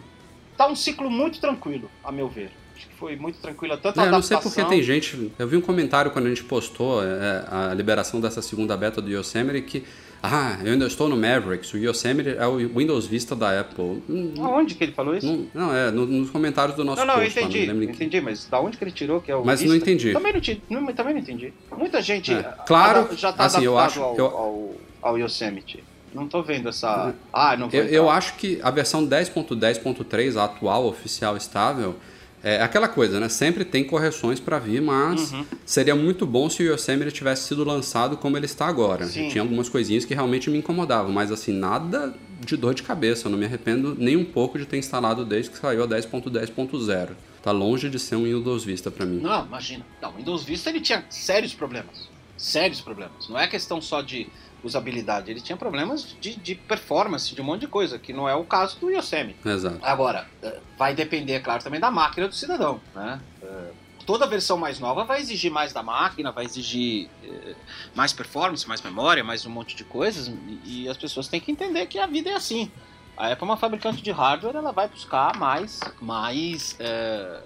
tá 0.58 0.68
um 0.68 0.76
ciclo 0.76 1.10
muito 1.10 1.40
tranquilo, 1.40 1.90
a 2.04 2.12
meu 2.12 2.28
ver. 2.28 2.52
Acho 2.78 2.88
que 2.88 2.94
foi 2.96 3.16
muito 3.16 3.40
tranquila 3.40 3.76
tanto 3.78 4.00
a 4.00 4.04
É, 4.04 4.08
eu 4.08 4.12
não 4.12 4.22
sei 4.22 4.38
adaptação... 4.38 4.64
porque 4.64 4.76
tem 4.76 4.84
gente. 4.84 5.32
Eu 5.40 5.48
vi 5.48 5.58
um 5.58 5.62
comentário 5.62 6.12
quando 6.12 6.28
a 6.28 6.30
gente 6.30 6.44
postou 6.44 7.04
é, 7.04 7.44
a 7.50 7.74
liberação 7.74 8.22
dessa 8.22 8.42
segunda 8.42 8.78
beta 8.78 9.02
do 9.02 9.10
Yosemite 9.10 9.62
que. 9.64 9.84
Ah, 10.22 10.58
eu 10.64 10.74
ainda 10.74 10.86
estou 10.88 11.08
no 11.08 11.16
Mavericks. 11.16 11.72
O 11.74 11.78
Yosemite 11.78 12.30
é 12.38 12.46
o 12.48 12.58
Windows 12.58 13.06
Vista 13.06 13.36
da 13.36 13.60
Apple. 13.60 14.02
Hum, 14.10 14.34
Aonde 14.40 14.74
que 14.76 14.84
ele 14.84 14.92
falou 14.92 15.16
isso? 15.16 15.28
Não, 15.28 15.68
não, 15.68 15.76
é, 15.76 15.92
no- 15.92 16.08
nos 16.08 16.30
comentários 16.32 16.76
do 16.76 16.84
nosso 16.84 17.00
Não, 17.00 17.06
não, 17.06 17.22
eu 17.22 17.22
post. 17.26 17.40
lá, 17.40 17.46
entendi, 17.48 17.66
que- 17.88 17.92
entendi, 17.94 18.22
mas 18.22 18.46
da 18.48 18.60
onde 18.60 18.78
que 18.78 18.84
ele 18.84 18.92
tirou 18.92 19.22
que 19.22 19.32
é 19.32 19.36
o 19.36 19.46
Mas 19.46 19.60
Vista? 19.60 19.74
não 19.76 19.80
entendi. 19.80 20.14
Também 20.14 20.34
não, 20.70 20.82
não, 20.82 20.94
também 20.94 21.14
não 21.14 21.22
entendi. 21.22 21.54
Muita 21.78 22.02
gente 22.02 22.34
É, 22.34 22.38
ah, 22.40 22.64
claro, 22.66 23.10
já 23.16 23.32
tá 23.32 23.46
assim, 23.46 23.64
eu 23.64 23.78
acho- 23.78 24.02
ao, 24.02 24.16
eu- 24.18 24.26
ao, 24.26 24.76
ao 25.04 25.18
Yosemite. 25.20 25.84
Não 26.14 26.28
tô 26.28 26.42
vendo 26.42 26.70
essa. 26.70 27.14
Ah, 27.32 27.56
não 27.56 27.70
foi. 27.70 27.80
Eu, 27.80 27.86
eu 27.86 28.10
acho 28.10 28.36
que 28.38 28.60
a 28.64 28.72
versão 28.72 29.06
10.10.3, 29.06 30.36
a 30.36 30.46
atual 30.46 30.86
oficial 30.88 31.38
estável, 31.38 31.96
é 32.44 32.62
aquela 32.62 32.88
coisa, 32.88 33.20
né? 33.20 33.28
Sempre 33.30 33.66
tem 33.66 33.84
correções 33.84 34.40
para 34.40 34.60
vir, 34.60 34.82
mas 34.82 35.32
Uhum. 35.32 35.46
seria 35.66 35.96
muito 35.96 36.26
bom 36.26 36.50
se 36.50 36.62
o 36.64 36.74
Yosemite 36.74 37.12
tivesse 37.12 37.48
sido 37.48 37.64
lançado 37.64 38.16
como 38.18 38.38
ele 38.38 38.46
está 38.46 38.68
agora. 38.68 39.06
Sim. 39.08 39.30
Tinha 39.30 39.42
algumas 39.42 39.68
coisinhas 39.70 40.06
que 40.06 40.14
realmente 40.14 40.50
me 40.50 40.58
incomodavam, 40.58 41.12
mas 41.12 41.32
assim, 41.32 41.52
nada 41.54 42.14
de 42.46 42.56
dor 42.56 42.74
de 42.74 42.84
cabeça. 42.84 43.28
Eu 43.28 43.32
não 43.32 43.38
me 43.40 43.46
arrependo 43.46 43.96
nem 43.98 44.16
um 44.16 44.24
pouco 44.26 44.58
de 44.60 44.66
ter 44.66 44.78
instalado 44.78 45.26
desde 45.26 45.50
que 45.52 45.58
saiu 45.58 45.84
a 45.84 45.88
10.10.0. 45.88 47.10
Tá 47.42 47.52
longe 47.52 47.90
de 47.90 47.98
ser 48.00 48.16
um 48.16 48.24
Windows 48.24 48.64
Vista 48.64 48.92
para 48.92 49.06
mim. 49.06 49.20
Não, 49.20 49.46
imagina. 49.46 49.86
Não, 50.02 50.12
o 50.12 50.14
Windows 50.18 50.44
Vista 50.44 50.70
ele 50.70 50.82
tinha 50.82 51.04
sérios 51.10 51.54
problemas. 51.54 52.10
Sérios 52.38 52.82
problemas. 52.82 53.28
Não 53.30 53.38
é 53.40 53.48
questão 53.48 53.82
só 53.82 54.02
de 54.02 54.28
usabilidade, 54.64 55.32
ele 55.32 55.42
tinha 55.42 55.58
problemas 55.58 56.16
de, 56.20 56.36
de 56.36 56.56
performance, 56.56 57.34
de 57.34 57.42
um 57.42 57.46
monte 57.46 57.62
de 57.62 57.68
coisa, 57.68 58.00
que 58.00 58.12
não 58.12 58.28
é 58.28 58.36
o 58.36 58.44
caso 58.44 58.80
do 58.80 58.90
Yosemite. 58.90 59.40
Exato. 59.46 59.80
Agora, 59.82 60.28
eh, 60.42 60.60
vai 60.78 60.94
depender, 60.94 61.34
é 61.34 61.40
claro, 61.40 61.64
também 61.64 61.80
da 61.80 61.92
máquina 61.92 62.28
do 62.28 62.36
cidadão, 62.36 62.82
né? 62.96 63.22
Eh, 63.42 63.72
Toda 64.08 64.26
versão 64.26 64.58
mais 64.58 64.80
nova 64.80 65.04
vai 65.04 65.20
exigir 65.20 65.52
mais 65.52 65.74
da 65.74 65.84
máquina, 65.84 66.32
vai 66.32 66.46
exigir 66.46 67.10
eh, 67.22 67.56
mais 67.94 68.14
performance, 68.14 68.66
mais 68.66 68.82
memória, 68.82 69.22
mais 69.22 69.46
um 69.46 69.50
monte 69.50 69.76
de 69.76 69.84
coisas, 69.84 70.32
e, 70.64 70.88
as 70.88 70.96
pessoas 70.96 71.28
têm 71.28 71.42
que 71.42 71.52
entender 71.52 71.86
que 71.88 72.00
a 72.00 72.08
vida 72.08 72.30
é 72.30 72.34
assim. 72.34 72.72
A 73.18 73.34
Apple 73.34 73.44
é 73.44 73.44
uma 73.44 73.58
fabricante 73.58 74.02
de 74.02 74.10
hardware, 74.10 74.56
ela 74.56 74.72
vai 74.72 74.88
buscar 74.88 75.38
mais, 75.38 75.82
mais 76.00 76.78
eh, 76.80 77.42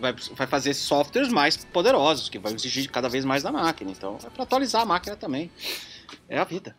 vai, 0.00 0.14
vai 0.32 0.46
fazer 0.46 0.72
softwares 0.72 1.30
mais 1.30 1.58
poderosos, 1.58 2.30
que 2.30 2.38
vai 2.38 2.54
exigir 2.54 2.90
cada 2.90 3.10
vez 3.10 3.26
mais 3.26 3.42
da 3.42 3.52
máquina. 3.52 3.90
Então, 3.90 4.16
é 4.24 4.30
para 4.30 4.44
atualizar 4.44 4.80
a 4.80 4.86
máquina 4.86 5.14
também. 5.14 5.50
É 6.28 6.38
a 6.38 6.44
vida. 6.44 6.76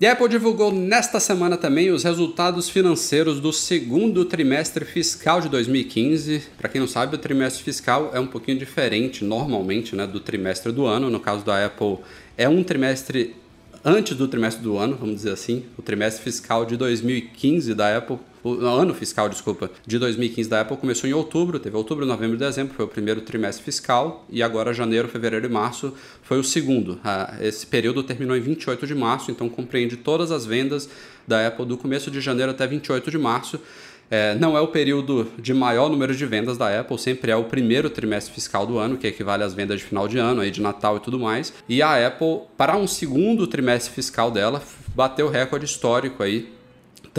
E 0.00 0.06
a 0.06 0.12
Apple 0.12 0.28
divulgou 0.28 0.72
nesta 0.72 1.18
semana 1.18 1.56
também 1.56 1.90
os 1.90 2.04
resultados 2.04 2.70
financeiros 2.70 3.40
do 3.40 3.52
segundo 3.52 4.24
trimestre 4.24 4.84
fiscal 4.84 5.40
de 5.40 5.48
2015. 5.48 6.44
Para 6.56 6.68
quem 6.68 6.80
não 6.80 6.86
sabe, 6.86 7.16
o 7.16 7.18
trimestre 7.18 7.64
fiscal 7.64 8.12
é 8.14 8.20
um 8.20 8.26
pouquinho 8.26 8.58
diferente 8.58 9.24
normalmente 9.24 9.96
né, 9.96 10.06
do 10.06 10.20
trimestre 10.20 10.70
do 10.70 10.86
ano. 10.86 11.10
No 11.10 11.18
caso 11.18 11.44
da 11.44 11.66
Apple, 11.66 11.98
é 12.36 12.48
um 12.48 12.62
trimestre 12.62 13.34
antes 13.84 14.16
do 14.16 14.28
trimestre 14.28 14.62
do 14.62 14.78
ano, 14.78 14.96
vamos 14.96 15.16
dizer 15.16 15.32
assim. 15.32 15.64
O 15.76 15.82
trimestre 15.82 16.22
fiscal 16.22 16.64
de 16.64 16.76
2015 16.76 17.74
da 17.74 17.96
Apple, 17.96 18.18
o 18.42 18.64
ano 18.64 18.94
fiscal, 18.94 19.28
desculpa, 19.28 19.70
de 19.86 19.98
2015 19.98 20.48
da 20.48 20.60
Apple 20.60 20.76
começou 20.76 21.08
em 21.08 21.12
outubro, 21.12 21.58
teve 21.58 21.76
outubro, 21.76 22.06
novembro 22.06 22.36
e 22.36 22.38
dezembro, 22.38 22.74
foi 22.74 22.84
o 22.84 22.88
primeiro 22.88 23.20
trimestre 23.20 23.64
fiscal, 23.64 24.24
e 24.30 24.42
agora 24.42 24.72
janeiro, 24.72 25.08
fevereiro 25.08 25.46
e 25.46 25.48
março 25.48 25.92
foi 26.22 26.38
o 26.38 26.44
segundo. 26.44 27.00
Ah, 27.04 27.36
Esse 27.40 27.66
período 27.66 28.02
terminou 28.02 28.36
em 28.36 28.40
28 28.40 28.86
de 28.86 28.94
março, 28.94 29.30
então 29.30 29.48
compreende 29.48 29.96
todas 29.96 30.30
as 30.30 30.46
vendas 30.46 30.88
da 31.26 31.46
Apple 31.46 31.66
do 31.66 31.76
começo 31.76 32.10
de 32.10 32.20
janeiro 32.20 32.52
até 32.52 32.66
28 32.66 33.10
de 33.10 33.18
março. 33.18 33.60
É, 34.10 34.34
não 34.36 34.56
é 34.56 34.60
o 34.60 34.68
período 34.68 35.30
de 35.38 35.52
maior 35.52 35.90
número 35.90 36.14
de 36.14 36.24
vendas 36.24 36.56
da 36.56 36.80
Apple, 36.80 36.98
sempre 36.98 37.30
é 37.30 37.36
o 37.36 37.44
primeiro 37.44 37.90
trimestre 37.90 38.32
fiscal 38.32 38.66
do 38.66 38.78
ano, 38.78 38.96
que 38.96 39.06
equivale 39.06 39.42
às 39.42 39.52
vendas 39.52 39.80
de 39.80 39.84
final 39.84 40.08
de 40.08 40.18
ano, 40.18 40.40
aí 40.40 40.50
de 40.50 40.62
Natal 40.62 40.96
e 40.96 41.00
tudo 41.00 41.18
mais. 41.18 41.52
E 41.68 41.82
a 41.82 42.06
Apple, 42.06 42.40
para 42.56 42.76
um 42.76 42.86
segundo 42.86 43.46
trimestre 43.46 43.92
fiscal 43.92 44.30
dela, 44.30 44.62
bateu 44.94 45.28
recorde 45.28 45.66
histórico 45.66 46.22
aí, 46.22 46.50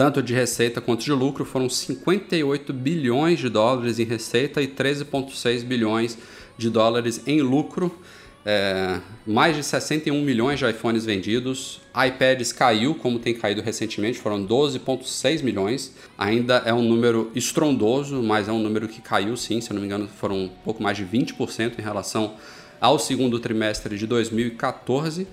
tanto 0.00 0.22
de 0.22 0.32
receita 0.32 0.80
quanto 0.80 1.04
de 1.04 1.12
lucro, 1.12 1.44
foram 1.44 1.68
58 1.68 2.72
bilhões 2.72 3.38
de 3.38 3.50
dólares 3.50 3.98
em 3.98 4.04
receita 4.04 4.62
e 4.62 4.66
13,6 4.66 5.62
bilhões 5.62 6.16
de 6.56 6.70
dólares 6.70 7.20
em 7.26 7.42
lucro. 7.42 7.94
É, 8.42 8.98
mais 9.26 9.54
de 9.54 9.62
61 9.62 10.22
milhões 10.22 10.58
de 10.58 10.66
iPhones 10.66 11.04
vendidos. 11.04 11.82
iPads 11.94 12.50
caiu, 12.50 12.94
como 12.94 13.18
tem 13.18 13.34
caído 13.34 13.60
recentemente, 13.60 14.18
foram 14.18 14.42
12,6 14.42 15.42
milhões. 15.42 15.94
Ainda 16.16 16.62
é 16.64 16.72
um 16.72 16.80
número 16.80 17.30
estrondoso, 17.34 18.22
mas 18.22 18.48
é 18.48 18.52
um 18.52 18.58
número 18.58 18.88
que 18.88 19.02
caiu 19.02 19.36
sim, 19.36 19.60
se 19.60 19.70
eu 19.70 19.74
não 19.74 19.82
me 19.82 19.86
engano, 19.86 20.08
foram 20.08 20.44
um 20.44 20.48
pouco 20.48 20.82
mais 20.82 20.96
de 20.96 21.04
20% 21.04 21.78
em 21.78 21.82
relação 21.82 22.36
ao 22.80 22.98
segundo 22.98 23.38
trimestre 23.38 23.98
de 23.98 24.06
2014. 24.06 25.26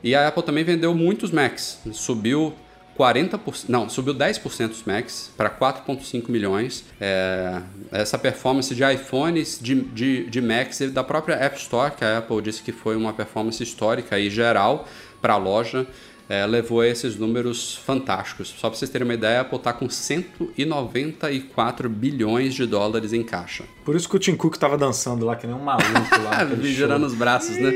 E 0.00 0.14
a 0.14 0.28
Apple 0.28 0.44
também 0.44 0.62
vendeu 0.62 0.94
muitos 0.94 1.32
Macs, 1.32 1.80
subiu 1.92 2.54
40%, 3.02 3.64
não, 3.68 3.88
subiu 3.88 4.14
10% 4.14 4.70
os 4.70 4.84
Macs 4.84 5.30
para 5.36 5.50
4,5 5.50 6.28
milhões. 6.28 6.84
É, 7.00 7.60
essa 7.90 8.16
performance 8.16 8.72
de 8.72 8.84
iPhones, 8.84 9.58
de, 9.60 9.74
de, 9.74 10.30
de 10.30 10.40
Macs 10.40 10.80
e 10.80 10.88
da 10.88 11.02
própria 11.02 11.34
App 11.34 11.58
Store, 11.58 11.92
que 11.92 12.04
a 12.04 12.18
Apple 12.18 12.40
disse 12.40 12.62
que 12.62 12.70
foi 12.70 12.94
uma 12.94 13.12
performance 13.12 13.60
histórica 13.60 14.18
e 14.18 14.30
geral 14.30 14.86
para 15.20 15.34
a 15.34 15.36
loja, 15.36 15.86
é, 16.32 16.46
levou 16.46 16.80
a 16.80 16.88
esses 16.88 17.16
números 17.16 17.76
fantásticos. 17.76 18.54
Só 18.58 18.70
para 18.70 18.78
vocês 18.78 18.90
terem 18.90 19.06
uma 19.06 19.12
ideia, 19.12 19.40
a 19.40 19.42
Apple 19.42 19.58
está 19.58 19.70
com 19.70 19.90
194 19.90 21.90
bilhões 21.90 22.54
de 22.54 22.64
dólares 22.64 23.12
em 23.12 23.22
caixa. 23.22 23.64
Por 23.84 23.94
isso 23.94 24.08
que 24.08 24.16
o 24.16 24.18
Tim 24.18 24.34
Cook 24.34 24.56
tava 24.56 24.78
dançando 24.78 25.26
lá, 25.26 25.36
que 25.36 25.46
nem 25.46 25.54
um 25.54 25.62
maluco 25.62 25.90
lá. 26.24 26.38
Girando 26.64 27.04
os 27.04 27.12
braços, 27.12 27.58
né? 27.58 27.70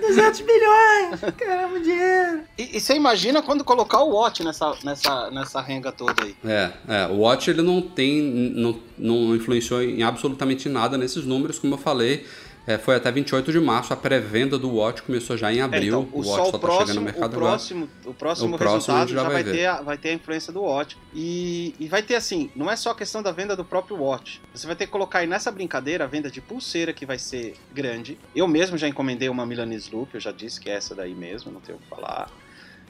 200 0.00 0.40
bilhões! 0.40 1.20
Caramba, 1.38 1.78
dinheiro! 1.78 2.40
E, 2.58 2.76
e 2.76 2.80
você 2.80 2.94
imagina 2.94 3.40
quando 3.40 3.62
colocar 3.62 4.02
o 4.02 4.10
Watch 4.10 4.42
nessa, 4.42 4.74
nessa, 4.82 5.30
nessa 5.30 5.60
renga 5.60 5.92
toda 5.92 6.24
aí. 6.24 6.34
É, 6.44 6.72
é, 6.88 7.06
o 7.06 7.18
Watch 7.18 7.48
ele 7.48 7.62
não 7.62 7.80
tem, 7.80 8.20
não, 8.20 8.80
não 8.98 9.36
influenciou 9.36 9.80
em 9.80 10.02
absolutamente 10.02 10.68
nada 10.68 10.98
nesses 10.98 11.24
números, 11.24 11.60
como 11.60 11.74
eu 11.74 11.78
falei. 11.78 12.26
É, 12.66 12.78
foi 12.78 12.94
até 12.96 13.10
28 13.10 13.50
de 13.50 13.58
março, 13.60 13.92
a 13.92 13.96
pré-venda 13.96 14.58
do 14.58 14.70
Watch 14.76 15.02
começou 15.02 15.36
já 15.36 15.52
em 15.52 15.58
É, 15.58 15.62
abril. 15.62 16.00
então, 16.02 16.08
o, 16.12 16.20
o 16.20 16.24
só 16.24 16.30
Watch 16.30 16.48
o 16.48 16.50
só 16.52 16.58
tá 16.58 16.68
chegando 16.68 16.76
próximo, 16.76 16.94
no 16.94 17.00
o 17.00 17.04
mercado 17.04 17.24
agora. 17.36 17.50
próximo, 17.50 17.88
o 18.06 18.14
próximo 18.14 18.54
O 18.54 18.58
próximo 18.58 18.78
resultado 18.78 19.08
já, 19.08 19.14
já 19.16 19.22
vai, 19.28 19.42
vai 19.42 19.52
ter 19.52 19.66
a, 19.66 19.82
vai 19.82 19.98
ter 19.98 20.08
a 20.10 20.12
influência 20.14 20.52
do 20.52 20.62
Watch. 20.62 20.96
E, 21.14 21.74
e 21.80 21.88
vai 21.88 22.02
ter 22.02 22.14
assim, 22.14 22.50
não 22.54 22.70
é 22.70 22.76
só 22.76 22.90
a 22.90 22.94
questão 22.94 23.22
da 23.22 23.32
venda 23.32 23.56
do 23.56 23.64
próprio 23.64 23.96
Watch. 23.96 24.40
Você 24.54 24.66
vai 24.66 24.76
ter 24.76 24.86
que 24.86 24.92
colocar 24.92 25.18
aí 25.20 25.26
nessa 25.26 25.50
brincadeira 25.50 26.04
a 26.04 26.06
venda 26.06 26.30
de 26.30 26.40
pulseira 26.40 26.92
que 26.92 27.04
vai 27.04 27.18
ser 27.18 27.54
grande. 27.74 28.18
Eu 28.34 28.46
mesmo 28.46 28.78
já 28.78 28.86
encomendei 28.88 29.28
uma 29.28 29.44
Milanese 29.44 29.90
Loop, 29.92 30.14
eu 30.14 30.20
já 30.20 30.30
disse 30.32 30.60
que 30.60 30.70
é 30.70 30.74
essa 30.74 30.94
daí 30.94 31.14
mesmo, 31.14 31.50
não 31.50 31.60
tenho 31.60 31.78
o 31.78 31.80
que 31.80 31.88
falar. 31.88 32.30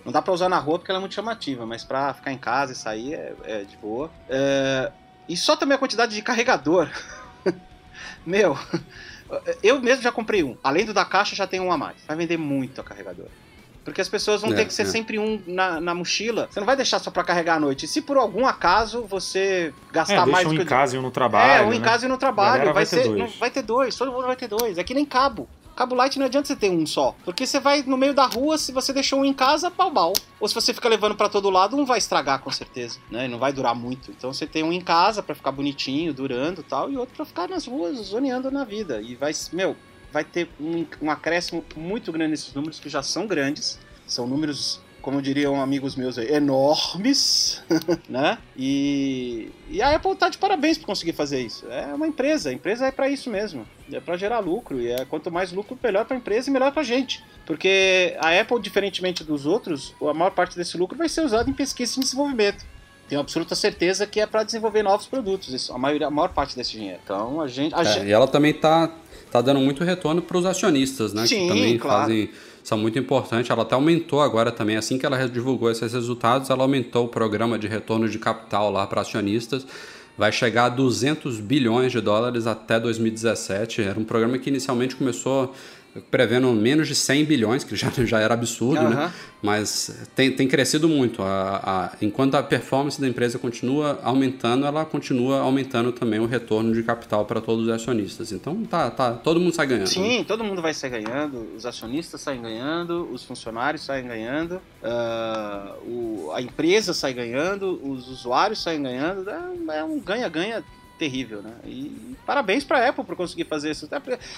Não 0.04 0.12
dá 0.12 0.20
pra 0.20 0.32
usar 0.34 0.48
na 0.48 0.58
rua 0.58 0.78
porque 0.80 0.90
ela 0.90 0.98
é 0.98 1.00
muito 1.00 1.14
chamativa, 1.14 1.64
mas 1.64 1.84
pra 1.84 2.12
ficar 2.12 2.32
em 2.32 2.38
casa 2.38 2.72
e 2.72 2.74
sair 2.74 3.14
é, 3.14 3.34
é 3.44 3.62
de 3.64 3.76
boa. 3.76 4.10
É, 4.28 4.90
e 5.28 5.36
só 5.36 5.54
também 5.56 5.76
a 5.76 5.78
quantidade 5.78 6.14
de 6.14 6.20
carregador. 6.20 6.88
Meu, 8.26 8.58
eu 9.62 9.80
mesmo 9.80 10.02
já 10.02 10.12
comprei 10.12 10.42
um. 10.42 10.56
Além 10.62 10.84
do 10.84 10.92
da 10.94 11.04
caixa, 11.04 11.34
já 11.36 11.46
tem 11.46 11.60
um 11.60 11.70
a 11.72 11.78
mais. 11.78 11.96
Vai 12.06 12.16
vender 12.16 12.36
muito 12.36 12.80
a 12.80 12.84
carregador. 12.84 13.26
Porque 13.84 14.00
as 14.00 14.08
pessoas 14.08 14.40
vão 14.42 14.52
É, 14.52 14.54
ter 14.56 14.64
que 14.66 14.72
ser 14.72 14.82
é. 14.82 14.84
sempre 14.86 15.18
um 15.18 15.42
na, 15.46 15.80
na 15.80 15.92
mochila. 15.92 16.46
Você 16.48 16.60
não 16.60 16.66
vai 16.66 16.76
deixar 16.76 17.00
só 17.00 17.10
pra 17.10 17.24
carregar 17.24 17.56
à 17.56 17.60
noite. 17.60 17.88
Se 17.88 18.00
por 18.00 18.16
algum 18.16 18.46
acaso 18.46 19.02
você 19.02 19.74
gastar 19.92 20.14
É, 20.14 20.16
mais 20.18 20.28
deixa 20.34 20.44
do 20.44 20.50
um 20.52 20.56
que 20.56 20.62
em 20.62 20.66
casa 20.66 20.94
e 20.94 20.98
um 21.00 21.02
no 21.02 21.10
trabalho. 21.10 21.64
é, 21.64 21.66
um 21.66 21.72
em 21.72 21.80
né? 21.80 21.84
casa 21.84 22.06
e 22.06 22.08
no 22.08 22.16
Galera 22.16 22.18
trabalho. 22.18 22.64
Vai, 22.66 22.72
vai 22.74 22.86
ter 22.86 22.96
ser, 22.96 23.04
dois. 23.08 23.18
não, 23.18 23.26
vai 23.40 23.50
ter 23.50 23.62
dois, 23.62 23.96
todo 23.96 24.12
mundo 24.12 24.26
vai 24.26 24.36
ter 24.36 24.46
dois. 24.46 24.78
É 24.78 24.84
que 24.84 24.94
nem 24.94 25.04
cabo. 25.04 25.48
Cabo 25.82 25.96
light 25.96 26.16
não 26.16 26.26
adianta 26.26 26.46
você 26.46 26.54
ter 26.54 26.70
um 26.70 26.86
só. 26.86 27.12
Porque 27.24 27.44
você 27.44 27.58
vai 27.58 27.82
no 27.82 27.96
meio 27.96 28.14
da 28.14 28.24
rua, 28.24 28.56
se 28.56 28.70
você 28.70 28.92
deixou 28.92 29.18
um 29.18 29.24
em 29.24 29.32
casa, 29.32 29.68
pau 29.68 29.90
pau. 29.90 30.12
Ou 30.38 30.46
se 30.46 30.54
você 30.54 30.72
fica 30.72 30.88
levando 30.88 31.16
pra 31.16 31.28
todo 31.28 31.50
lado, 31.50 31.76
um 31.76 31.84
vai 31.84 31.98
estragar 31.98 32.38
com 32.38 32.52
certeza, 32.52 33.00
né? 33.10 33.24
E 33.24 33.28
não 33.28 33.36
vai 33.36 33.52
durar 33.52 33.74
muito. 33.74 34.12
Então 34.12 34.32
você 34.32 34.46
tem 34.46 34.62
um 34.62 34.72
em 34.72 34.80
casa 34.80 35.24
pra 35.24 35.34
ficar 35.34 35.50
bonitinho, 35.50 36.14
durando 36.14 36.62
tal, 36.62 36.88
e 36.88 36.96
outro 36.96 37.16
pra 37.16 37.24
ficar 37.24 37.48
nas 37.48 37.66
ruas, 37.66 37.98
zoneando 37.98 38.48
na 38.48 38.62
vida. 38.62 39.02
E 39.02 39.16
vai, 39.16 39.32
meu, 39.52 39.74
vai 40.12 40.22
ter 40.22 40.48
um, 40.60 40.86
um 41.02 41.10
acréscimo 41.10 41.64
muito 41.74 42.12
grande 42.12 42.30
nesses 42.30 42.54
números, 42.54 42.78
que 42.78 42.88
já 42.88 43.02
são 43.02 43.26
grandes. 43.26 43.76
São 44.06 44.24
números, 44.24 44.80
como 45.02 45.20
diriam 45.20 45.60
amigos 45.60 45.96
meus 45.96 46.16
aí, 46.16 46.32
enormes, 46.32 47.62
né? 48.08 48.38
E, 48.56 49.50
e 49.68 49.82
a 49.82 49.94
Apple 49.94 50.14
tá 50.16 50.28
de 50.28 50.38
parabéns 50.38 50.78
por 50.78 50.86
conseguir 50.86 51.12
fazer 51.12 51.40
isso. 51.40 51.66
É 51.70 51.92
uma 51.92 52.06
empresa, 52.06 52.50
a 52.50 52.52
empresa 52.52 52.86
é 52.86 52.90
para 52.92 53.08
isso 53.08 53.28
mesmo. 53.28 53.66
É 53.92 54.00
para 54.00 54.16
gerar 54.16 54.38
lucro. 54.38 54.80
E 54.80 54.90
é 54.90 55.04
quanto 55.04 55.30
mais 55.30 55.52
lucro, 55.52 55.76
melhor 55.82 56.04
para 56.04 56.16
a 56.16 56.18
empresa 56.18 56.48
e 56.48 56.52
melhor 56.52 56.72
para 56.72 56.82
a 56.82 56.84
gente. 56.84 57.22
Porque 57.44 58.16
a 58.20 58.40
Apple, 58.40 58.60
diferentemente 58.60 59.24
dos 59.24 59.44
outros, 59.44 59.94
a 60.00 60.14
maior 60.14 60.30
parte 60.30 60.56
desse 60.56 60.78
lucro 60.78 60.96
vai 60.96 61.08
ser 61.08 61.22
usado 61.22 61.50
em 61.50 61.52
pesquisa 61.52 61.98
e 61.98 62.02
desenvolvimento. 62.02 62.64
Tenho 63.08 63.20
absoluta 63.20 63.54
certeza 63.54 64.06
que 64.06 64.20
é 64.20 64.26
para 64.26 64.42
desenvolver 64.42 64.82
novos 64.82 65.06
produtos, 65.06 65.52
isso, 65.52 65.70
a, 65.72 65.78
maioria, 65.78 66.06
a 66.06 66.10
maior 66.10 66.28
parte 66.28 66.56
desse 66.56 66.72
dinheiro. 66.72 66.98
Então 67.04 67.42
a 67.42 67.48
gente. 67.48 67.74
A 67.74 67.82
É, 67.82 67.84
gente 67.84 68.06
e 68.06 68.12
ela 68.12 68.26
também 68.26 68.54
tá, 68.54 68.90
tá 69.30 69.42
dando 69.42 69.60
muito 69.60 69.84
retorno 69.84 70.22
para 70.22 70.38
os 70.38 70.46
acionistas, 70.46 71.12
né? 71.12 71.26
Sim, 71.26 71.42
que 71.42 71.48
também 71.48 71.76
claro. 71.78 72.02
fazem. 72.02 72.30
São 72.62 72.78
muito 72.78 72.98
importantes. 72.98 73.50
Ela 73.50 73.62
até 73.62 73.74
aumentou 73.74 74.20
agora 74.20 74.52
também, 74.52 74.76
assim 74.76 74.98
que 74.98 75.04
ela 75.04 75.28
divulgou 75.28 75.70
esses 75.70 75.92
resultados, 75.92 76.50
ela 76.50 76.62
aumentou 76.62 77.06
o 77.06 77.08
programa 77.08 77.58
de 77.58 77.66
retorno 77.66 78.08
de 78.08 78.18
capital 78.18 78.70
lá 78.70 78.86
para 78.86 79.00
acionistas. 79.00 79.66
Vai 80.16 80.30
chegar 80.30 80.66
a 80.66 80.68
200 80.68 81.40
bilhões 81.40 81.90
de 81.90 82.00
dólares 82.00 82.46
até 82.46 82.78
2017. 82.78 83.82
Era 83.82 83.98
um 83.98 84.04
programa 84.04 84.38
que 84.38 84.50
inicialmente 84.50 84.94
começou 84.94 85.54
prevendo 86.10 86.48
menos 86.52 86.88
de 86.88 86.94
100 86.94 87.24
bilhões, 87.24 87.64
que 87.64 87.76
já, 87.76 87.90
já 88.04 88.18
era 88.20 88.34
absurdo, 88.34 88.88
né? 88.88 88.96
Aham. 88.96 89.12
Mas 89.42 90.06
tem, 90.14 90.30
tem 90.30 90.46
crescido 90.46 90.88
muito. 90.88 91.20
A, 91.22 91.56
a- 91.64 91.96
enquanto 92.00 92.36
a 92.36 92.42
performance 92.44 93.00
da 93.00 93.08
empresa 93.08 93.38
continua 93.40 93.98
aumentando, 94.04 94.64
ela 94.64 94.84
continua 94.84 95.40
aumentando 95.40 95.90
também 95.90 96.20
o 96.20 96.26
retorno 96.26 96.72
de 96.72 96.82
capital 96.84 97.24
para 97.24 97.40
todos 97.40 97.66
os 97.66 97.72
acionistas. 97.72 98.30
Então 98.30 98.62
tá, 98.64 98.88
tá, 98.90 99.12
todo 99.14 99.40
mundo 99.40 99.52
sai 99.52 99.66
ganhando. 99.66 99.82
né? 99.84 99.86
Sim, 99.92 100.24
todo 100.24 100.44
mundo 100.44 100.62
vai 100.62 100.72
sair 100.72 100.90
ganhando, 100.90 101.48
os 101.56 101.66
acionistas 101.66 102.20
saem 102.20 102.40
ganhando, 102.40 103.08
os 103.12 103.24
funcionários 103.24 103.84
saem 103.84 104.06
ganhando, 104.06 104.60
ah, 104.82 105.74
o- 105.84 106.30
a 106.34 106.40
empresa 106.40 106.94
sai 106.94 107.12
ganhando, 107.12 107.80
os 107.82 108.08
usuários 108.08 108.62
saem 108.62 108.80
ganhando, 108.82 109.28
é, 109.28 109.78
é 109.78 109.84
um 109.84 109.98
ganha-ganha 109.98 110.62
terrível, 111.02 111.42
né? 111.42 111.52
E 111.64 112.16
parabéns 112.24 112.62
para 112.62 112.78
a 112.78 112.88
Apple 112.90 113.04
por 113.04 113.16
conseguir 113.16 113.44
fazer 113.44 113.72
isso. 113.72 113.88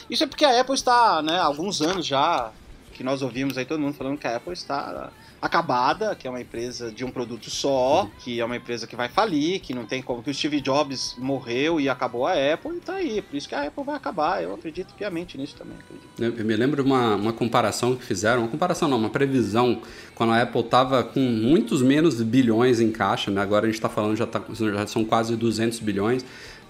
Isso 0.09 0.25
é 0.25 0.27
porque 0.27 0.47
a 0.47 0.59
Apple 0.63 0.75
está, 0.75 1.21
né, 1.21 1.39
há 1.39 1.45
alguns 1.45 1.83
anos 1.83 2.07
já 2.07 2.51
que 2.95 3.05
nós 3.05 3.21
ouvimos 3.21 3.59
aí 3.59 3.65
todo 3.65 3.81
mundo 3.81 3.95
falando 3.95 4.17
que 4.17 4.27
a 4.27 4.37
Apple 4.37 4.53
está 4.53 5.11
acabada, 5.43 6.15
que 6.15 6.27
é 6.27 6.31
uma 6.31 6.41
empresa 6.41 6.91
de 6.91 7.05
um 7.05 7.11
produto 7.11 7.51
só, 7.51 8.09
que 8.21 8.41
é 8.41 8.45
uma 8.45 8.57
empresa 8.57 8.87
que 8.87 8.97
vai 8.97 9.11
falir, 9.11 9.61
que 9.61 9.75
não 9.75 9.85
tem 9.85 10.01
como, 10.01 10.23
que 10.23 10.31
o 10.31 10.35
Steve 10.35 10.59
Jobs 10.61 11.17
morreu 11.19 11.79
e 11.79 11.87
acabou 11.87 12.27
a 12.27 12.33
Apple 12.33 12.77
e 12.77 12.81
tá 12.81 12.95
aí, 12.95 13.21
por 13.21 13.37
isso 13.37 13.47
que 13.47 13.55
a 13.55 13.65
Apple 13.67 13.85
vai 13.85 13.97
acabar. 13.97 14.43
Eu 14.43 14.55
acredito 14.55 14.95
piamente 14.95 15.37
nisso 15.37 15.57
também, 15.57 15.77
acredito. 15.77 16.39
Eu 16.39 16.45
me 16.47 16.57
lembro 16.57 16.83
de 16.83 16.89
uma, 16.89 17.17
uma 17.17 17.33
comparação 17.33 17.95
que 17.95 18.03
fizeram, 18.03 18.43
uma 18.43 18.49
comparação 18.49 18.89
não, 18.89 18.97
uma 18.97 19.11
previsão, 19.11 19.83
quando 20.15 20.33
a 20.33 20.41
Apple 20.41 20.61
estava 20.61 21.05
com 21.05 21.21
muitos 21.21 21.83
menos 21.83 22.23
bilhões 22.23 22.81
em 22.81 22.91
caixa, 22.91 23.31
né? 23.31 23.43
agora 23.43 23.67
a 23.67 23.69
gente 23.69 23.77
está 23.77 23.89
falando, 23.91 24.17
já, 24.17 24.27
tá, 24.27 24.43
já 24.51 24.87
são 24.87 25.05
quase 25.05 25.37
200 25.37 25.79
bilhões, 25.81 26.25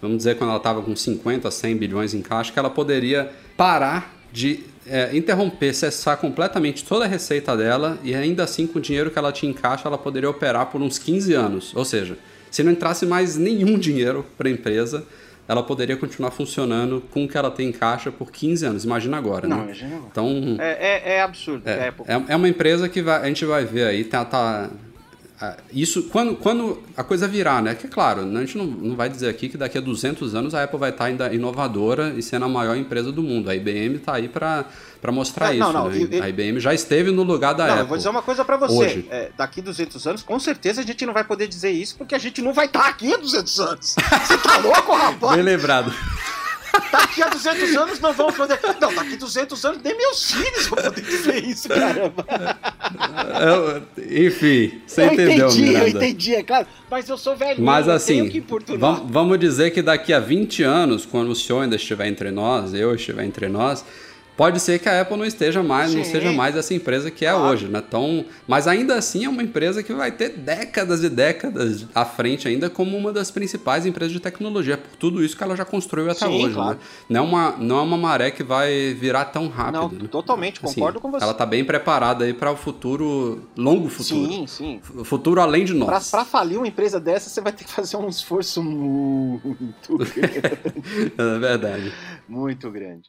vamos 0.04 0.18
dizer 0.18 0.36
quando 0.36 0.50
ela 0.50 0.58
estava 0.58 0.82
com 0.82 0.94
50, 0.94 1.50
100 1.50 1.76
bilhões 1.76 2.14
em 2.14 2.20
caixa, 2.22 2.52
que 2.52 2.58
ela 2.58 2.70
poderia 2.70 3.30
parar 3.56 4.14
de 4.32 4.60
é, 4.86 5.16
interromper, 5.16 5.72
cessar 5.74 6.16
completamente 6.18 6.84
toda 6.84 7.04
a 7.06 7.08
receita 7.08 7.56
dela 7.56 7.98
e 8.04 8.14
ainda 8.14 8.44
assim 8.44 8.66
com 8.66 8.78
o 8.78 8.82
dinheiro 8.82 9.10
que 9.10 9.18
ela 9.18 9.32
tinha 9.32 9.50
em 9.50 9.54
caixa 9.54 9.88
ela 9.88 9.96
poderia 9.96 10.28
operar 10.28 10.66
por 10.66 10.82
uns 10.82 10.98
15 10.98 11.32
anos. 11.32 11.72
Ou 11.74 11.84
seja, 11.84 12.18
se 12.50 12.62
não 12.62 12.70
entrasse 12.70 13.06
mais 13.06 13.36
nenhum 13.36 13.78
dinheiro 13.78 14.26
para 14.36 14.48
a 14.48 14.50
empresa, 14.52 15.04
ela 15.48 15.62
poderia 15.62 15.96
continuar 15.96 16.30
funcionando 16.32 17.02
com 17.10 17.24
o 17.24 17.28
que 17.28 17.36
ela 17.36 17.50
tem 17.50 17.68
em 17.68 17.72
caixa 17.72 18.10
por 18.12 18.30
15 18.30 18.64
anos. 18.66 18.84
Imagina 18.84 19.16
agora, 19.16 19.46
Não, 19.48 19.58
né? 19.58 19.64
imagina. 19.64 20.00
Então, 20.10 20.56
É, 20.58 21.12
é, 21.12 21.16
é 21.16 21.22
absurdo. 21.22 21.62
é, 21.68 21.88
Apple. 21.88 22.04
é, 22.08 22.32
é 22.32 22.36
uma 22.36 22.48
empresa 22.48 22.88
que 22.88 23.00
vai- 23.02 23.22
a 23.22 23.26
gente 23.26 23.44
vai 23.44 23.64
ver 23.64 23.86
aí, 23.86 24.04
tá, 24.04 24.24
tá- 24.24 24.70
isso 25.72 26.04
quando, 26.04 26.36
quando 26.36 26.82
a 26.96 27.02
coisa 27.02 27.26
virar, 27.28 27.62
né? 27.62 27.74
Que 27.74 27.86
é 27.86 27.90
claro, 27.90 28.20
a 28.22 28.40
gente 28.40 28.56
não, 28.58 28.66
não 28.66 28.96
vai 28.96 29.08
dizer 29.08 29.28
aqui 29.28 29.48
que 29.48 29.56
daqui 29.56 29.76
a 29.78 29.80
200 29.80 30.34
anos 30.34 30.54
a 30.54 30.62
Apple 30.64 30.78
vai 30.78 30.90
estar 30.90 31.04
ainda 31.06 31.32
inovadora 31.34 32.14
e 32.16 32.22
sendo 32.22 32.44
a 32.44 32.48
maior 32.48 32.76
empresa 32.76 33.10
do 33.12 33.22
mundo. 33.22 33.48
A 33.50 33.54
IBM 33.54 33.96
está 33.96 34.14
aí 34.14 34.28
para 34.28 34.64
mostrar 35.12 35.50
É, 35.52 35.56
isso. 35.58 35.60
não, 35.60 35.72
não, 35.72 35.88
né? 35.90 36.08
e- 36.10 36.20
A 36.20 36.28
IBM 36.28 36.58
já 36.60 36.72
esteve 36.74 37.10
no 37.10 37.22
lugar 37.22 37.54
da 37.54 37.64
Não, 37.64 37.70
Apple. 37.72 37.82
eu 37.82 37.88
vou 37.88 37.96
dizer 37.96 38.08
uma 38.08 38.22
coisa 38.22 38.44
pra 38.44 38.56
você. 38.56 39.04
É, 39.10 39.30
daqui 39.36 39.60
200 39.62 40.06
anos, 40.06 40.22
com 40.22 40.38
certeza 40.38 40.80
a 40.80 40.84
gente 40.84 41.04
não 41.06 41.12
vai 41.14 41.24
poder 41.24 41.46
dizer 41.48 41.70
isso, 41.70 41.96
porque 41.96 42.14
a 42.14 42.18
gente 42.18 42.40
não 42.42 42.52
vai 42.52 42.66
estar 42.66 42.86
aqui 42.88 43.12
há 43.12 43.16
200 43.16 43.60
anos. 43.60 43.94
Você 44.24 44.38
tá 44.38 44.58
louco, 44.58 44.92
rapaz? 44.94 45.34
Bem 45.36 45.44
lembrado. 45.44 45.92
Daqui 46.90 47.22
a 47.22 47.28
200 47.28 47.76
anos 47.76 48.00
não 48.00 48.12
vamos 48.12 48.34
poder. 48.36 48.58
Não, 48.80 48.94
daqui 48.94 49.14
a 49.14 49.16
200 49.16 49.64
anos 49.64 49.80
nem 49.82 49.96
meus 49.96 50.32
filhos 50.32 50.66
vão 50.66 50.82
poder 50.82 51.00
dizer 51.02 51.44
isso, 51.44 51.68
caramba. 51.68 52.26
Eu- 53.40 54.26
enfim, 54.26 54.80
você 54.86 55.02
eu 55.02 55.06
entendeu, 55.12 55.46
entendi, 55.48 55.62
eu 55.62 55.72
Miranda. 55.72 55.88
entendi, 55.88 56.34
é 56.34 56.42
claro. 56.42 56.66
Mas 56.90 57.08
eu 57.08 57.16
sou 57.18 57.36
velhinho, 57.36 57.64
Mas 57.64 57.86
eu 57.86 57.92
assim, 57.92 58.42
vamos 59.08 59.38
dizer 59.38 59.70
que 59.70 59.82
daqui 59.82 60.12
a 60.12 60.20
20 60.20 60.62
anos, 60.62 61.04
quando 61.06 61.30
o 61.30 61.34
senhor 61.34 61.62
ainda 61.62 61.76
estiver 61.76 62.06
entre 62.06 62.30
nós, 62.30 62.74
eu 62.74 62.94
estiver 62.94 63.24
entre 63.24 63.48
nós, 63.48 63.84
pode 64.36 64.60
ser 64.60 64.78
que 64.78 64.88
a 64.88 65.00
Apple 65.00 65.16
não 65.16 65.24
esteja 65.24 65.62
mais, 65.62 65.94
não 65.94 66.04
Sim. 66.04 66.10
seja 66.10 66.32
mais 66.32 66.56
essa 66.56 66.74
empresa 66.74 67.10
que 67.10 67.24
é 67.24 67.30
Claro. 67.30 67.46
hoje, 67.48 67.66
né? 67.68 67.82
Então, 67.86 68.24
mas 68.46 68.66
ainda 68.66 68.94
assim 68.96 69.24
é 69.24 69.28
uma 69.28 69.42
empresa 69.42 69.82
que 69.82 69.92
vai 69.92 70.10
ter 70.12 70.30
décadas 70.30 71.02
e 71.04 71.08
décadas 71.08 71.86
à 71.94 72.04
frente 72.04 72.48
ainda 72.48 72.68
como 72.68 72.96
uma 72.96 73.12
das 73.12 73.30
principais 73.30 73.86
empresas 73.86 74.12
de 74.12 74.20
tecnologia, 74.20 74.76
por 74.76 74.96
tudo 74.96 75.24
isso 75.24 75.36
que 75.36 75.42
ela 75.44 75.56
já 75.56 75.64
construiu 75.64 76.10
até 76.10 76.26
Sim, 76.26 76.44
hoje, 76.44 76.54
claro. 76.54 76.78
né? 76.78 76.78
Não 77.08 77.20
é 77.20 77.22
uma 77.22 77.50
não 77.58 77.78
é 77.78 77.82
uma 77.82 77.96
maré 77.96 78.30
que 78.30 78.42
vai 78.42 78.94
virar 78.94 79.26
tão 79.26 79.48
rápido. 79.48 79.80
Não, 79.94 80.02
né? 80.02 80.08
totalmente, 80.10 80.60
Assim, 80.62 80.74
concordo 80.74 81.00
com 81.00 81.10
você. 81.10 81.22
Ela 81.24 81.34
tá 81.34 81.46
bem 81.46 81.64
preparada 81.64 82.24
aí 82.24 82.34
para 82.34 82.50
o 82.50 82.56
futuro, 82.56 83.48
longo 83.56 83.88
futuro. 83.88 84.26
Sim, 84.32 84.46
sim. 84.46 84.80
Futuro 85.04 85.40
além 85.40 85.64
de 85.64 85.74
nós. 85.74 86.10
pra 86.10 86.24
falir 86.24 86.58
uma 86.58 86.66
empresa 86.68 86.98
dessa, 87.00 87.28
você 87.30 87.40
vai 87.40 87.52
ter 87.52 87.64
que 87.64 87.70
fazer 87.72 87.96
um 87.96 88.08
esforço 88.08 88.62
muito 88.62 89.96
grande. 89.98 90.34
É 91.16 91.38
verdade. 91.38 91.92
muito 92.28 92.70
grande. 92.70 93.08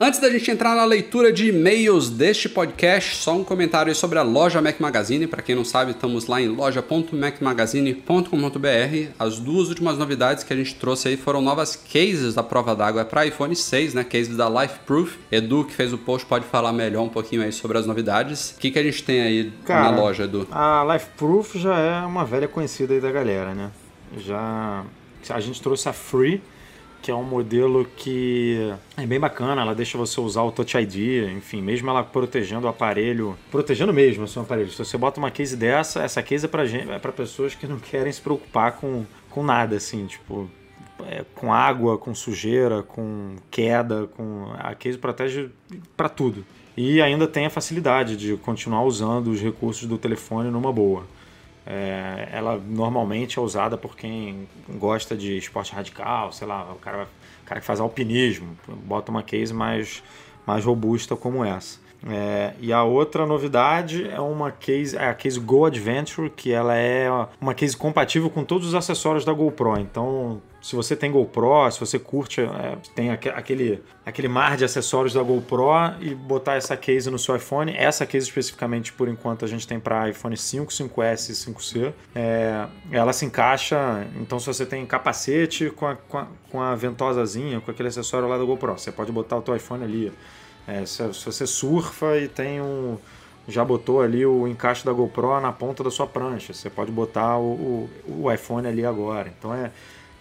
Antes 0.00 0.18
da 0.18 0.30
gente 0.30 0.50
entrar 0.50 0.74
na 0.74 0.86
leitura 0.86 1.30
de 1.30 1.50
e-mails 1.50 2.08
deste 2.08 2.48
podcast, 2.48 3.14
só 3.16 3.36
um 3.36 3.44
comentário 3.44 3.94
sobre 3.94 4.18
a 4.18 4.22
loja 4.22 4.58
Mac 4.60 4.80
Magazine. 4.80 5.26
Para 5.26 5.42
quem 5.42 5.54
não 5.54 5.66
sabe, 5.66 5.90
estamos 5.92 6.26
lá 6.26 6.40
em 6.40 6.48
loja.macmagazine.com.br. 6.48 9.12
As 9.18 9.38
duas 9.38 9.68
últimas 9.68 9.98
novidades 9.98 10.44
que 10.44 10.52
a 10.52 10.56
gente 10.56 10.74
trouxe 10.76 11.08
aí 11.08 11.16
foram 11.18 11.42
novas 11.42 11.76
cases 11.76 12.34
da 12.34 12.42
prova 12.42 12.74
d'água 12.74 13.04
para 13.04 13.26
iPhone 13.26 13.54
6, 13.54 13.92
né? 13.92 14.02
Cases 14.02 14.34
da 14.36 14.48
LifeProof. 14.48 15.18
Edu, 15.30 15.66
que 15.66 15.74
fez 15.74 15.92
o 15.92 15.98
post, 15.98 16.26
pode 16.26 16.46
falar 16.46 16.72
melhor 16.72 17.02
um 17.02 17.10
pouquinho 17.10 17.42
aí 17.42 17.52
sobre 17.52 17.76
as 17.76 17.84
novidades. 17.86 18.52
O 18.52 18.58
que, 18.60 18.70
que 18.70 18.78
a 18.78 18.82
gente 18.82 19.04
tem 19.04 19.20
aí 19.20 19.52
Cara, 19.66 19.90
na 19.90 19.96
loja, 20.00 20.24
Edu? 20.24 20.48
A 20.50 20.86
Life 20.90 21.08
Proof 21.18 21.54
já 21.56 21.78
é 21.78 22.00
uma 22.00 22.24
velha 22.24 22.48
conhecida 22.48 22.94
aí 22.94 23.00
da 23.00 23.12
galera, 23.12 23.54
né? 23.54 23.70
Já 24.16 24.84
a 25.28 25.40
gente 25.40 25.60
trouxe 25.62 25.88
a 25.88 25.92
Free, 25.92 26.42
que 27.02 27.10
é 27.10 27.14
um 27.14 27.24
modelo 27.24 27.84
que 27.96 28.72
é 28.96 29.04
bem 29.04 29.18
bacana, 29.18 29.60
ela 29.60 29.74
deixa 29.74 29.98
você 29.98 30.20
usar 30.20 30.42
o 30.42 30.52
Touch 30.52 30.78
ID, 30.78 31.30
enfim, 31.36 31.60
mesmo 31.60 31.90
ela 31.90 32.04
protegendo 32.04 32.66
o 32.66 32.70
aparelho, 32.70 33.36
protegendo 33.50 33.92
mesmo 33.92 34.24
o 34.24 34.28
seu 34.28 34.42
aparelho. 34.42 34.70
Se 34.70 34.78
você 34.78 34.96
bota 34.96 35.18
uma 35.18 35.30
case 35.30 35.56
dessa, 35.56 36.02
essa 36.02 36.22
case 36.22 36.48
é 36.50 36.66
gente, 36.66 36.90
é 36.90 36.98
pra 37.00 37.10
pessoas 37.10 37.56
que 37.56 37.66
não 37.66 37.78
querem 37.78 38.12
se 38.12 38.20
preocupar 38.20 38.76
com, 38.76 39.04
com 39.28 39.42
nada, 39.42 39.76
assim, 39.76 40.06
tipo, 40.06 40.48
é, 41.08 41.24
com 41.34 41.52
água, 41.52 41.98
com 41.98 42.14
sujeira, 42.14 42.82
com 42.82 43.34
queda, 43.50 44.06
com 44.16 44.52
a 44.58 44.72
case 44.74 44.96
protege 44.96 45.50
para 45.96 46.08
tudo. 46.08 46.44
E 46.76 47.02
ainda 47.02 47.26
tem 47.26 47.46
a 47.46 47.50
facilidade 47.50 48.16
de 48.16 48.36
continuar 48.36 48.84
usando 48.84 49.28
os 49.28 49.40
recursos 49.40 49.86
do 49.88 49.98
telefone 49.98 50.50
numa 50.50 50.72
boa. 50.72 51.04
É, 51.66 52.28
ela 52.32 52.56
normalmente 52.58 53.38
é 53.38 53.42
usada 53.42 53.78
por 53.78 53.96
quem 53.96 54.48
gosta 54.68 55.16
de 55.16 55.36
esporte 55.36 55.72
radical, 55.72 56.32
sei 56.32 56.46
lá, 56.46 56.72
o 56.72 56.76
cara, 56.76 57.08
o 57.42 57.46
cara 57.46 57.60
que 57.60 57.66
faz 57.66 57.78
alpinismo, 57.78 58.56
bota 58.84 59.10
uma 59.10 59.22
case 59.22 59.54
mais, 59.54 60.02
mais 60.46 60.64
robusta 60.64 61.14
como 61.14 61.44
essa. 61.44 61.78
É, 62.08 62.52
e 62.60 62.72
a 62.72 62.82
outra 62.82 63.24
novidade 63.24 64.08
é 64.08 64.20
uma 64.20 64.50
case, 64.50 64.96
é 64.96 65.08
a 65.08 65.14
case 65.14 65.38
Go 65.38 65.64
Adventure, 65.66 66.28
que 66.30 66.52
ela 66.52 66.74
é 66.76 67.08
uma 67.40 67.54
case 67.54 67.76
compatível 67.76 68.28
com 68.28 68.42
todos 68.44 68.66
os 68.68 68.74
acessórios 68.74 69.24
da 69.24 69.32
GoPro. 69.32 69.78
Então, 69.78 70.42
se 70.60 70.74
você 70.74 70.96
tem 70.96 71.12
GoPro, 71.12 71.70
se 71.70 71.78
você 71.78 71.98
curte, 71.98 72.40
é, 72.40 72.76
tem 72.94 73.10
aque- 73.10 73.28
aquele, 73.28 73.82
aquele 74.04 74.26
mar 74.28 74.56
de 74.56 74.64
acessórios 74.64 75.14
da 75.14 75.22
GoPro 75.22 75.62
e 76.00 76.12
botar 76.14 76.54
essa 76.54 76.76
case 76.76 77.08
no 77.10 77.18
seu 77.18 77.36
iPhone, 77.36 77.72
essa 77.76 78.04
case 78.04 78.26
especificamente 78.26 78.92
por 78.92 79.08
enquanto 79.08 79.44
a 79.44 79.48
gente 79.48 79.66
tem 79.66 79.78
para 79.78 80.08
iPhone 80.08 80.36
5, 80.36 80.72
5S 80.72 81.30
e 81.30 81.34
5C, 81.34 81.92
é, 82.16 82.66
ela 82.90 83.12
se 83.12 83.24
encaixa. 83.24 84.06
Então, 84.20 84.40
se 84.40 84.46
você 84.46 84.66
tem 84.66 84.84
capacete 84.86 85.70
com 85.70 85.86
a, 85.86 85.94
com, 85.94 86.18
a, 86.18 86.26
com 86.50 86.60
a 86.60 86.74
ventosazinha, 86.74 87.60
com 87.60 87.70
aquele 87.70 87.88
acessório 87.88 88.26
lá 88.28 88.36
da 88.38 88.44
GoPro, 88.44 88.72
você 88.72 88.90
pode 88.90 89.12
botar 89.12 89.36
o 89.36 89.42
teu 89.42 89.54
iPhone 89.54 89.84
ali. 89.84 90.12
É, 90.66 90.84
se, 90.86 91.12
se 91.14 91.24
você 91.24 91.46
surfa 91.46 92.16
e 92.18 92.28
tem 92.28 92.60
um. 92.60 92.96
Já 93.48 93.64
botou 93.64 94.00
ali 94.00 94.24
o 94.24 94.46
encaixe 94.46 94.84
da 94.84 94.92
GoPro 94.92 95.40
na 95.40 95.50
ponta 95.50 95.82
da 95.82 95.90
sua 95.90 96.06
prancha. 96.06 96.52
Você 96.52 96.70
pode 96.70 96.92
botar 96.92 97.38
o, 97.38 97.88
o, 98.06 98.22
o 98.24 98.32
iPhone 98.32 98.68
ali 98.68 98.86
agora. 98.86 99.32
Então 99.36 99.52
é, 99.52 99.72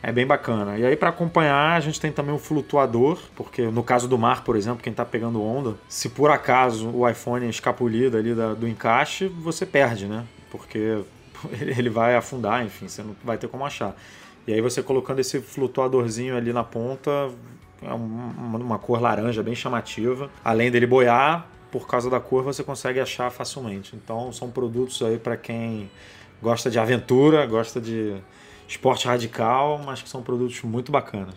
é 0.01 0.11
bem 0.11 0.25
bacana. 0.25 0.77
E 0.77 0.85
aí, 0.85 0.95
para 0.95 1.09
acompanhar, 1.09 1.77
a 1.77 1.79
gente 1.79 2.01
tem 2.01 2.11
também 2.11 2.33
o 2.33 2.39
flutuador, 2.39 3.19
porque 3.35 3.63
no 3.63 3.83
caso 3.83 4.07
do 4.07 4.17
mar, 4.17 4.43
por 4.43 4.55
exemplo, 4.55 4.81
quem 4.81 4.91
está 4.91 5.05
pegando 5.05 5.41
onda, 5.43 5.75
se 5.87 6.09
por 6.09 6.31
acaso 6.31 6.89
o 6.89 7.07
iPhone 7.07 7.47
escapulir 7.47 8.09
dali 8.09 8.33
da, 8.33 8.55
do 8.55 8.67
encaixe, 8.67 9.27
você 9.27 9.65
perde, 9.65 10.07
né? 10.07 10.25
Porque 10.49 11.03
ele 11.61 11.89
vai 11.89 12.15
afundar, 12.15 12.65
enfim, 12.65 12.87
você 12.87 13.03
não 13.03 13.15
vai 13.23 13.37
ter 13.37 13.47
como 13.47 13.63
achar. 13.63 13.95
E 14.47 14.53
aí, 14.53 14.61
você 14.61 14.81
colocando 14.81 15.19
esse 15.19 15.39
flutuadorzinho 15.39 16.35
ali 16.35 16.51
na 16.51 16.63
ponta, 16.63 17.29
é 17.81 17.93
um- 17.93 18.31
uma, 18.37 18.57
uma 18.59 18.79
cor 18.79 19.01
laranja 19.01 19.41
bem 19.43 19.55
chamativa. 19.55 20.29
Além 20.43 20.69
dele 20.71 20.85
boiar, 20.87 21.47
por 21.71 21.87
causa 21.87 22.09
da 22.09 22.19
cor 22.19 22.43
você 22.43 22.63
consegue 22.63 22.99
achar 22.99 23.29
facilmente. 23.31 23.95
Então 23.95 24.31
são 24.31 24.49
produtos 24.51 25.01
aí 25.01 25.17
para 25.17 25.37
quem 25.37 25.89
gosta 26.41 26.69
de 26.69 26.77
aventura, 26.79 27.45
gosta 27.45 27.79
de 27.79 28.15
esporte 28.67 29.05
radical, 29.07 29.81
mas 29.85 30.01
que 30.01 30.09
são 30.09 30.21
produtos 30.21 30.61
muito 30.63 30.91
bacanas. 30.91 31.35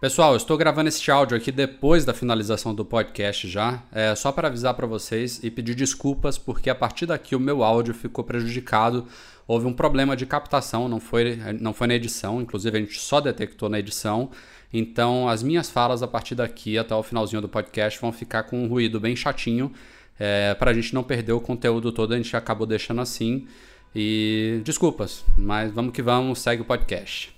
Pessoal, 0.00 0.36
estou 0.36 0.58
gravando 0.58 0.88
este 0.88 1.10
áudio 1.10 1.34
aqui 1.34 1.50
depois 1.50 2.04
da 2.04 2.12
finalização 2.12 2.74
do 2.74 2.84
podcast 2.84 3.48
já, 3.48 3.82
é 3.90 4.14
só 4.14 4.30
para 4.30 4.48
avisar 4.48 4.74
para 4.74 4.86
vocês 4.86 5.40
e 5.42 5.50
pedir 5.50 5.74
desculpas 5.74 6.36
porque 6.36 6.68
a 6.68 6.74
partir 6.74 7.06
daqui 7.06 7.34
o 7.34 7.40
meu 7.40 7.64
áudio 7.64 7.94
ficou 7.94 8.22
prejudicado. 8.22 9.06
Houve 9.48 9.66
um 9.66 9.72
problema 9.72 10.14
de 10.14 10.26
captação, 10.26 10.88
não 10.88 11.00
foi, 11.00 11.36
não 11.58 11.72
foi 11.72 11.86
na 11.86 11.94
edição, 11.94 12.38
inclusive 12.40 12.76
a 12.76 12.80
gente 12.80 12.98
só 13.00 13.18
detectou 13.18 13.68
na 13.70 13.78
edição. 13.78 14.30
Então 14.76 15.28
as 15.28 15.40
minhas 15.40 15.70
falas 15.70 16.02
a 16.02 16.08
partir 16.08 16.34
daqui 16.34 16.76
até 16.76 16.92
o 16.96 17.02
finalzinho 17.02 17.40
do 17.40 17.48
podcast 17.48 18.00
vão 18.00 18.12
ficar 18.12 18.42
com 18.42 18.64
um 18.64 18.66
ruído 18.66 18.98
bem 18.98 19.14
chatinho. 19.14 19.72
É, 20.18 20.52
para 20.54 20.72
a 20.72 20.74
gente 20.74 20.92
não 20.92 21.04
perder 21.04 21.32
o 21.32 21.40
conteúdo 21.40 21.92
todo, 21.92 22.12
a 22.12 22.16
gente 22.16 22.36
acabou 22.36 22.66
deixando 22.66 23.00
assim. 23.00 23.46
E 23.94 24.60
desculpas, 24.64 25.24
mas 25.38 25.72
vamos 25.72 25.92
que 25.92 26.02
vamos, 26.02 26.40
segue 26.40 26.62
o 26.62 26.64
podcast. 26.64 27.32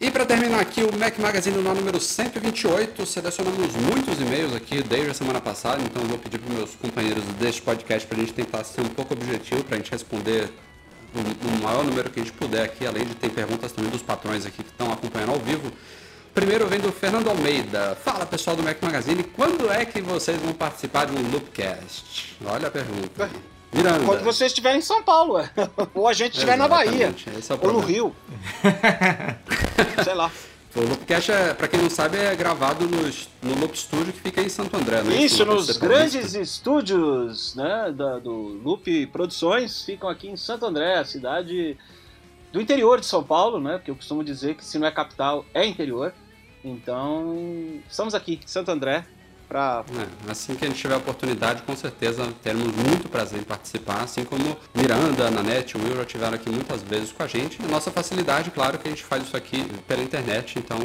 E 0.00 0.12
para 0.12 0.24
terminar 0.24 0.60
aqui 0.60 0.80
o 0.80 0.96
Mac 0.96 1.18
Magazine 1.18 1.56
no 1.56 1.74
número 1.74 2.00
128, 2.00 3.04
selecionamos 3.04 3.74
muitos 3.74 4.20
e-mails 4.20 4.54
aqui 4.54 4.80
desde 4.80 5.10
a 5.10 5.14
semana 5.14 5.40
passada, 5.40 5.82
então 5.82 6.00
eu 6.00 6.08
vou 6.08 6.18
pedir 6.18 6.38
para 6.38 6.54
meus 6.54 6.76
companheiros 6.76 7.24
deste 7.40 7.60
podcast 7.62 8.06
para 8.06 8.16
a 8.16 8.20
gente 8.20 8.32
tentar 8.32 8.62
ser 8.62 8.82
um 8.82 8.88
pouco 8.90 9.14
objetivo, 9.14 9.64
para 9.64 9.74
a 9.74 9.78
gente 9.80 9.90
responder 9.90 10.48
o, 11.12 11.18
o, 11.48 11.62
maior 11.64 11.82
número 11.82 12.08
que 12.10 12.20
a 12.20 12.22
gente 12.22 12.32
puder 12.34 12.62
aqui, 12.62 12.86
além 12.86 13.04
de 13.04 13.16
ter 13.16 13.28
perguntas 13.30 13.72
também 13.72 13.90
dos 13.90 14.02
patrões 14.02 14.46
aqui 14.46 14.62
que 14.62 14.70
estão 14.70 14.92
acompanhando 14.92 15.32
ao 15.32 15.40
vivo. 15.40 15.72
Primeiro 16.38 16.68
vem 16.68 16.78
do 16.78 16.92
Fernando 16.92 17.26
Almeida. 17.30 17.96
Fala 17.96 18.24
pessoal 18.24 18.54
do 18.54 18.62
Mac 18.62 18.80
Magazine, 18.80 19.24
quando 19.24 19.68
é 19.72 19.84
que 19.84 20.00
vocês 20.00 20.40
vão 20.40 20.52
participar 20.52 21.06
de 21.06 21.16
um 21.16 21.32
Loopcast? 21.32 22.36
Olha 22.46 22.68
a 22.68 22.70
pergunta. 22.70 23.28
Miranda. 23.72 24.04
Quando 24.04 24.22
você 24.22 24.46
estiver 24.46 24.76
em 24.76 24.80
São 24.80 25.02
Paulo, 25.02 25.40
ou 25.92 26.06
a 26.06 26.12
gente 26.12 26.34
estiver 26.34 26.56
na 26.56 26.68
Bahia, 26.68 27.12
é 27.26 27.66
ou 27.66 27.72
no 27.72 27.80
Rio. 27.80 28.14
Sei 30.04 30.14
lá. 30.14 30.30
O 30.76 30.80
Loopcast, 30.80 31.32
é, 31.32 31.54
pra 31.54 31.66
quem 31.66 31.80
não 31.80 31.90
sabe, 31.90 32.18
é 32.18 32.36
gravado 32.36 32.86
no, 32.86 33.02
no 33.42 33.60
Loop 33.60 33.76
Studio 33.76 34.12
que 34.12 34.20
fica 34.20 34.40
em 34.40 34.48
Santo 34.48 34.76
André, 34.76 35.02
né? 35.02 35.16
Isso, 35.16 35.44
nos 35.44 35.76
grandes 35.76 36.36
estúdios 36.36 37.56
né, 37.56 37.92
da, 37.92 38.20
do 38.20 38.60
Loop 38.62 39.08
Produções, 39.08 39.82
ficam 39.82 40.08
aqui 40.08 40.28
em 40.28 40.36
Santo 40.36 40.64
André, 40.66 40.98
a 40.98 41.04
cidade 41.04 41.76
do 42.52 42.60
interior 42.60 43.00
de 43.00 43.06
São 43.06 43.24
Paulo, 43.24 43.58
né? 43.58 43.78
Porque 43.78 43.90
eu 43.90 43.96
costumo 43.96 44.22
dizer 44.22 44.54
que 44.54 44.64
se 44.64 44.78
não 44.78 44.86
é 44.86 44.92
capital, 44.92 45.44
é 45.52 45.66
interior. 45.66 46.14
Então, 46.68 47.80
estamos 47.88 48.14
aqui, 48.14 48.40
Santo 48.44 48.70
André, 48.70 49.02
Pra... 49.48 49.82
É, 49.98 50.30
assim 50.30 50.54
que 50.54 50.64
a 50.64 50.68
gente 50.68 50.78
tiver 50.78 50.94
a 50.94 50.98
oportunidade, 50.98 51.62
com 51.62 51.74
certeza 51.74 52.28
teremos 52.42 52.66
muito 52.66 53.08
prazer 53.08 53.40
em 53.40 53.42
participar, 53.42 54.02
assim 54.02 54.22
como 54.22 54.56
Miranda, 54.74 55.30
Nanete 55.30 55.78
e 55.78 55.80
Will 55.80 55.96
já 55.96 56.02
estiveram 56.02 56.34
aqui 56.34 56.50
muitas 56.50 56.82
vezes 56.82 57.12
com 57.12 57.22
a 57.22 57.26
gente. 57.26 57.58
A 57.64 57.68
nossa 57.68 57.90
facilidade, 57.90 58.50
claro, 58.50 58.78
que 58.78 58.86
a 58.86 58.90
gente 58.90 59.04
faz 59.04 59.22
isso 59.22 59.36
aqui 59.36 59.64
pela 59.86 60.02
internet, 60.02 60.58
então 60.58 60.78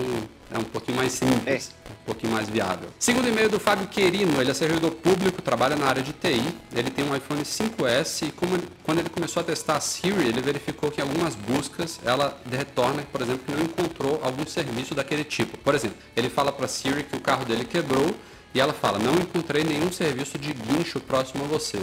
é 0.49 0.57
um 0.57 0.63
pouquinho 0.63 0.95
mais 0.95 1.11
simples, 1.11 1.71
é. 1.85 1.91
um 1.91 2.05
pouquinho 2.05 2.31
mais 2.31 2.47
viável. 2.47 2.87
Segundo 2.97 3.27
e-mail 3.27 3.49
do 3.49 3.59
Fábio 3.59 3.87
Querino, 3.87 4.39
ele 4.39 4.51
é 4.51 4.53
servidor 4.53 4.91
público, 4.91 5.41
trabalha 5.41 5.75
na 5.75 5.85
área 5.85 6.01
de 6.01 6.13
TI, 6.13 6.41
ele 6.73 6.89
tem 6.89 7.03
um 7.03 7.13
iPhone 7.13 7.41
5S 7.41 8.29
e 8.29 8.31
como, 8.31 8.57
quando 8.83 8.99
ele 8.99 9.09
começou 9.09 9.41
a 9.41 9.43
testar 9.43 9.75
a 9.75 9.81
Siri, 9.81 10.25
ele 10.25 10.41
verificou 10.41 10.89
que 10.89 11.01
em 11.01 11.03
algumas 11.03 11.35
buscas 11.35 11.99
ela 12.05 12.39
retorna, 12.49 13.03
por 13.11 13.21
exemplo, 13.21 13.41
que 13.45 13.51
não 13.51 13.61
encontrou 13.61 14.21
algum 14.23 14.45
serviço 14.45 14.95
daquele 14.95 15.25
tipo. 15.25 15.57
Por 15.57 15.75
exemplo, 15.75 15.97
ele 16.15 16.29
fala 16.29 16.51
para 16.51 16.65
Siri 16.67 17.03
que 17.03 17.17
o 17.17 17.19
carro 17.19 17.43
dele 17.43 17.65
quebrou 17.65 18.15
e 18.53 18.59
ela 18.59 18.73
fala, 18.73 18.99
não 18.99 19.15
encontrei 19.15 19.63
nenhum 19.63 19.91
serviço 19.91 20.37
de 20.37 20.53
guincho 20.53 20.99
próximo 20.99 21.45
a 21.45 21.47
você. 21.47 21.79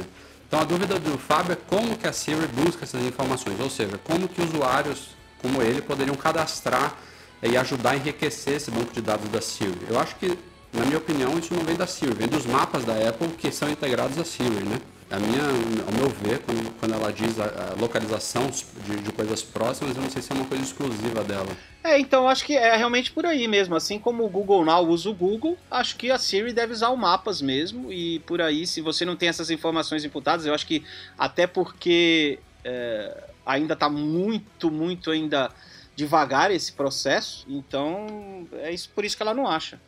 Então 0.46 0.60
a 0.60 0.64
dúvida 0.64 0.98
do 0.98 1.18
Fábio 1.18 1.52
é 1.52 1.56
como 1.56 1.96
que 1.96 2.06
a 2.06 2.12
Siri 2.12 2.46
busca 2.48 2.84
essas 2.84 3.02
informações, 3.02 3.58
ou 3.60 3.70
seja, 3.70 3.98
como 4.04 4.28
que 4.28 4.42
usuários 4.42 5.20
como 5.40 5.62
ele 5.62 5.80
poderiam 5.80 6.16
cadastrar 6.16 6.94
e 7.42 7.56
ajudar 7.56 7.92
a 7.92 7.96
enriquecer 7.96 8.56
esse 8.56 8.70
banco 8.70 8.92
de 8.92 9.00
dados 9.00 9.28
da 9.30 9.40
Siri. 9.40 9.78
Eu 9.88 9.98
acho 9.98 10.14
que, 10.16 10.38
na 10.72 10.84
minha 10.84 10.98
opinião, 10.98 11.38
isso 11.38 11.54
não 11.54 11.64
vem 11.64 11.76
da 11.76 11.86
Siri, 11.86 12.12
vem 12.12 12.28
dos 12.28 12.46
mapas 12.46 12.84
da 12.84 12.92
Apple 13.08 13.28
que 13.28 13.50
são 13.50 13.70
integrados 13.70 14.18
à 14.18 14.24
Siri, 14.24 14.64
né? 14.64 14.78
A 15.10 15.18
minha, 15.18 15.42
ao 15.42 15.92
meu 15.92 16.08
ver, 16.08 16.38
quando, 16.38 16.78
quando 16.78 16.94
ela 16.94 17.12
diz 17.12 17.40
a, 17.40 17.72
a 17.72 17.80
localização 17.80 18.48
de, 18.48 19.00
de, 19.00 19.10
coisas 19.10 19.42
próximas, 19.42 19.96
eu 19.96 20.02
não 20.02 20.08
sei 20.08 20.22
se 20.22 20.30
é 20.30 20.36
uma 20.36 20.44
coisa 20.44 20.62
exclusiva 20.62 21.24
dela. 21.24 21.48
É, 21.82 21.98
então 21.98 22.28
acho 22.28 22.44
que 22.44 22.56
é 22.56 22.76
realmente 22.76 23.10
por 23.10 23.26
aí 23.26 23.48
mesmo. 23.48 23.74
Assim 23.74 23.98
como 23.98 24.24
o 24.24 24.28
Google 24.28 24.64
Now 24.64 24.86
usa 24.86 25.10
o 25.10 25.14
Google, 25.14 25.58
acho 25.68 25.96
que 25.96 26.12
a 26.12 26.18
Siri 26.18 26.52
deve 26.52 26.72
usar 26.72 26.90
o 26.90 26.96
Mapas 26.96 27.42
mesmo. 27.42 27.92
E 27.92 28.20
por 28.20 28.40
aí, 28.40 28.64
se 28.68 28.80
você 28.80 29.04
não 29.04 29.16
tem 29.16 29.28
essas 29.28 29.50
informações 29.50 30.04
imputadas, 30.04 30.46
eu 30.46 30.54
acho 30.54 30.64
que 30.64 30.84
até 31.18 31.44
porque 31.44 32.38
é, 32.64 33.24
ainda 33.44 33.74
está 33.74 33.88
muito, 33.88 34.70
muito 34.70 35.10
ainda 35.10 35.50
devagar 35.96 36.52
esse 36.52 36.72
processo. 36.72 37.44
Então 37.48 38.46
é 38.62 38.72
isso, 38.72 38.88
por 38.94 39.04
isso 39.04 39.16
que 39.16 39.24
ela 39.24 39.34
não 39.34 39.48
acha. 39.48 39.80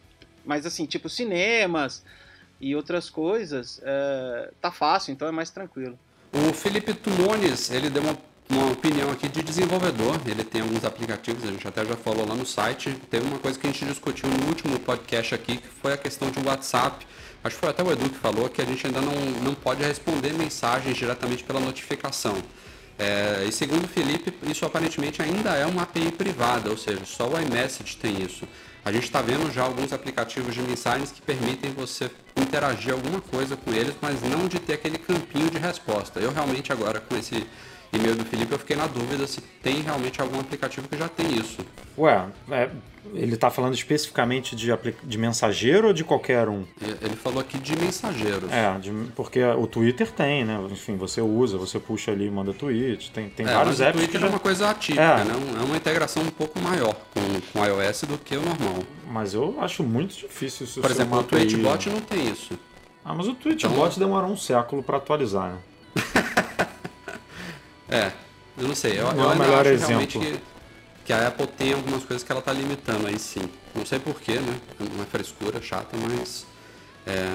Mas 0.44 0.66
assim, 0.66 0.85
tipo 0.85 1.09
cinemas 1.09 2.03
e 2.62 2.76
outras 2.76 3.10
coisas, 3.10 3.80
é, 3.82 4.52
tá 4.60 4.70
fácil, 4.70 5.12
então 5.12 5.26
é 5.26 5.32
mais 5.32 5.51
tranquilo. 5.51 5.98
O 6.32 6.52
Felipe 6.55 6.94
Tumones, 6.94 7.72
ele 7.72 7.90
deu 7.90 8.01
uma, 8.01 8.16
uma 8.48 8.70
opinião 8.70 9.10
aqui 9.10 9.28
de 9.28 9.43
desenvolvedor, 9.43 10.20
ele 10.24 10.44
tem 10.44 10.60
alguns 10.62 10.84
aplicativos, 10.84 11.43
a 11.43 11.48
gente 11.48 11.66
até 11.66 11.84
já 11.84 11.97
falou 11.97 12.24
lá 12.26 12.36
no 12.36 12.47
site, 12.47 12.97
teve 13.10 13.26
uma 13.26 13.40
coisa 13.40 13.59
que 13.59 13.66
a 13.66 13.70
gente 13.72 13.84
discutiu 13.84 14.28
no 14.28 14.47
último 14.47 14.78
podcast 14.78 15.34
aqui, 15.34 15.56
que 15.56 15.66
foi 15.66 15.93
a 15.93 15.97
questão 15.97 16.30
de 16.30 16.39
WhatsApp, 16.39 17.05
acho 17.43 17.56
que 17.56 17.60
foi 17.60 17.68
até 17.68 17.82
o 17.82 17.90
Edu 17.90 18.09
que 18.09 18.18
falou, 18.18 18.48
que 18.48 18.62
a 18.62 18.64
gente 18.64 18.86
ainda 18.86 19.01
não, 19.01 19.12
não 19.43 19.55
pode 19.55 19.82
responder 19.82 20.32
mensagens 20.32 20.97
diretamente 20.97 21.43
pela 21.43 21.59
notificação. 21.59 22.36
É, 22.97 23.44
e 23.48 23.51
segundo 23.51 23.86
o 23.86 23.89
Felipe, 23.89 24.32
isso 24.48 24.64
aparentemente 24.64 25.20
ainda 25.20 25.51
é 25.56 25.66
uma 25.66 25.82
API 25.82 26.12
privada, 26.12 26.70
ou 26.70 26.76
seja, 26.78 27.05
só 27.05 27.28
o 27.28 27.40
iMessage 27.40 27.97
tem 27.97 28.22
isso. 28.22 28.47
A 28.84 28.90
gente 28.90 29.04
está 29.04 29.22
vendo 29.22 29.48
já 29.52 29.62
alguns 29.62 29.92
aplicativos 29.92 30.54
de 30.54 30.60
mensagens 30.60 31.12
que 31.12 31.22
permitem 31.22 31.70
você 31.70 32.10
interagir 32.36 32.92
alguma 32.92 33.20
coisa 33.20 33.56
com 33.56 33.72
eles, 33.72 33.94
mas 34.02 34.20
não 34.22 34.48
de 34.48 34.59
ter 34.59 34.72
aquele 34.72 34.98
campinho 34.98 35.48
de 35.50 35.59
resposta. 35.59 36.18
Eu 36.18 36.32
realmente 36.32 36.72
agora 36.72 37.00
com 37.00 37.16
esse 37.16 37.46
e-mail 37.93 38.14
do 38.14 38.24
Felipe 38.24 38.52
eu 38.52 38.59
fiquei 38.59 38.77
na 38.77 38.86
dúvida 38.86 39.27
se 39.27 39.40
tem 39.62 39.81
realmente 39.82 40.20
algum 40.20 40.40
aplicativo 40.40 40.89
que 40.89 40.97
já 40.97 41.09
tem 41.09 41.35
isso. 41.35 41.59
Ué, 41.97 42.27
é, 42.51 42.70
ele 43.14 43.35
está 43.35 43.51
falando 43.51 43.74
especificamente 43.74 44.55
de, 44.55 44.69
de 45.02 45.19
mensageiro 45.19 45.89
ou 45.89 45.93
de 45.93 46.05
qualquer 46.05 46.48
um? 46.48 46.64
Ele 46.81 47.16
falou 47.16 47.40
aqui 47.40 47.59
de 47.59 47.77
mensageiros. 47.77 48.51
É, 48.51 48.78
de, 48.78 48.90
porque 49.14 49.43
o 49.43 49.66
Twitter 49.66 50.10
tem, 50.10 50.44
né? 50.44 50.59
Enfim, 50.70 50.97
você 50.97 51.20
usa, 51.20 51.59
você 51.59 51.78
puxa 51.78 52.12
ali 52.12 52.27
e 52.27 52.31
manda 52.31 52.55
tweet. 52.55 53.10
Tem, 53.10 53.28
tem 53.28 53.47
é, 53.47 53.52
vários 53.52 53.81
apps. 53.81 53.97
O 53.97 53.98
Twitter 53.98 54.20
já... 54.20 54.27
é 54.27 54.31
uma 54.31 54.39
coisa 54.39 54.70
atípica, 54.70 55.02
é. 55.02 55.24
né? 55.24 55.35
É 55.60 55.64
uma 55.64 55.77
integração 55.77 56.23
um 56.23 56.31
pouco 56.31 56.60
maior 56.60 56.94
com, 57.12 57.40
com 57.52 57.66
iOS 57.66 58.02
do 58.02 58.16
que 58.19 58.36
o 58.36 58.40
normal. 58.40 58.85
Mas 59.10 59.35
eu 59.35 59.56
acho 59.60 59.82
muito 59.82 60.16
difícil 60.16 60.64
isso 60.64 60.81
Por 60.81 60.90
exemplo, 60.90 61.19
o 61.19 61.23
Tweetbot 61.24 61.90
não 61.90 62.01
tem 62.01 62.31
isso. 62.31 62.59
Ah, 63.05 63.14
mas 63.14 63.27
o 63.27 63.35
Tweetbot 63.35 63.74
então... 63.74 63.98
demorou 63.98 64.31
um 64.31 64.36
século 64.36 64.82
para 64.82 64.97
atualizar, 64.97 65.51
né? 65.51 65.59
É, 67.93 68.12
eu 68.59 68.69
não 68.69 68.74
sei. 68.74 68.98
Eu, 68.98 69.12
não 69.12 69.24
eu 69.24 69.31
é 69.31 69.35
o 69.35 69.39
melhor 69.39 69.60
acho 69.60 69.70
exemplo. 69.70 69.89
realmente 69.89 70.19
que 70.19 70.52
que 71.05 71.12
a 71.12 71.28
Apple 71.28 71.47
tem 71.47 71.73
algumas 71.73 72.05
coisas 72.05 72.23
que 72.23 72.31
ela 72.31 72.39
está 72.39 72.52
limitando 72.52 73.06
aí 73.06 73.19
sim. 73.19 73.48
Não 73.74 73.85
sei 73.85 73.98
porquê, 73.98 74.35
né? 74.35 74.60
É 74.78 74.94
uma 74.94 75.05
frescura 75.05 75.60
chata, 75.60 75.97
mas. 75.97 76.47
É... 77.06 77.28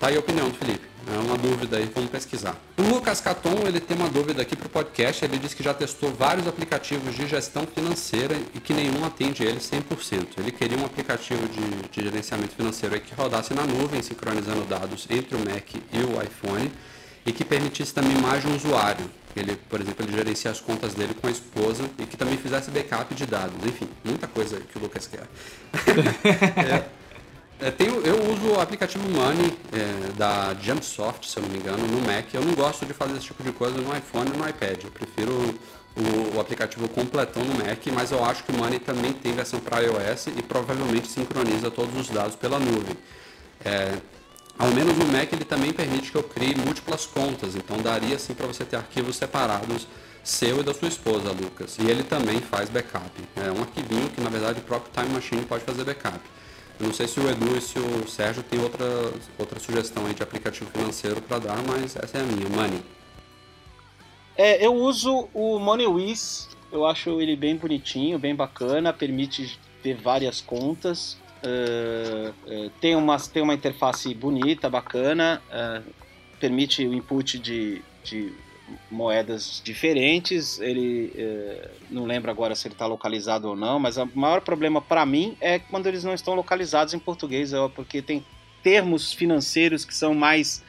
Tá 0.00 0.08
aí 0.08 0.16
a 0.16 0.18
opinião 0.18 0.48
do 0.48 0.58
Felipe. 0.58 0.84
É 1.06 1.16
uma 1.16 1.38
dúvida 1.38 1.76
aí, 1.76 1.88
vamos 1.94 2.10
pesquisar. 2.10 2.56
O 2.76 2.82
Lucas 2.82 3.20
Caton, 3.20 3.62
ele 3.64 3.78
tem 3.78 3.96
uma 3.96 4.08
dúvida 4.08 4.42
aqui 4.42 4.56
para 4.56 4.66
o 4.66 4.68
podcast. 4.68 5.24
Ele 5.24 5.38
disse 5.38 5.54
que 5.54 5.62
já 5.62 5.72
testou 5.72 6.12
vários 6.12 6.48
aplicativos 6.48 7.14
de 7.14 7.28
gestão 7.28 7.64
financeira 7.72 8.36
e 8.52 8.58
que 8.58 8.72
nenhum 8.72 9.04
atende 9.04 9.44
ele 9.44 9.60
100%. 9.60 10.38
Ele 10.38 10.50
queria 10.50 10.76
um 10.76 10.84
aplicativo 10.84 11.46
de, 11.48 11.88
de 11.88 12.02
gerenciamento 12.02 12.56
financeiro 12.56 12.98
que 13.00 13.14
rodasse 13.14 13.54
na 13.54 13.62
nuvem, 13.62 14.02
sincronizando 14.02 14.64
dados 14.64 15.06
entre 15.08 15.36
o 15.36 15.38
Mac 15.38 15.72
e 15.72 15.98
o 15.98 16.20
iPhone 16.20 16.72
e 17.24 17.32
que 17.32 17.44
permitisse 17.44 17.94
também 17.94 18.16
mais 18.16 18.42
de 18.42 18.48
um 18.48 18.56
usuário. 18.56 19.08
Ele, 19.34 19.56
por 19.68 19.80
exemplo, 19.80 20.04
ele 20.04 20.12
gerencia 20.12 20.50
as 20.50 20.60
contas 20.60 20.94
dele 20.94 21.14
com 21.14 21.26
a 21.26 21.30
esposa 21.30 21.84
e 21.98 22.04
que 22.04 22.16
também 22.16 22.36
fizesse 22.36 22.70
backup 22.70 23.14
de 23.14 23.24
dados. 23.24 23.56
Enfim, 23.64 23.88
muita 24.04 24.26
coisa 24.26 24.60
que 24.60 24.78
o 24.78 24.82
Lucas 24.82 25.06
quer. 25.06 25.26
é, 27.62 27.66
é, 27.66 27.70
tenho, 27.70 28.00
eu 28.04 28.30
uso 28.30 28.48
o 28.48 28.60
aplicativo 28.60 29.08
Money 29.08 29.56
é, 29.72 30.12
da 30.18 30.54
Jumpsoft, 30.60 31.30
se 31.30 31.38
eu 31.38 31.42
não 31.44 31.50
me 31.50 31.58
engano, 31.58 31.86
no 31.86 32.00
Mac. 32.00 32.34
Eu 32.34 32.42
não 32.42 32.54
gosto 32.54 32.84
de 32.84 32.92
fazer 32.92 33.16
esse 33.16 33.26
tipo 33.26 33.42
de 33.42 33.52
coisa 33.52 33.78
no 33.78 33.96
iPhone 33.96 34.30
e 34.34 34.36
no 34.36 34.46
iPad. 34.46 34.84
Eu 34.84 34.90
prefiro 34.90 35.32
o, 35.96 36.36
o, 36.36 36.40
aplicativo 36.40 36.86
completão 36.88 37.42
no 37.42 37.54
Mac, 37.54 37.86
mas 37.94 38.12
eu 38.12 38.22
acho 38.22 38.44
que 38.44 38.52
o 38.52 38.56
Money 38.56 38.80
também 38.80 39.14
tem 39.14 39.32
versão 39.32 39.60
para 39.60 39.80
iOS 39.80 40.26
e 40.26 40.42
provavelmente 40.42 41.08
sincroniza 41.08 41.70
todos 41.70 41.98
os 41.98 42.10
dados 42.10 42.36
pela 42.36 42.58
nuvem. 42.58 42.96
É, 43.64 43.96
ao 44.58 44.68
menos 44.68 44.96
no 44.96 45.06
Mac 45.06 45.32
ele 45.32 45.44
também 45.44 45.72
permite 45.72 46.10
que 46.10 46.16
eu 46.16 46.22
crie 46.22 46.54
múltiplas 46.54 47.06
contas, 47.06 47.56
então 47.56 47.78
daria 47.78 48.16
assim 48.16 48.34
para 48.34 48.46
você 48.46 48.64
ter 48.64 48.76
arquivos 48.76 49.16
separados 49.16 49.86
seu 50.22 50.60
e 50.60 50.62
da 50.62 50.72
sua 50.72 50.88
esposa, 50.88 51.32
Lucas. 51.32 51.76
E 51.78 51.90
ele 51.90 52.02
também 52.04 52.40
faz 52.40 52.68
backup. 52.68 53.10
É 53.36 53.50
um 53.50 53.60
arquivinho 53.60 54.08
que 54.10 54.20
na 54.20 54.30
verdade 54.30 54.60
o 54.60 54.62
próprio 54.62 54.92
Time 54.92 55.14
Machine 55.14 55.44
pode 55.44 55.64
fazer 55.64 55.84
backup. 55.84 56.20
Eu 56.78 56.86
não 56.86 56.94
sei 56.94 57.06
se 57.06 57.20
o 57.20 57.28
Edu 57.28 57.56
e 57.56 57.60
se 57.60 57.78
o 57.78 58.08
Sérgio 58.08 58.42
tem 58.42 58.60
outra, 58.60 58.84
outra 59.38 59.60
sugestão 59.60 60.06
aí 60.06 60.14
de 60.14 60.22
aplicativo 60.22 60.70
financeiro 60.70 61.20
para 61.20 61.38
dar, 61.38 61.62
mas 61.66 61.96
essa 61.96 62.18
é 62.18 62.20
a 62.20 62.24
minha, 62.24 62.48
Money. 62.48 62.82
É, 64.36 64.64
eu 64.64 64.74
uso 64.74 65.28
o 65.34 65.58
MoneyWiz, 65.58 66.48
eu 66.72 66.86
acho 66.86 67.20
ele 67.20 67.36
bem 67.36 67.56
bonitinho, 67.56 68.18
bem 68.18 68.34
bacana, 68.34 68.92
permite 68.92 69.58
ter 69.82 69.94
várias 69.94 70.40
contas. 70.40 71.18
Uh, 71.44 72.30
uh, 72.46 72.70
tem, 72.80 72.94
uma, 72.94 73.18
tem 73.18 73.42
uma 73.42 73.54
interface 73.54 74.14
bonita, 74.14 74.70
bacana, 74.70 75.42
uh, 75.50 75.82
permite 76.38 76.86
o 76.86 76.94
input 76.94 77.38
de, 77.38 77.82
de 78.04 78.32
moedas 78.90 79.60
diferentes. 79.64 80.60
Ele 80.60 81.12
não 81.90 82.04
lembro 82.04 82.30
agora 82.30 82.54
se 82.54 82.68
ele 82.68 82.74
está 82.74 82.86
localizado 82.86 83.48
ou 83.48 83.56
não, 83.56 83.78
mas 83.78 83.96
o 83.96 84.08
maior 84.14 84.40
problema 84.40 84.80
para 84.80 85.04
mim 85.04 85.36
é 85.40 85.58
quando 85.58 85.86
eles 85.86 86.04
não 86.04 86.14
estão 86.14 86.34
localizados 86.34 86.94
em 86.94 86.98
português, 86.98 87.52
porque 87.74 88.00
tem 88.00 88.24
termos 88.62 89.12
financeiros 89.12 89.84
que 89.84 89.94
são 89.94 90.14
mais 90.14 90.62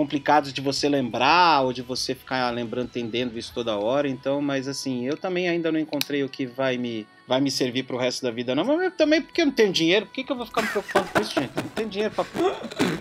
complicados 0.00 0.50
de 0.50 0.62
você 0.62 0.88
lembrar 0.88 1.60
ou 1.60 1.74
de 1.74 1.82
você 1.82 2.14
ficar 2.14 2.48
lembrando, 2.48 2.86
entendendo 2.86 3.38
isso 3.38 3.52
toda 3.52 3.76
hora. 3.76 4.08
Então, 4.08 4.40
mas 4.40 4.66
assim, 4.66 5.06
eu 5.06 5.14
também 5.14 5.46
ainda 5.46 5.70
não 5.70 5.78
encontrei 5.78 6.24
o 6.24 6.28
que 6.28 6.46
vai 6.46 6.78
me 6.78 7.06
vai 7.28 7.38
me 7.38 7.50
servir 7.50 7.82
pro 7.82 7.98
resto 7.98 8.22
da 8.22 8.30
vida, 8.30 8.54
não. 8.54 8.64
Mas 8.64 8.94
também 8.94 9.20
porque 9.20 9.42
eu 9.42 9.46
não 9.46 9.52
tenho 9.52 9.70
dinheiro, 9.70 10.06
por 10.06 10.14
que, 10.14 10.24
que 10.24 10.32
eu 10.32 10.36
vou 10.36 10.46
ficar 10.46 10.62
me 10.62 10.68
preocupando 10.68 11.06
com 11.08 11.20
isso, 11.20 11.34
gente? 11.34 11.52
Eu 11.54 11.62
não 11.62 11.70
tenho 11.70 11.88
dinheiro 11.90 12.14
pra. 12.14 12.24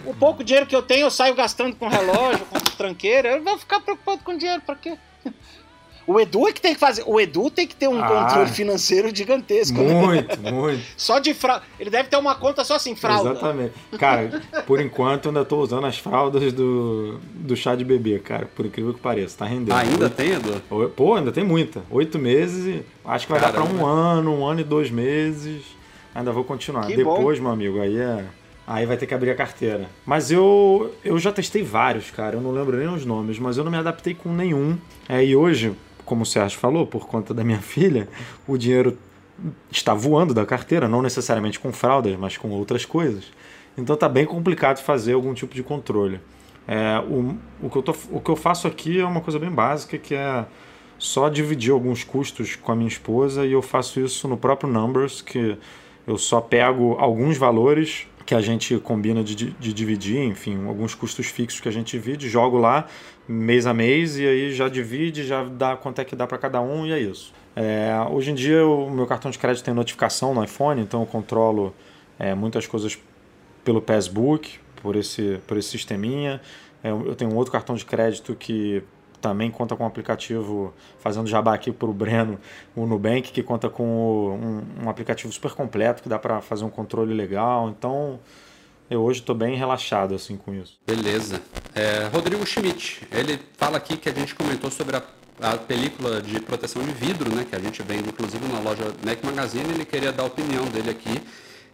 O 0.06 0.14
pouco 0.14 0.44
dinheiro 0.44 0.68
que 0.68 0.76
eu 0.76 0.82
tenho, 0.82 1.06
eu 1.06 1.10
saio 1.10 1.34
gastando 1.34 1.74
com 1.78 1.88
relógio, 1.88 2.46
com 2.46 2.60
tranqueira. 2.76 3.30
Eu 3.30 3.44
vou 3.44 3.58
ficar 3.58 3.80
preocupado 3.80 4.22
com 4.22 4.38
dinheiro, 4.38 4.62
pra 4.62 4.76
quê? 4.76 4.98
O 6.10 6.20
Edu 6.20 6.48
é 6.48 6.52
que 6.52 6.60
tem 6.60 6.74
que 6.74 6.80
fazer. 6.80 7.04
O 7.06 7.20
Edu 7.20 7.52
tem 7.52 7.68
que 7.68 7.76
ter 7.76 7.88
um 7.88 8.04
ah, 8.04 8.08
controle 8.08 8.50
financeiro 8.50 9.16
gigantesco. 9.16 9.78
Muito, 9.78 10.42
né? 10.42 10.50
muito. 10.52 10.82
Só 10.98 11.20
de 11.20 11.36
fralda. 11.36 11.64
Ele 11.80 11.92
deve 11.92 12.10
ter 12.10 12.18
uma 12.18 12.34
conta 12.34 12.64
só 12.64 12.78
assim, 12.78 12.96
fralda. 12.96 13.30
Exatamente. 13.30 13.74
Cara, 14.00 14.42
por 14.66 14.82
enquanto 14.82 15.28
ainda 15.30 15.46
tô 15.46 15.62
usando 15.62 15.86
as 15.86 16.00
fraldas 16.00 16.52
do, 16.52 17.20
do 17.36 17.56
chá 17.56 17.76
de 17.76 17.86
bebê, 17.86 18.18
cara. 18.18 18.48
Por 18.56 18.66
incrível 18.66 18.92
que 18.92 19.00
pareça. 19.00 19.38
Tá 19.38 19.46
rendendo. 19.46 19.76
Ah, 19.76 19.82
ainda 19.82 20.06
Oito... 20.06 20.16
tem, 20.16 20.32
Edu? 20.32 20.90
Pô, 20.96 21.14
ainda 21.14 21.32
tem 21.32 21.44
muita. 21.44 21.84
Oito 21.92 22.18
meses 22.18 22.66
e 22.66 22.84
acho 23.06 23.28
que 23.28 23.32
vai 23.32 23.40
Caramba. 23.40 23.68
dar 23.68 23.70
pra 23.70 23.78
um 23.78 23.86
ano, 23.86 24.34
um 24.34 24.48
ano 24.48 24.62
e 24.62 24.64
dois 24.64 24.90
meses. 24.90 25.62
Ainda 26.16 26.32
vou 26.32 26.44
continuar. 26.44 26.88
Que 26.88 26.96
Depois, 26.96 27.38
bom. 27.38 27.44
meu 27.44 27.54
amigo, 27.54 27.80
aí 27.80 28.00
é. 28.00 28.26
Aí 28.66 28.84
vai 28.88 28.98
ter 28.98 29.06
que 29.06 29.14
abrir 29.14 29.30
a 29.30 29.36
carteira. 29.36 29.88
Mas 30.08 30.32
eu, 30.32 30.92
eu 31.06 31.20
já 31.20 31.32
testei 31.32 31.62
vários, 31.62 32.10
cara. 32.10 32.38
Eu 32.38 32.42
não 32.42 32.52
lembro 32.52 32.78
nem 32.78 32.88
os 32.88 33.06
nomes, 33.06 33.38
mas 33.38 33.58
eu 33.58 33.64
não 33.64 33.72
me 33.72 33.78
adaptei 33.78 34.16
com 34.16 34.34
nenhum. 34.34 34.76
É, 35.08 35.24
e 35.24 35.36
hoje, 35.36 35.76
como 36.10 36.24
o 36.24 36.26
Sérgio 36.26 36.58
falou, 36.58 36.88
por 36.88 37.08
conta 37.08 37.36
da 37.36 37.44
minha 37.44 37.62
filha, 37.62 38.10
o 38.48 38.58
dinheiro 38.58 38.98
está 39.72 39.94
voando 39.94 40.34
da 40.34 40.46
carteira, 40.46 40.88
não 40.88 41.02
necessariamente 41.02 41.60
com 41.60 41.72
fraldas, 41.72 42.18
mas 42.18 42.36
com 42.36 42.50
outras 42.50 42.84
coisas. 42.84 43.32
Então 43.78 43.94
está 43.94 44.10
bem 44.10 44.26
complicado 44.26 44.80
fazer 44.80 45.14
algum 45.14 45.34
tipo 45.34 45.54
de 45.54 45.62
controle. 45.62 46.20
É, 46.68 47.00
o, 47.08 47.38
o, 47.62 47.70
que 47.70 47.78
eu 47.78 47.84
tô, 47.84 47.96
o 48.12 48.20
que 48.20 48.30
eu 48.30 48.36
faço 48.36 48.68
aqui 48.68 49.00
é 49.00 49.06
uma 49.06 49.22
coisa 49.22 49.40
bem 49.40 49.50
básica, 49.50 49.98
que 49.98 50.16
é 50.16 50.46
só 50.98 51.30
dividir 51.30 51.72
alguns 51.72 52.04
custos 52.04 52.56
com 52.56 52.72
a 52.72 52.76
minha 52.76 52.90
esposa 52.90 53.46
e 53.46 53.54
eu 53.54 53.62
faço 53.62 54.00
isso 54.02 54.28
no 54.28 54.36
próprio 54.36 54.70
Numbers, 54.70 55.22
que 55.22 55.58
eu 56.06 56.18
só 56.18 56.42
pego 56.42 56.96
alguns 57.00 57.38
valores 57.38 58.08
que 58.30 58.36
a 58.36 58.42
gente 58.42 58.78
combina 58.78 59.24
de, 59.24 59.34
de, 59.34 59.74
dividir, 59.74 60.20
enfim, 60.20 60.68
alguns 60.68 60.94
custos 60.94 61.26
fixos 61.26 61.60
que 61.60 61.68
a 61.68 61.72
gente 61.72 61.98
divide, 61.98 62.30
jogo 62.30 62.60
lá 62.60 62.86
mês 63.28 63.66
a 63.66 63.74
mês 63.74 64.20
e 64.20 64.28
aí 64.28 64.54
já 64.54 64.70
divide, 64.70 65.26
já 65.26 65.44
dá 65.46 65.76
quanto 65.76 66.00
é 66.00 66.06
que 66.06 66.16
dá 66.16 66.28
para 66.28 66.38
cada 66.38 66.62
um 66.62 66.86
e 66.86 66.92
é 66.92 67.00
isso. 67.00 67.34
É, 67.56 67.92
hoje 68.12 68.30
em 68.30 68.36
dia 68.36 68.64
o 68.64 68.88
meu 68.92 69.08
cartão 69.08 69.32
de 69.32 69.40
crédito 69.40 69.66
tem 69.66 69.74
notificação 69.74 70.36
no 70.36 70.44
iPhone, 70.44 70.80
então 70.80 71.00
eu 71.00 71.08
controlo 71.08 71.74
é, 72.20 72.36
muitas 72.36 72.68
coisas 72.68 73.00
pelo 73.66 73.82
Passbook, 73.82 74.60
por 74.76 74.96
esse, 74.96 75.40
por 75.48 75.58
esse 75.58 75.70
sisteminha. 75.70 76.40
É, 76.84 76.92
eu 76.92 77.16
tenho 77.16 77.32
um 77.32 77.36
outro 77.36 77.52
cartão 77.52 77.76
de 77.76 77.84
crédito 77.84 78.36
que 78.36 78.84
também 79.22 79.52
conta 79.52 79.76
com 79.76 79.84
um 79.84 79.88
aplicativo, 79.88 80.74
fazendo 81.00 81.28
jabá 81.28 81.54
aqui 81.54 81.72
para 81.72 81.90
o 81.90 81.94
Breno, 81.94 82.40
o 82.76 82.86
Nubank, 82.86 83.32
que 83.32 83.44
conta 83.44 83.70
com 83.70 83.84
um, 83.86 84.86
um 84.86 84.90
aplicativo 84.90 85.32
super 85.32 85.52
completo, 85.52 86.02
que 86.04 86.10
dá 86.10 86.18
para 86.18 86.42
fazer 86.42 86.64
um 86.64 86.70
controle 86.70 87.14
legal. 87.14 87.70
Então, 87.70 88.20
eu 88.90 89.02
hoje 89.02 89.20
estou 89.20 89.36
bem 89.36 89.56
relaxado 89.56 90.16
assim 90.16 90.36
com 90.36 90.54
isso. 90.54 90.80
Beleza. 90.86 91.42
É, 91.76 92.10
Rodrigo 92.12 92.46
Schmidt, 92.46 93.08
ele 93.12 93.40
fala 93.56 93.78
aqui 93.78 93.96
que 93.98 94.10
a 94.10 94.14
gente 94.14 94.34
comentou 94.34 94.72
sobre 94.72 94.96
a, 94.96 95.04
a, 95.42 95.58
película 95.58 96.22
de 96.22 96.40
proteção 96.40 96.82
de 96.82 96.92
vidro, 96.92 97.34
né, 97.34 97.46
que 97.48 97.56
a 97.56 97.60
gente 97.60 97.84
vende 97.84 98.10
inclusive 98.10 98.44
na 98.48 98.60
loja 98.60 98.84
Mac 99.06 99.24
Magazine, 99.24 99.70
ele 99.72 99.86
queria 99.86 100.12
dar 100.12 100.24
a 100.24 100.26
opinião 100.26 100.66
dele 100.66 100.90
aqui. 100.90 101.22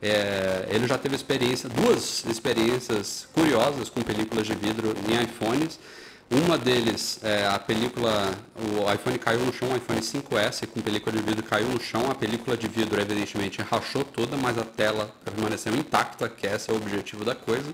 É, 0.01 0.67
ele 0.69 0.85
já 0.87 0.97
teve 0.97 1.15
experiência, 1.15 1.69
duas 1.69 2.25
experiências 2.25 3.27
curiosas 3.33 3.89
com 3.89 4.01
películas 4.01 4.45
de 4.45 4.53
vidro 4.53 4.93
em 5.07 5.23
iPhones. 5.23 5.79
Uma 6.29 6.57
deles, 6.57 7.19
é, 7.21 7.45
a 7.45 7.59
película, 7.59 8.33
o 8.55 8.91
iPhone 8.91 9.17
caiu 9.19 9.41
no 9.41 9.53
chão, 9.53 9.69
o 9.71 9.75
iPhone 9.75 10.01
5S 10.01 10.67
com 10.67 10.81
película 10.81 11.15
de 11.15 11.21
vidro 11.21 11.43
caiu 11.43 11.67
no 11.67 11.79
chão, 11.79 12.09
a 12.09 12.15
película 12.15 12.57
de 12.57 12.67
vidro 12.67 12.99
evidentemente 12.99 13.61
rachou 13.61 14.03
toda, 14.03 14.35
mas 14.35 14.57
a 14.57 14.63
tela 14.63 15.13
permaneceu 15.23 15.75
intacta, 15.75 16.27
que 16.27 16.47
esse 16.47 16.71
é 16.71 16.73
o 16.73 16.77
objetivo 16.77 17.23
da 17.23 17.35
coisa. 17.35 17.73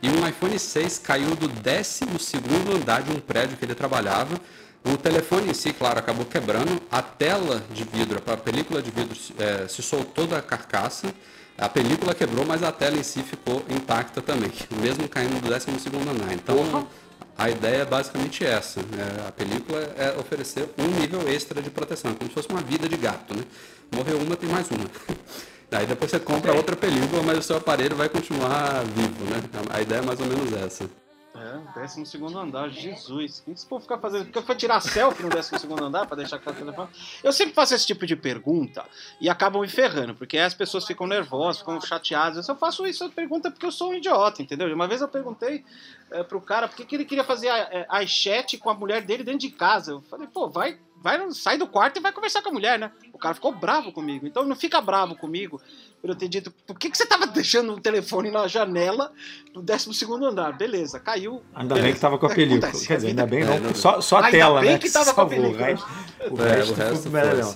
E 0.00 0.08
um 0.08 0.26
iPhone 0.26 0.56
6 0.56 0.98
caiu 0.98 1.34
do 1.34 1.48
12 1.48 2.04
andar 2.74 3.02
de 3.02 3.10
um 3.10 3.20
prédio 3.20 3.56
que 3.56 3.64
ele 3.64 3.74
trabalhava. 3.74 4.40
O 4.84 4.96
telefone 4.96 5.50
em 5.50 5.54
si, 5.54 5.72
claro, 5.72 5.98
acabou 5.98 6.24
quebrando. 6.24 6.80
A 6.90 7.02
tela 7.02 7.62
de 7.70 7.84
vidro, 7.84 8.22
a 8.24 8.36
película 8.36 8.80
de 8.80 8.90
vidro 8.90 9.14
é, 9.36 9.68
se 9.68 9.82
soltou 9.82 10.26
da 10.26 10.40
carcaça. 10.40 11.12
A 11.58 11.68
película 11.68 12.14
quebrou, 12.14 12.46
mas 12.46 12.62
a 12.62 12.72
tela 12.72 12.96
em 12.96 13.02
si 13.02 13.22
ficou 13.22 13.62
intacta 13.68 14.22
também, 14.22 14.50
mesmo 14.80 15.06
caindo 15.08 15.38
do 15.40 15.48
12 15.48 15.66
andar. 16.08 16.32
Então, 16.32 16.86
a 17.40 17.48
ideia 17.48 17.76
é 17.78 17.84
basicamente 17.86 18.44
essa. 18.44 18.80
Né? 18.82 19.26
A 19.26 19.32
película 19.32 19.78
é 19.96 20.14
oferecer 20.18 20.68
um 20.76 20.86
nível 21.00 21.26
extra 21.26 21.62
de 21.62 21.70
proteção, 21.70 22.14
como 22.14 22.28
se 22.28 22.34
fosse 22.34 22.48
uma 22.50 22.60
vida 22.60 22.86
de 22.86 22.98
gato. 22.98 23.34
Né? 23.34 23.42
Morreu 23.90 24.18
uma, 24.18 24.36
tem 24.36 24.50
mais 24.50 24.70
uma. 24.70 24.84
Aí 25.72 25.86
depois 25.86 26.10
você 26.10 26.20
compra 26.20 26.52
outra 26.52 26.76
película, 26.76 27.22
mas 27.22 27.38
o 27.38 27.42
seu 27.42 27.56
aparelho 27.56 27.96
vai 27.96 28.10
continuar 28.10 28.84
vivo. 28.84 29.24
Né? 29.24 29.40
A 29.70 29.80
ideia 29.80 30.00
é 30.00 30.02
mais 30.02 30.20
ou 30.20 30.26
menos 30.26 30.52
essa. 30.52 30.84
É, 31.32 31.80
décimo 31.80 32.04
segundo 32.04 32.38
andar, 32.38 32.68
Jesus. 32.68 33.38
O 33.38 33.44
que 33.44 33.50
esse 33.52 33.64
povo 33.64 33.80
ficar 33.80 33.96
fazendo? 33.96 34.26
Porque 34.26 34.42
foi 34.42 34.54
tirar 34.56 34.80
selfie 34.80 35.22
no 35.22 35.30
décimo 35.30 35.58
segundo 35.58 35.82
andar 35.82 36.06
para 36.06 36.18
deixar 36.18 36.36
aquele 36.36 36.56
telefone? 36.56 36.90
Eu 37.24 37.32
sempre 37.32 37.54
faço 37.54 37.74
esse 37.74 37.86
tipo 37.86 38.06
de 38.06 38.14
pergunta 38.14 38.84
e 39.18 39.30
acabam 39.30 39.62
me 39.62 39.68
ferrando, 39.68 40.14
porque 40.14 40.36
as 40.36 40.52
pessoas 40.52 40.84
ficam 40.84 41.06
nervosas, 41.06 41.60
ficam 41.60 41.80
chateadas. 41.80 42.46
Eu 42.46 42.56
faço 42.56 42.86
isso, 42.86 43.04
eu 43.04 43.10
pergunta 43.10 43.50
porque 43.50 43.64
eu 43.64 43.72
sou 43.72 43.90
um 43.90 43.94
idiota, 43.94 44.42
entendeu? 44.42 44.70
Uma 44.74 44.86
vez 44.86 45.00
eu 45.00 45.08
perguntei 45.08 45.64
é, 46.12 46.22
pro 46.22 46.40
cara 46.40 46.68
por 46.68 46.76
que, 46.76 46.94
ele 46.94 47.04
queria 47.04 47.24
fazer 47.24 47.48
a, 47.48 48.06
chat 48.06 48.58
com 48.58 48.70
a 48.70 48.74
mulher 48.74 49.02
dele 49.02 49.24
dentro 49.24 49.40
de 49.40 49.50
casa. 49.50 49.92
Eu 49.92 50.02
falei, 50.02 50.26
pô, 50.26 50.48
vai, 50.48 50.78
vai, 51.02 51.30
sai 51.32 51.56
do 51.56 51.66
quarto 51.66 51.98
e 51.98 52.00
vai 52.00 52.12
conversar 52.12 52.42
com 52.42 52.50
a 52.50 52.52
mulher, 52.52 52.78
né? 52.78 52.90
O 53.12 53.18
cara 53.18 53.34
ficou 53.34 53.52
bravo 53.52 53.92
comigo. 53.92 54.26
Então 54.26 54.44
não 54.44 54.56
fica 54.56 54.80
bravo 54.80 55.14
comigo 55.14 55.60
por 56.00 56.10
eu 56.10 56.16
ter 56.16 56.28
dito, 56.28 56.50
por 56.66 56.78
que, 56.78 56.90
que 56.90 56.96
você 56.96 57.06
tava 57.06 57.26
deixando 57.28 57.72
o 57.72 57.80
telefone 57.80 58.30
na 58.30 58.46
janela 58.48 59.12
do 59.52 59.62
12 59.62 59.90
andar? 60.24 60.56
Beleza, 60.56 60.98
caiu. 60.98 61.42
Ainda 61.54 61.74
beleza. 61.74 61.86
bem 61.86 61.94
que 61.94 62.00
tava 62.00 62.18
com 62.18 62.26
a 62.26 62.30
película. 62.30 62.68
Acontece, 62.68 62.86
Quer 62.86 62.96
dizer, 62.96 63.08
ainda 63.08 63.26
bem 63.26 63.44
não, 63.44 63.70
é, 63.70 63.74
só, 63.74 64.00
só 64.00 64.16
a 64.16 64.26
ainda 64.26 64.30
tela, 64.30 64.60
bem 64.60 64.72
né? 64.72 64.78
que 64.78 64.90
tava 64.90 65.12
com 65.14 65.20
a 65.20 65.26
película. 65.26 65.60
O 65.60 65.64
resto, 65.64 65.86
o 66.30 66.42
é, 66.42 66.54
resto, 66.54 66.72
o 66.72 66.74
resto 66.74 67.10
melhor. 67.10 67.54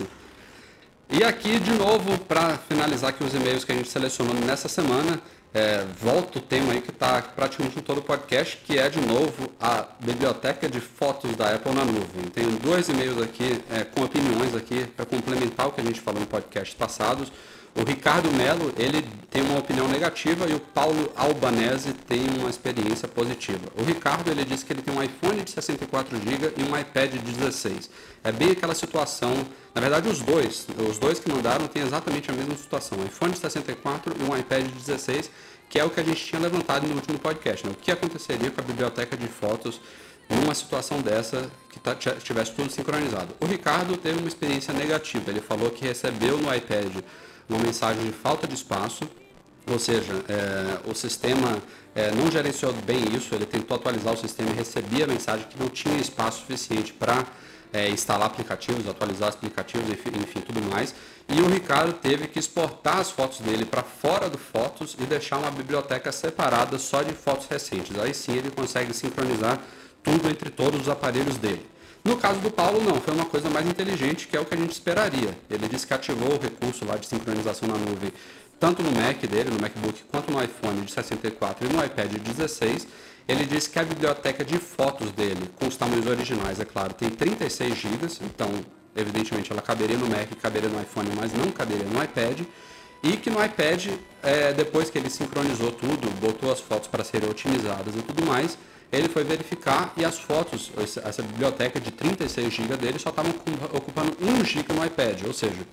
E 1.10 1.22
aqui, 1.22 1.58
de 1.58 1.72
novo, 1.72 2.18
para 2.18 2.56
finalizar 2.58 3.10
aqui 3.10 3.22
os 3.22 3.34
e-mails 3.34 3.64
que 3.64 3.72
a 3.72 3.74
gente 3.74 3.88
selecionou 3.88 4.34
nessa 4.34 4.68
semana, 4.68 5.20
é, 5.54 5.86
volta 6.00 6.38
o 6.38 6.42
tema 6.42 6.72
aí 6.72 6.80
que 6.80 6.90
está 6.90 7.22
praticamente 7.22 7.78
em 7.78 7.82
todo 7.82 7.98
o 7.98 8.02
podcast, 8.02 8.56
que 8.56 8.76
é 8.76 8.88
de 8.90 9.00
novo 9.00 9.52
a 9.60 9.86
biblioteca 10.00 10.68
de 10.68 10.80
fotos 10.80 11.36
da 11.36 11.54
Apple 11.54 11.72
na 11.72 11.84
nuvem. 11.84 12.24
Tenho 12.34 12.50
dois 12.58 12.88
e-mails 12.88 13.22
aqui 13.22 13.62
é, 13.70 13.84
com 13.84 14.02
opiniões 14.02 14.54
aqui 14.56 14.84
para 14.84 15.06
complementar 15.06 15.68
o 15.68 15.72
que 15.72 15.80
a 15.80 15.84
gente 15.84 16.00
falou 16.00 16.20
no 16.20 16.26
podcast 16.26 16.74
passados. 16.74 17.30
O 17.76 17.82
Ricardo 17.82 18.30
Melo, 18.30 18.72
ele 18.78 19.04
tem 19.28 19.42
uma 19.42 19.58
opinião 19.58 19.88
negativa 19.88 20.46
e 20.48 20.54
o 20.54 20.60
Paulo 20.60 21.10
Albanese 21.16 21.92
tem 21.92 22.20
uma 22.38 22.48
experiência 22.48 23.08
positiva. 23.08 23.64
O 23.76 23.82
Ricardo, 23.82 24.30
ele 24.30 24.44
disse 24.44 24.64
que 24.64 24.72
ele 24.72 24.80
tem 24.80 24.94
um 24.94 25.02
iPhone 25.02 25.42
de 25.42 25.50
64 25.50 26.16
GB 26.16 26.52
e 26.56 26.62
um 26.62 26.78
iPad 26.78 27.10
de 27.10 27.18
16. 27.18 27.90
É 28.22 28.30
bem 28.30 28.52
aquela 28.52 28.76
situação, 28.76 29.44
na 29.74 29.80
verdade 29.80 30.08
os 30.08 30.20
dois, 30.20 30.68
os 30.88 30.98
dois 30.98 31.18
que 31.18 31.28
mandaram 31.28 31.66
têm 31.66 31.82
exatamente 31.82 32.30
a 32.30 32.32
mesma 32.32 32.56
situação. 32.56 32.96
Um 32.96 33.06
iPhone 33.06 33.32
de 33.32 33.40
64 33.40 34.14
e 34.20 34.22
um 34.22 34.38
iPad 34.38 34.62
de 34.66 34.72
16, 34.72 35.28
que 35.68 35.76
é 35.76 35.84
o 35.84 35.90
que 35.90 35.98
a 35.98 36.04
gente 36.04 36.24
tinha 36.24 36.40
levantado 36.40 36.86
no 36.86 36.94
último 36.94 37.18
podcast. 37.18 37.66
Né? 37.66 37.72
O 37.72 37.76
que 37.76 37.90
aconteceria 37.90 38.52
com 38.52 38.60
a 38.60 38.64
biblioteca 38.64 39.16
de 39.16 39.26
fotos 39.26 39.80
numa 40.28 40.54
situação 40.54 41.00
dessa 41.00 41.50
que 41.70 41.80
tá, 41.80 41.94
tivesse 41.94 42.52
tudo 42.52 42.70
sincronizado. 42.70 43.34
O 43.40 43.46
Ricardo 43.46 43.96
teve 43.96 44.18
uma 44.18 44.28
experiência 44.28 44.72
negativa. 44.72 45.28
Ele 45.28 45.40
falou 45.40 45.70
que 45.70 45.84
recebeu 45.84 46.38
no 46.38 46.54
iPad 46.54 47.02
uma 47.48 47.58
mensagem 47.58 48.04
de 48.04 48.12
falta 48.12 48.46
de 48.46 48.54
espaço, 48.54 49.08
ou 49.66 49.78
seja, 49.78 50.12
é, 50.28 50.90
o 50.90 50.94
sistema 50.94 51.62
é, 51.94 52.10
não 52.10 52.30
gerenciou 52.30 52.72
bem 52.72 53.14
isso, 53.14 53.34
ele 53.34 53.46
tentou 53.46 53.76
atualizar 53.76 54.12
o 54.12 54.16
sistema 54.16 54.50
e 54.50 54.54
recebia 54.54 55.04
a 55.04 55.08
mensagem 55.08 55.46
que 55.48 55.58
não 55.58 55.68
tinha 55.68 55.96
espaço 55.96 56.40
suficiente 56.40 56.92
para 56.92 57.24
é, 57.72 57.88
instalar 57.88 58.26
aplicativos, 58.26 58.86
atualizar 58.88 59.30
aplicativos, 59.30 59.88
enfim, 59.90 60.10
enfim, 60.20 60.40
tudo 60.40 60.62
mais. 60.62 60.94
E 61.28 61.40
o 61.40 61.48
Ricardo 61.48 61.94
teve 61.94 62.28
que 62.28 62.38
exportar 62.38 62.98
as 62.98 63.10
fotos 63.10 63.40
dele 63.40 63.64
para 63.64 63.82
fora 63.82 64.28
do 64.28 64.36
Fotos 64.36 64.94
e 64.98 65.04
deixar 65.04 65.38
uma 65.38 65.50
biblioteca 65.50 66.12
separada 66.12 66.78
só 66.78 67.02
de 67.02 67.14
fotos 67.14 67.46
recentes. 67.46 67.98
Aí 67.98 68.12
sim 68.12 68.36
ele 68.36 68.50
consegue 68.50 68.92
sincronizar 68.92 69.58
tudo 70.02 70.28
entre 70.28 70.50
todos 70.50 70.82
os 70.82 70.88
aparelhos 70.88 71.38
dele. 71.38 71.66
No 72.04 72.18
caso 72.18 72.38
do 72.40 72.50
Paulo, 72.50 72.82
não, 72.84 73.00
foi 73.00 73.14
uma 73.14 73.24
coisa 73.24 73.48
mais 73.48 73.66
inteligente, 73.66 74.28
que 74.28 74.36
é 74.36 74.40
o 74.40 74.44
que 74.44 74.52
a 74.52 74.58
gente 74.58 74.72
esperaria. 74.72 75.38
Ele 75.48 75.66
disse 75.66 75.86
que 75.86 75.94
ativou 75.94 76.34
o 76.34 76.38
recurso 76.38 76.84
lá 76.84 76.96
de 76.96 77.06
sincronização 77.06 77.66
na 77.66 77.78
nuvem, 77.78 78.12
tanto 78.60 78.82
no 78.82 78.90
Mac 78.92 79.16
dele, 79.22 79.50
no 79.50 79.58
MacBook, 79.58 80.02
quanto 80.10 80.30
no 80.30 80.42
iPhone 80.42 80.82
de 80.82 80.92
64 80.92 81.66
e 81.66 81.72
no 81.72 81.82
iPad 81.82 82.10
de 82.10 82.18
16. 82.18 82.86
Ele 83.26 83.46
disse 83.46 83.70
que 83.70 83.78
a 83.78 83.84
biblioteca 83.84 84.44
de 84.44 84.58
fotos 84.58 85.10
dele, 85.12 85.50
com 85.58 85.66
os 85.66 85.76
tamanhos 85.76 86.06
originais, 86.06 86.60
é 86.60 86.66
claro, 86.66 86.92
tem 86.92 87.08
36 87.08 87.74
GB, 87.74 88.06
então, 88.20 88.50
evidentemente, 88.94 89.50
ela 89.50 89.62
caberia 89.62 89.96
no 89.96 90.06
Mac, 90.06 90.28
caberia 90.42 90.68
no 90.68 90.78
iPhone, 90.82 91.08
mas 91.18 91.32
não 91.32 91.50
caberia 91.50 91.86
no 91.86 92.04
iPad. 92.04 92.40
E 93.02 93.16
que 93.16 93.30
no 93.30 93.42
iPad, 93.42 93.88
é, 94.22 94.52
depois 94.52 94.90
que 94.90 94.98
ele 94.98 95.08
sincronizou 95.08 95.72
tudo, 95.72 96.10
botou 96.20 96.52
as 96.52 96.60
fotos 96.60 96.86
para 96.86 97.02
serem 97.02 97.30
otimizadas 97.30 97.96
e 97.96 98.02
tudo 98.02 98.26
mais, 98.26 98.58
ele 98.92 99.08
foi 99.08 99.24
verificar 99.24 99.92
e 99.96 100.04
as 100.04 100.18
fotos, 100.18 100.70
essa 101.04 101.22
biblioteca 101.22 101.80
de 101.80 101.90
36 101.90 102.52
GB 102.52 102.76
dele 102.76 102.98
só 102.98 103.10
estavam 103.10 103.32
ocupando 103.72 104.16
1 104.20 104.44
GB 104.44 104.72
no 104.72 104.84
iPad, 104.84 105.22
ou 105.26 105.32
seja, 105.32 105.66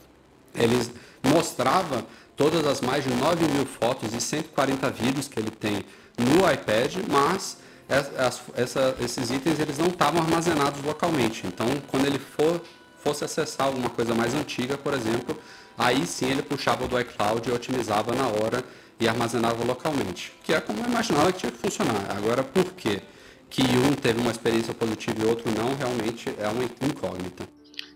ele 0.56 0.92
mostrava 1.24 2.06
todas 2.36 2.66
as 2.66 2.82
mais 2.82 3.04
de 3.04 3.14
9 3.14 3.46
mil 3.48 3.66
fotos 3.66 4.14
e 4.14 4.20
140 4.22 4.90
vídeos 4.90 5.28
que 5.28 5.40
ele 5.40 5.52
tem 5.52 5.86
no 6.18 6.52
iPad, 6.52 6.96
mas 7.10 7.58
es- 7.88 8.20
as- 8.20 8.42
essa- 8.56 8.96
esses 9.00 9.30
itens 9.30 9.60
eles 9.60 9.78
não 9.78 9.88
estavam 9.88 10.22
armazenados 10.22 10.82
localmente. 10.84 11.46
Então, 11.46 11.68
quando 11.88 12.06
ele 12.08 12.20
for, 12.20 12.62
fosse 13.04 13.24
acessar 13.24 13.68
alguma 13.68 13.90
coisa 13.90 14.14
mais 14.16 14.34
antiga, 14.34 14.78
por 14.78 14.94
exemplo, 14.94 15.38
aí 15.78 16.06
sim 16.08 16.30
ele 16.32 16.42
puxava 16.42 16.88
do 16.88 17.00
iCloud 17.00 17.48
e 17.50 17.52
otimizava 17.52 18.14
na 18.16 18.28
hora 18.28 18.64
e 19.02 19.08
armazenava 19.08 19.66
localmente. 19.66 20.32
Que 20.44 20.54
é 20.54 20.62
como 20.62 20.80
eu 20.80 20.86
imaginava 20.86 21.34
que 21.34 21.40
tinha 21.40 21.52
que 21.52 21.58
funcionar. 21.58 22.16
Agora, 22.16 22.44
por 22.44 22.72
quê? 22.74 23.02
Que 23.50 23.64
um 23.64 23.94
teve 23.94 24.22
uma 24.22 24.32
experiência 24.32 24.74
positiva 24.74 25.24
e 25.24 25.26
outro 25.26 25.52
não, 25.52 25.74
realmente 25.76 26.34
é 26.38 26.48
uma 26.48 26.64
incógnita. 26.64 27.50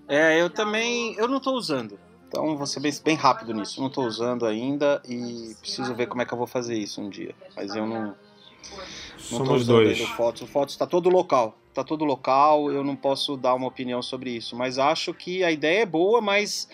É, 0.07 0.41
eu 0.41 0.49
também. 0.49 1.15
Eu 1.15 1.27
não 1.27 1.39
tô 1.39 1.51
usando. 1.53 1.97
Então 2.27 2.57
vou 2.57 2.65
ser 2.65 2.79
bem, 2.79 2.91
bem 3.03 3.15
rápido 3.15 3.53
nisso. 3.53 3.79
Não 3.79 3.89
tô 3.89 4.03
usando 4.03 4.45
ainda 4.45 5.01
e 5.07 5.55
preciso 5.61 5.93
ver 5.93 6.07
como 6.07 6.23
é 6.23 6.25
que 6.25 6.33
eu 6.33 6.37
vou 6.37 6.47
fazer 6.47 6.75
isso 6.75 6.99
um 6.99 7.09
dia. 7.09 7.33
Mas 7.55 7.75
eu 7.75 7.85
não. 7.85 8.07
Não 8.07 8.15
Somos 9.17 9.61
usando 9.61 9.83
dois. 9.83 9.99
Fotos. 10.09 10.41
O 10.41 10.47
Fotos 10.47 10.75
tá 10.75 10.85
todo 10.85 11.09
local. 11.09 11.57
Tá 11.73 11.83
todo 11.83 12.05
local, 12.05 12.71
eu 12.71 12.83
não 12.83 12.95
posso 12.95 13.35
dar 13.35 13.53
uma 13.53 13.67
opinião 13.67 14.01
sobre 14.01 14.31
isso. 14.31 14.55
Mas 14.55 14.79
acho 14.79 15.13
que 15.13 15.43
a 15.43 15.51
ideia 15.51 15.83
é 15.83 15.85
boa, 15.85 16.19
mas. 16.19 16.67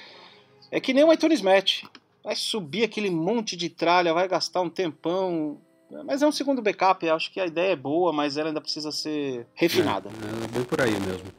É 0.72 0.80
que 0.80 0.94
nem 0.94 1.04
o 1.04 1.12
iTunes 1.12 1.42
Match. 1.42 1.84
Vai 2.24 2.36
subir 2.36 2.84
aquele 2.84 3.10
monte 3.10 3.56
de 3.56 3.70
tralha, 3.70 4.14
vai 4.14 4.28
gastar 4.28 4.62
um 4.62 4.70
tempão. 4.70 5.60
Mas 6.06 6.22
é 6.22 6.28
um 6.28 6.32
segundo 6.32 6.62
backup, 6.62 7.10
acho 7.10 7.32
que 7.32 7.40
a 7.40 7.46
ideia 7.46 7.74
é 7.74 7.76
boa, 7.76 8.14
mas 8.14 8.38
ela 8.38 8.50
ainda 8.50 8.62
precisa 8.62 8.92
ser 8.92 9.46
refinada. 9.54 10.10
É, 10.10 10.46
é 10.46 10.48
bem 10.48 10.64
por 10.64 10.82
aí 10.82 10.98
mesmo. 11.00 11.32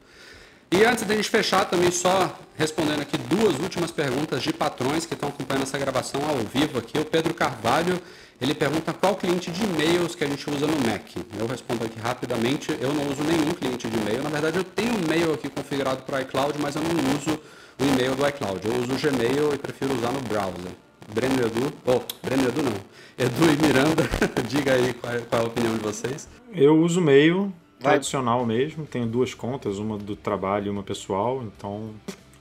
E 0.73 0.83
antes 0.85 1.03
da 1.03 1.15
gente 1.15 1.29
fechar, 1.29 1.65
também 1.65 1.91
só 1.91 2.35
respondendo 2.55 3.01
aqui 3.01 3.15
duas 3.15 3.59
últimas 3.59 3.91
perguntas 3.91 4.41
de 4.41 4.51
patrões 4.51 5.05
que 5.05 5.13
estão 5.13 5.29
acompanhando 5.29 5.63
essa 5.63 5.77
gravação 5.77 6.19
ao 6.27 6.37
vivo 6.37 6.79
aqui. 6.79 6.97
O 6.97 7.05
Pedro 7.05 7.31
Carvalho, 7.31 8.01
ele 8.41 8.55
pergunta 8.55 8.91
qual 8.91 9.15
cliente 9.15 9.51
de 9.51 9.63
e-mails 9.63 10.15
que 10.15 10.23
a 10.23 10.27
gente 10.27 10.49
usa 10.49 10.65
no 10.65 10.75
Mac. 10.87 11.15
Eu 11.37 11.45
respondo 11.45 11.85
aqui 11.85 11.99
rapidamente, 11.99 12.75
eu 12.81 12.91
não 12.91 13.07
uso 13.07 13.23
nenhum 13.23 13.53
cliente 13.53 13.87
de 13.87 13.95
e-mail. 13.95 14.23
Na 14.23 14.29
verdade, 14.29 14.57
eu 14.57 14.63
tenho 14.63 14.93
um 14.93 14.99
e-mail 15.03 15.33
aqui 15.35 15.47
configurado 15.47 16.01
para 16.01 16.21
iCloud, 16.21 16.57
mas 16.59 16.75
eu 16.75 16.81
não 16.81 16.89
uso 17.17 17.39
o 17.83 17.87
e-mail 17.87 18.15
do 18.15 18.27
iCloud. 18.27 18.65
Eu 18.65 18.75
uso 18.81 18.93
o 18.93 18.97
Gmail 18.97 19.53
e 19.53 19.57
prefiro 19.57 19.93
usar 19.93 20.11
no 20.11 20.21
browser. 20.21 20.71
Breno 21.13 21.35
e 21.35 21.45
Edu, 21.45 21.73
oh, 21.85 22.25
Breno 22.25 22.43
e 22.43 22.47
Edu 22.47 22.63
não, 22.63 22.73
Edu 23.17 23.43
e 23.45 23.67
Miranda, 23.67 24.03
diga 24.47 24.73
aí 24.73 24.93
qual 24.93 25.13
é, 25.13 25.19
qual 25.19 25.41
é 25.41 25.45
a 25.45 25.47
opinião 25.47 25.75
de 25.75 25.83
vocês. 25.83 26.29
Eu 26.53 26.77
uso 26.79 27.01
meio 27.01 27.53
Vai. 27.79 27.93
tradicional 27.93 28.45
mesmo, 28.45 28.85
tenho 28.85 29.05
duas 29.05 29.33
contas, 29.33 29.77
uma 29.77 29.97
do 29.97 30.15
trabalho 30.15 30.67
e 30.67 30.69
uma 30.69 30.81
pessoal, 30.81 31.43
então 31.43 31.91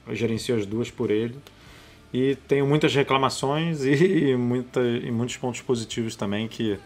eu 0.06 0.14
gerencio 0.14 0.56
as 0.56 0.64
duas 0.64 0.90
por 0.90 1.10
ele. 1.10 1.36
E 2.14 2.36
tenho 2.46 2.66
muitas 2.66 2.94
reclamações 2.94 3.82
e, 3.84 4.36
muita, 4.36 4.80
e 4.80 5.10
muitos 5.10 5.36
pontos 5.36 5.60
positivos 5.60 6.14
também 6.14 6.46
que 6.46 6.78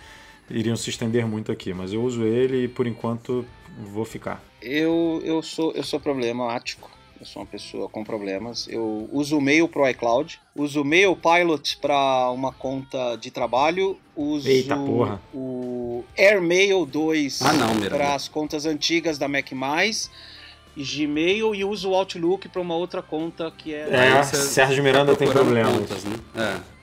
iriam 0.49 0.77
se 0.77 0.89
estender 0.89 1.27
muito 1.27 1.53
aqui, 1.53 1.75
mas 1.75 1.93
eu 1.93 2.03
uso 2.03 2.25
ele 2.25 2.65
e 2.65 2.69
por 2.69 2.87
enquanto 2.87 3.45
vou 3.93 4.05
ficar. 4.05 4.43
Eu, 4.63 5.21
eu, 5.25 5.43
sou, 5.43 5.73
eu 5.73 5.83
sou 5.83 6.01
problemático. 6.01 6.96
Eu 7.19 7.25
sou 7.27 7.43
uma 7.43 7.47
pessoa 7.49 7.89
com 7.89 8.05
problemas. 8.05 8.69
Eu 8.69 9.09
uso 9.13 9.39
o 9.39 9.41
Mail 9.41 9.67
pro 9.69 9.89
iCloud, 9.89 10.39
uso 10.55 10.83
o 10.83 10.85
Mail 10.85 11.17
Pilot 11.17 11.79
para 11.79 12.31
uma 12.31 12.53
conta 12.53 13.17
de 13.17 13.31
trabalho, 13.31 13.99
uso 14.15 14.49
Eita 14.49 14.77
porra. 14.77 15.21
o 15.33 16.05
AirMail 16.17 16.85
2 16.85 17.43
Ah, 17.43 17.53
para 17.89 18.15
as 18.15 18.29
contas 18.29 18.67
antigas 18.67 19.19
da 19.19 19.27
Mac+, 19.29 19.51
Gmail 20.77 21.55
e 21.55 21.65
uso 21.65 21.91
o 21.91 21.95
Outlook 21.95 22.49
para 22.49 22.61
uma 22.61 22.75
outra 22.77 23.01
conta 23.01 23.51
que 23.51 23.73
é... 23.73 23.89
É, 23.89 24.23
Sérgio 24.23 24.85
Miranda 24.85 25.13
tá 25.13 25.19
tem 25.19 25.29
problemas. 25.31 25.73
contas, 25.73 26.05
né? 26.05 26.17
É. 26.35 26.77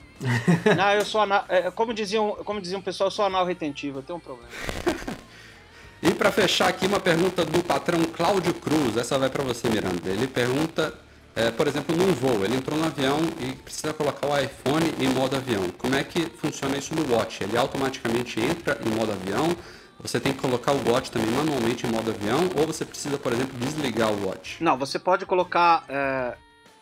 Não, 0.74 0.92
eu 0.92 1.04
sou 1.04 1.20
anal... 1.20 1.44
é, 1.48 1.70
como 1.70 1.94
diziam, 1.94 2.32
como 2.44 2.60
diziam 2.60 2.80
o 2.80 2.82
pessoal, 2.82 3.06
eu 3.08 3.12
sou 3.12 3.24
anal 3.24 3.46
retentivo, 3.46 3.98
eu 3.98 4.02
tenho 4.02 4.16
um 4.16 4.20
problema. 4.20 4.48
E 6.06 6.12
para 6.12 6.30
fechar 6.30 6.68
aqui, 6.68 6.86
uma 6.86 7.00
pergunta 7.00 7.44
do 7.44 7.62
patrão 7.64 8.02
Cláudio 8.04 8.52
Cruz. 8.54 8.96
Essa 8.96 9.18
vai 9.18 9.30
para 9.30 9.42
você, 9.42 9.68
Miranda. 9.68 10.10
Ele 10.10 10.26
pergunta, 10.26 10.92
é, 11.34 11.50
por 11.50 11.66
exemplo, 11.66 11.96
num 11.96 12.12
voo. 12.12 12.44
Ele 12.44 12.56
entrou 12.56 12.78
no 12.78 12.84
avião 12.84 13.18
e 13.40 13.52
precisa 13.56 13.92
colocar 13.94 14.26
o 14.26 14.38
iPhone 14.38 14.92
em 15.00 15.08
modo 15.08 15.36
avião. 15.36 15.62
Como 15.78 15.94
é 15.94 16.04
que 16.04 16.26
funciona 16.38 16.76
isso 16.76 16.94
no 16.94 17.10
Watch? 17.14 17.42
Ele 17.42 17.56
automaticamente 17.56 18.38
entra 18.38 18.78
em 18.84 18.90
modo 18.90 19.12
avião? 19.12 19.56
Você 20.00 20.20
tem 20.20 20.34
que 20.34 20.40
colocar 20.40 20.72
o 20.72 20.90
Watch 20.90 21.10
também 21.10 21.30
manualmente 21.30 21.86
em 21.86 21.90
modo 21.90 22.10
avião? 22.10 22.50
Ou 22.56 22.66
você 22.66 22.84
precisa, 22.84 23.16
por 23.16 23.32
exemplo, 23.32 23.58
desligar 23.58 24.12
o 24.12 24.26
Watch? 24.26 24.62
Não, 24.62 24.76
você 24.76 24.98
pode 24.98 25.24
colocar. 25.24 25.84
é, 25.88 26.34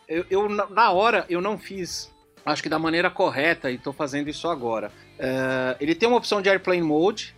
eu, 0.09 0.25
eu, 0.29 0.49
na- 0.49 0.91
hora, 0.91 1.25
eu 1.29 1.39
não 1.39 1.57
fiz, 1.57 2.11
acho 2.45 2.61
que 2.61 2.67
da 2.67 2.77
maneira 2.77 3.09
correta, 3.09 3.71
e 3.71 3.75
estou 3.75 3.93
fazendo 3.93 4.29
isso 4.29 4.49
agora. 4.49 4.91
É, 5.17 5.77
ele 5.79 5.95
tem 5.95 6.09
uma 6.09 6.17
opção 6.17 6.41
de 6.41 6.49
Airplane 6.49 6.81
Mode, 6.81 7.33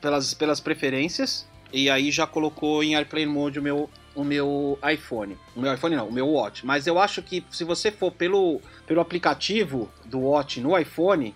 pelas, 0.00 0.34
pelas 0.34 0.60
preferências, 0.60 1.46
e 1.72 1.90
aí 1.90 2.10
já 2.10 2.26
colocou 2.26 2.82
em 2.82 2.94
Airplane 2.94 3.26
Mode 3.26 3.58
o 3.58 3.62
meu, 3.62 3.90
o 4.14 4.24
meu 4.24 4.78
iPhone. 4.90 5.36
O 5.54 5.60
meu 5.60 5.74
iPhone 5.74 5.96
não, 5.96 6.08
o 6.08 6.12
meu 6.12 6.28
Watch. 6.28 6.64
Mas 6.64 6.86
eu 6.86 6.98
acho 6.98 7.22
que 7.22 7.44
se 7.50 7.64
você 7.64 7.90
for 7.90 8.10
pelo, 8.10 8.60
pelo 8.86 9.00
aplicativo 9.00 9.90
do 10.04 10.20
Watch 10.20 10.60
no 10.60 10.78
iPhone. 10.78 11.34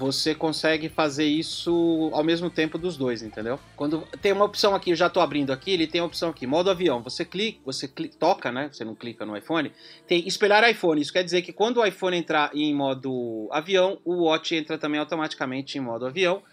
Você 0.00 0.32
consegue 0.32 0.88
fazer 0.88 1.24
isso 1.24 2.08
ao 2.12 2.22
mesmo 2.22 2.48
tempo 2.48 2.78
dos 2.78 2.96
dois, 2.96 3.20
entendeu? 3.20 3.58
Quando 3.74 4.06
tem 4.22 4.30
uma 4.30 4.44
opção 4.44 4.72
aqui, 4.72 4.90
eu 4.92 4.94
já 4.94 5.10
tô 5.10 5.18
abrindo 5.18 5.52
aqui, 5.52 5.72
ele 5.72 5.88
tem 5.88 6.00
a 6.00 6.04
opção 6.04 6.30
aqui, 6.30 6.46
modo 6.46 6.70
avião. 6.70 7.02
Você 7.02 7.24
clica, 7.24 7.58
você 7.64 7.88
cli- 7.88 8.08
toca, 8.08 8.52
né? 8.52 8.70
Você 8.72 8.84
não 8.84 8.94
clica 8.94 9.26
no 9.26 9.36
iPhone. 9.36 9.72
Tem 10.06 10.24
espelhar 10.24 10.62
iPhone. 10.70 11.02
Isso 11.02 11.12
quer 11.12 11.24
dizer 11.24 11.42
que 11.42 11.52
quando 11.52 11.78
o 11.78 11.84
iPhone 11.84 12.16
entrar 12.16 12.52
em 12.54 12.72
modo 12.72 13.48
avião, 13.50 13.98
o 14.04 14.22
Watch 14.26 14.54
entra 14.54 14.78
também 14.78 15.00
automaticamente 15.00 15.78
em 15.78 15.80
modo 15.80 16.06
avião. 16.06 16.44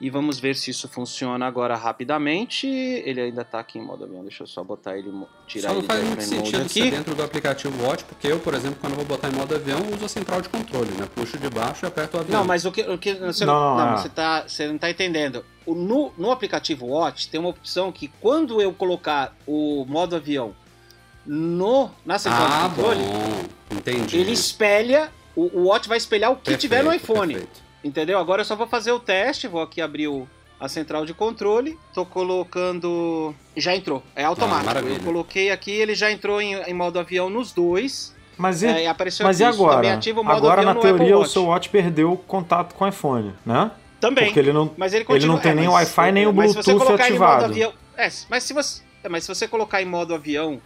E 0.00 0.08
vamos 0.08 0.40
ver 0.40 0.56
se 0.56 0.70
isso 0.70 0.88
funciona 0.88 1.46
agora 1.46 1.76
rapidamente. 1.76 2.66
Ele 2.66 3.20
ainda 3.20 3.44
tá 3.44 3.60
aqui 3.60 3.78
em 3.78 3.82
modo 3.82 4.04
avião. 4.04 4.22
Deixa 4.22 4.44
eu 4.44 4.46
só 4.46 4.64
botar 4.64 4.96
ele, 4.96 5.12
tirar 5.46 5.68
Só 5.68 5.74
não 5.74 5.80
ele 5.80 5.86
faz 5.86 6.04
muito 6.04 6.22
sentido 6.22 6.68
ser 6.70 6.80
aqui. 6.80 6.90
dentro 6.90 7.14
do 7.14 7.22
aplicativo 7.22 7.84
Watch, 7.84 8.04
porque 8.04 8.26
eu, 8.26 8.38
por 8.40 8.54
exemplo, 8.54 8.78
quando 8.80 8.92
eu 8.94 8.96
vou 8.96 9.04
botar 9.04 9.28
em 9.28 9.32
modo 9.32 9.54
avião, 9.54 9.78
uso 9.94 10.06
a 10.06 10.08
central 10.08 10.40
de 10.40 10.48
controle, 10.48 10.90
né? 10.92 11.06
Puxo 11.14 11.36
de 11.36 11.50
baixo 11.50 11.84
e 11.84 11.86
aperto 11.86 12.16
o 12.16 12.20
avião. 12.20 12.38
Não, 12.40 12.46
mas 12.46 12.64
o 12.64 12.72
que, 12.72 12.80
o 12.80 12.96
que 12.96 13.12
você, 13.12 13.44
Não, 13.44 13.76
não, 13.76 13.92
é. 13.92 13.96
você, 13.98 14.08
tá, 14.08 14.44
você 14.48 14.66
não 14.68 14.78
tá 14.78 14.88
entendendo. 14.90 15.44
O- 15.66 15.74
no, 15.74 16.10
no 16.16 16.30
aplicativo 16.30 16.86
Watch 16.86 17.28
tem 17.28 17.38
uma 17.38 17.50
opção 17.50 17.92
que 17.92 18.08
quando 18.22 18.58
eu 18.58 18.72
colocar 18.72 19.36
o 19.46 19.84
modo 19.86 20.16
avião 20.16 20.54
no, 21.26 21.90
na 22.06 22.18
central 22.18 22.48
Ah, 22.50 22.68
de 22.68 22.74
controle, 22.76 23.00
bom. 23.02 23.76
Entendi. 23.76 24.16
ele 24.16 24.32
espelha, 24.32 25.12
o, 25.36 25.58
o 25.60 25.64
Watch 25.68 25.86
vai 25.88 25.98
espelhar 25.98 26.30
o 26.32 26.36
que 26.36 26.44
Perfeito, 26.44 26.60
tiver 26.62 26.82
no 26.82 26.90
iPhone. 26.92 27.34
perfeito. 27.34 27.69
Entendeu? 27.82 28.18
Agora 28.18 28.42
eu 28.42 28.44
só 28.44 28.54
vou 28.56 28.66
fazer 28.66 28.92
o 28.92 29.00
teste, 29.00 29.48
vou 29.48 29.62
aqui 29.62 29.80
abrir 29.80 30.08
o, 30.08 30.28
a 30.58 30.68
central 30.68 31.06
de 31.06 31.14
controle, 31.14 31.78
tô 31.94 32.04
colocando. 32.04 33.34
Já 33.56 33.74
entrou, 33.74 34.02
é 34.14 34.24
automático. 34.24 34.74
Ah, 34.76 34.80
eu 34.82 35.00
coloquei 35.00 35.50
aqui, 35.50 35.70
ele 35.70 35.94
já 35.94 36.10
entrou 36.10 36.40
em, 36.42 36.54
em 36.54 36.74
modo 36.74 36.98
avião 36.98 37.30
nos 37.30 37.52
dois. 37.52 38.14
Mas 38.36 38.62
e, 38.62 38.66
É, 38.66 38.86
apareceu 38.86 39.24
mas 39.26 39.40
aqui, 39.40 39.50
e 39.50 39.54
agora? 39.54 39.94
ativa 39.94 40.20
o 40.20 40.24
modo 40.24 40.36
Agora, 40.36 40.60
avião 40.60 40.74
na 40.74 40.80
teoria, 40.80 41.18
o 41.18 41.26
seu 41.26 41.44
Watch 41.46 41.68
perdeu 41.68 42.12
o 42.12 42.16
contato 42.16 42.74
com 42.74 42.84
o 42.84 42.88
iPhone, 42.88 43.34
né? 43.44 43.70
Também. 44.00 44.26
Porque 44.26 44.38
ele 44.40 44.52
não, 44.52 44.70
Mas 44.78 44.92
ele 44.94 45.00
ele 45.00 45.04
continua. 45.06 45.34
não 45.34 45.42
tem 45.42 45.52
é, 45.52 45.54
nem 45.54 45.68
o 45.68 45.72
Wi-Fi 45.72 46.12
nem 46.12 46.26
o 46.26 46.32
Bluetooth 46.32 46.70
ele 46.70 47.02
ativado. 47.02 47.44
avião, 47.44 47.72
é, 47.96 48.08
mas 48.30 48.44
se 48.44 48.54
você, 48.54 48.82
é, 49.04 49.08
mas 49.10 49.24
se 49.24 49.28
você 49.34 49.46
colocar 49.46 49.82
em 49.82 49.84
modo 49.84 50.14
avião 50.14 50.58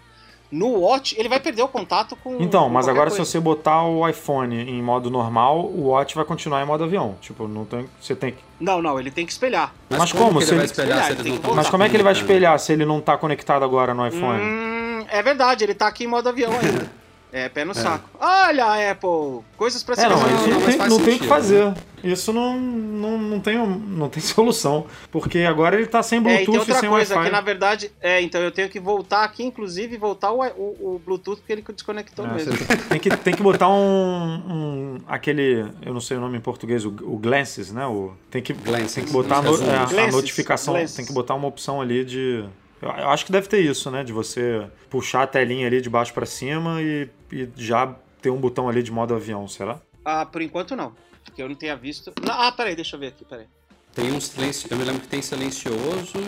no 0.52 0.68
Watch, 0.78 1.16
ele 1.18 1.28
vai 1.28 1.40
perder 1.40 1.62
o 1.62 1.68
contato 1.68 2.14
com. 2.16 2.36
Então, 2.40 2.64
com 2.64 2.68
mas 2.70 2.86
agora 2.86 3.10
coisa. 3.10 3.24
se 3.24 3.30
você 3.30 3.40
botar 3.40 3.82
o 3.84 4.08
iPhone 4.08 4.56
em 4.56 4.80
modo 4.82 5.10
normal, 5.10 5.60
o 5.64 5.88
Watch 5.88 6.14
vai 6.14 6.24
continuar 6.24 6.62
em 6.62 6.66
modo 6.66 6.84
avião. 6.84 7.16
Tipo, 7.20 7.48
não 7.48 7.64
tem, 7.64 7.88
você 8.00 8.14
tem 8.14 8.32
que... 8.32 8.38
Não, 8.60 8.80
não, 8.80 8.98
ele 9.00 9.10
tem 9.10 9.26
que 9.26 9.32
espelhar. 9.32 9.74
Mas 9.90 10.12
como? 10.12 10.38
que 10.38 10.44
Se 10.46 10.50
ele 10.52 10.56
vai 10.58 10.64
ele- 10.66 10.72
espelhar 10.72 11.04
se 11.04 11.12
Ele 11.12 11.40
Mas 11.54 11.68
como 11.68 11.82
é 11.82 11.88
que 11.88 11.96
ele 11.96 12.02
vai 12.04 12.12
espelhar 12.12 12.58
se 12.58 12.72
ele 12.72 12.84
não 12.84 13.00
tá 13.00 13.16
conectado 13.16 13.64
agora 13.64 13.92
no 13.92 14.06
iPhone? 14.06 14.40
Hum, 14.42 15.04
é 15.08 15.22
verdade, 15.22 15.64
ele 15.64 15.74
tá 15.74 15.86
aqui 15.88 16.04
em 16.04 16.08
modo 16.08 16.28
avião 16.28 16.52
ainda. 16.52 16.90
É, 17.36 17.48
pé 17.48 17.64
no 17.64 17.74
saco. 17.74 18.08
Olha, 18.20 18.92
Apple, 18.92 19.44
coisas 19.56 19.82
pra 19.82 19.96
se 19.96 20.04
É, 20.04 20.08
não, 20.08 20.20
Mas 20.20 20.30
mas 20.30 20.46
não, 20.46 20.46
isso 20.46 20.60
não, 20.60 20.66
tem, 20.68 20.78
não 20.88 20.98
tem 21.00 21.14
o 21.16 21.18
que 21.18 21.26
fazer. 21.26 21.74
isso 22.04 22.32
não, 22.32 22.56
não, 22.60 23.18
não, 23.18 23.40
tem, 23.40 23.58
não 23.58 24.08
tem 24.08 24.22
solução. 24.22 24.86
Porque 25.10 25.40
agora 25.40 25.74
ele 25.74 25.86
tá 25.86 26.00
sem 26.00 26.18
É, 26.18 26.20
e 26.20 26.22
Bluetooth 26.22 26.44
tem 26.46 26.54
e 26.54 26.58
outra 26.60 26.74
sem 26.78 26.88
coisa, 26.88 27.14
Wi-Fi. 27.16 27.28
que 27.28 27.32
na 27.34 27.40
verdade. 27.40 27.90
É, 28.00 28.22
então 28.22 28.40
eu 28.40 28.52
tenho 28.52 28.68
que 28.68 28.78
voltar 28.78 29.24
aqui, 29.24 29.42
inclusive, 29.42 29.96
voltar 29.96 30.30
o, 30.30 30.42
o, 30.44 30.94
o 30.94 31.02
Bluetooth, 31.04 31.38
porque 31.40 31.52
ele 31.52 31.64
desconectou 31.74 32.24
É, 32.24 32.34
mesmo. 32.34 32.52
tem, 32.88 33.00
que, 33.00 33.10
tem 33.16 33.34
que 33.34 33.42
botar 33.42 33.68
um, 33.68 33.74
um- 33.74 35.00
aquele, 35.08 35.66
eu 35.82 35.92
não 35.92 36.00
sei 36.00 36.16
o 36.16 36.20
nome 36.20 36.38
em 36.38 36.40
português, 36.40 36.84
o, 36.84 36.90
o 37.02 37.18
Glances, 37.18 37.72
né? 37.72 37.84
O, 37.84 38.12
tem, 38.30 38.42
que, 38.42 38.52
Glances. 38.52 38.94
tem 38.94 39.04
que 39.04 39.10
botar 39.12 39.38
a, 39.38 39.42
no- 39.42 39.56
é, 39.60 40.04
a 40.06 40.10
notificação, 40.12 40.74
Glances. 40.74 40.94
tem 40.94 41.04
que 41.04 41.12
botar 41.12 41.34
uma 41.34 41.48
opção 41.48 41.80
ali 41.80 42.04
de... 42.04 42.44
Eu 42.80 42.88
eu 42.88 43.08
acho 43.10 43.24
que 43.24 43.32
deve 43.32 43.48
ter 43.48 43.60
isso, 43.60 43.90
né? 43.90 44.04
De 44.04 44.12
você 44.12 44.66
puxar 44.90 45.22
a 45.22 45.26
telinha 45.26 45.66
ali 45.66 45.80
de 45.80 45.88
baixo 45.90 46.12
pra 46.12 46.26
cima 46.26 46.80
e, 46.82 47.08
e 47.32 47.48
já 47.56 47.94
ter 48.20 48.30
um 48.30 48.38
botão 48.38 48.68
ali 48.68 48.82
de 48.82 48.92
modo 48.92 49.14
avião, 49.14 49.46
será? 49.48 49.80
Ah, 50.04 50.24
por 50.26 50.42
enquanto 50.42 50.76
não. 50.76 50.94
Que 51.34 51.42
eu 51.42 51.48
não 51.48 51.56
tenha 51.56 51.76
visto. 51.76 52.12
Não, 52.22 52.34
ah, 52.34 52.52
peraí, 52.52 52.76
deixa 52.76 52.96
eu 52.96 53.00
ver 53.00 53.08
aqui, 53.08 53.24
peraí. 53.24 53.46
Tem 53.94 54.12
um 54.12 54.20
silencio, 54.20 54.68
eu 54.70 54.76
me 54.76 54.84
lembro 54.84 55.00
que 55.00 55.08
tem 55.08 55.22
silencioso, 55.22 56.18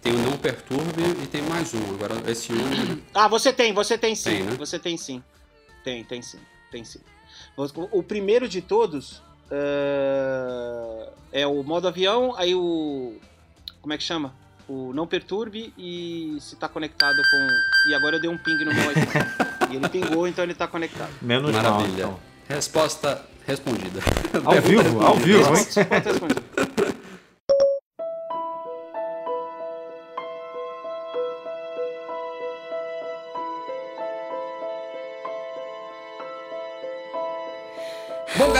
tem 0.00 0.14
o 0.14 0.18
não 0.18 0.36
perturbe 0.36 1.02
e 1.22 1.26
tem 1.26 1.42
mais 1.42 1.74
um. 1.74 1.94
Agora 1.94 2.14
esse 2.30 2.52
um. 2.52 3.02
Ah, 3.14 3.28
você 3.28 3.52
tem, 3.52 3.72
você 3.72 3.98
tem 3.98 4.14
sim. 4.14 4.30
Tem, 4.30 4.42
né? 4.44 4.52
Você 4.58 4.78
tem 4.78 4.96
sim. 4.96 5.22
Tem, 5.84 6.04
tem 6.04 6.22
sim. 6.22 6.38
Tem 6.70 6.84
sim. 6.84 7.00
O 7.90 8.02
primeiro 8.02 8.48
de 8.48 8.62
todos 8.62 9.22
eh, 9.50 11.12
é 11.32 11.46
o 11.46 11.62
modo 11.62 11.86
avião, 11.86 12.34
aí 12.36 12.54
o. 12.54 13.14
Como 13.80 13.92
é 13.92 13.98
que 13.98 14.02
chama? 14.02 14.34
O 14.68 14.92
não 14.94 15.06
perturbe 15.06 15.72
e 15.76 16.36
se 16.40 16.56
tá 16.56 16.68
conectado 16.68 17.16
com. 17.16 17.90
E 17.90 17.94
agora 17.94 18.16
eu 18.16 18.20
dei 18.20 18.30
um 18.30 18.38
ping 18.38 18.64
no 18.64 18.72
meu 18.72 18.90
iPhone. 18.90 19.26
e 19.70 19.76
ele 19.76 19.88
pingou, 19.88 20.26
então 20.26 20.44
ele 20.44 20.54
tá 20.54 20.66
conectado. 20.66 21.10
Menos 21.20 21.52
mal, 21.52 21.62
Maravilha. 21.62 22.02
então. 22.04 22.18
Resposta 22.48 23.24
respondida. 23.46 24.00
Ao 24.44 24.60
vivo, 24.60 25.00
ao 25.00 25.16
vivo, 25.16 25.48
hein? 25.48 25.64
Resposta 25.64 26.10
respondida. 26.10 26.42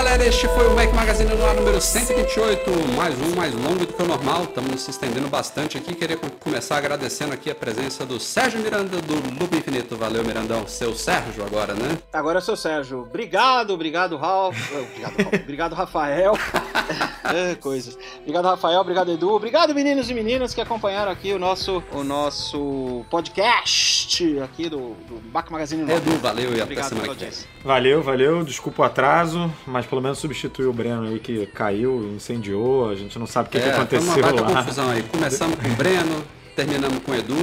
Galera, 0.05 0.27
este 0.27 0.49
foi 0.49 0.67
o 0.67 0.75
Mac 0.75 0.93
Magazine 0.95 1.33
no 1.35 1.45
ar 1.47 1.55
número 1.55 1.81
128, 1.81 2.71
mais 2.97 3.15
um, 3.21 3.37
mais 3.37 3.55
longo 3.55 3.87
do 3.87 3.93
que 3.93 4.03
o 4.03 4.07
normal. 4.07 4.45
Estamos 4.45 4.81
se 4.81 4.91
estendendo 4.91 5.29
bastante 5.29 5.79
aqui. 5.79 5.95
Queria 5.95 6.17
co- 6.17 6.29
começar 6.41 6.77
agradecendo 6.79 7.33
aqui 7.33 7.51
a 7.51 7.55
presença 7.55 8.05
do 8.05 8.19
Sérgio 8.19 8.61
Miranda 8.61 9.01
do 9.01 9.15
Loop 9.39 9.57
Infinito. 9.57 9.97
Valeu, 9.97 10.25
Mirandão. 10.25 10.67
Seu 10.67 10.95
Sérgio 10.95 11.45
agora, 11.45 11.75
né? 11.75 11.99
Agora 12.13 12.39
eu 12.39 12.43
sou 12.43 12.55
o 12.55 12.57
Sérgio. 12.57 13.01
Obrigado, 13.03 13.73
obrigado, 13.73 14.17
Ralf. 14.17 14.57
Obrigado, 14.73 15.17
Ralf. 15.23 15.35
obrigado, 15.43 15.75
Rafael. 15.75 16.33
É, 17.25 17.55
coisas. 17.55 17.97
Obrigado, 18.21 18.45
Rafael. 18.45 18.81
Obrigado, 18.81 19.11
Edu. 19.13 19.31
Obrigado, 19.31 19.75
meninos 19.75 20.11
e 20.11 20.15
meninas 20.15 20.53
que 20.53 20.61
acompanharam 20.61 21.11
aqui 21.11 21.33
o 21.33 21.39
nosso, 21.39 21.83
o 21.93 22.03
nosso 22.05 23.07
podcast 23.09 24.39
aqui 24.41 24.69
do, 24.69 24.95
do 25.09 25.21
Bac 25.31 25.51
Magazine 25.51 25.83
Nova. 25.83 25.95
Edu, 25.95 26.19
valeu 26.19 26.51
e 26.51 26.55
até 26.55 26.63
Obrigado 26.65 26.89
semana 26.89 27.05
pela 27.07 27.15
que 27.15 27.21
vem. 27.21 27.29
audiência. 27.29 27.49
Valeu, 27.65 28.03
valeu. 28.03 28.45
Desculpa 28.45 28.83
o 28.83 28.85
atraso, 28.85 29.51
mas 29.67 29.87
pelo 29.93 30.01
menos 30.01 30.19
substituiu 30.21 30.71
o 30.71 30.73
Breno 30.73 31.03
aí 31.07 31.21
que 31.21 31.45
caiu, 31.49 32.15
incendiou. 32.17 32.89
A 32.89 32.95
gente 32.95 33.19
não 33.19 33.27
sabe 33.27 33.49
o 33.51 33.53
que, 33.53 33.61
que 33.61 33.69
É, 33.69 33.73
foi 33.73 33.81
aconteceu 33.83 34.11
uma 34.15 34.23
baita 34.23 34.41
lá. 34.41 34.63
confusão 34.63 34.91
aí. 34.91 35.03
Começamos 35.03 35.59
com 35.59 35.69
o 35.69 35.75
Breno, 35.75 36.25
terminamos 36.57 36.99
com 37.01 37.13
o 37.13 37.15
Edu, 37.15 37.35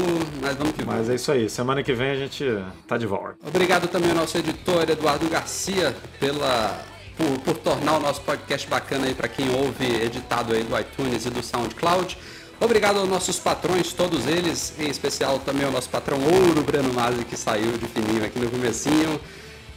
mas 0.41 0.55
vamos 0.57 0.73
que 0.73 0.83
vamos. 0.83 1.01
Mas 1.01 1.09
é 1.11 1.13
isso 1.13 1.31
aí. 1.31 1.47
Semana 1.47 1.83
que 1.83 1.93
vem 1.93 2.09
a 2.09 2.15
gente 2.15 2.43
tá 2.87 2.97
de 2.97 3.05
volta. 3.05 3.35
Obrigado 3.47 3.87
também 3.87 4.09
ao 4.09 4.15
nosso 4.15 4.35
editor 4.35 4.89
Eduardo 4.89 5.29
Garcia 5.29 5.95
pela 6.19 6.83
por, 7.15 7.39
por 7.41 7.57
tornar 7.59 7.97
o 7.97 7.99
nosso 7.99 8.21
podcast 8.21 8.67
bacana 8.67 9.05
aí 9.05 9.13
para 9.13 9.27
quem 9.27 9.47
ouve 9.55 9.85
editado 10.03 10.51
aí 10.55 10.63
do 10.63 10.75
iTunes 10.79 11.27
e 11.27 11.29
do 11.29 11.43
SoundCloud. 11.43 12.17
Obrigado 12.59 12.97
aos 12.97 13.07
nossos 13.07 13.37
patrões, 13.37 13.93
todos 13.93 14.25
eles, 14.25 14.73
em 14.79 14.89
especial 14.89 15.37
também 15.37 15.65
ao 15.65 15.71
nosso 15.71 15.89
patrão 15.89 16.17
Ouro, 16.19 16.63
Breno 16.63 16.91
Masi, 16.93 17.23
que 17.25 17.37
saiu 17.37 17.77
de 17.77 17.85
fininho 17.85 18.25
aqui 18.25 18.39
no 18.39 18.49
comecinho. 18.49 19.19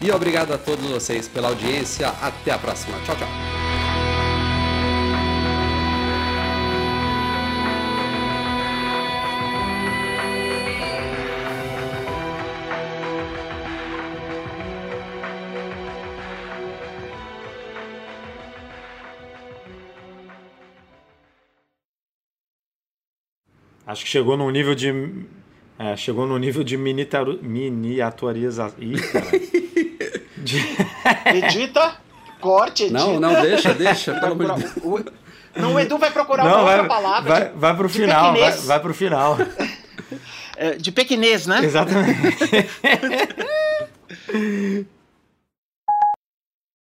E 0.04 0.10
obrigado 0.10 0.52
a 0.52 0.58
todos 0.58 0.84
vocês 0.84 1.28
pela 1.28 1.46
audiência. 1.48 2.08
Até 2.08 2.50
a 2.50 2.58
próxima. 2.58 2.98
Tchau, 3.04 3.14
tchau. 3.16 3.28
Acho 23.86 24.04
que 24.04 24.10
chegou 24.10 24.36
num 24.36 24.50
nível 24.50 24.74
de. 24.74 24.90
É, 25.84 25.96
chegou 25.96 26.26
num 26.26 26.38
nível 26.38 26.62
de 26.62 26.76
minitaru- 26.76 27.40
miniaturização. 27.42 28.76
Cara. 29.12 29.26
Edita, 31.36 31.94
corte, 32.40 32.84
edita. 32.84 32.98
Não, 32.98 33.18
não, 33.20 33.40
deixa, 33.42 33.74
deixa, 33.74 34.14
pelo 34.20 34.32
amor 34.32 34.54
de 34.59 34.80
Deus. 34.80 35.04
Não, 35.56 35.74
o 35.74 35.80
Edu 35.80 35.98
vai 35.98 36.10
procurar 36.10 36.44
uma 36.44 36.50
Não, 36.50 36.60
outra 36.60 36.76
vai, 36.78 36.88
palavra. 36.88 37.32
vai, 37.32 37.48
de- 37.48 37.59
vai 37.59 37.76
pro 37.76 37.88
de 37.88 37.94
final, 37.94 38.32
vai, 38.34 38.52
vai 38.52 38.80
pro 38.80 38.94
final. 38.94 39.38
É, 40.56 40.70
de 40.76 40.92
pequinês, 40.92 41.46
né? 41.46 41.60
Exatamente. 41.64 42.32